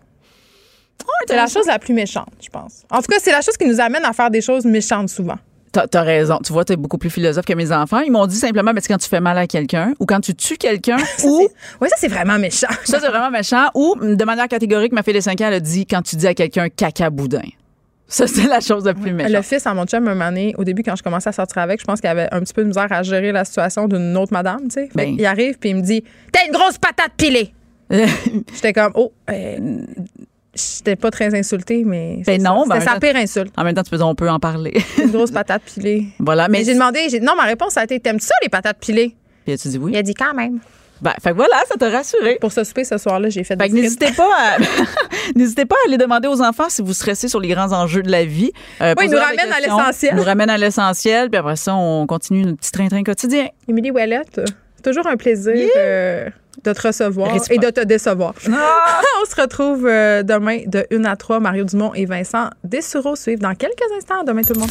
c'est 1.26 1.36
la 1.36 1.46
chose 1.46 1.66
la 1.66 1.78
plus 1.78 1.94
méchante, 1.94 2.28
je 2.42 2.48
pense. 2.48 2.82
En 2.90 3.00
tout 3.00 3.10
cas, 3.10 3.18
c'est 3.20 3.32
la 3.32 3.40
chose 3.40 3.56
qui 3.56 3.66
nous 3.66 3.80
amène 3.80 4.04
à 4.04 4.12
faire 4.12 4.30
des 4.30 4.40
choses 4.40 4.64
méchantes 4.64 5.08
souvent. 5.08 5.38
T'as 5.72 5.86
as 5.94 6.02
raison. 6.02 6.38
Tu 6.44 6.52
vois, 6.52 6.66
t'es 6.66 6.76
beaucoup 6.76 6.98
plus 6.98 7.08
philosophe 7.08 7.46
que 7.46 7.54
mes 7.54 7.72
enfants. 7.72 8.00
Ils 8.00 8.12
m'ont 8.12 8.26
dit 8.26 8.36
simplement, 8.36 8.72
mais 8.74 8.82
c'est 8.82 8.88
quand 8.88 8.98
tu 8.98 9.08
fais 9.08 9.20
mal 9.20 9.38
à 9.38 9.46
quelqu'un 9.46 9.94
ou 9.98 10.04
quand 10.04 10.20
tu 10.20 10.34
tues 10.34 10.58
quelqu'un 10.58 10.98
ou. 11.24 11.48
Oui, 11.80 11.88
ça, 11.88 11.96
c'est 11.98 12.08
vraiment 12.08 12.38
méchant. 12.38 12.66
ça, 12.84 13.00
c'est 13.00 13.08
vraiment 13.08 13.30
méchant. 13.30 13.70
Ou, 13.74 13.94
de 13.98 14.24
manière 14.26 14.48
catégorique, 14.48 14.92
ma 14.92 15.02
fille 15.02 15.14
de 15.14 15.20
5 15.20 15.40
ans, 15.40 15.46
elle 15.46 15.54
a 15.54 15.60
dit 15.60 15.86
quand 15.86 16.02
tu 16.02 16.16
dis 16.16 16.26
à 16.26 16.34
quelqu'un 16.34 16.68
caca 16.68 17.08
boudin. 17.08 17.40
Ça, 18.12 18.26
c'est 18.26 18.46
la 18.46 18.60
chose 18.60 18.84
la 18.84 18.92
plus 18.92 19.14
méchante. 19.14 19.32
Le 19.32 19.40
fils 19.40 19.66
à 19.66 19.72
mon 19.72 19.86
chum, 19.86 20.06
un 20.06 20.14
moment 20.14 20.52
au 20.58 20.64
début, 20.64 20.82
quand 20.82 20.94
je 20.94 21.02
commençais 21.02 21.30
à 21.30 21.32
sortir 21.32 21.62
avec, 21.62 21.80
je 21.80 21.86
pense 21.86 21.98
qu'il 21.98 22.10
avait 22.10 22.28
un 22.30 22.40
petit 22.40 22.52
peu 22.52 22.62
de 22.62 22.68
misère 22.68 22.88
à 22.90 23.02
gérer 23.02 23.32
la 23.32 23.46
situation 23.46 23.88
d'une 23.88 24.14
autre 24.18 24.34
madame, 24.34 24.64
tu 24.64 24.72
sais. 24.72 24.90
Ben. 24.94 25.16
Il 25.18 25.24
arrive, 25.24 25.56
puis 25.58 25.70
il 25.70 25.76
me 25.76 25.80
dit 25.80 26.04
T'as 26.30 26.44
une 26.46 26.52
grosse 26.52 26.76
patate 26.76 27.12
pilée! 27.16 27.54
J'étais 27.90 28.74
comme 28.74 28.92
Oh, 28.96 29.12
euh, 29.30 29.78
J'étais 30.54 30.96
pas 30.96 31.10
très 31.10 31.34
insultée, 31.34 31.84
mais 31.86 32.20
ben 32.26 32.42
non, 32.42 32.64
c'était 32.64 32.84
sa 32.84 33.00
pire 33.00 33.16
insulte. 33.16 33.54
En 33.56 33.64
même 33.64 33.74
temps, 33.74 33.82
tu 33.82 33.90
peux, 33.90 34.02
on 34.02 34.14
peut 34.14 34.28
en 34.28 34.38
parler. 34.38 34.74
une 35.02 35.10
grosse 35.10 35.30
patate 35.30 35.62
pilée. 35.62 36.08
Voilà, 36.18 36.48
mais, 36.48 36.64
j'ai 36.64 36.74
demandé, 36.74 37.08
non, 37.22 37.34
ma 37.34 37.44
réponse 37.44 37.78
a 37.78 37.84
été 37.84 37.98
T'aimes-tu 37.98 38.26
ça, 38.26 38.34
les 38.42 38.50
patates 38.50 38.78
pilées? 38.78 39.16
Puis 39.44 39.54
as-tu 39.54 39.68
dit 39.68 39.78
oui? 39.78 39.92
Il 39.94 39.96
a 39.96 40.02
dit 40.02 40.12
quand 40.12 40.34
même. 40.34 40.60
Ben, 41.02 41.12
fait 41.20 41.32
voilà, 41.32 41.56
ça 41.68 41.74
t'a 41.76 41.90
rassuré. 41.90 42.38
Pour 42.40 42.52
ce 42.52 42.62
souper 42.62 42.84
ce 42.84 42.96
soir-là, 42.96 43.28
j'ai 43.28 43.42
fait, 43.42 43.60
fait 43.60 43.68
des 43.68 43.82
N'hésitez 43.82 44.12
pas, 44.12 44.28
à, 44.38 44.58
n'hésitez 45.36 45.64
pas 45.64 45.74
à 45.74 45.88
aller 45.88 45.98
demander 45.98 46.28
aux 46.28 46.40
enfants 46.40 46.68
si 46.68 46.80
vous 46.80 46.94
stressez 46.94 47.26
sur 47.26 47.40
les 47.40 47.48
grands 47.48 47.72
enjeux 47.72 48.02
de 48.02 48.10
la 48.10 48.24
vie. 48.24 48.52
Euh, 48.80 48.94
oui, 48.96 49.06
ils 49.06 49.10
nous 49.10 49.18
ramènent 49.18 49.52
à 49.52 49.60
l'essentiel. 49.60 50.14
nous 50.14 50.22
ramènent 50.22 50.50
à 50.50 50.58
l'essentiel, 50.58 51.28
puis 51.28 51.38
après 51.38 51.56
ça, 51.56 51.74
on 51.74 52.06
continue 52.06 52.44
notre 52.44 52.58
petit 52.58 52.70
train-train 52.70 53.02
quotidien. 53.02 53.48
Émilie 53.66 53.90
Ouellette, 53.90 54.40
toujours 54.84 55.08
un 55.08 55.16
plaisir 55.16 55.68
euh, 55.76 56.28
de 56.62 56.72
te 56.72 56.86
recevoir 56.86 57.34
et 57.50 57.58
de 57.58 57.70
te 57.70 57.80
décevoir. 57.80 58.34
Ah! 58.52 59.00
on 59.22 59.28
se 59.28 59.40
retrouve 59.40 59.88
euh, 59.88 60.22
demain 60.22 60.60
de 60.66 60.86
1 60.92 61.04
à 61.04 61.16
3. 61.16 61.40
Mario 61.40 61.64
Dumont 61.64 61.94
et 61.94 62.06
Vincent 62.06 62.48
Dessureau 62.62 63.16
suivent 63.16 63.40
dans 63.40 63.56
quelques 63.56 63.90
instants. 63.96 64.22
Demain, 64.24 64.42
tout 64.42 64.54
le 64.54 64.60
monde. 64.60 64.70